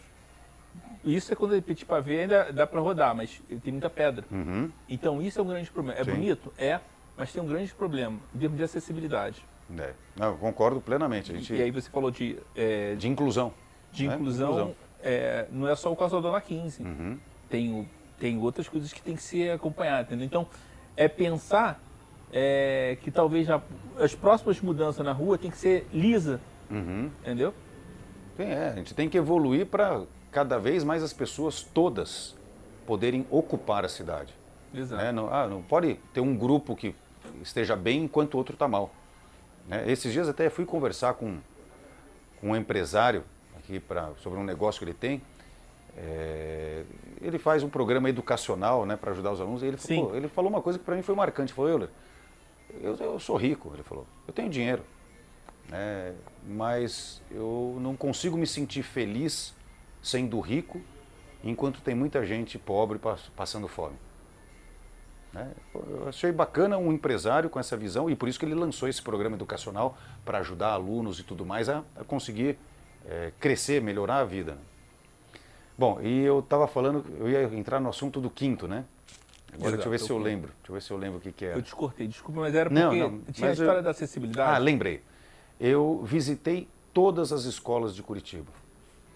Isso 1.03 1.33
é 1.33 1.35
quando 1.35 1.55
é 1.55 1.61
petit 1.61 1.85
pavê 1.85 2.21
ainda 2.21 2.51
dá 2.53 2.67
para 2.67 2.79
rodar, 2.79 3.15
mas 3.15 3.41
tem 3.63 3.73
muita 3.73 3.89
pedra. 3.89 4.23
Uhum. 4.31 4.71
Então 4.87 5.21
isso 5.21 5.39
é 5.39 5.41
um 5.41 5.47
grande 5.47 5.71
problema. 5.71 5.99
É 5.99 6.03
Sim. 6.03 6.11
bonito? 6.11 6.53
É, 6.57 6.79
mas 7.17 7.33
tem 7.33 7.41
um 7.41 7.47
grande 7.47 7.73
problema 7.73 8.19
em 8.33 8.39
termos 8.39 8.57
de 8.57 8.63
acessibilidade. 8.63 9.43
É. 9.77 9.93
Não, 10.15 10.37
concordo 10.37 10.81
plenamente. 10.81 11.33
Gente... 11.33 11.53
E 11.53 11.61
aí 11.61 11.71
você 11.71 11.89
falou 11.89 12.11
de... 12.11 12.37
É, 12.55 12.95
de 12.95 13.07
inclusão. 13.07 13.53
De 13.91 14.07
né? 14.07 14.15
inclusão, 14.15 14.49
inclusão. 14.49 14.75
É, 15.01 15.47
não 15.51 15.67
é 15.67 15.75
só 15.75 15.91
o 15.91 15.95
calçador 15.95 16.31
na 16.31 16.41
15. 16.41 16.83
Uhum. 16.83 17.17
Tem, 17.49 17.71
o, 17.71 17.87
tem 18.21 18.37
outras 18.37 18.69
coisas 18.69 18.93
que 18.93 19.01
tem 19.01 19.15
que 19.15 19.23
ser 19.23 19.51
acompanhadas, 19.51 20.05
entendeu? 20.05 20.27
Então, 20.27 20.47
é 20.95 21.07
pensar 21.07 21.81
é, 22.31 22.95
que 23.01 23.09
talvez 23.09 23.47
já, 23.47 23.59
as 23.97 24.13
próximas 24.13 24.61
mudanças 24.61 25.03
na 25.03 25.11
rua 25.11 25.39
tem 25.39 25.49
que 25.49 25.57
ser 25.57 25.87
lisa, 25.91 26.39
uhum. 26.69 27.09
entendeu? 27.21 27.51
É, 28.37 28.67
a 28.67 28.75
gente 28.75 28.93
tem 28.93 29.09
que 29.09 29.17
evoluir 29.17 29.65
para 29.65 30.03
cada 30.31 30.59
vez 30.59 30.83
mais 30.83 31.01
as 31.01 31.11
pessoas 31.11 31.63
todas 31.63 32.37
poderem 32.85 33.25
ocupar 33.31 33.83
a 33.83 33.89
cidade. 33.89 34.33
Exato. 34.71 35.01
Né? 35.01 35.11
Não, 35.11 35.33
ah, 35.33 35.47
não 35.47 35.63
pode 35.63 35.95
ter 36.13 36.21
um 36.21 36.35
grupo 36.35 36.75
que 36.75 36.95
esteja 37.41 37.75
bem 37.75 38.03
enquanto 38.03 38.35
o 38.35 38.37
outro 38.37 38.53
está 38.53 38.67
mal. 38.67 38.93
Né? 39.67 39.83
Esses 39.87 40.13
dias 40.13 40.29
até 40.29 40.47
fui 40.47 40.65
conversar 40.65 41.15
com, 41.15 41.39
com 42.39 42.51
um 42.51 42.55
empresário 42.55 43.23
aqui 43.57 43.79
pra, 43.79 44.11
sobre 44.17 44.39
um 44.39 44.43
negócio 44.43 44.77
que 44.77 44.85
ele 44.85 44.93
tem. 44.93 45.21
É, 45.97 46.83
ele 47.21 47.37
faz 47.37 47.63
um 47.63 47.69
programa 47.69 48.09
educacional 48.09 48.85
né, 48.85 48.95
para 48.95 49.11
ajudar 49.11 49.31
os 49.31 49.41
alunos. 49.41 49.63
E 49.63 49.67
ele, 49.67 49.77
falou, 49.77 50.15
ele 50.15 50.27
falou 50.27 50.49
uma 50.49 50.61
coisa 50.61 50.79
que 50.79 50.85
para 50.85 50.95
mim 50.95 51.01
foi 51.01 51.15
marcante. 51.15 51.51
Ele 51.51 51.55
falou, 51.55 51.71
Euler, 51.71 51.89
eu, 52.81 52.95
eu 52.95 53.19
sou 53.19 53.35
rico, 53.35 53.71
ele 53.73 53.83
falou, 53.83 54.05
eu 54.27 54.33
tenho 54.33 54.49
dinheiro, 54.49 54.83
né, 55.69 56.13
mas 56.47 57.21
eu 57.29 57.77
não 57.81 57.95
consigo 57.95 58.37
me 58.37 58.47
sentir 58.47 58.83
feliz 58.83 59.53
sendo 60.01 60.39
rico, 60.39 60.81
enquanto 61.43 61.81
tem 61.81 61.93
muita 61.93 62.25
gente 62.25 62.57
pobre 62.57 62.99
passando 63.35 63.67
fome. 63.67 63.95
Né? 65.33 65.51
Eu 65.73 66.09
achei 66.09 66.31
bacana 66.31 66.77
um 66.77 66.91
empresário 66.91 67.49
com 67.49 67.59
essa 67.59 67.77
visão 67.77 68.09
e 68.09 68.15
por 68.15 68.27
isso 68.27 68.39
que 68.39 68.45
ele 68.45 68.55
lançou 68.55 68.87
esse 68.89 69.01
programa 69.01 69.35
educacional 69.35 69.97
para 70.25 70.39
ajudar 70.39 70.71
alunos 70.71 71.19
e 71.19 71.23
tudo 71.23 71.45
mais 71.45 71.69
a, 71.69 71.83
a 71.95 72.03
conseguir 72.03 72.57
é, 73.05 73.31
crescer, 73.39 73.81
melhorar 73.81 74.17
a 74.17 74.25
vida. 74.25 74.57
Bom, 75.81 75.99
e 75.99 76.19
eu 76.19 76.41
estava 76.41 76.67
falando, 76.67 77.03
eu 77.19 77.27
ia 77.27 77.41
entrar 77.57 77.79
no 77.79 77.89
assunto 77.89 78.21
do 78.21 78.29
quinto, 78.29 78.67
né? 78.67 78.85
Agora 79.51 79.69
Exato, 79.69 79.71
deixa 79.77 79.87
eu 79.87 79.91
ver 79.91 79.99
se 79.99 80.09
eu 80.11 80.17
lembro. 80.19 80.51
Deixa 80.59 80.69
eu 80.69 80.73
ver 80.75 80.81
se 80.83 80.91
eu 80.91 80.97
lembro 80.97 81.17
o 81.17 81.19
que, 81.19 81.31
que 81.31 81.43
era. 81.43 81.57
Eu 81.57 81.63
te 81.63 81.73
cortei, 81.73 82.07
desculpa, 82.07 82.39
mas 82.39 82.53
era 82.53 82.69
porque 82.69 82.83
não, 82.83 82.93
não, 82.93 83.21
tinha 83.33 83.49
a 83.49 83.53
história 83.53 83.79
eu... 83.79 83.83
da 83.83 83.89
acessibilidade. 83.89 84.55
Ah, 84.55 84.59
lembrei. 84.59 85.01
Eu 85.59 86.03
visitei 86.03 86.67
todas 86.93 87.33
as 87.33 87.45
escolas 87.45 87.95
de 87.95 88.03
Curitiba. 88.03 88.51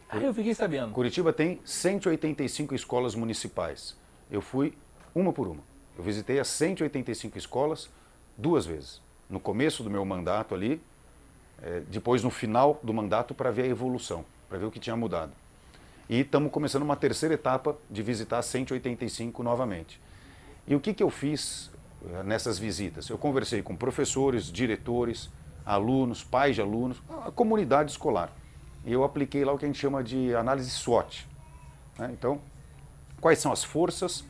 Ah, 0.09 0.17
eu 0.17 0.33
fiquei 0.33 0.55
sabendo. 0.55 0.91
Curitiba 0.91 1.31
tem 1.31 1.61
185 1.63 2.73
escolas 2.73 3.13
municipais. 3.13 3.95
Eu 4.31 4.41
fui 4.41 4.73
uma 5.13 5.31
por 5.31 5.47
uma. 5.47 5.61
Eu 5.95 6.03
visitei 6.03 6.39
as 6.39 6.47
185 6.47 7.37
escolas 7.37 7.91
duas 8.35 8.65
vezes. 8.65 8.99
No 9.29 9.39
começo 9.39 9.83
do 9.83 9.91
meu 9.91 10.03
mandato 10.03 10.55
ali, 10.55 10.81
é, 11.61 11.83
depois 11.91 12.23
no 12.23 12.31
final 12.31 12.79
do 12.81 12.91
mandato 12.91 13.35
para 13.35 13.51
ver 13.51 13.65
a 13.65 13.67
evolução, 13.67 14.25
para 14.49 14.57
ver 14.57 14.65
o 14.65 14.71
que 14.71 14.79
tinha 14.79 14.95
mudado. 14.95 15.31
E 16.07 16.21
estamos 16.21 16.51
começando 16.51 16.83
uma 16.83 16.95
terceira 16.95 17.35
etapa 17.35 17.75
de 17.89 18.03
visitar 18.03 18.41
185 18.41 19.41
novamente. 19.41 19.99
E 20.67 20.75
o 20.75 20.79
que, 20.79 20.93
que 20.93 21.01
eu 21.01 21.09
fiz 21.09 21.71
eh, 22.07 22.23
nessas 22.23 22.59
visitas? 22.59 23.09
Eu 23.09 23.17
conversei 23.17 23.61
com 23.61 23.75
professores, 23.75 24.51
diretores, 24.51 25.29
alunos, 25.65 26.23
pais 26.23 26.55
de 26.55 26.61
alunos, 26.61 27.01
a 27.25 27.31
comunidade 27.31 27.91
escolar 27.91 28.31
e 28.85 28.93
eu 28.93 29.03
apliquei 29.03 29.43
lá 29.43 29.51
o 29.51 29.57
que 29.57 29.65
a 29.65 29.67
gente 29.67 29.79
chama 29.79 30.03
de 30.03 30.35
análise 30.35 30.69
SWOT. 30.69 31.27
Né? 31.97 32.11
Então, 32.13 32.39
quais 33.19 33.39
são 33.39 33.51
as 33.51 33.63
forças, 33.63 34.23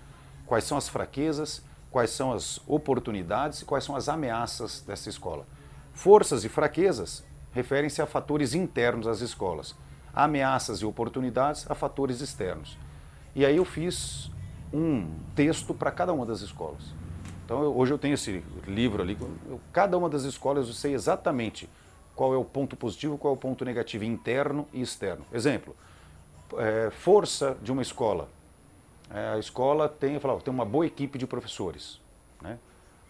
quais 0.46 0.64
são 0.64 0.78
as 0.78 0.88
fraquezas, 0.88 1.62
quais 1.92 2.10
são 2.10 2.32
as 2.32 2.62
oportunidades 2.66 3.62
e 3.62 3.66
quais 3.66 3.84
são 3.84 3.96
as 3.96 4.08
ameaças 4.08 4.82
dessa 4.82 5.10
escola. 5.10 5.46
Forças 5.94 6.46
e 6.46 6.50
fraquezas 6.50 7.24
referem-se 7.52 8.02
a 8.02 8.06
fatores 8.06 8.54
internos 8.54 9.08
às 9.08 9.22
escolas, 9.22 9.76
ameaças 10.16 10.80
e 10.80 10.86
oportunidades 10.86 11.70
a 11.70 11.76
fatores 11.76 12.22
externos. 12.22 12.78
E 13.36 13.46
aí 13.46 13.58
eu 13.58 13.66
fiz 13.66 14.32
um 14.74 15.08
texto 15.36 15.74
para 15.74 15.92
cada 15.92 16.14
uma 16.14 16.26
das 16.26 16.42
escolas. 16.42 16.94
Então 17.44 17.62
eu, 17.62 17.78
hoje 17.78 17.94
eu 17.94 17.98
tenho 17.98 18.14
esse 18.14 18.44
livro 18.66 19.04
ali, 19.04 19.18
eu, 19.48 19.60
cada 19.74 19.98
uma 19.98 20.10
das 20.10 20.24
escolas 20.24 20.68
eu 20.68 20.74
sei 20.74 20.94
exatamente 20.94 21.70
qual 22.16 22.34
é 22.34 22.38
o 22.38 22.46
ponto 22.46 22.78
positivo, 22.78 23.18
qual 23.18 23.34
é 23.34 23.38
o 23.38 23.40
ponto 23.40 23.66
negativo 23.66 24.06
interno 24.06 24.68
e 24.74 24.82
externo. 24.82 25.26
Exemplo, 25.34 25.76
é, 26.58 26.90
força 26.90 27.58
de 27.62 27.72
uma 27.72 27.82
escola. 27.82 28.30
É, 29.14 29.34
a 29.34 29.38
escola 29.38 29.90
tem, 29.90 30.20
falo, 30.20 30.42
tem 30.42 30.54
uma 30.54 30.66
boa 30.66 30.86
equipe 30.86 31.18
de 31.18 31.28
professores. 31.28 32.00
Né? 32.42 32.58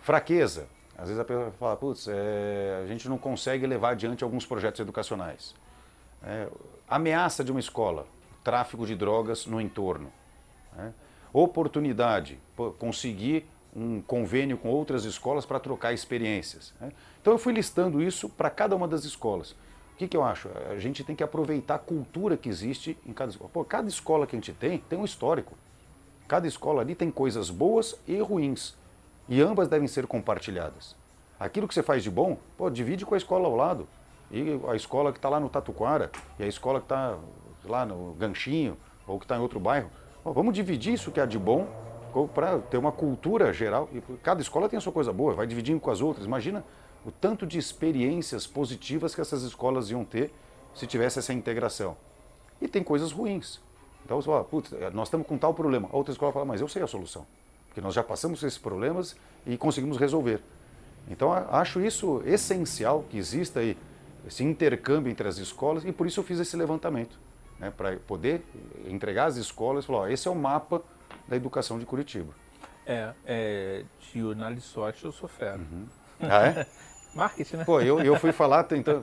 Fraqueza. 0.02 0.68
Às 0.98 1.08
vezes 1.08 1.20
a 1.20 1.26
pessoa 1.26 1.52
fala, 1.60 1.76
putz, 1.76 2.08
é, 2.08 2.82
a 2.84 2.88
gente 2.88 3.08
não 3.08 3.18
consegue 3.18 3.68
levar 3.68 3.92
adiante 3.92 4.24
alguns 4.24 4.46
projetos 4.46 4.80
educacionais. 4.80 5.54
Ameaça 6.88 7.44
de 7.44 7.52
uma 7.52 7.60
escola, 7.60 8.08
tráfico 8.44 8.86
de 8.86 8.96
drogas 8.96 9.46
no 9.46 9.60
entorno. 9.60 10.12
Né? 10.76 10.94
Oportunidade, 11.34 12.40
conseguir 12.78 13.46
um 13.76 14.02
convênio 14.02 14.58
com 14.58 14.70
outras 14.70 15.04
escolas 15.04 15.46
para 15.46 15.60
trocar 15.60 15.94
experiências. 15.94 16.74
Né? 16.80 16.92
Então 17.22 17.34
eu 17.34 17.38
fui 17.38 17.54
listando 17.54 18.02
isso 18.02 18.30
para 18.30 18.50
cada 18.50 18.76
uma 18.76 18.88
das 18.88 19.04
escolas. 19.04 19.52
O 19.52 19.98
que, 19.98 20.08
que 20.08 20.16
eu 20.16 20.24
acho? 20.24 20.50
A 20.70 20.78
gente 20.78 21.04
tem 21.04 21.16
que 21.16 21.24
aproveitar 21.24 21.76
a 21.76 21.80
cultura 21.80 22.36
que 22.36 22.50
existe 22.50 22.98
em 23.06 23.14
cada 23.14 23.32
escola. 23.32 23.50
Pô, 23.52 23.64
cada 23.64 23.88
escola 23.88 24.28
que 24.28 24.36
a 24.36 24.40
gente 24.40 24.54
tem 24.54 24.78
tem 24.78 25.00
um 25.00 25.06
histórico. 25.06 25.58
Cada 26.28 26.48
escola 26.48 26.82
ali 26.82 26.96
tem 26.96 27.10
coisas 27.10 27.50
boas 27.50 27.96
e 28.08 28.20
ruins. 28.20 28.76
E 29.28 29.42
ambas 29.42 29.68
devem 29.68 29.88
ser 29.88 30.06
compartilhadas. 30.06 30.96
Aquilo 31.40 31.68
que 31.68 31.74
você 31.74 31.82
faz 31.82 32.04
de 32.04 32.12
bom, 32.12 32.38
pô, 32.58 32.70
divide 32.70 33.06
com 33.06 33.16
a 33.16 33.18
escola 33.18 33.48
ao 33.48 33.56
lado. 33.56 33.88
E 34.32 34.60
a 34.68 34.76
escola 34.76 35.12
que 35.12 35.18
está 35.18 35.30
lá 35.30 35.40
no 35.40 35.50
Tatuquara, 35.50 36.12
e 36.40 36.44
a 36.44 36.48
escola 36.48 36.80
que 36.80 36.86
está 36.86 37.18
lá 37.64 37.86
no 37.86 38.14
Ganchinho, 38.14 38.78
ou 39.08 39.20
que 39.20 39.26
está 39.26 39.38
em 39.38 39.40
outro 39.40 39.60
bairro. 39.60 39.90
Pô, 40.24 40.34
vamos 40.34 40.54
dividir 40.54 40.94
isso 40.94 41.12
que 41.12 41.20
é 41.20 41.26
de 41.26 41.38
bom 41.38 41.68
para 42.34 42.60
ter 42.60 42.78
uma 42.78 42.92
cultura 42.92 43.52
geral. 43.54 43.90
E 43.94 44.02
cada 44.24 44.42
escola 44.42 44.70
tem 44.70 44.78
a 44.78 44.82
sua 44.82 44.94
coisa 44.94 45.12
boa, 45.12 45.34
vai 45.34 45.46
dividindo 45.46 45.80
com 45.80 45.92
as 45.92 46.02
outras. 46.02 46.26
Imagina 46.26 46.64
o 47.06 47.12
tanto 47.12 47.46
de 47.46 47.60
experiências 47.60 48.48
positivas 48.48 49.14
que 49.14 49.22
essas 49.22 49.44
escolas 49.44 49.92
iam 49.92 50.04
ter 50.04 50.34
se 50.74 50.88
tivesse 50.88 51.20
essa 51.20 51.34
integração. 51.34 51.96
E 52.62 52.68
tem 52.68 52.84
coisas 52.84 53.12
ruins. 53.12 53.60
Então 54.04 54.22
você 54.22 54.28
fala, 54.28 54.44
putz, 54.44 54.72
nós 54.94 55.08
estamos 55.08 55.28
com 55.28 55.38
tal 55.38 55.54
problema. 55.54 55.90
A 55.92 55.96
outra 55.96 56.12
escola 56.12 56.32
fala, 56.32 56.46
mas 56.46 56.62
eu 56.62 56.68
sei 56.68 56.82
a 56.82 56.88
solução. 56.88 57.26
Porque 57.68 57.82
nós 57.82 57.94
já 57.94 58.04
passamos 58.04 58.42
esses 58.42 58.58
problemas 58.58 59.16
e 59.46 59.58
conseguimos 59.58 59.98
resolver. 59.98 60.42
Então 61.10 61.32
acho 61.32 61.82
isso 61.82 62.22
essencial 62.26 63.04
que 63.10 63.18
exista 63.18 63.60
aí 63.60 63.78
esse 64.28 64.44
intercâmbio 64.44 65.12
entre 65.12 65.28
as 65.28 65.38
escolas 65.38 65.86
e 65.86 65.92
por 65.92 66.08
isso 66.08 66.20
eu 66.20 66.24
fiz 66.24 66.40
esse 66.40 66.56
levantamento. 66.56 67.20
Né, 67.58 67.72
para 67.72 67.96
poder 67.98 68.44
entregar 68.86 69.28
às 69.28 69.38
escolas 69.38 69.86
e 69.86 69.88
falar, 69.88 70.00
ó, 70.00 70.08
esse 70.08 70.28
é 70.28 70.32
o 70.32 70.36
mapa 70.36 70.82
da 71.26 71.38
educação 71.38 71.80
de 71.80 71.86
Curitiba. 71.86 72.34
É, 72.86 73.14
é 73.26 73.84
de 74.12 74.62
SWOT 74.62 75.06
eu 75.06 75.12
sou 75.12 75.30
fera. 75.30 75.58
Uhum. 75.58 75.86
Ah, 76.20 76.48
é? 76.48 76.68
Marketing, 77.16 77.58
né? 77.58 77.64
Pô, 77.64 77.80
eu, 77.80 78.02
eu 78.02 78.20
fui 78.20 78.34
falar 78.34 78.66
tentando, 78.66 79.02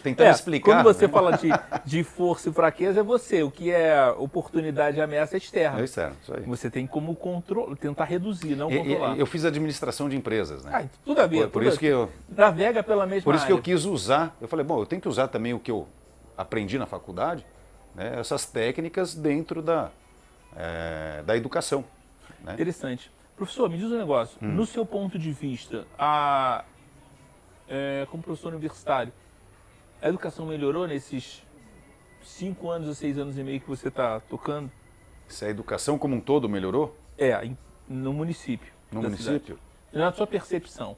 tentando 0.00 0.26
é, 0.26 0.30
explicar. 0.30 0.72
Quando 0.72 0.82
você 0.82 1.06
né? 1.06 1.12
fala 1.12 1.36
de, 1.36 1.48
de 1.84 2.02
força 2.02 2.48
e 2.48 2.52
fraqueza, 2.52 3.00
é 3.00 3.02
você. 3.04 3.42
O 3.44 3.50
que 3.52 3.70
é 3.70 4.10
oportunidade 4.18 4.98
e 4.98 5.00
ameaça 5.00 5.36
é 5.36 5.38
externa. 5.38 5.80
É 5.80 5.84
externo, 5.84 6.16
isso 6.20 6.34
aí. 6.34 6.42
Você 6.42 6.68
tem 6.68 6.86
como 6.88 7.14
control, 7.14 7.76
tentar 7.76 8.04
reduzir, 8.04 8.56
não 8.56 8.68
controlar. 8.68 9.16
E, 9.16 9.20
eu 9.20 9.26
fiz 9.26 9.44
administração 9.44 10.08
de 10.08 10.16
empresas, 10.16 10.64
né? 10.64 10.70
Ah, 10.74 10.88
tudo 11.04 11.20
a 11.20 11.26
ver. 11.26 11.44
Por, 11.44 11.52
por 11.52 11.62
isso 11.62 11.78
que 11.78 11.86
eu... 11.86 12.10
Navega 12.28 12.82
pela 12.82 13.06
mesma 13.06 13.22
Por 13.22 13.34
isso 13.36 13.44
área. 13.44 13.54
que 13.54 13.60
eu 13.60 13.62
quis 13.62 13.84
usar. 13.84 14.36
Eu 14.40 14.48
falei, 14.48 14.66
bom, 14.66 14.80
eu 14.80 14.86
tenho 14.86 15.00
que 15.00 15.08
usar 15.08 15.28
também 15.28 15.54
o 15.54 15.60
que 15.60 15.70
eu 15.70 15.86
aprendi 16.36 16.78
na 16.78 16.86
faculdade, 16.86 17.46
né, 17.94 18.18
essas 18.18 18.44
técnicas 18.44 19.14
dentro 19.14 19.62
da, 19.62 19.90
é, 20.56 21.22
da 21.24 21.36
educação. 21.36 21.84
Né? 22.42 22.54
Interessante. 22.54 23.10
Professor, 23.36 23.70
me 23.70 23.76
diz 23.76 23.90
um 23.90 23.98
negócio. 23.98 24.36
Hum. 24.42 24.48
No 24.48 24.66
seu 24.66 24.84
ponto 24.84 25.18
de 25.18 25.32
vista, 25.32 25.86
a, 25.98 26.64
é, 27.72 28.06
como 28.10 28.22
professor 28.22 28.52
universitário, 28.52 29.10
a 30.00 30.08
educação 30.08 30.44
melhorou 30.44 30.86
nesses 30.86 31.42
cinco 32.22 32.70
anos 32.70 32.86
ou 32.86 32.94
seis 32.94 33.16
anos 33.18 33.38
e 33.38 33.42
meio 33.42 33.60
que 33.60 33.68
você 33.68 33.88
está 33.88 34.20
tocando? 34.20 34.70
Se 35.26 35.46
a 35.46 35.48
educação 35.48 35.96
como 35.96 36.16
um 36.16 36.20
todo 36.20 36.48
melhorou? 36.48 36.94
É, 37.16 37.50
no 37.88 38.12
município. 38.12 38.70
No 38.90 39.00
município? 39.00 39.56
Cidade. 39.56 40.04
Na 40.04 40.12
sua 40.12 40.26
percepção. 40.26 40.96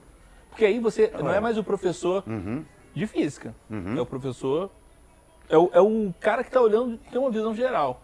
Porque 0.51 0.65
aí 0.65 0.81
você 0.81 1.11
ah, 1.15 1.23
não 1.23 1.33
é 1.33 1.39
mais 1.39 1.57
o 1.57 1.63
professor 1.63 2.25
uhum. 2.27 2.65
de 2.93 3.07
física, 3.07 3.55
uhum. 3.71 3.97
é 3.97 4.01
o 4.01 4.07
professor, 4.07 4.71
é 5.49 5.57
o, 5.57 5.71
é 5.73 5.81
o 5.81 6.13
cara 6.21 6.43
que 6.43 6.49
está 6.49 6.61
olhando, 6.61 6.99
tem 7.11 7.21
uma 7.21 7.31
visão 7.31 7.55
geral. 7.55 8.03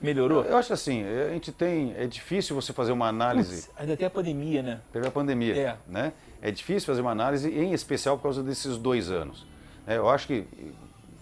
Melhorou? 0.00 0.44
Eu 0.44 0.56
acho 0.56 0.72
assim, 0.72 1.04
a 1.04 1.30
gente 1.30 1.52
tem. 1.52 1.94
É 1.96 2.08
difícil 2.08 2.56
você 2.56 2.72
fazer 2.72 2.90
uma 2.90 3.06
análise. 3.06 3.70
ainda 3.76 3.96
tem 3.96 4.04
a 4.04 4.10
pandemia, 4.10 4.60
né? 4.60 4.80
Teve 4.92 5.06
a 5.06 5.10
pandemia. 5.12 5.56
É. 5.56 5.76
Né? 5.86 6.12
É 6.42 6.50
difícil 6.50 6.88
fazer 6.88 7.00
uma 7.00 7.12
análise, 7.12 7.48
em 7.48 7.72
especial 7.72 8.16
por 8.16 8.24
causa 8.24 8.42
desses 8.42 8.76
dois 8.76 9.10
anos. 9.10 9.46
É, 9.86 9.96
eu 9.96 10.08
acho 10.10 10.26
que 10.26 10.44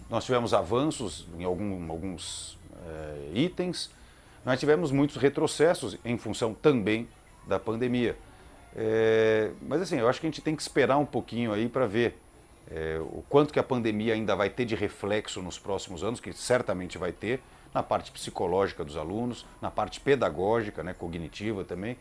nós 0.09 0.25
tivemos 0.25 0.53
avanços 0.53 1.27
em 1.37 1.43
algum, 1.43 1.91
alguns 1.91 2.57
é, 2.85 3.31
itens, 3.33 3.91
nós 4.43 4.59
tivemos 4.59 4.91
muitos 4.91 5.17
retrocessos 5.17 5.95
em 6.03 6.17
função 6.17 6.55
também 6.55 7.07
da 7.47 7.59
pandemia. 7.59 8.17
É, 8.75 9.51
mas 9.61 9.81
assim, 9.81 9.99
eu 9.99 10.09
acho 10.09 10.19
que 10.19 10.25
a 10.25 10.29
gente 10.29 10.41
tem 10.41 10.55
que 10.55 10.61
esperar 10.61 10.97
um 10.97 11.05
pouquinho 11.05 11.53
aí 11.53 11.69
para 11.69 11.85
ver 11.85 12.17
é, 12.69 12.97
o 12.99 13.23
quanto 13.29 13.53
que 13.53 13.59
a 13.59 13.63
pandemia 13.63 14.13
ainda 14.13 14.35
vai 14.35 14.49
ter 14.49 14.65
de 14.65 14.75
reflexo 14.75 15.41
nos 15.41 15.59
próximos 15.59 16.03
anos, 16.03 16.19
que 16.19 16.33
certamente 16.33 16.97
vai 16.97 17.11
ter 17.11 17.41
na 17.73 17.83
parte 17.83 18.11
psicológica 18.11 18.83
dos 18.83 18.97
alunos, 18.97 19.45
na 19.61 19.69
parte 19.69 19.99
pedagógica, 19.99 20.83
né, 20.83 20.93
cognitiva 20.93 21.63
também. 21.63 21.97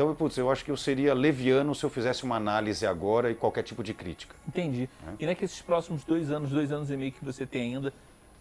Então, 0.00 0.14
putz, 0.14 0.38
eu 0.38 0.50
acho 0.50 0.64
que 0.64 0.70
eu 0.70 0.78
seria 0.78 1.12
leviano 1.12 1.74
se 1.74 1.84
eu 1.84 1.90
fizesse 1.90 2.24
uma 2.24 2.34
análise 2.34 2.86
agora 2.86 3.30
e 3.30 3.34
qualquer 3.34 3.62
tipo 3.62 3.82
de 3.82 3.92
crítica. 3.92 4.34
Entendi. 4.48 4.88
É. 5.06 5.12
E 5.22 5.26
naqueles 5.26 5.60
próximos 5.60 6.04
dois 6.04 6.30
anos, 6.30 6.48
dois 6.48 6.72
anos 6.72 6.90
e 6.90 6.96
meio 6.96 7.12
que 7.12 7.22
você 7.22 7.44
tem 7.44 7.74
ainda, 7.74 7.92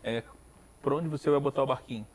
é, 0.02 0.24
por 0.82 0.94
onde 0.94 1.10
você 1.10 1.30
vai 1.30 1.38
botar 1.38 1.62
o 1.62 1.66
barquinho? 1.66 2.08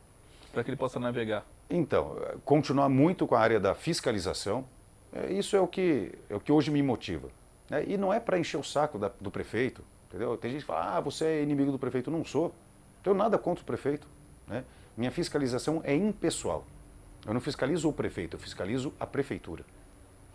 Para 0.50 0.64
que 0.64 0.70
ele 0.70 0.78
possa 0.78 0.98
navegar? 0.98 1.44
Então, 1.68 2.16
continuar 2.42 2.88
muito 2.88 3.26
com 3.26 3.34
a 3.34 3.38
área 3.38 3.60
da 3.60 3.74
fiscalização, 3.74 4.64
é, 5.12 5.30
isso 5.34 5.54
é 5.54 5.60
o, 5.60 5.68
que, 5.68 6.12
é 6.30 6.34
o 6.34 6.40
que 6.40 6.50
hoje 6.50 6.70
me 6.70 6.82
motiva. 6.82 7.28
Né? 7.68 7.84
E 7.86 7.98
não 7.98 8.14
é 8.14 8.18
para 8.18 8.38
encher 8.38 8.56
o 8.56 8.64
saco 8.64 8.98
da, 8.98 9.12
do 9.20 9.30
prefeito, 9.30 9.84
entendeu? 10.08 10.38
Tem 10.38 10.52
gente 10.52 10.62
que 10.62 10.66
fala, 10.66 10.96
ah, 10.96 11.00
você 11.00 11.26
é 11.26 11.42
inimigo 11.42 11.70
do 11.70 11.78
prefeito. 11.78 12.10
Não 12.10 12.24
sou. 12.24 12.54
Tenho 13.02 13.14
nada 13.14 13.36
contra 13.36 13.62
o 13.62 13.66
prefeito. 13.66 14.08
Né? 14.46 14.64
Minha 14.96 15.10
fiscalização 15.10 15.82
é 15.84 15.94
impessoal. 15.94 16.64
Eu 17.26 17.32
não 17.32 17.40
fiscalizo 17.40 17.88
o 17.88 17.92
prefeito, 17.92 18.36
eu 18.36 18.40
fiscalizo 18.40 18.92
a 18.98 19.06
prefeitura. 19.06 19.64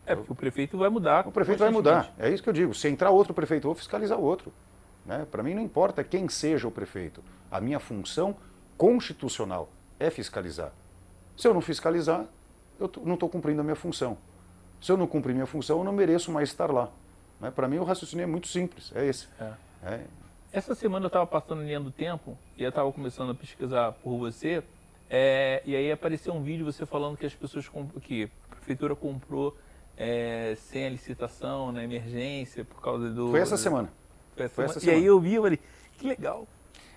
É, 0.06 0.16
porque 0.16 0.32
o 0.32 0.36
prefeito 0.36 0.78
vai 0.78 0.90
mudar. 0.90 1.28
O 1.28 1.32
prefeito 1.32 1.60
vai 1.60 1.70
mudar. 1.70 2.14
É 2.18 2.30
isso 2.30 2.42
que 2.42 2.50
eu 2.50 2.54
digo. 2.54 2.74
Se 2.74 2.88
entrar 2.88 3.12
outro 3.12 3.34
prefeito, 3.34 3.66
eu 3.66 3.70
vou 3.70 3.76
fiscalizar 3.76 4.20
outro. 4.20 4.52
Né? 5.06 5.26
Para 5.30 5.44
mim 5.44 5.54
não 5.54 5.62
importa 5.62 6.04
quem 6.04 6.28
seja 6.28 6.68
o 6.68 6.72
prefeito. 6.72 7.24
A 7.52 7.62
minha 7.62 7.80
função 7.80 8.36
constitucional 8.78 9.70
é 10.00 10.10
fiscalizar. 10.10 10.72
Se 11.38 11.48
eu 11.48 11.54
não 11.54 11.62
fiscalizar, 11.62 12.26
eu 12.80 12.92
não 13.04 13.14
estou 13.14 13.30
cumprindo 13.30 13.62
a 13.62 13.64
minha 13.64 13.76
função. 13.76 14.18
Se 14.82 14.92
eu 14.92 14.98
não 14.98 15.06
cumprir 15.06 15.34
minha 15.34 15.46
função, 15.46 15.80
eu 15.80 15.84
não 15.84 15.92
mereço 15.92 16.32
mais 16.32 16.50
estar 16.50 16.72
lá. 16.72 16.90
Né? 17.40 17.52
Para 17.52 17.68
mim 17.68 17.78
o 17.78 17.84
raciocínio 17.84 18.24
é 18.24 18.28
muito 18.28 18.48
simples, 18.48 18.92
é 18.96 19.06
esse. 19.06 19.28
É. 19.40 19.54
É, 19.84 20.06
essa 20.52 20.74
semana 20.74 21.06
eu 21.06 21.08
estava 21.08 21.28
passando 21.28 21.62
linha 21.62 21.80
do 21.80 21.92
tempo 21.92 22.38
e 22.58 22.64
eu 22.64 22.70
estava 22.70 22.92
começando 22.92 23.32
a 23.32 23.36
pesquisar 23.36 23.92
por 23.92 24.18
você. 24.18 24.64
É, 25.10 25.62
e 25.66 25.76
aí 25.76 25.92
apareceu 25.92 26.34
um 26.34 26.44
vídeo 26.44 26.66
você 26.66 26.86
falando 26.86 27.18
que 27.18 27.26
as 27.26 27.34
pessoas 27.34 27.70
que 28.02 28.30
a 28.52 28.56
prefeitura 28.56 28.96
comprou 28.96 29.58
é, 29.98 30.56
sem 30.56 30.86
a 30.86 30.90
licitação, 30.90 31.72
na 31.72 31.84
emergência, 31.84 32.64
por 32.64 32.82
causa 32.82 33.10
do. 33.10 33.32
Foi 33.32 33.40
essa 33.40 33.58
semana. 33.58 33.92
Foi 34.36 34.46
essa, 34.46 34.56
Foi 34.56 34.66
essa 34.66 34.80
semana. 34.80 34.98
E 34.98 35.02
aí 35.02 35.06
eu 35.06 35.20
vi 35.20 35.36
e 35.36 35.42
falei, 35.42 35.60
que 35.98 36.08
legal. 36.08 36.48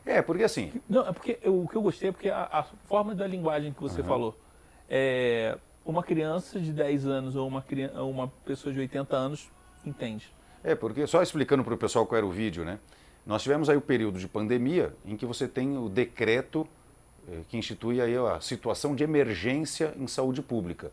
É, 0.04 0.20
porque 0.20 0.44
assim. 0.44 0.72
Não, 0.88 1.08
é 1.08 1.12
porque 1.12 1.38
eu, 1.42 1.62
o 1.62 1.68
que 1.68 1.76
eu 1.76 1.82
gostei 1.82 2.10
é 2.10 2.12
porque 2.12 2.28
a, 2.28 2.48
a 2.52 2.62
forma 2.62 3.14
da 3.14 3.26
linguagem 3.26 3.72
que 3.72 3.80
você 3.80 4.00
uhum. 4.02 4.06
falou. 4.06 4.38
É, 4.88 5.56
uma 5.84 6.02
criança 6.02 6.60
de 6.60 6.72
10 6.72 7.06
anos 7.06 7.34
ou 7.34 7.48
uma, 7.48 7.62
criança, 7.62 8.02
uma 8.02 8.28
pessoa 8.44 8.72
de 8.72 8.78
80 8.78 9.16
anos 9.16 9.50
entende. 9.84 10.32
É, 10.62 10.74
porque 10.74 11.06
só 11.06 11.22
explicando 11.22 11.64
para 11.64 11.74
o 11.74 11.78
pessoal 11.78 12.06
qual 12.06 12.18
era 12.18 12.26
o 12.26 12.30
vídeo, 12.30 12.64
né? 12.64 12.78
Nós 13.24 13.42
tivemos 13.42 13.68
aí 13.68 13.76
o 13.76 13.80
período 13.80 14.18
de 14.18 14.28
pandemia 14.28 14.94
em 15.04 15.16
que 15.16 15.24
você 15.24 15.48
tem 15.48 15.76
o 15.76 15.88
decreto 15.88 16.66
que 17.48 17.56
institui 17.56 18.00
aí 18.00 18.16
a 18.16 18.40
situação 18.40 18.94
de 18.94 19.04
emergência 19.04 19.94
em 19.96 20.06
saúde 20.06 20.42
pública. 20.42 20.90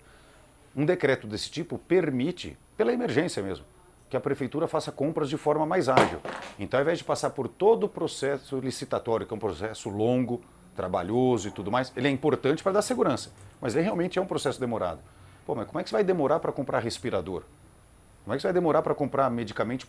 Um 0.75 0.85
decreto 0.85 1.27
desse 1.27 1.49
tipo 1.49 1.77
permite, 1.77 2.57
pela 2.77 2.93
emergência 2.93 3.41
mesmo, 3.41 3.65
que 4.09 4.17
a 4.17 4.19
prefeitura 4.19 4.67
faça 4.67 4.91
compras 4.91 5.29
de 5.29 5.37
forma 5.37 5.65
mais 5.65 5.89
ágil. 5.89 6.19
Então, 6.57 6.79
ao 6.79 6.83
invés 6.83 6.97
de 6.97 7.03
passar 7.03 7.29
por 7.31 7.47
todo 7.47 7.85
o 7.85 7.89
processo 7.89 8.59
licitatório, 8.59 9.25
que 9.25 9.33
é 9.33 9.35
um 9.35 9.39
processo 9.39 9.89
longo, 9.89 10.41
trabalhoso 10.75 11.47
e 11.47 11.51
tudo 11.51 11.71
mais, 11.71 11.91
ele 11.95 12.07
é 12.07 12.11
importante 12.11 12.63
para 12.63 12.71
dar 12.71 12.81
segurança, 12.81 13.31
mas 13.59 13.75
ele 13.75 13.83
realmente 13.83 14.17
é 14.17 14.21
um 14.21 14.25
processo 14.25 14.59
demorado. 14.59 14.99
Pô, 15.45 15.53
mas 15.53 15.67
como 15.67 15.79
é 15.79 15.83
que 15.83 15.89
você 15.89 15.95
vai 15.95 16.03
demorar 16.03 16.39
para 16.39 16.51
comprar 16.51 16.79
respirador? 16.79 17.43
Como 18.23 18.33
é 18.33 18.37
que 18.37 18.41
você 18.41 18.47
vai 18.47 18.53
demorar 18.53 18.81
para 18.81 18.95
comprar 18.95 19.29
medicamento 19.29 19.87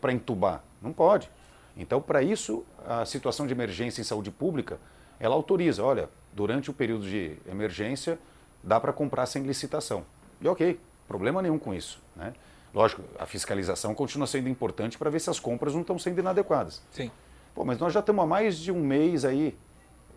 para 0.00 0.12
entubar? 0.12 0.64
Não 0.82 0.92
pode. 0.92 1.30
Então, 1.76 2.00
para 2.00 2.22
isso, 2.22 2.64
a 2.86 3.04
situação 3.04 3.46
de 3.46 3.52
emergência 3.52 4.00
em 4.00 4.04
saúde 4.04 4.30
pública, 4.30 4.78
ela 5.20 5.34
autoriza, 5.34 5.84
olha, 5.84 6.08
durante 6.32 6.70
o 6.70 6.72
período 6.72 7.04
de 7.04 7.36
emergência, 7.46 8.18
dá 8.62 8.80
para 8.80 8.92
comprar 8.92 9.26
sem 9.26 9.42
licitação. 9.42 10.04
E 10.40 10.48
ok, 10.48 10.80
problema 11.06 11.42
nenhum 11.42 11.58
com 11.58 11.74
isso. 11.74 12.02
Né? 12.16 12.32
Lógico, 12.72 13.02
a 13.18 13.26
fiscalização 13.26 13.94
continua 13.94 14.26
sendo 14.26 14.48
importante 14.48 14.96
para 14.96 15.10
ver 15.10 15.20
se 15.20 15.28
as 15.28 15.38
compras 15.38 15.74
não 15.74 15.82
estão 15.82 15.98
sendo 15.98 16.18
inadequadas. 16.18 16.82
Sim. 16.90 17.10
Pô, 17.54 17.64
mas 17.64 17.78
nós 17.78 17.92
já 17.92 18.00
estamos 18.00 18.24
há 18.24 18.26
mais 18.26 18.58
de 18.58 18.72
um 18.72 18.80
mês 18.80 19.24
aí 19.24 19.56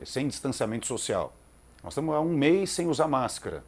sem 0.06 0.28
distanciamento 0.28 0.88
social. 0.88 1.34
Nós 1.84 1.94
estamos 1.94 2.16
há 2.16 2.22
um 2.22 2.34
mês 2.34 2.70
sem 2.70 2.88
usar 2.88 3.08
máscara. 3.08 3.64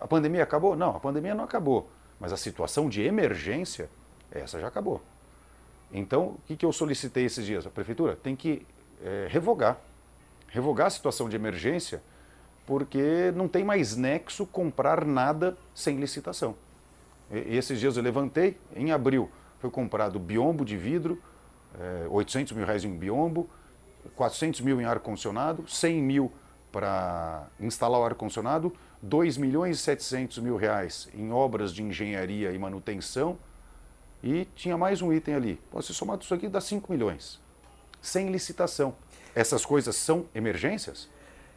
A 0.00 0.06
pandemia 0.06 0.42
acabou? 0.42 0.76
Não, 0.76 0.96
a 0.96 1.00
pandemia 1.00 1.34
não 1.34 1.44
acabou. 1.44 1.90
Mas 2.18 2.32
a 2.32 2.36
situação 2.36 2.88
de 2.88 3.02
emergência, 3.02 3.90
essa 4.30 4.58
já 4.58 4.68
acabou. 4.68 5.02
Então, 5.92 6.28
o 6.28 6.38
que, 6.46 6.56
que 6.56 6.64
eu 6.64 6.72
solicitei 6.72 7.24
esses 7.24 7.44
dias? 7.44 7.66
A 7.66 7.70
prefeitura 7.70 8.16
tem 8.16 8.34
que 8.34 8.66
é, 9.02 9.26
revogar. 9.30 9.78
Revogar 10.48 10.86
a 10.86 10.90
situação 10.90 11.28
de 11.28 11.36
emergência, 11.36 12.02
porque 12.66 13.32
não 13.34 13.48
tem 13.48 13.64
mais 13.64 13.96
nexo 13.96 14.46
comprar 14.46 15.04
nada 15.04 15.56
sem 15.74 15.98
licitação. 15.98 16.54
E, 17.30 17.56
esses 17.56 17.78
dias 17.78 17.96
eu 17.96 18.02
levantei, 18.02 18.58
em 18.74 18.92
abril 18.92 19.30
foi 19.58 19.70
comprado 19.70 20.18
biombo 20.18 20.64
de 20.64 20.76
vidro, 20.76 21.20
é, 21.78 22.06
800 22.08 22.52
mil 22.52 22.66
reais 22.66 22.84
em 22.84 22.96
biombo, 22.96 23.48
400 24.14 24.60
mil 24.60 24.80
em 24.80 24.84
ar-condicionado, 24.84 25.68
100 25.68 26.02
mil 26.02 26.32
para 26.70 27.46
instalar 27.58 28.00
o 28.00 28.04
ar-condicionado, 28.04 28.72
2 29.02 29.36
milhões 29.36 29.78
e 29.78 29.82
700 29.82 30.38
mil 30.38 30.56
reais 30.56 31.08
em 31.14 31.32
obras 31.32 31.72
de 31.72 31.82
engenharia 31.82 32.52
e 32.52 32.58
manutenção 32.58 33.38
e 34.22 34.46
tinha 34.54 34.76
mais 34.76 35.02
um 35.02 35.12
item 35.12 35.34
ali. 35.34 35.60
Se 35.82 35.94
somar 35.94 36.18
isso 36.20 36.34
aqui 36.34 36.48
dá 36.48 36.60
5 36.60 36.90
milhões. 36.90 37.40
Sem 38.00 38.30
licitação. 38.30 38.94
Essas 39.36 39.66
coisas 39.66 39.94
são 39.94 40.26
emergências? 40.34 41.10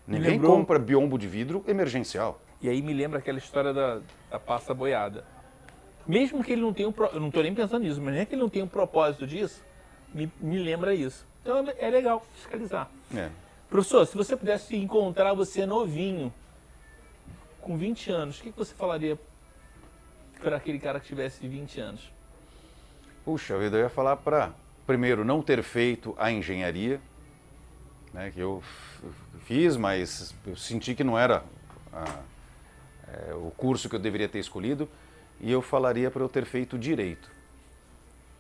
Ninguém 0.06 0.32
lembrou... 0.32 0.58
compra 0.58 0.78
biombo 0.78 1.18
de 1.18 1.28
vidro 1.28 1.64
emergencial. 1.66 2.42
E 2.62 2.68
aí 2.68 2.82
me 2.82 2.94
lembra 2.94 3.20
aquela 3.20 3.38
história 3.38 3.74
da, 3.74 4.02
da 4.30 4.38
pasta 4.38 4.74
boiada. 4.74 5.24
Mesmo 6.06 6.44
que 6.44 6.52
ele 6.52 6.62
não 6.62 6.74
tenha 6.74 6.90
um. 6.90 6.94
Eu 7.14 7.20
não 7.22 7.30
estou 7.30 7.42
nem 7.42 7.56
pensando 7.56 7.84
nisso, 7.84 8.02
mas 8.02 8.14
nem 8.14 8.26
que 8.26 8.36
ele 8.36 8.42
não 8.42 8.50
tenha 8.50 8.66
um 8.66 8.68
propósito 8.68 9.26
disso, 9.26 9.64
me, 10.14 10.30
me 10.42 10.60
lembra 10.60 10.94
isso. 10.94 11.26
Então 11.42 11.66
é 11.78 11.90
legal 11.90 12.26
fiscalizar. 12.36 12.90
É. 13.16 13.30
Professor, 13.70 14.06
se 14.06 14.18
você 14.18 14.36
pudesse 14.36 14.76
encontrar 14.76 15.34
você 15.34 15.66
novinho, 15.66 16.34
com 17.62 17.78
20 17.78 18.12
anos, 18.12 18.40
o 18.40 18.44
que, 18.44 18.50
você 18.50 18.74
falaria 18.74 19.18
para 20.42 20.58
aquele 20.58 20.80
cara 20.80 21.00
que 21.00 21.08
tivesse 21.08 21.48
20 21.48 21.80
anos? 21.80 22.12
Puxa 23.24 23.58
vida, 23.58 23.78
eu 23.78 23.84
ia 23.84 23.90
falar 23.90 24.18
para, 24.18 24.52
primeiro, 24.88 25.24
não 25.24 25.42
ter 25.42 25.62
feito 25.62 26.16
a 26.18 26.32
engenharia, 26.32 27.00
né, 28.14 28.32
que 28.32 28.40
eu 28.40 28.64
fiz, 29.46 29.76
mas 29.78 30.34
eu 30.46 30.56
senti 30.56 30.96
que 30.96 31.04
não 31.04 31.18
era 31.18 31.44
a, 31.92 32.22
é, 33.08 33.34
o 33.34 33.52
curso 33.52 33.90
que 33.90 33.96
eu 33.96 34.00
deveria 34.00 34.28
ter 34.28 34.40
escolhido, 34.40 34.90
e 35.40 35.52
eu 35.52 35.62
falaria 35.62 36.12
para 36.12 36.22
eu 36.22 36.30
ter 36.30 36.46
feito 36.46 36.78
direito. 36.78 37.30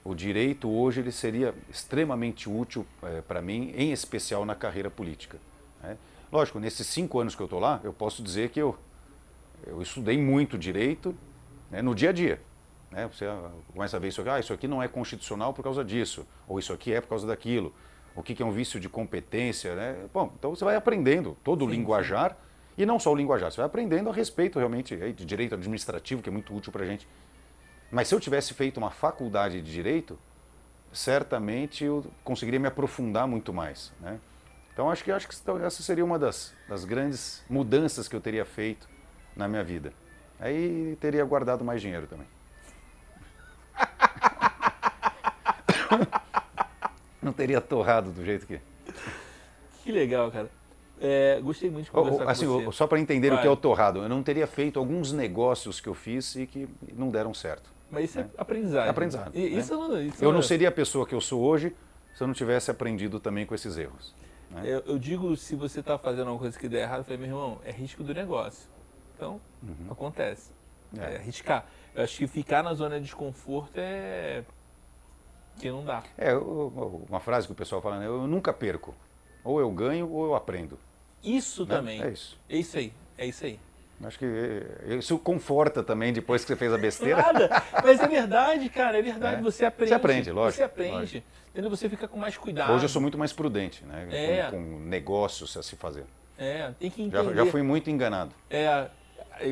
O 0.03 0.15
direito 0.15 0.69
hoje 0.69 1.01
ele 1.01 1.11
seria 1.11 1.53
extremamente 1.69 2.49
útil 2.49 2.85
é, 3.03 3.21
para 3.21 3.41
mim, 3.41 3.73
em 3.75 3.91
especial 3.91 4.45
na 4.45 4.55
carreira 4.55 4.89
política. 4.89 5.37
Né? 5.81 5.97
Lógico, 6.31 6.59
nesses 6.59 6.87
cinco 6.87 7.19
anos 7.19 7.35
que 7.35 7.41
eu 7.41 7.45
estou 7.45 7.59
lá, 7.59 7.79
eu 7.83 7.93
posso 7.93 8.21
dizer 8.21 8.49
que 8.49 8.59
eu, 8.59 8.77
eu 9.65 9.81
estudei 9.81 10.17
muito 10.17 10.57
direito 10.57 11.15
né, 11.69 11.81
no 11.81 11.93
dia 11.93 12.09
a 12.09 12.13
dia. 12.13 12.41
Né? 12.91 13.07
Você 13.07 13.25
começa 13.73 13.97
a 13.97 13.99
ver 13.99 14.07
isso 14.07 14.21
aqui, 14.21 14.29
ah, 14.29 14.39
isso 14.39 14.53
aqui 14.53 14.67
não 14.67 14.81
é 14.81 14.87
constitucional 14.87 15.53
por 15.53 15.63
causa 15.63 15.83
disso, 15.83 16.25
ou 16.47 16.59
isso 16.59 16.73
aqui 16.73 16.93
é 16.93 17.01
por 17.01 17.09
causa 17.09 17.27
daquilo, 17.27 17.73
o 18.19 18.23
que 18.23 18.43
é 18.43 18.45
um 18.45 18.51
vício 18.51 18.79
de 18.79 18.89
competência. 18.89 19.73
Né? 19.75 19.95
Bom, 20.13 20.33
então 20.37 20.53
você 20.53 20.65
vai 20.65 20.75
aprendendo 20.75 21.37
todo 21.41 21.63
o 21.63 21.67
linguajar, 21.67 22.37
e 22.77 22.85
não 22.85 22.99
só 22.99 23.13
o 23.13 23.15
linguajar, 23.15 23.49
você 23.49 23.57
vai 23.57 23.65
aprendendo 23.65 24.09
a 24.09 24.13
respeito 24.13 24.59
realmente 24.59 24.95
de 24.95 25.25
direito 25.25 25.55
administrativo, 25.55 26.21
que 26.21 26.29
é 26.29 26.31
muito 26.31 26.53
útil 26.53 26.71
para 26.71 26.83
a 26.83 26.85
gente. 26.85 27.07
Mas 27.89 28.09
se 28.09 28.15
eu 28.15 28.19
tivesse 28.19 28.53
feito 28.53 28.77
uma 28.77 28.91
faculdade 28.91 29.61
de 29.61 29.71
direito, 29.71 30.19
certamente 30.91 31.85
eu 31.85 32.05
conseguiria 32.23 32.59
me 32.59 32.67
aprofundar 32.67 33.25
muito 33.25 33.53
mais. 33.53 33.93
Né? 34.01 34.19
Então 34.73 34.91
acho 34.91 35.03
que 35.03 35.11
acho 35.11 35.27
que 35.27 35.35
essa 35.63 35.81
seria 35.81 36.03
uma 36.03 36.19
das, 36.19 36.53
das 36.67 36.83
grandes 36.83 37.43
mudanças 37.49 38.07
que 38.07 38.15
eu 38.15 38.21
teria 38.21 38.45
feito 38.45 38.87
na 39.35 39.47
minha 39.47 39.63
vida. 39.63 39.93
Aí 40.39 40.97
teria 40.99 41.23
guardado 41.23 41.63
mais 41.63 41.81
dinheiro 41.81 42.05
também. 42.07 42.27
Não 47.21 47.33
teria 47.33 47.59
torrado 47.59 48.11
do 48.11 48.23
jeito 48.23 48.47
que. 48.47 48.59
Que 49.83 49.91
legal, 49.91 50.31
cara. 50.31 50.49
É, 51.01 51.39
gostei 51.41 51.69
muito 51.69 51.85
de 51.85 51.91
conversar 51.91 52.29
assim, 52.29 52.45
com 52.45 52.65
você. 52.65 52.77
Só 52.77 52.85
para 52.85 52.99
entender 52.99 53.29
Vai. 53.29 53.37
o 53.37 53.41
que 53.41 53.47
é 53.47 53.49
o 53.49 53.55
torrado, 53.55 53.99
eu 53.99 54.09
não 54.09 54.21
teria 54.21 54.45
feito 54.45 54.77
alguns 54.77 55.13
negócios 55.13 55.79
que 55.79 55.87
eu 55.87 55.93
fiz 55.93 56.35
e 56.35 56.45
que 56.45 56.67
não 56.93 57.09
deram 57.09 57.33
certo. 57.33 57.71
Mas 57.89 58.09
isso 58.09 58.19
é, 58.19 58.23
é 58.23 58.27
aprendizado. 58.37 58.85
É 58.85 58.89
aprendizado. 58.89 59.33
Né? 59.33 59.41
isso, 59.41 59.73
é 59.95 60.03
isso 60.03 60.23
eu 60.23 60.33
não 60.33 60.41
seria 60.41 60.69
a 60.69 60.71
pessoa 60.71 61.05
que 61.05 61.15
eu 61.15 61.21
sou 61.21 61.41
hoje 61.41 61.73
se 62.13 62.21
eu 62.21 62.27
não 62.27 62.33
tivesse 62.33 62.69
aprendido 62.69 63.19
também 63.19 63.45
com 63.45 63.55
esses 63.55 63.77
erros. 63.77 64.13
Né? 64.51 64.61
Eu, 64.65 64.83
eu, 64.85 64.99
digo, 64.99 65.35
se 65.37 65.55
você 65.55 65.79
está 65.79 65.97
fazendo 65.97 66.29
uma 66.29 66.37
coisa 66.37 66.59
que 66.59 66.67
der 66.67 66.81
errado, 66.81 66.99
eu 66.99 67.03
falei, 67.05 67.17
meu 67.17 67.27
irmão, 67.27 67.59
é 67.63 67.71
risco 67.71 68.03
do 68.03 68.13
negócio. 68.13 68.69
Então, 69.15 69.39
uhum. 69.63 69.91
acontece. 69.91 70.51
É. 70.97 71.13
é 71.13 71.17
arriscar. 71.17 71.65
Eu 71.95 72.03
acho 72.03 72.17
que 72.17 72.27
ficar 72.27 72.63
na 72.63 72.73
zona 72.73 72.97
de 72.97 73.05
desconforto 73.05 73.77
é 73.77 74.43
que 75.59 75.69
não 75.69 75.83
dá. 75.83 76.03
É, 76.17 76.33
uma 76.33 77.19
frase 77.19 77.45
que 77.45 77.53
o 77.53 77.55
pessoal 77.55 77.81
fala, 77.81 77.99
né? 77.99 78.07
Eu 78.07 78.27
nunca 78.27 78.51
perco. 78.53 78.95
Ou 79.43 79.59
eu 79.59 79.69
ganho 79.71 80.09
ou 80.09 80.25
eu 80.25 80.35
aprendo. 80.35 80.79
Isso 81.23 81.65
né? 81.65 81.75
também. 81.75 82.01
É 82.01 82.09
isso. 82.09 82.39
É 82.49 82.57
isso 82.57 82.77
aí. 82.77 82.93
É 83.17 83.25
isso 83.25 83.45
aí. 83.45 83.59
Acho 84.01 84.17
que 84.17 84.25
isso 84.97 85.19
conforta 85.19 85.83
também 85.83 86.13
depois 86.13 86.41
que 86.41 86.47
você 86.47 86.55
fez 86.55 86.71
a 86.71 86.77
besteira. 86.77 87.21
Nada, 87.21 87.63
mas 87.83 87.99
é 87.99 88.07
verdade, 88.07 88.69
cara, 88.69 88.97
é 88.97 89.01
verdade. 89.01 89.41
É. 89.41 89.43
Você 89.43 89.65
aprende. 89.65 89.89
Você 89.89 89.95
aprende, 89.95 90.31
lógico. 90.31 90.57
Você 90.57 90.63
aprende. 90.63 91.23
Entendeu? 91.51 91.69
Você 91.69 91.89
fica 91.89 92.07
com 92.07 92.17
mais 92.17 92.37
cuidado. 92.37 92.71
Hoje 92.71 92.85
eu 92.85 92.89
sou 92.89 93.01
muito 93.01 93.17
mais 93.17 93.33
prudente, 93.33 93.83
né? 93.83 94.07
É. 94.11 94.43
Com, 94.51 94.51
com 94.51 94.79
negócios 94.85 95.57
a 95.57 95.63
se 95.63 95.75
fazer. 95.75 96.05
É, 96.37 96.71
tem 96.79 96.89
que 96.89 97.01
entender. 97.01 97.35
Já, 97.35 97.43
já 97.43 97.51
fui 97.51 97.61
muito 97.61 97.89
enganado. 97.89 98.31
É, 98.49 98.87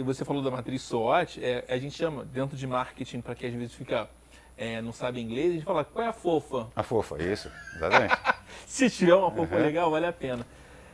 você 0.06 0.24
falou 0.24 0.42
da 0.42 0.50
matriz 0.50 0.82
SWOT, 0.84 1.44
é, 1.44 1.66
a 1.68 1.78
gente 1.78 1.98
chama, 1.98 2.24
dentro 2.24 2.56
de 2.56 2.66
marketing, 2.66 3.20
para 3.20 3.36
que 3.36 3.46
às 3.46 3.54
vezes 3.54 3.74
fica, 3.74 4.10
é, 4.58 4.82
não 4.82 4.92
sabe 4.92 5.22
inglês, 5.22 5.52
a 5.52 5.54
gente 5.54 5.66
fala, 5.66 5.86
qual 5.86 6.06
é 6.06 6.10
a 6.10 6.14
fofa? 6.14 6.68
A 6.76 6.82
fofa, 6.82 7.22
isso, 7.22 7.52
exatamente. 7.76 8.16
se 8.66 8.90
tiver 8.90 9.14
uma 9.14 9.30
fofa 9.30 9.56
uhum. 9.56 9.62
legal, 9.62 9.92
vale 9.92 10.08
a 10.08 10.14
pena. 10.14 10.46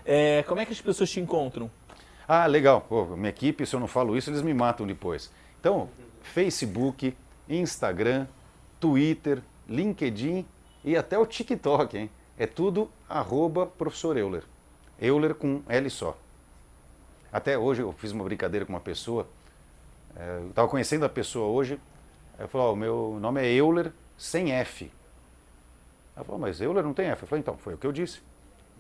É, 0.06 0.44
como 0.44 0.60
é 0.60 0.66
que 0.66 0.74
as 0.74 0.82
pessoas 0.82 1.10
te 1.10 1.20
encontram? 1.20 1.72
Ah, 2.28 2.46
legal. 2.46 2.82
Pô, 2.82 3.06
minha 3.06 3.30
equipe, 3.30 3.66
se 3.66 3.76
eu 3.76 3.80
não 3.80 3.88
falo 3.88 4.18
isso, 4.18 4.30
eles 4.30 4.42
me 4.42 4.54
matam 4.54 4.86
depois. 4.86 5.32
Então, 5.60 5.90
Facebook, 6.22 7.16
Instagram, 7.48 8.28
Twitter, 8.80 9.42
LinkedIn 9.68 10.46
e 10.84 10.98
até 10.98 11.18
o 11.18 11.26
TikTok, 11.26 11.98
hein? 11.98 12.10
É 12.38 12.46
tudo 12.46 12.90
arroba 13.08 13.66
professor 13.66 14.18
Euler. 14.18 14.44
Euler 15.00 15.36
com 15.36 15.62
L 15.70 15.90
só. 15.90 16.18
Até 17.32 17.58
hoje 17.58 17.82
eu 17.82 17.92
fiz 17.94 18.12
uma 18.12 18.24
brincadeira 18.24 18.66
com 18.66 18.74
uma 18.74 18.80
pessoa, 18.80 19.28
é, 20.16 20.38
eu 20.42 20.50
estava 20.50 20.68
conhecendo 20.68 21.06
a 21.06 21.10
pessoa 21.10 21.48
hoje, 21.48 21.80
ela 22.38 22.48
falou, 22.48 22.70
o 22.70 22.74
oh, 22.74 22.76
meu 22.76 23.18
nome 23.20 23.42
é 23.42 23.52
Euler 23.52 23.92
sem 24.18 24.52
F. 24.52 24.92
Ela 26.16 26.26
falou, 26.26 26.40
mas 26.40 26.62
Euler 26.62 26.84
não 26.84 26.94
tem 26.94 27.08
F. 27.08 27.24
Eu 27.24 27.28
falei, 27.28 27.42
então, 27.42 27.58
foi 27.58 27.74
o 27.74 27.78
que 27.78 27.88
eu 27.88 27.92
disse. 27.92 28.22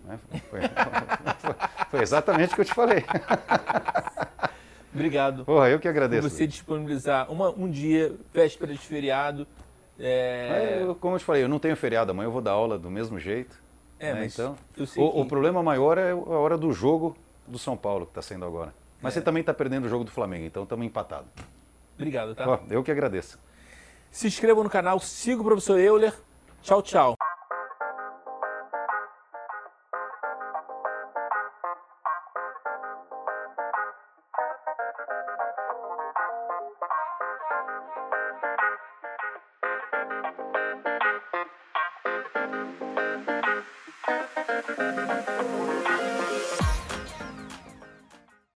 Né? 0.05 0.19
Foi, 0.49 0.59
foi, 1.89 2.01
exatamente 2.01 2.53
o 2.53 2.55
que 2.55 2.61
eu 2.61 2.65
te 2.65 2.73
falei. 2.73 3.03
Obrigado. 4.93 5.45
Porra, 5.45 5.69
eu 5.69 5.79
que 5.79 5.87
agradeço. 5.87 6.27
Por 6.27 6.29
você 6.29 6.45
disponibilizar 6.45 7.31
uma, 7.31 7.49
um 7.49 7.69
dia, 7.69 8.15
véspera 8.31 8.73
de 8.73 8.79
feriado. 8.79 9.47
É... 9.99 10.79
Eu, 10.81 10.95
como 10.95 11.15
eu 11.15 11.19
te 11.19 11.25
falei, 11.25 11.43
eu 11.43 11.49
não 11.49 11.59
tenho 11.59 11.75
feriado, 11.75 12.11
amanhã 12.11 12.27
eu 12.27 12.31
vou 12.31 12.41
dar 12.41 12.51
aula 12.51 12.77
do 12.77 12.91
mesmo 12.91 13.19
jeito. 13.19 13.61
É, 13.99 14.13
né? 14.13 14.25
então, 14.25 14.57
o, 14.77 14.85
que... 14.85 14.99
o, 14.99 15.25
problema 15.25 15.63
maior 15.63 15.97
é 15.97 16.11
a 16.11 16.15
hora 16.15 16.57
do 16.57 16.73
jogo 16.73 17.15
do 17.47 17.57
São 17.57 17.77
Paulo 17.77 18.05
que 18.05 18.11
está 18.11 18.21
sendo 18.21 18.43
agora. 18.43 18.73
Mas 19.01 19.13
é. 19.13 19.19
você 19.19 19.21
também 19.21 19.41
está 19.41 19.53
perdendo 19.53 19.85
o 19.85 19.89
jogo 19.89 20.03
do 20.03 20.11
Flamengo, 20.11 20.45
então 20.45 20.63
estamos 20.63 20.85
empatados. 20.85 21.29
Obrigado, 21.95 22.35
tá? 22.35 22.59
eu 22.69 22.83
que 22.83 22.91
agradeço. 22.91 23.39
Se 24.11 24.27
inscreva 24.27 24.63
no 24.63 24.69
canal, 24.69 24.99
siga 24.99 25.41
o 25.41 25.43
professor 25.43 25.79
Euler. 25.79 26.13
Tchau, 26.61 26.81
tchau. 26.81 27.15